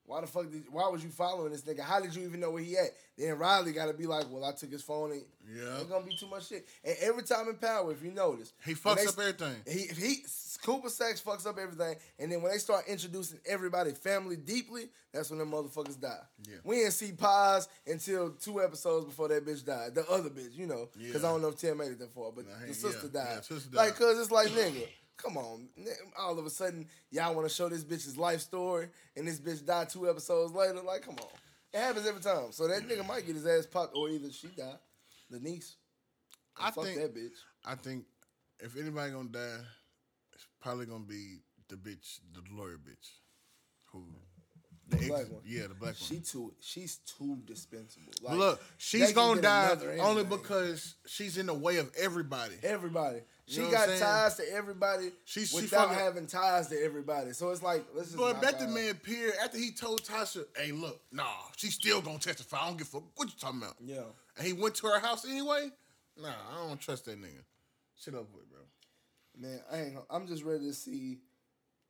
why 0.07 0.21
the 0.21 0.27
fuck 0.27 0.51
did 0.51 0.65
why 0.71 0.89
was 0.89 1.03
you 1.05 1.11
following 1.11 1.53
this 1.53 1.63
nigga? 1.63 1.81
How 1.81 2.01
did 2.01 2.15
you 2.15 2.23
even 2.25 2.41
know 2.41 2.51
where 2.51 2.63
he 2.63 2.77
at? 2.77 2.91
Then 3.19 3.37
Riley 3.39 3.73
gotta 3.73 3.93
be 3.95 4.07
like, 4.07 4.25
Well, 4.31 4.45
I 4.45 4.53
took 4.53 4.71
his 4.71 4.83
phone 4.83 5.13
and 5.13 5.23
Yeah. 5.53 5.77
it's 5.81 5.85
gonna 5.91 6.05
be 6.07 6.17
too 6.17 6.27
much 6.29 6.49
shit. 6.49 6.67
And 6.85 6.97
every 7.01 7.23
time 7.23 7.49
in 7.49 7.57
power, 7.57 7.91
if 7.93 8.03
you 8.03 8.13
notice, 8.13 8.53
He 8.65 8.75
fucks 8.75 8.97
they- 8.97 9.07
up 9.07 9.19
everything. 9.19 9.63
he 9.67 9.87
he 9.89 10.25
Cooper 10.63 10.89
Saxe 10.89 11.21
fucks 11.21 11.47
up 11.47 11.59
everything, 11.59 11.97
and 12.19 12.33
then 12.33 12.41
when 12.43 12.51
they 12.51 12.59
start 12.59 12.87
introducing 12.89 13.39
everybody 13.47 13.93
family 13.93 14.37
deeply, 14.37 14.89
that's 15.13 15.29
when 15.31 15.39
them 15.39 15.51
motherfuckers 15.53 16.01
die. 16.01 16.19
Yeah. 16.49 16.57
We 16.65 16.77
didn't 16.77 16.93
see 16.93 17.13
Paz 17.13 17.69
until 17.87 18.31
two 18.31 18.63
episodes 18.63 19.05
before 19.07 19.29
that 19.29 19.45
bitch 19.45 19.65
died. 19.65 19.95
The 19.95 20.09
other 20.11 20.31
bitch, 20.31 20.55
you 20.57 20.67
know, 20.67 20.89
because 20.99 21.25
I 21.25 21.31
don't 21.31 21.43
know 21.43 21.49
if 21.49 21.57
Tim 21.59 21.77
made 21.77 21.93
it 21.93 21.99
that 21.99 22.13
far, 22.15 22.33
but 22.33 22.47
the 22.67 22.75
sister 22.75 23.11
yeah, 23.13 23.21
died. 23.23 23.33
yeah, 23.35 23.41
sister 23.43 23.69
Like, 23.77 23.97
cause 23.97 24.19
it's 24.19 24.31
like 24.31 24.49
nigga, 24.49 24.89
come 25.17 25.37
on. 25.37 25.69
All 26.19 26.39
of 26.39 26.47
a 26.47 26.51
sudden, 26.51 26.87
y'all 27.11 27.35
want 27.35 27.49
to 27.49 27.55
show 27.55 27.69
this 27.69 27.85
bitch's 27.85 28.17
life 28.17 28.41
story, 28.41 28.89
and 29.17 29.27
this 29.27 29.41
bitch 29.41 29.65
died 29.65 29.89
two 29.89 30.09
episodes 30.09 30.53
later. 30.55 30.81
Like, 30.83 31.03
come 31.03 31.17
on, 31.19 31.29
it 31.73 31.79
happens 31.79 32.07
every 32.07 32.21
time. 32.23 32.53
So 32.53 32.69
that 32.69 32.87
nigga 32.89 33.07
might 33.07 33.27
get 33.27 33.35
his 33.35 33.47
ass 33.47 33.67
popped, 33.67 33.97
or 33.97 34.09
either 34.09 34.31
she 34.31 34.49
die, 34.49 34.77
the 35.31 35.41
niece. 35.41 35.77
I 36.59 36.71
Fuck 36.71 36.85
think 36.85 36.99
that 36.99 37.15
bitch. 37.15 37.37
I 37.65 37.75
think 37.75 38.05
if 38.61 38.77
anybody 38.77 39.13
gonna 39.13 39.29
die, 39.29 39.65
it's 40.33 40.47
probably 40.61 40.87
gonna 40.87 41.05
be 41.05 41.39
the 41.69 41.77
bitch, 41.77 42.21
the 42.33 42.43
lawyer 42.55 42.79
bitch, 42.79 43.11
who 43.93 44.05
The 44.89 44.97
ex- 44.97 45.09
black 45.09 45.31
one. 45.31 45.43
Yeah, 45.45 45.63
the 45.63 45.75
black 45.75 45.95
one. 45.95 45.95
She 45.95 46.21
too. 46.21 46.55
She's 46.63 46.99
too 46.99 47.39
dispensable. 47.45 48.13
Like, 48.23 48.37
look, 48.37 48.63
she's 48.79 49.13
gonna 49.13 49.43
die 49.43 49.77
only 50.01 50.25
because 50.25 50.95
she's 51.07 51.39
in 51.39 51.47
the 51.47 51.55
way 51.55 51.79
of 51.79 51.91
everybody. 51.99 52.55
everybody. 52.63 53.21
She 53.49 53.61
know 53.61 53.71
got 53.71 53.89
ties 53.99 54.35
to 54.37 54.53
everybody 54.53 55.13
She- 55.25 55.45
she 55.47 55.55
without 55.57 55.89
fucking- 55.89 55.99
having 56.03 56.27
ties 56.27 56.67
to 56.69 56.83
everybody. 56.83 57.33
So 57.33 57.51
it's 57.51 57.63
like 57.63 57.85
let's 57.95 58.09
just. 58.09 58.19
But 58.19 58.33
knock 58.35 58.43
bet 58.43 58.59
the 58.59 58.65
out- 58.65 58.71
man 58.73 58.95
Pierre 58.97 59.39
after 59.41 59.57
he 59.57 59.71
told 59.71 60.03
Tasha, 60.03 60.45
"Hey, 60.57 60.73
look, 60.73 61.01
nah, 61.13 61.33
she's 61.57 61.75
still 61.75 62.03
gonna 62.03 62.19
testify. 62.19 62.59
I 62.63 62.67
don't 62.69 62.77
give 62.77 62.89
a 62.89 62.91
fuck 62.91 63.05
what 63.15 63.29
you 63.29 63.35
talking 63.39 63.63
about." 63.63 63.77
Yeah. 63.81 64.03
And 64.37 64.47
he 64.47 64.53
went 64.53 64.75
to 64.77 64.89
her 64.89 64.99
house 64.99 65.25
anyway. 65.25 65.71
Nah, 66.17 66.29
I 66.51 66.67
don't 66.67 66.81
trust 66.81 67.05
that 67.05 67.21
nigga. 67.21 67.45
Shut 67.97 68.15
up 68.15 68.27
with, 68.35 68.51
bro. 68.51 68.61
Man, 69.39 69.63
I 69.71 69.77
ain't, 69.83 69.99
I'm 70.11 70.27
just 70.27 70.43
ready 70.43 70.67
to 70.67 70.75
see 70.75 71.19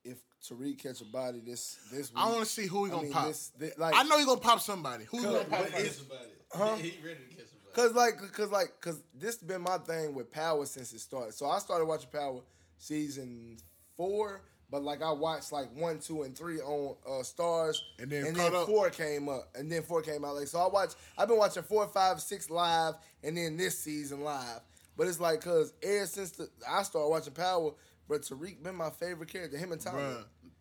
if 0.05 0.19
Tariq 0.47 0.79
catch 0.83 1.01
a 1.01 1.05
body 1.05 1.41
this 1.41 1.79
this 1.91 2.11
week. 2.11 2.19
I 2.19 2.29
want 2.29 2.41
to 2.41 2.47
see 2.51 2.67
who 2.67 2.85
he 2.85 2.91
gonna 2.91 3.05
mean, 3.05 3.13
pop. 3.13 3.29
this- 3.29 3.53
thi- 3.59 3.71
like, 3.79 3.95
I 3.95 4.03
know 4.03 4.19
he 4.19 4.25
gonna 4.27 4.41
pop 4.41 4.61
somebody. 4.61 5.05
Who 5.07 5.19
he 5.19 5.25
gonna 5.25 5.39
pop? 5.45 5.51
but 5.63 5.71
Catch 5.71 5.81
it's- 5.81 5.97
somebody. 5.97 6.31
Huh? 6.53 6.77
He 6.77 6.91
ready 7.05 7.21
to 7.25 7.35
catch 7.35 7.47
somebody. 7.49 7.56
Cause 7.77 7.93
like, 7.93 8.17
cause 8.33 8.51
like, 8.51 8.73
cause 8.81 9.03
this 9.15 9.37
been 9.37 9.61
my 9.61 9.77
thing 9.77 10.15
with 10.15 10.33
Power 10.33 10.65
since 10.65 10.95
it 10.95 11.01
started. 11.01 11.35
So 11.35 11.47
I 11.47 11.59
started 11.59 11.85
watching 11.85 12.09
Power 12.11 12.41
season 12.79 13.59
four, 13.99 14.41
but 14.71 14.83
like 14.83 15.03
I 15.03 15.13
watched 15.13 15.53
like 15.53 15.69
one, 15.77 15.99
two, 15.99 16.23
and 16.23 16.35
three 16.35 16.59
on 16.59 16.97
uh, 17.07 17.23
Starz, 17.23 17.77
And 17.99 18.11
then 18.11 18.29
and 18.29 18.35
then 18.35 18.55
up. 18.55 18.65
four 18.67 18.89
came 18.89 19.29
up, 19.29 19.51
and 19.55 19.71
then 19.71 19.83
four 19.83 20.01
came 20.01 20.25
out. 20.25 20.37
Like 20.37 20.47
so, 20.47 20.59
I 20.59 20.69
watched. 20.69 20.97
I've 21.19 21.29
been 21.29 21.37
watching 21.37 21.65
four, 21.65 21.87
five, 21.89 22.19
six 22.23 22.49
live, 22.49 22.95
and 23.23 23.37
then 23.37 23.59
this 23.59 23.79
season 23.79 24.23
live. 24.23 24.61
But 24.97 25.09
it's 25.09 25.21
like, 25.21 25.43
cause 25.43 25.75
ever 25.83 26.07
since 26.07 26.31
the, 26.31 26.49
I 26.67 26.83
started 26.83 27.11
watching 27.11 27.35
Power, 27.35 27.73
but 28.09 28.23
Tariq 28.23 28.63
been 28.63 28.75
my 28.77 28.89
favorite 28.89 29.29
character. 29.29 29.59
Him 29.59 29.73
and 29.73 29.81
Tommy. 29.83 30.01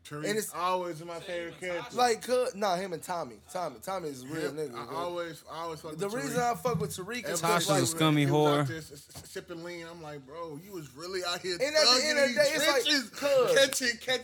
Bruh, 0.05 0.19
Tariq 0.21 0.29
And 0.29 0.37
it's- 0.37 0.51
always 0.53 1.03
my 1.03 1.19
favorite 1.19 1.59
character. 1.59 1.95
Like, 1.97 2.21
cause, 2.25 2.53
nah, 2.55 2.75
him 2.75 2.93
and 2.93 3.01
Tommy. 3.03 3.35
Tommy, 3.51 3.77
Tommy 3.83 4.09
is 4.09 4.23
a 4.23 4.27
real 4.27 4.49
Him, 4.51 4.57
nigga. 4.57 4.81
I 4.81 4.85
bro. 4.85 4.95
always, 4.97 5.43
I 5.51 5.57
always 5.63 5.79
fuck 5.81 5.97
the 5.97 6.05
with 6.07 6.15
reason 6.15 6.39
Tariq. 6.39 6.51
I 6.51 6.55
fuck 6.55 6.79
with 6.79 6.91
Tariq 6.95 7.23
is 7.29 7.43
Ever 7.43 7.53
cause 7.53 7.63
Tasha's 7.63 7.69
like, 7.69 7.83
a 7.83 7.85
scummy 7.85 8.25
he 8.25 8.31
was 8.31 8.33
whore. 8.65 8.67
there 8.67 8.77
s- 8.77 8.91
s- 8.91 9.07
sipping 9.31 9.63
lean. 9.63 9.85
I'm 9.89 10.01
like, 10.01 10.25
bro, 10.25 10.59
you 10.63 10.71
was 10.71 10.89
really 10.95 11.21
out 11.27 11.39
here. 11.41 11.53
And 11.53 11.61
at 11.63 11.71
the 11.73 11.77
thugging 11.77 12.09
end 12.09 12.19
of 12.19 12.23
the 12.23 12.27
these 12.27 12.35
day, 12.35 12.51
it's 12.53 13.21
like, 13.21 13.55
catching, 13.55 13.97
catch, 13.97 14.21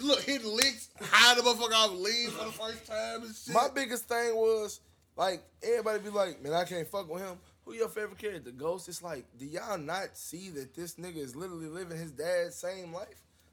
look, 0.00 0.20
hitting 0.22 0.56
licks, 0.56 0.88
hide 1.00 1.36
the 1.36 1.42
motherfucker 1.42 1.74
off 1.74 1.92
lean 1.92 2.30
for 2.30 2.44
the 2.46 2.52
first 2.52 2.86
time 2.86 3.22
and 3.22 3.34
shit. 3.34 3.54
My 3.54 3.68
biggest 3.74 4.04
thing 4.08 4.34
was 4.36 4.80
like 5.16 5.42
everybody 5.62 5.98
be 6.00 6.10
like, 6.10 6.42
man, 6.42 6.54
I 6.54 6.64
can't 6.64 6.88
fuck 6.88 7.10
with 7.10 7.22
him. 7.22 7.36
Who 7.66 7.74
your 7.74 7.88
favorite 7.88 8.18
character? 8.18 8.40
The 8.40 8.52
ghost. 8.52 8.88
It's 8.88 9.02
like, 9.02 9.24
do 9.38 9.44
y'all 9.44 9.76
not 9.78 10.16
see 10.16 10.48
that 10.50 10.74
this 10.74 10.94
nigga 10.94 11.18
is 11.18 11.36
literally 11.36 11.66
living 11.66 11.98
his 11.98 12.10
dad's 12.10 12.56
same 12.56 12.92
life? 12.92 13.08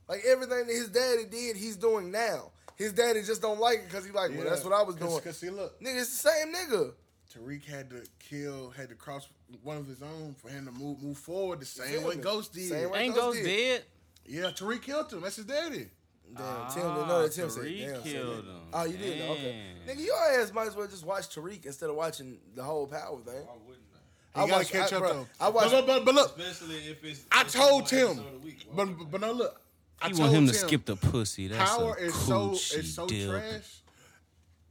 Like 0.07 0.21
everything 0.25 0.67
that 0.67 0.73
his 0.73 0.89
daddy 0.89 1.25
did, 1.25 1.55
he's 1.57 1.75
doing 1.75 2.11
now. 2.11 2.51
His 2.75 2.93
daddy 2.93 3.23
just 3.23 3.41
don't 3.41 3.59
like 3.59 3.79
it 3.79 3.85
because 3.85 4.05
he 4.05 4.11
like, 4.11 4.31
well, 4.35 4.43
that's 4.49 4.63
what 4.63 4.73
I 4.73 4.83
was 4.83 4.95
doing. 4.95 5.19
Cause 5.19 5.37
see, 5.37 5.49
look, 5.49 5.79
Nigga, 5.81 5.99
it's 6.01 6.21
the 6.21 6.29
same 6.29 6.53
nigga. 6.53 6.91
Tariq 7.35 7.65
had 7.65 7.89
to 7.89 8.03
kill, 8.19 8.69
had 8.71 8.89
to 8.89 8.95
cross 8.95 9.27
one 9.63 9.77
of 9.77 9.87
his 9.87 10.01
own 10.01 10.35
for 10.35 10.49
him 10.49 10.65
to 10.65 10.71
move 10.71 11.01
move 11.01 11.17
forward 11.17 11.59
the 11.59 11.65
same 11.65 12.03
way 12.03 12.15
me? 12.15 12.21
Ghost 12.21 12.53
did. 12.53 12.69
Same 12.69 12.89
way- 12.89 12.99
Ain't 12.99 13.15
Ghost 13.15 13.37
Ghost 13.37 13.43
did. 13.43 13.67
dead? 13.77 13.83
Yeah, 14.25 14.41
Tariq 14.51 14.81
killed 14.81 15.11
him. 15.11 15.21
That's 15.21 15.35
his 15.37 15.45
daddy. 15.45 15.87
Damn, 16.35 16.71
Tim 16.71 16.81
didn't 16.83 17.07
know 17.07 17.21
that. 17.23 17.31
Tim 17.31 17.45
Ah, 17.45 17.49
said, 17.49 17.63
Tariq 17.63 17.79
damn. 17.79 17.95
said 17.95 18.03
killed 18.03 18.37
that. 18.45 18.51
him. 18.51 18.61
Oh, 18.73 18.83
you 18.85 18.97
did? 18.97 19.21
Okay. 19.29 19.63
Damn. 19.87 19.97
Nigga, 19.97 20.05
your 20.05 20.41
ass 20.41 20.53
might 20.53 20.67
as 20.67 20.75
well 20.75 20.87
just 20.87 21.05
watch 21.05 21.29
Tariq 21.35 21.65
instead 21.65 21.89
of 21.89 21.95
watching 21.95 22.37
the 22.55 22.63
whole 22.63 22.85
power 22.87 23.19
thing. 23.21 23.33
Why 23.45 23.53
wouldn't 23.65 23.83
I? 23.95 23.97
He 24.39 24.43
I 24.43 24.47
gotta 24.47 24.51
watched- 24.59 24.71
catch 24.71 24.93
I- 24.93 24.97
up 24.97 25.03
bruh, 25.03 25.13
though. 25.13 25.27
I 25.39 25.49
watched- 25.49 25.71
but, 25.71 25.87
but, 25.87 26.05
but 26.05 26.15
look, 26.15 26.37
Especially 26.37 26.75
if 26.89 27.03
it's. 27.03 27.21
I 27.31 27.43
told 27.43 27.81
one 27.83 27.89
Tim, 27.89 28.07
episode 28.09 28.35
a 28.35 28.39
week. 28.39 28.65
Why 28.69 28.85
but 28.85 29.11
but 29.11 29.21
no, 29.21 29.31
look, 29.31 29.61
I 30.01 30.07
He 30.07 30.13
told 30.13 30.19
want 30.19 30.33
him 30.33 30.47
to 30.47 30.53
Tim, 30.53 30.67
skip 30.67 30.85
the 30.85 30.95
pussy. 30.95 31.47
That's 31.47 31.69
Power 31.71 31.95
a 31.95 32.01
is 32.01 32.13
so 32.15 32.49
coochie 32.51 32.77
is 32.77 32.93
so 32.95 33.07
dip. 33.07 33.29
trash. 33.29 33.81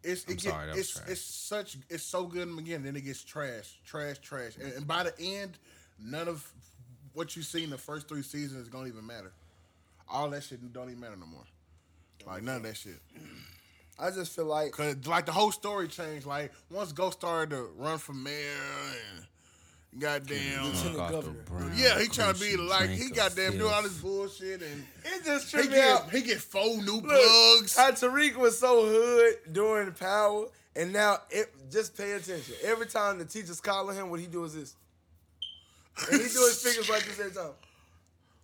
It's 0.03 0.25
it 0.25 0.31
I'm 0.31 0.37
get, 0.37 0.43
sorry, 0.43 0.67
that 0.69 0.77
it's 0.79 0.93
trash. 0.93 1.09
it's 1.09 1.21
such 1.21 1.77
it's 1.91 2.05
so 2.05 2.27
good 2.27 2.43
in 2.43 2.51
the 2.51 2.63
beginning, 2.63 2.85
then 2.85 2.97
it 2.97 3.05
gets 3.05 3.25
trash, 3.25 3.81
trash, 3.85 4.19
trash, 4.21 4.53
and, 4.63 4.73
and 4.75 4.87
by 4.87 5.03
the 5.03 5.13
end, 5.21 5.59
none 5.99 6.29
of 6.29 6.49
what 7.15 7.35
you 7.35 7.43
see 7.43 7.65
in 7.65 7.71
the 7.71 7.79
first 7.79 8.09
three 8.09 8.23
seasons 8.23 8.63
is 8.63 8.69
gonna 8.69 8.87
even 8.89 9.05
matter. 9.07 9.33
All 10.09 10.31
that 10.31 10.45
shit 10.45 10.73
don't 10.73 10.89
even 10.89 11.01
matter 11.01 11.17
no 11.17 11.27
more. 11.27 11.43
Like 12.27 12.43
none 12.45 12.57
of 12.57 12.63
that 12.63 12.77
shit. 12.77 13.01
I 13.99 14.11
just 14.11 14.35
feel 14.37 14.45
like 14.45 14.73
Cause 14.73 14.95
like 15.07 15.27
the 15.27 15.33
whole 15.33 15.51
story 15.51 15.89
changed. 15.89 16.27
Like 16.27 16.53
once 16.71 16.93
Ghost 16.93 17.19
started 17.19 17.51
to 17.51 17.69
run 17.77 17.99
for 17.99 18.13
mayor 18.13 18.35
and 19.15 19.27
goddamn. 19.99 20.65
Lieutenant 20.65 20.99
Off 20.99 21.11
Governor. 21.11 21.43
brown 21.45 21.73
Yeah, 21.77 22.01
he 22.01 22.09
trying 22.09 22.35
to 22.35 22.41
be 22.41 22.57
like 22.57 22.91
he 22.91 22.97
drink 22.97 23.11
of 23.13 23.17
goddamn 23.17 23.59
doing 23.59 23.73
all 23.73 23.83
this 23.83 23.99
bullshit 23.99 24.63
and 24.63 24.87
it 25.05 25.25
just 25.25 25.47
he 25.47 25.59
tripped 25.59 25.73
me 25.73 25.81
out. 25.81 26.11
get 26.11 26.23
he 26.23 26.29
get 26.29 26.39
four 26.41 26.77
new 26.83 27.01
Look, 27.01 27.05
plugs. 27.05 27.77
How 27.77 27.91
Tariq 27.91 28.37
was 28.37 28.59
so 28.59 28.85
hood 28.85 29.35
during 29.53 29.93
power, 29.93 30.47
and 30.75 30.93
now 30.93 31.19
it, 31.31 31.53
just 31.71 31.97
pay 31.97 32.13
attention. 32.13 32.55
Every 32.65 32.87
time 32.87 33.19
the 33.19 33.25
teacher's 33.25 33.61
calling 33.61 33.97
him, 33.97 34.11
what 34.11 34.21
he 34.21 34.27
do 34.27 34.45
is 34.45 34.55
this. 34.55 34.75
And 36.11 36.21
he 36.21 36.29
do 36.29 36.41
his 36.41 36.63
fingers 36.63 36.91
like 36.91 37.05
this 37.05 37.19
every 37.19 37.33
time. 37.33 37.53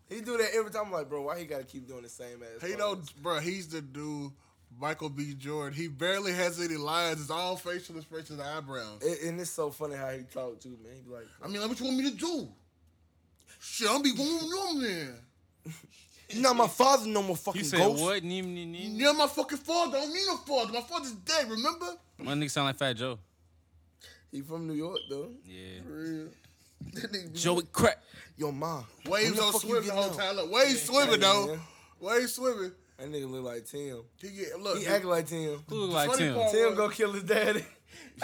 He 0.09 0.20
do 0.20 0.36
that 0.36 0.51
every 0.55 0.70
time. 0.70 0.86
I'm 0.86 0.93
like, 0.93 1.09
bro, 1.09 1.23
why 1.23 1.39
he 1.39 1.44
gotta 1.44 1.64
keep 1.64 1.86
doing 1.86 2.02
the 2.02 2.09
same 2.09 2.43
ass? 2.43 2.62
He 2.66 2.74
pose? 2.74 2.78
know, 2.78 2.98
bro. 3.20 3.40
He's 3.40 3.69
the 3.69 3.81
dude, 3.81 4.32
Michael 4.81 5.09
B. 5.11 5.35
Jordan. 5.35 5.73
He 5.77 5.89
barely 5.89 6.32
has 6.32 6.61
any 6.61 6.77
lines. 6.77 7.20
It's 7.20 7.31
all 7.31 7.57
facial 7.57 7.97
expressions, 7.97 8.40
eyebrows. 8.40 9.03
And, 9.03 9.28
and 9.28 9.40
it's 9.40 9.51
so 9.51 9.70
funny 9.70 9.97
how 9.97 10.11
he 10.11 10.23
talked 10.23 10.62
too, 10.62 10.77
man. 10.82 10.93
He 10.97 11.01
be 11.03 11.11
like, 11.15 11.27
I 11.43 11.49
mean, 11.49 11.61
like, 11.61 11.69
what 11.70 11.78
you 11.81 11.86
want 11.86 11.99
me 11.99 12.11
to 12.11 12.16
do? 12.16 12.49
Shit, 13.61 13.89
I'm 13.90 14.03
be 14.03 14.12
going 14.15 14.28
on 14.28 14.82
there. 14.82 15.15
You're 16.31 16.43
not 16.43 16.57
my 16.57 16.66
father 16.66 17.07
no 17.09 17.23
more 17.23 17.36
fucking 17.36 17.61
You 17.61 17.65
said 17.66 17.78
ghost. 17.78 18.03
what? 18.03 18.24
Neem, 18.24 18.55
neem, 18.55 18.73
neem? 18.73 18.94
You're 18.97 19.15
my 19.15 19.27
fucking 19.27 19.59
father. 19.59 19.99
I 19.99 20.01
don't 20.01 20.12
need 20.15 20.24
no 20.27 20.36
father. 20.39 20.73
My 20.73 20.81
father's 20.81 21.12
dead. 21.12 21.49
Remember? 21.51 21.94
My 22.19 22.32
nigga 22.32 22.51
sound 22.51 22.66
like 22.69 22.77
Fat 22.77 22.94
Joe. 22.94 23.19
He 24.31 24.40
from 24.40 24.66
New 24.66 24.73
York 24.74 24.99
though. 25.11 25.28
Yeah. 25.47 25.82
For 25.86 25.93
real. 25.93 26.28
That 26.94 27.12
nigga 27.12 27.32
be 27.32 27.39
Joey 27.39 27.62
Crack. 27.70 28.03
Your 28.36 28.53
mom. 28.53 28.85
Waves 29.07 29.39
on 29.39 29.53
swimming 29.53 29.86
the 29.89 29.93
whole 29.94 30.05
out? 30.11 30.19
time. 30.19 30.35
Look, 30.36 30.51
Waves 30.51 30.82
swimming 30.82 31.20
though. 31.20 31.47
man. 31.49 31.61
Waves 32.01 32.35
swimming. 32.35 32.73
That 33.03 33.11
nigga 33.11 33.29
look 33.29 33.43
like 33.45 33.66
Tim. 33.66 33.99
He 34.20 34.29
get 34.31 34.61
look. 34.61 34.79
He 34.79 34.85
dude, 34.85 34.93
act 34.93 35.05
like 35.05 35.27
Tim. 35.27 35.59
Who 35.69 35.74
look 35.74 35.91
like 35.91 36.11
funny 36.11 36.23
Tim? 36.23 36.35
part- 36.37 36.53
Tim 36.53 36.74
go 36.77 36.89
kill 36.89 37.12
his 37.12 37.24
daddy. 37.24 37.65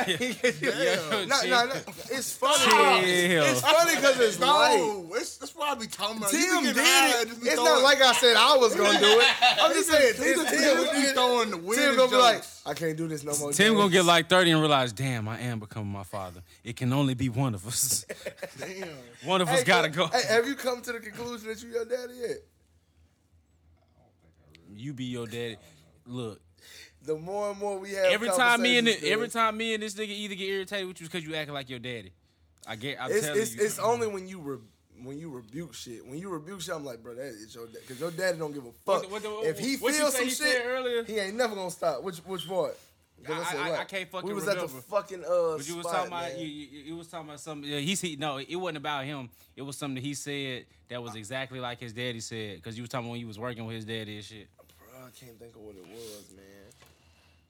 Yeah. 0.07 1.25
No, 1.27 1.43
no, 1.43 1.67
no. 1.67 1.73
It's 2.11 2.33
funny. 2.33 2.65
Chill. 2.65 3.43
It's 3.45 3.61
funny 3.61 3.97
because 3.97 4.21
it's 4.21 4.39
light. 4.39 4.77
no, 4.79 5.09
it's, 5.15 5.39
that's 5.39 5.55
what 5.57 5.69
I 5.69 5.81
be 5.81 5.87
talking 5.89 6.19
about. 6.19 6.31
Tim 6.31 6.63
did 6.63 6.77
it. 6.77 7.29
It's 7.43 7.57
not 7.57 7.83
like 7.83 8.01
I 8.01 8.13
said 8.13 8.37
I 8.37 8.57
was 8.57 8.77
gonna 8.77 8.99
do 8.99 9.07
it. 9.07 9.27
I'm 9.61 9.73
just 9.73 9.91
saying, 9.91 10.15
Tim, 10.15 10.25
it's 10.41 10.51
Tim, 10.51 10.87
Tim. 10.87 11.03
be 11.03 11.09
throwing 11.13 11.51
the 11.51 11.57
Tim 11.57 11.65
weirdest 11.67 11.97
gonna 11.99 12.11
be 12.11 12.17
like, 12.17 12.37
jokes. 12.37 12.63
I 12.67 12.75
can't 12.75 12.97
do 12.97 13.09
this 13.09 13.25
no 13.25 13.37
more. 13.39 13.53
Tim 13.53 13.75
gonna 13.75 13.91
get 13.91 14.05
like 14.05 14.29
30 14.29 14.53
and 14.53 14.61
realize, 14.61 14.93
damn, 14.93 15.27
I 15.29 15.41
am 15.41 15.59
becoming 15.59 15.91
my 15.93 16.05
father. 16.05 16.43
It 16.63 16.77
can 16.77 16.93
only 16.93 17.15
be 17.15 17.29
one 17.29 17.55
of 17.55 17.67
us. 17.67 18.05
Damn. 18.59 18.89
one 19.25 19.41
of 19.41 19.49
us 19.49 19.65
gotta 19.65 19.89
go- 19.89 20.07
go. 20.07 20.17
Hey, 20.17 20.27
have 20.29 20.47
you 20.47 20.55
come 20.55 20.81
to 20.83 20.93
the 20.93 21.01
conclusion 21.01 21.49
that 21.49 21.63
you 21.63 21.71
your 21.71 21.85
daddy 21.85 22.15
yet? 22.21 22.37
You 24.79 24.93
be 24.93 25.05
your 25.05 25.27
daddy. 25.27 25.57
Look, 26.07 26.41
The 27.05 27.17
more 27.17 27.51
and 27.51 27.59
more 27.59 27.79
we 27.79 27.91
have, 27.93 28.07
every 28.07 28.29
time 28.29 28.63
me 28.63 28.79
and 28.79 28.87
the, 28.87 29.11
every 29.11 29.29
time 29.29 29.57
me 29.57 29.75
and 29.75 29.83
this 29.83 29.95
nigga 29.95 30.09
either 30.09 30.35
get 30.35 30.49
irritated 30.49 30.87
with 30.89 31.01
you 31.01 31.07
because 31.07 31.25
you 31.25 31.35
acting 31.35 31.55
like 31.55 31.69
your 31.69 31.79
daddy. 31.79 32.13
I 32.67 32.77
get. 32.77 33.01
I'm 33.01 33.11
it's 33.11 33.27
telling 33.27 33.43
it's, 33.43 33.55
you. 33.57 33.63
it's 33.65 33.79
only 33.79 34.07
when 34.09 34.29
you 34.29 34.41
re, 34.41 34.59
when 35.03 35.19
you 35.19 35.31
rebuke 35.31 35.75
shit. 35.75 36.07
When 36.07 36.19
you 36.19 36.29
rebuke 36.31 36.61
shit, 36.61 36.75
I'm 36.75 36.85
like, 36.85 37.03
bro, 37.03 37.15
that 37.15 37.27
is 37.27 37.55
your 37.55 37.67
dad. 37.67 37.79
Because 37.83 38.01
your 38.01 38.11
daddy 38.11 38.39
don't 38.39 38.53
give 38.53 38.65
a 38.65 38.69
What 38.69 38.75
fuck. 38.85 39.03
the- 39.03 39.09
what 39.09 39.23
the- 39.23 39.49
if 39.49 39.59
he 39.59 39.77
what 39.77 39.93
you 39.95 40.01
feels 40.01 40.15
some 40.17 40.25
he 40.25 40.31
shit 40.31 40.63
earlier? 40.67 41.05
he 41.05 41.19
ain't 41.19 41.37
never 41.37 41.55
gonna 41.55 41.71
stop. 41.71 42.03
Which 42.03 42.19
which 42.19 42.47
part? 42.49 42.77
'Cause 43.25 43.45
I- 43.47 43.51
said 43.51 43.61
I- 43.61 43.71
what? 43.71 43.79
I 43.81 43.85
can't 43.85 44.09
fucking 44.11 44.29
We 44.29 44.35
was 44.35 44.47
at 44.49 44.59
the 44.61 44.69
fucking 44.69 45.25
uh. 45.25 45.57
But 45.57 45.69
you 45.69 45.77
was 45.77 45.87
spot, 45.87 45.95
talking 45.95 46.07
about 46.09 46.33
man. 46.33 46.39
you, 46.41 46.47
you, 46.47 46.81
you 46.85 46.97
was 46.97 47.09
talking 47.09 47.29
about 47.29 47.41
something. 47.41 47.69
Yeah, 47.71 47.79
he 47.81 47.95
said 47.97 48.19
no, 48.19 48.39
it 48.39 48.55
wasn't 48.57 48.77
about 48.79 49.05
him. 49.05 49.29
It 49.57 49.63
was 49.63 49.77
something 49.77 49.97
that 49.97 50.05
he 50.05 50.15
said 50.15 50.67
that 50.89 51.03
was 51.03 51.17
exactly 51.17 51.59
like 51.59 51.81
his 51.81 51.93
daddy 51.93 52.21
said. 52.21 52.57
Because 52.57 52.77
you 52.77 52.83
was 52.83 52.91
talking 52.91 53.09
when 53.09 53.19
he 53.19 53.25
was 53.25 53.39
working 53.39 53.65
with 53.67 53.75
his 53.77 53.85
daddy 53.85 54.17
and 54.17 54.25
shit. 54.25 54.49
I 55.09 55.25
can't 55.25 55.39
think 55.39 55.55
of 55.57 55.63
what 55.63 55.75
it 55.75 55.87
was, 55.89 56.25
man. 56.37 56.45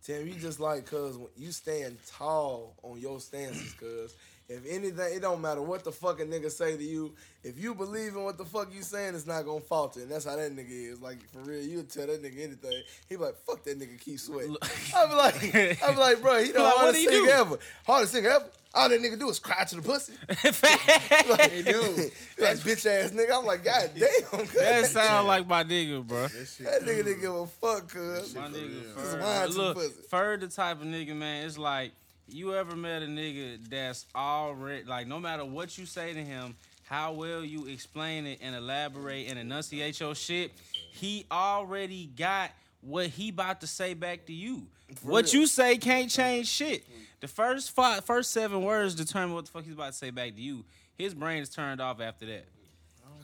Tim, 0.05 0.29
you 0.29 0.35
just 0.35 0.61
like 0.61 0.87
cuz 0.87 1.17
you 1.37 1.51
stand 1.51 1.99
tall 2.07 2.77
on 2.85 3.01
your 3.01 3.19
stances, 3.19 3.73
cuz 3.73 4.15
if 4.49 4.65
anything, 4.67 5.15
it 5.15 5.21
don't 5.21 5.41
matter 5.43 5.61
what 5.61 5.85
the 5.85 5.93
fucking 5.93 6.27
nigga 6.29 6.51
say 6.51 6.77
to 6.77 6.83
you. 6.83 7.13
If 7.45 7.59
you 7.59 7.75
believe 7.75 8.15
in 8.17 8.25
what 8.25 8.39
the 8.39 8.45
fuck 8.45 8.73
you 8.75 8.83
saying, 8.83 9.15
it's 9.15 9.27
not 9.27 9.45
gonna 9.45 9.61
falter, 9.61 10.01
and 10.01 10.11
that's 10.11 10.25
how 10.25 10.37
that 10.37 10.51
nigga 10.57 10.93
is. 10.93 11.01
Like 11.03 11.19
for 11.31 11.41
real, 11.41 11.63
you 11.63 11.83
tell 11.83 12.07
that 12.07 12.23
nigga 12.23 12.43
anything, 12.45 12.83
he 13.09 13.17
be 13.17 13.23
like, 13.23 13.37
"Fuck 13.47 13.63
that 13.65 13.79
nigga, 13.79 14.01
keep 14.01 14.19
sweating." 14.19 14.57
I'm 14.97 15.11
like, 15.17 15.35
I 15.55 15.93
be 15.93 15.99
like, 15.99 16.21
bro, 16.23 16.43
he 16.43 16.51
the 16.53 16.59
Like, 16.61 16.75
what 16.75 16.77
hardest 16.79 16.99
he 17.01 17.07
do? 17.07 17.27
nigga 17.27 17.41
ever, 17.41 17.59
hardest 17.87 18.15
nigga 18.15 18.37
ever. 18.37 18.45
All 18.75 18.89
that 18.91 19.01
nigga 19.01 19.19
do 19.19 19.29
is 19.31 19.39
cry 19.39 19.65
to 19.65 19.77
the 19.77 19.83
pussy. 19.83 20.13
like, 20.29 21.51
They 21.51 21.63
do. 21.63 21.81
like 22.39 22.59
bitch 22.59 22.85
ass 22.87 23.11
nigga. 23.13 23.39
I'm 23.39 23.47
like, 23.47 23.65
God 23.65 23.91
damn, 23.97 24.47
cuz. 24.47 24.53
That 24.53 24.87
sound 24.87 25.27
like 25.27 25.47
my 25.47 25.65
nigga, 25.65 26.07
bro. 26.07 26.23
That 26.29 26.47
shit 26.47 26.67
That 26.67 26.83
nigga 26.83 27.05
didn't 27.05 27.21
give 27.23 27.35
a 27.35 27.47
fuck, 27.47 27.89
cuz. 27.89 28.35
My 28.35 28.43
nigga, 28.49 28.69
real. 28.69 28.95
Just 28.95 29.17
Ferg. 29.17 29.21
whine 29.23 29.47
to 29.49 29.53
the 29.55 29.59
Look, 29.59 29.77
pussy. 29.77 29.95
Ferg 30.13 30.41
the 30.41 30.49
type 30.49 30.81
of 30.83 30.87
nigga, 30.87 31.17
man. 31.17 31.47
It's 31.47 31.57
like 31.57 31.93
you 32.29 32.55
ever 32.55 32.77
met 32.77 33.03
a 33.03 33.07
nigga 33.07 33.59
that's 33.69 34.07
already 34.15 34.85
like, 34.85 35.07
no 35.07 35.19
matter 35.19 35.45
what 35.45 35.79
you 35.79 35.87
say 35.87 36.13
to 36.13 36.21
him, 36.23 36.55
how 36.85 37.13
well 37.13 37.45
you 37.45 37.67
explain 37.67 38.27
it 38.27 38.39
and 38.43 38.55
elaborate 38.55 39.29
and 39.29 39.39
enunciate 39.39 40.01
your 40.01 40.15
shit, 40.15 40.53
he 40.93 41.27
already 41.31 42.07
got 42.07 42.51
what 42.81 43.07
he 43.07 43.31
about 43.31 43.61
to 43.61 43.67
say 43.67 43.95
back 43.95 44.27
to 44.27 44.33
you. 44.33 44.67
what 45.03 45.33
real. 45.33 45.43
you 45.43 45.47
say 45.47 45.77
can't 45.77 46.11
change 46.11 46.49
shit. 46.49 46.85
The 47.21 47.29
first 47.29 47.73
five, 47.73 48.05
first 48.05 48.31
seven 48.31 48.63
words 48.63 48.95
determine 48.95 49.35
what 49.35 49.47
the 49.47 49.51
fuck 49.51 49.65
he's 49.65 49.75
about 49.75 49.93
to 49.93 49.99
say 49.99 50.11
back 50.11 50.35
to 50.37 50.41
you. 50.41 50.65
His 50.97 51.15
brain 51.15 51.43
is 51.43 51.49
turned 51.49 51.81
off 51.81 52.01
after 52.01 52.27
that. 52.27 52.47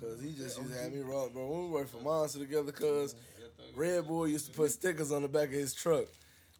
Cause 0.00 0.20
he 0.20 0.32
just 0.32 0.58
used 0.58 0.72
to 0.72 0.78
have 0.78 0.92
me 0.92 1.00
wrong, 1.00 1.30
bro. 1.32 1.46
When 1.46 1.64
we 1.64 1.68
worked 1.70 1.90
for 1.90 2.02
Monster 2.02 2.40
together, 2.40 2.72
cause 2.72 3.14
Red 3.76 4.06
Bull 4.06 4.28
used 4.28 4.46
to 4.46 4.52
put 4.52 4.70
stickers 4.70 5.12
on 5.12 5.22
the 5.22 5.28
back 5.28 5.48
of 5.48 5.54
his 5.54 5.72
truck. 5.72 6.04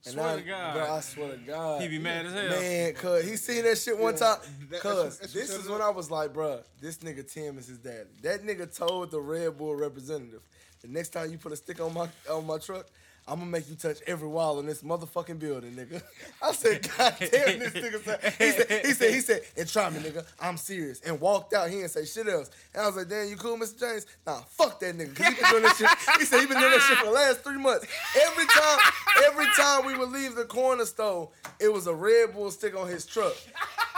Swear 0.06 0.26
I, 0.26 0.36
to 0.36 0.43
God. 0.43 0.74
bro, 0.74 0.94
I 0.94 1.01
swear 1.01 1.31
to 1.31 1.36
God, 1.39 1.82
He 1.82 1.89
be 1.89 1.98
mad 1.98 2.26
as 2.26 2.32
hell. 2.32 2.60
Man, 2.60 2.94
cause 2.94 3.24
he 3.24 3.36
seen 3.36 3.64
that 3.64 3.78
shit 3.78 3.98
one 3.98 4.14
time. 4.14 4.39
Cause 4.81 5.18
this 5.18 5.51
is 5.51 5.68
when 5.68 5.81
I 5.81 5.89
was 5.89 6.10
like, 6.10 6.32
bro, 6.35 6.60
this 6.81 6.98
nigga 6.98 7.31
Tim 7.31 7.59
is 7.59 7.68
his 7.68 7.78
daddy. 7.78 8.10
That 8.22 8.43
nigga 8.43 8.74
told 8.74 9.10
the 9.10 9.20
Red 9.20 9.56
Bull 9.56 9.74
representative, 9.74 10.43
the 10.82 10.89
next 10.89 11.10
time 11.10 11.31
you 11.31 11.39
put 11.39 11.52
a 11.52 11.56
stick 11.56 11.81
on 11.81 11.94
my 11.94 12.09
on 12.31 12.47
my 12.47 12.59
truck. 12.59 12.86
I'm 13.26 13.38
gonna 13.38 13.51
make 13.51 13.70
you 13.70 13.74
touch 13.74 13.98
every 14.06 14.28
wall 14.28 14.60
in 14.60 14.66
this 14.66 14.82
motherfucking 14.82 15.38
building, 15.38 15.72
nigga. 15.72 16.02
I 16.42 16.52
said, 16.52 16.86
God 16.96 17.14
damn, 17.18 17.59
this 17.59 17.72
nigga 17.72 18.05
said. 18.05 18.34
He 18.38 18.51
said, 18.51 18.84
he 18.84 18.92
said, 18.92 19.14
he 19.14 19.20
said, 19.20 19.40
and 19.56 19.66
try 19.66 19.88
me, 19.88 20.01
nigga. 20.01 20.26
I'm 20.38 20.59
serious. 20.59 21.01
And 21.01 21.18
walked 21.18 21.55
out. 21.55 21.70
He 21.70 21.76
didn't 21.76 21.90
say 21.90 22.05
shit 22.05 22.28
else. 22.28 22.51
And 22.74 22.82
I 22.82 22.86
was 22.86 22.96
like, 22.96 23.09
damn, 23.09 23.26
you 23.28 23.36
cool, 23.36 23.56
Mr. 23.56 23.80
James? 23.80 24.05
Nah, 24.26 24.40
fuck 24.40 24.78
that 24.80 24.98
nigga. 24.98 25.16
Cause 25.16 25.26
he 25.26 25.40
been 25.40 25.51
doing 25.51 25.62
that 25.62 25.76
shit. 25.76 26.18
He 26.18 26.26
said 26.26 26.40
he 26.40 26.46
been 26.46 26.59
doing 26.59 26.70
that 26.70 26.82
shit 26.82 26.98
for 26.98 27.06
the 27.06 27.12
last 27.12 27.40
three 27.40 27.59
months. 27.59 27.86
Every 28.20 28.44
time, 28.46 28.78
every 29.24 29.46
time 29.56 29.86
we 29.86 29.96
would 29.96 30.10
leave 30.10 30.34
the 30.34 30.44
corner 30.44 30.84
store, 30.84 31.30
it 31.59 31.72
was 31.72 31.86
a 31.86 31.94
Red 31.94 32.34
Bull 32.34 32.51
stick 32.51 32.76
on 32.76 32.88
his 32.88 33.06
truck. 33.06 33.34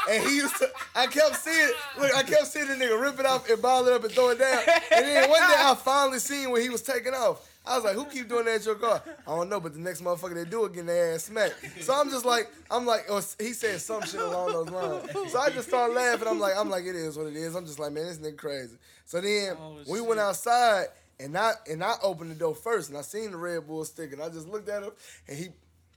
And 0.08 0.22
he 0.24 0.36
used 0.36 0.56
to, 0.58 0.70
I 0.94 1.06
kept 1.08 1.34
seeing, 1.36 1.70
look, 1.98 2.14
I 2.14 2.22
kept 2.22 2.46
seeing 2.46 2.68
the 2.68 2.74
nigga 2.74 3.00
rip 3.00 3.18
it 3.18 3.26
off 3.26 3.50
and 3.50 3.60
ball 3.60 3.86
it 3.88 3.92
up 3.92 4.04
and 4.04 4.12
throw 4.12 4.30
it 4.30 4.38
down. 4.38 4.60
And 4.92 5.04
then 5.04 5.28
one 5.28 5.40
day 5.40 5.56
I 5.58 5.74
finally 5.74 6.20
seen 6.20 6.50
when 6.50 6.62
he 6.62 6.68
was 6.68 6.82
taking 6.82 7.12
off. 7.12 7.44
I 7.66 7.74
was 7.76 7.84
like, 7.84 7.94
who 7.96 8.04
keep 8.06 8.28
doing 8.28 8.44
that 8.44 8.56
at 8.56 8.64
your 8.64 8.76
car? 8.76 9.02
I 9.26 9.30
don't 9.36 9.48
know, 9.48 9.58
but 9.60 9.72
the 9.74 9.80
next 9.80 10.02
motherfucker 10.02 10.34
they 10.34 10.48
do 10.48 10.64
it, 10.66 10.72
getting 10.72 10.86
their 10.86 11.14
ass 11.14 11.24
smacked. 11.24 11.54
So 11.82 11.92
I'm 11.94 12.08
just 12.10 12.24
like, 12.24 12.48
I'm 12.70 12.86
like, 12.86 13.06
oh, 13.08 13.16
or 13.16 13.22
he 13.44 13.52
said 13.52 13.80
some 13.80 14.02
shit 14.02 14.20
along 14.20 14.52
those 14.52 14.70
lines. 14.70 15.32
So 15.32 15.38
I 15.40 15.50
just 15.50 15.68
started 15.68 15.94
laughing. 15.94 16.28
I'm 16.28 16.38
like, 16.38 16.54
I'm 16.56 16.70
like, 16.70 16.84
it 16.84 16.94
is 16.94 17.18
what 17.18 17.26
it 17.26 17.34
is. 17.36 17.54
I'm 17.54 17.66
just 17.66 17.78
like, 17.78 17.92
man, 17.92 18.06
this 18.06 18.18
nigga 18.18 18.36
crazy. 18.36 18.76
So 19.04 19.20
then 19.20 19.56
Oh, 19.60 19.78
we 19.90 20.00
went 20.00 20.20
outside 20.20 20.86
and 21.18 21.36
I 21.36 21.52
and 21.70 21.82
I 21.82 21.94
opened 22.02 22.30
the 22.30 22.34
door 22.34 22.54
first 22.54 22.88
and 22.90 22.98
I 22.98 23.02
seen 23.02 23.30
the 23.30 23.36
Red 23.36 23.66
Bull 23.66 23.84
stick 23.84 24.12
and 24.12 24.22
I 24.22 24.28
just 24.28 24.46
looked 24.48 24.68
at 24.68 24.82
him 24.82 24.90
and 25.28 25.36
he 25.38 25.48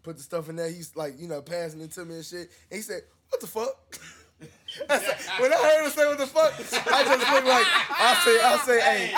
put 0.04 0.18
the 0.18 0.24
stuff 0.24 0.48
in 0.50 0.56
there. 0.56 0.70
He's 0.70 0.96
like, 0.96 1.20
you 1.20 1.28
know, 1.28 1.41
passing 1.41 1.82
it 1.82 1.91
to 1.91 2.06
me 2.06 2.16
and 2.16 2.26
shit. 2.26 2.50
And 2.72 2.78
he 2.78 2.82
said, 2.82 3.02
what 3.30 3.41
the 3.41 3.48
fuck? 3.48 3.76
I 4.90 4.98
said- 5.00 5.18
when 5.41 5.52
I 5.54 5.58
heard 5.58 5.86
him 5.86 5.91
say 5.91 6.08
what 6.08 6.18
the 6.18 6.26
fuck, 6.28 6.54
I 6.94 7.04
just 7.04 7.32
looked 7.34 7.48
like 7.48 7.66
I 7.68 8.22
say 8.24 8.40
I 8.41 8.58
say, 8.66 8.80
hey. 8.82 9.14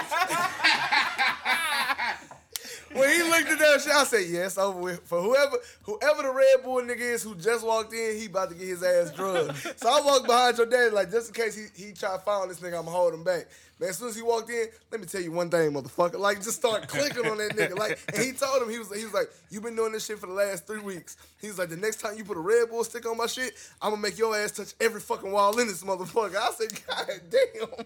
When 2.93 3.09
he 3.09 3.23
looked 3.23 3.49
at 3.49 3.59
that 3.59 3.81
shit, 3.81 3.93
I 3.93 4.03
said, 4.03 4.26
"Yes, 4.27 4.57
over 4.57 4.80
with." 4.80 5.01
For 5.07 5.22
whoever, 5.22 5.57
whoever 5.84 6.23
the 6.23 6.31
Red 6.31 6.63
Bull 6.63 6.81
nigga 6.81 6.99
is 6.99 7.23
who 7.23 7.35
just 7.35 7.65
walked 7.65 7.93
in, 7.93 8.18
he 8.18 8.26
about 8.26 8.49
to 8.49 8.55
get 8.55 8.68
his 8.68 8.84
ass 8.84 9.11
drugged. 9.11 9.55
so 9.80 9.89
I 9.89 10.01
walked 10.01 10.27
behind 10.27 10.57
your 10.57 10.68
daddy, 10.68 10.91
like 10.91 11.11
just 11.11 11.30
in 11.30 11.34
case 11.34 11.55
he 11.55 11.85
he 11.85 11.93
try 11.93 12.15
to 12.15 12.19
follow 12.19 12.47
this 12.47 12.59
nigga, 12.59 12.80
I'ma 12.80 12.91
hold 12.91 13.13
him 13.13 13.23
back. 13.23 13.47
Man, 13.80 13.89
as 13.89 13.97
soon 13.97 14.09
as 14.09 14.15
he 14.15 14.22
walked 14.22 14.49
in, 14.49 14.68
let 14.91 15.01
me 15.01 15.07
tell 15.07 15.22
you 15.22 15.31
one 15.31 15.49
thing, 15.49 15.72
motherfucker. 15.72 16.19
Like, 16.19 16.38
just 16.38 16.57
start 16.57 16.88
clicking 16.88 17.26
on 17.26 17.39
that 17.39 17.55
nigga. 17.55 17.76
Like, 17.76 17.97
and 18.13 18.23
he 18.23 18.31
told 18.31 18.61
him 18.61 18.69
he 18.69 18.77
was 18.77 18.95
he 18.95 19.03
was 19.03 19.13
like, 19.13 19.30
you've 19.49 19.63
been 19.63 19.76
doing 19.76 19.91
this 19.91 20.05
shit 20.05 20.19
for 20.19 20.27
the 20.27 20.34
last 20.34 20.68
three 20.68 20.81
weeks." 20.81 21.18
He 21.39 21.47
was 21.47 21.57
like, 21.57 21.69
"The 21.69 21.77
next 21.77 21.97
time 21.97 22.18
you 22.18 22.23
put 22.23 22.38
a 22.38 22.41
Red 22.41 22.69
Bull 22.69 22.84
stick 22.84 23.07
on 23.07 23.18
my 23.18 23.27
shit, 23.27 23.53
I'm 23.81 23.91
gonna 23.91 24.01
make 24.01 24.18
your 24.18 24.35
ass 24.35 24.51
touch 24.51 24.73
every 24.80 25.01
fucking 25.01 25.31
wall 25.31 25.57
in 25.59 25.68
this 25.68 25.84
motherfucker." 25.84 26.35
I 26.35 26.51
said, 26.51 26.80
"God 26.88 27.22
damn." 27.30 27.85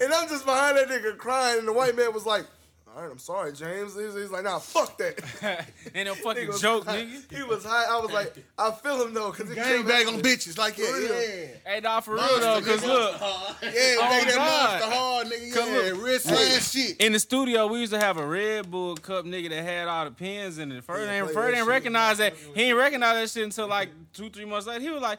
And 0.00 0.12
I'm 0.12 0.28
just 0.28 0.44
behind 0.44 0.76
that 0.76 0.88
nigga 0.88 1.16
crying, 1.16 1.60
and 1.60 1.68
the 1.68 1.72
white 1.72 1.96
man 1.96 2.12
was 2.12 2.26
like, 2.26 2.46
all 2.94 3.02
right, 3.02 3.10
I'm 3.10 3.18
sorry, 3.18 3.52
James. 3.52 3.96
He's, 3.96 4.14
he's 4.14 4.30
like, 4.30 4.44
nah, 4.44 4.58
fuck 4.58 4.98
that. 4.98 5.66
Ain't 5.94 6.06
no 6.06 6.14
fucking 6.22 6.48
was 6.48 6.60
joke, 6.60 6.84
high. 6.84 7.02
nigga. 7.02 7.36
He 7.36 7.42
was 7.42 7.64
high. 7.64 7.86
I 7.88 7.98
was 8.00 8.10
like, 8.12 8.34
I 8.58 8.70
feel 8.70 9.06
him 9.06 9.14
though, 9.14 9.32
cause 9.32 9.48
he 9.48 9.54
Gang 9.54 9.64
came 9.64 9.86
back 9.86 10.06
on 10.06 10.20
bitches 10.20 10.58
like 10.58 10.76
yeah, 10.76 10.86
For 10.86 11.00
yeah, 11.00 11.46
Hey, 11.64 11.80
nah, 11.82 12.00
for 12.00 12.14
real 12.14 12.40
though, 12.40 12.60
cause 12.60 12.84
look, 12.84 13.12
yeah. 13.20 13.20
Oh, 13.22 14.08
make 14.10 14.26
that 14.26 14.34
God. 14.36 14.80
monster 14.80 14.90
hard, 14.90 15.26
nigga. 15.28 15.54
Cause 15.54 15.68
Yeah, 15.68 15.92
look, 15.94 16.04
real 16.04 16.18
slash 16.18 16.70
shit. 16.70 16.96
in 17.00 17.12
the 17.12 17.18
studio, 17.20 17.66
we 17.66 17.80
used 17.80 17.92
to 17.92 18.00
have 18.00 18.18
a 18.18 18.26
Red 18.26 18.70
Bull 18.70 18.96
cup 18.96 19.24
nigga 19.24 19.48
that 19.50 19.62
had 19.64 19.88
all 19.88 20.04
the 20.04 20.10
pins 20.10 20.58
in 20.58 20.70
it. 20.72 20.84
First, 20.84 21.06
Yeah, 21.06 21.12
ain't, 21.14 21.24
play 21.26 21.34
first 21.34 21.46
that 21.46 21.56
didn't 21.56 21.68
recognize 21.68 22.18
that. 22.18 22.34
He 22.36 22.54
didn't 22.62 22.76
recognize 22.76 23.14
that 23.16 23.30
shit 23.38 23.44
until 23.44 23.68
like 23.68 23.88
two, 24.12 24.28
three 24.28 24.44
months 24.44 24.66
later. 24.66 24.80
He 24.82 24.90
was 24.90 25.00
like, 25.02 25.18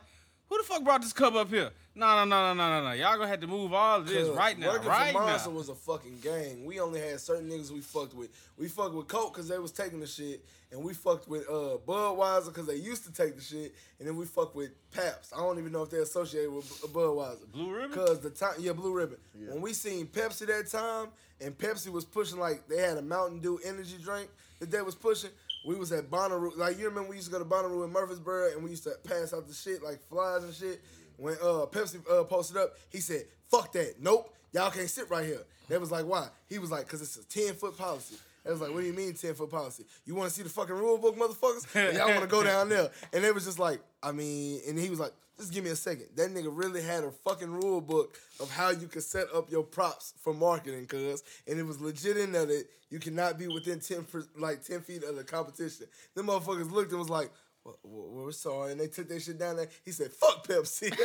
"Who 0.49 0.57
the 0.57 0.63
fuck 0.63 0.83
brought 0.83 1.01
this 1.01 1.13
cup 1.13 1.33
up 1.33 1.49
here?" 1.49 1.71
No, 1.95 2.07
no, 2.15 2.25
no, 2.25 2.53
no, 2.53 2.53
no, 2.55 2.81
no, 2.81 2.89
no. 2.89 2.93
Y'all 2.93 3.15
gonna 3.17 3.27
have 3.27 3.39
to 3.41 3.47
move 3.47 3.71
all 3.71 3.99
of 3.99 4.07
this 4.07 4.27
Cause 4.27 4.35
right 4.35 4.57
now, 4.57 4.69
Working 4.69 4.87
right 4.89 5.13
for 5.13 5.21
Monster 5.21 5.49
now. 5.49 5.55
was 5.55 5.69
a 5.69 5.75
fucking 5.75 6.19
gang. 6.21 6.65
We 6.65 6.79
only 6.79 6.99
had 6.99 7.19
certain 7.19 7.47
niggas 7.47 7.69
we 7.69 7.81
fucked 7.81 8.15
with. 8.15 8.29
We 8.57 8.67
fucked 8.67 8.95
with 8.95 9.07
Coke 9.07 9.33
because 9.33 9.47
they 9.47 9.59
was 9.59 9.71
taking 9.71 9.99
the 9.99 10.07
shit, 10.07 10.43
and 10.71 10.83
we 10.83 10.95
fucked 10.95 11.27
with 11.27 11.47
uh, 11.47 11.77
Budweiser 11.85 12.47
because 12.47 12.65
they 12.65 12.77
used 12.77 13.05
to 13.05 13.13
take 13.13 13.35
the 13.35 13.43
shit, 13.43 13.75
and 13.99 14.07
then 14.07 14.15
we 14.15 14.25
fucked 14.25 14.55
with 14.55 14.71
Pabst. 14.91 15.33
I 15.35 15.37
don't 15.37 15.59
even 15.59 15.71
know 15.71 15.83
if 15.83 15.91
they're 15.91 16.01
associated 16.01 16.51
with 16.51 16.65
Budweiser. 16.91 17.45
Blue 17.51 17.71
Ribbon? 17.71 17.91
Cause 17.91 18.21
the 18.21 18.31
time, 18.31 18.55
yeah, 18.59 18.73
Blue 18.73 18.93
Ribbon. 18.93 19.17
When 19.49 19.61
we 19.61 19.73
seen 19.73 20.07
Pepsi 20.07 20.47
that 20.47 20.71
time, 20.71 21.09
and 21.41 21.55
Pepsi 21.55 21.89
was 21.89 22.05
pushing 22.05 22.39
like 22.39 22.67
they 22.67 22.77
had 22.77 22.97
a 22.97 23.03
Mountain 23.03 23.39
Dew 23.39 23.59
energy 23.63 23.97
drink 24.01 24.29
that 24.59 24.71
they 24.71 24.81
was 24.81 24.95
pushing. 24.95 25.29
We 25.65 25.75
was 25.75 25.91
at 25.91 26.09
Bonnaroo. 26.09 26.57
Like 26.57 26.79
you 26.79 26.85
remember 26.89 27.09
we 27.09 27.17
used 27.17 27.27
to 27.27 27.33
go 27.33 27.39
to 27.39 27.45
Bonnaroo 27.45 27.85
in 27.85 27.91
Murfreesboro, 27.91 28.51
and 28.53 28.63
we 28.63 28.71
used 28.71 28.83
to 28.85 28.95
pass 29.03 29.31
out 29.33 29.47
the 29.47 29.53
shit 29.53 29.83
like 29.83 30.01
flies 30.09 30.43
and 30.43 30.53
shit. 30.53 30.81
When 31.17 31.35
uh 31.35 31.65
Pepsi 31.71 31.99
uh, 32.09 32.23
posted 32.23 32.57
up, 32.57 32.73
he 32.89 32.99
said, 32.99 33.23
"Fuck 33.49 33.73
that, 33.73 33.95
nope." 34.01 34.33
y'all 34.53 34.71
can't 34.71 34.89
sit 34.89 35.09
right 35.09 35.25
here. 35.25 35.41
They 35.67 35.77
was 35.77 35.91
like, 35.91 36.05
why? 36.05 36.27
He 36.47 36.59
was 36.59 36.71
like, 36.71 36.87
cause 36.87 37.01
it's 37.01 37.17
a 37.17 37.27
10 37.27 37.55
foot 37.55 37.77
policy. 37.77 38.15
They 38.45 38.51
was 38.51 38.61
like, 38.61 38.71
what 38.71 38.81
do 38.81 38.85
you 38.85 38.93
mean 38.93 39.13
10 39.13 39.33
foot 39.33 39.49
policy? 39.49 39.85
You 40.05 40.15
want 40.15 40.29
to 40.29 40.35
see 40.35 40.43
the 40.43 40.49
fucking 40.49 40.75
rule 40.75 40.97
book, 40.97 41.17
motherfuckers? 41.17 41.75
And 41.75 41.97
y'all 41.97 42.09
want 42.09 42.21
to 42.21 42.27
go 42.27 42.43
down 42.43 42.69
there. 42.69 42.89
And 43.13 43.23
they 43.23 43.31
was 43.31 43.45
just 43.45 43.59
like, 43.59 43.81
I 44.01 44.11
mean, 44.11 44.61
and 44.67 44.77
he 44.77 44.89
was 44.89 44.99
like, 44.99 45.13
just 45.37 45.51
give 45.51 45.63
me 45.63 45.71
a 45.71 45.75
second. 45.75 46.07
That 46.15 46.31
nigga 46.31 46.49
really 46.51 46.81
had 46.81 47.03
a 47.03 47.11
fucking 47.11 47.49
rule 47.49 47.81
book 47.81 48.17
of 48.39 48.51
how 48.51 48.69
you 48.69 48.87
could 48.87 49.03
set 49.03 49.27
up 49.33 49.49
your 49.49 49.63
props 49.63 50.13
for 50.21 50.33
marketing, 50.33 50.85
cuz. 50.85 51.23
And 51.47 51.57
it 51.57 51.63
was 51.65 51.81
legit 51.81 52.17
in 52.17 52.31
there 52.33 52.45
that 52.45 52.65
you 52.89 52.99
cannot 52.99 53.39
be 53.39 53.47
within 53.47 53.79
10, 53.79 54.03
per, 54.03 54.23
like 54.37 54.63
10 54.63 54.81
feet 54.81 55.03
of 55.03 55.15
the 55.15 55.23
competition. 55.23 55.87
Them 56.13 56.27
motherfuckers 56.27 56.71
looked 56.71 56.91
and 56.91 56.99
was 56.99 57.09
like, 57.09 57.31
well, 57.65 57.77
well, 57.83 58.25
we're 58.25 58.31
sorry. 58.31 58.71
And 58.73 58.79
they 58.81 58.87
took 58.87 59.07
that 59.09 59.21
shit 59.21 59.37
down 59.39 59.55
there. 59.55 59.69
He 59.85 59.91
said, 59.91 60.11
fuck 60.11 60.45
Pepsi. 60.45 60.89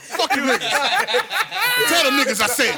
Fuck 0.00 0.34
you 0.36 0.42
niggas. 0.42 0.68
Tell 1.88 2.04
them 2.04 2.20
niggas 2.20 2.40
I 2.40 2.46
said. 2.46 2.74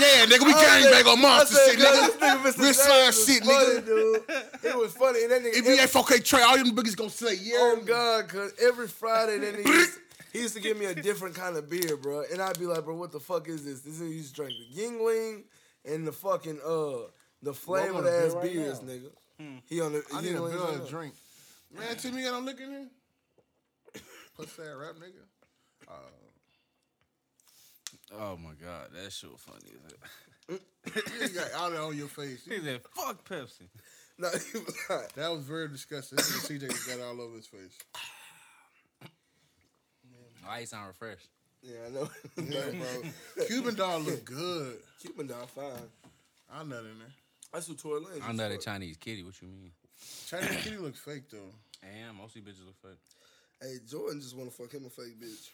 Yeah, 0.00 0.26
nigga, 0.26 0.44
we 0.46 0.52
gang 0.52 0.90
bang 0.90 1.06
on 1.06 1.20
monster 1.20 1.56
said, 1.56 1.70
shit, 1.72 1.78
"God, 1.80 1.94
nigga. 1.94 2.06
this 2.06 2.16
nigga 2.16 2.38
Mr. 2.40 2.44
Wrist 2.44 2.58
James 2.58 2.76
slide 2.78 3.06
was 3.06 3.26
shit, 3.26 3.44
funny, 3.44 3.80
nigga. 3.80 3.86
Dude. 3.86 4.22
It 4.64 4.76
was 4.78 4.92
funny. 4.92 5.22
And 5.24 5.32
that 5.32 5.42
nigga, 5.42 5.62
NBA 5.62 6.02
4K 6.02 6.24
Trey, 6.24 6.42
all 6.42 6.56
them 6.56 6.74
niggas 6.74 6.96
gonna 6.96 7.10
say, 7.10 7.34
yeah. 7.42 7.56
Oh 7.58 7.82
God, 7.84 8.28
cause 8.28 8.52
every 8.62 8.88
Friday 8.88 9.38
that 9.38 9.54
nigga 9.56 9.98
he 10.32 10.38
used 10.40 10.54
to 10.54 10.60
give 10.62 10.78
me 10.78 10.86
a 10.86 10.94
different 10.94 11.34
kind 11.34 11.56
of 11.56 11.68
beer, 11.68 11.96
bro, 11.96 12.24
and 12.32 12.40
I'd 12.40 12.58
be 12.58 12.66
like, 12.66 12.84
bro, 12.84 12.94
what 12.94 13.12
the 13.12 13.20
fuck 13.20 13.48
is 13.48 13.64
this? 13.64 13.80
This 13.80 13.98
nigga 14.00 14.12
used 14.14 14.34
to 14.34 14.42
drink 14.42 14.54
the 14.58 14.80
Yuengling 14.82 15.42
and 15.84 16.06
the 16.06 16.12
fucking 16.12 16.60
uh 16.64 17.08
the 17.42 17.52
flavored 17.54 17.96
on 17.96 18.02
beer 18.04 18.26
ass 18.26 18.32
right 18.34 18.42
beers, 18.42 18.82
now. 18.82 18.88
nigga. 18.92 19.10
Mm. 19.40 19.62
He 19.66 19.80
on 19.80 19.92
the 19.92 20.02
I 20.14 20.20
need 20.20 20.30
a 20.30 20.34
Yuenglings 20.34 20.52
bill 20.52 20.66
and 20.74 20.82
a 20.82 20.86
drink. 20.88 21.14
Man, 21.76 21.96
Timmy 21.96 22.22
got 22.22 22.32
no 22.32 22.40
liquor 22.40 22.64
in 22.64 22.70
here? 22.70 22.88
Puss 24.36 24.52
that 24.56 24.76
rap 24.76 24.96
nigga. 24.96 25.24
Uh, 25.88 25.92
oh 28.18 28.36
my 28.36 28.52
god, 28.62 28.88
that 28.92 29.12
shit 29.12 29.30
was 29.30 29.40
funny. 29.40 29.70
as 29.86 29.92
it. 29.92 29.98
You 31.22 31.28
got 31.40 31.52
all 31.54 31.70
that 31.70 31.80
on 31.80 31.96
your 31.96 32.08
face. 32.08 32.44
He 32.44 32.58
said, 32.60 32.80
"Fuck 32.94 33.26
Pepsi." 33.28 33.68
No, 34.18 34.28
he 34.28 34.58
was 34.58 34.76
like, 34.90 35.12
That 35.14 35.30
was 35.30 35.40
very 35.44 35.68
disgusting. 35.68 36.16
This 36.16 36.28
is 36.28 36.42
CJ 36.42 36.68
just 36.70 36.86
got 36.86 36.98
it 36.98 37.02
all 37.02 37.18
over 37.20 37.36
his 37.36 37.46
face. 37.46 37.78
Oh, 40.46 40.54
he 40.58 40.66
sound 40.66 40.88
refreshed. 40.88 41.28
yeah, 41.62 41.76
I 41.86 41.90
know. 41.90 42.10
Yeah, 42.36 42.70
bro. 42.70 43.44
Cuban 43.46 43.74
Doll 43.76 44.00
look 44.00 44.24
good. 44.24 44.76
Cuban 45.00 45.26
Doll 45.28 45.46
fine. 45.46 45.72
I'm 46.52 46.68
not 46.68 46.80
in 46.80 46.98
there. 46.98 47.14
That's 47.52 47.68
what 47.68 47.78
Tory 47.78 48.00
Lanez. 48.00 48.22
I 48.22 48.32
know 48.32 48.44
for. 48.44 48.48
that 48.50 48.60
Chinese 48.60 48.96
kitty. 48.96 49.22
What 49.24 49.40
you 49.42 49.48
mean? 49.48 49.72
Chinese 50.28 50.62
kitty 50.62 50.76
looks 50.78 51.00
fake 51.00 51.28
though. 51.30 51.52
And 51.82 52.16
mostly 52.16 52.42
bitches 52.42 52.64
look 52.64 52.76
fake. 52.80 52.98
Hey, 53.60 53.76
Jordan 53.88 54.20
just 54.20 54.36
want 54.36 54.50
to 54.50 54.56
fuck 54.56 54.72
him 54.72 54.86
a 54.86 54.90
fake 54.90 55.20
bitch. 55.20 55.50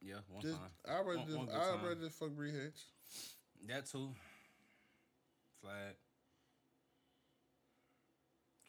Yeah, 0.00 0.16
one 0.30 0.42
Just, 0.42 0.54
time. 0.54 0.70
I'd 0.86 0.98
rather 0.98 1.16
One- 1.18 1.26
just, 1.26 1.38
one 1.38 1.48
time. 1.48 1.98
just 2.00 2.18
fuck 2.18 2.30
Bree 2.30 2.52
Hicks. 2.52 2.84
That 3.66 3.86
too. 3.86 4.14
Flag. 5.60 5.96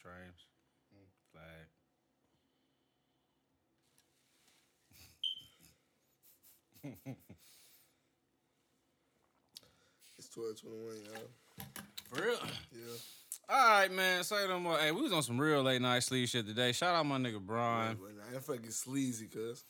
Trains. 0.02 0.48
Flag. 1.32 1.68
It's 10.18 10.36
1221, 10.36 11.06
y'all. 11.06 11.32
For 12.10 12.22
real. 12.22 12.38
Yeah. 12.74 12.80
All 13.50 13.80
right, 13.80 13.92
man. 13.92 14.24
Say 14.24 14.48
no 14.48 14.60
more. 14.60 14.78
Hey, 14.78 14.92
we 14.92 15.02
was 15.02 15.14
on 15.14 15.24
some 15.24 15.40
real 15.40 15.62
late 15.64 15.82
night 15.82 16.04
sleep 16.04 16.28
shit 16.30 16.46
today. 16.48 16.72
Shout 16.72 16.96
out 16.96 17.06
my 17.06 17.18
nigga 17.18 17.40
Brian. 17.40 17.98
That 18.32 18.44
fucking 18.44 18.70
sleazy, 18.72 19.28
cuz. 19.28 19.64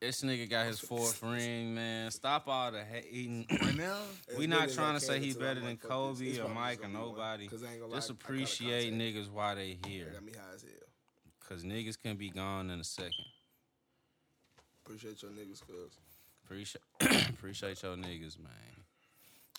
This 0.00 0.22
nigga 0.22 0.48
got 0.48 0.66
his 0.66 0.78
fourth 0.88 1.22
ring, 1.22 1.74
man. 1.74 2.10
Stop 2.10 2.48
all 2.48 2.70
the 2.70 2.82
hating. 2.84 3.46
Right 3.62 3.74
now, 3.74 3.96
we 4.36 4.46
not 4.46 4.68
trying 4.70 4.94
to 4.94 5.00
say 5.00 5.20
he 5.20 5.32
better 5.32 5.60
than 5.60 5.76
Kobe 5.78 6.38
or 6.38 6.48
Mike 6.48 6.78
or 6.80 6.82
gonna 6.82 6.88
be 6.94 6.98
one. 6.98 7.08
nobody. 7.08 7.48
'Cause 7.48 7.62
I 7.62 7.72
ain't 7.72 7.80
gonna 7.80 7.92
lie, 7.92 7.98
Just 7.98 8.10
I 8.10 8.12
appreciate 8.12 8.92
niggas 8.94 9.30
while 9.30 9.54
they 9.56 9.78
here. 9.86 10.10
got 10.12 10.22
me 10.24 10.32
high 10.32 10.54
as 10.54 10.62
hell. 10.62 10.70
Cause 11.48 11.62
niggas 11.64 11.96
can 12.02 12.16
be 12.16 12.28
gone 12.30 12.70
in 12.70 12.80
a 12.80 12.84
second. 12.84 13.12
Appreciate 14.84 15.22
your 15.22 15.30
niggas, 15.32 15.60
cuz. 15.66 15.96
Appreciate 16.44 16.82
appreciate 17.30 17.82
your 17.82 17.96
niggas, 17.96 18.38
man. 18.38 18.75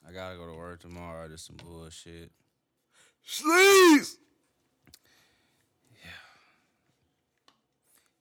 I 0.05 0.11
gotta 0.11 0.37
go 0.37 0.45
to 0.45 0.53
work 0.53 0.79
tomorrow. 0.81 1.27
Just 1.27 1.45
some 1.45 1.55
bullshit. 1.55 2.31
Sleaze! 3.27 4.17
Yeah, 6.03 6.09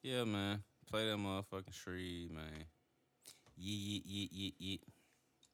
Yeah, 0.02 0.24
man. 0.24 0.62
Play 0.90 1.08
that 1.08 1.16
motherfucking 1.16 1.72
Shreed, 1.72 2.30
man. 2.30 2.64
Yeet, 3.60 4.02
yeet, 4.06 4.30
yeet, 4.30 4.54
yeet, 4.60 4.80
yeet. 4.80 4.80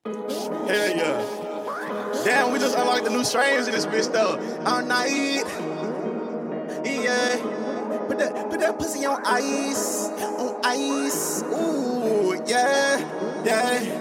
Hell 0.05 0.97
yeah. 0.97 2.23
Damn, 2.24 2.53
we 2.53 2.59
just 2.59 2.77
unlocked 2.77 3.05
the 3.05 3.11
new 3.11 3.24
strains 3.24 3.66
in 3.66 3.73
this 3.73 3.86
bitch 3.86 4.12
though. 4.12 4.39
All 4.66 4.82
night. 4.82 5.44
Yeah. 6.85 7.36
Put 8.09 8.19
that 8.19 8.51
put 8.51 8.61
that 8.61 8.78
pussy 8.78 9.07
on 9.07 9.23
ice. 9.24 10.09
On 10.09 10.61
ice. 10.65 11.43
Ooh, 11.44 12.43
yeah. 12.47 12.99
Yeah. 13.44 13.99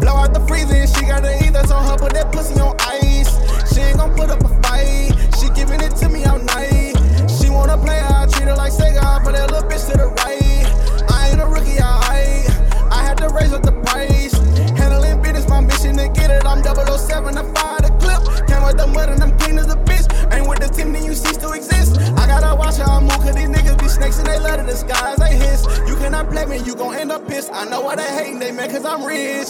Blow 0.00 0.16
out 0.16 0.34
the 0.34 0.40
freezer, 0.48 0.86
she 0.86 0.91
got 1.12 1.22
the 1.22 1.44
ethers 1.44 1.70
on 1.70 1.84
her, 1.84 1.96
put 1.98 2.14
that 2.14 2.32
pussy 2.32 2.58
on 2.58 2.74
ice. 2.80 3.28
She 3.68 3.80
ain't 3.80 3.98
gon' 3.98 4.14
put 4.16 4.30
up 4.30 4.40
a 4.40 4.48
fight. 4.64 5.12
She 5.36 5.50
giving 5.52 5.80
it 5.80 5.94
to 6.00 6.08
me 6.08 6.24
all 6.24 6.38
night. 6.38 6.96
She 7.28 7.50
wanna 7.50 7.76
play, 7.76 8.00
I 8.00 8.24
treat 8.32 8.48
her 8.48 8.56
like 8.56 8.72
Sega, 8.72 9.02
I 9.04 9.20
put 9.22 9.34
that 9.36 9.50
little 9.52 9.68
bitch 9.68 9.84
to 9.90 9.94
the 9.98 10.08
right. 10.24 10.64
I 11.12 11.28
ain't 11.28 11.40
a 11.40 11.46
rookie, 11.46 11.76
alright. 11.84 12.48
I 12.88 13.04
had 13.04 13.18
to 13.18 13.28
raise 13.28 13.52
up 13.52 13.62
the 13.62 13.76
price. 13.84 14.32
Handling 14.80 15.20
business, 15.20 15.46
my 15.48 15.60
mission 15.60 15.98
to 15.98 16.08
get 16.08 16.30
it. 16.30 16.46
I'm 16.46 16.64
007 16.64 17.34
to 17.36 17.44
fire 17.52 17.80
the 17.84 17.92
clip. 18.00 18.48
Came 18.48 18.64
with 18.64 18.78
the 18.78 18.86
mud 18.86 19.10
and 19.10 19.22
I'm 19.22 19.36
clean 19.36 19.58
as 19.58 19.68
a 19.68 19.76
bitch. 19.76 20.08
Ain't 20.32 20.48
with 20.48 20.60
the 20.60 20.68
team, 20.68 20.94
then 20.94 21.04
you 21.04 21.12
cease 21.12 21.36
to 21.44 21.52
exist. 21.52 22.00
I 22.16 22.24
gotta 22.26 22.56
watch 22.56 22.78
how 22.78 22.96
I 22.96 23.00
move, 23.00 23.20
cause 23.20 23.34
these 23.36 23.52
niggas 23.52 23.78
be 23.78 23.88
snakes 23.88 24.16
and 24.16 24.28
they 24.28 24.38
love 24.38 24.60
to 24.60 24.64
disguise. 24.64 25.18
They 25.18 25.36
hiss. 25.36 25.66
You 25.86 25.96
cannot 25.96 26.30
play 26.30 26.46
me, 26.46 26.56
you 26.64 26.74
gon' 26.74 26.96
end 26.96 27.12
up 27.12 27.28
pissed. 27.28 27.50
I 27.52 27.68
know 27.68 27.82
why 27.82 27.96
they 27.96 28.08
hating, 28.16 28.38
they 28.38 28.50
mad 28.52 28.70
cause 28.70 28.86
I'm 28.86 29.04
rich. 29.04 29.48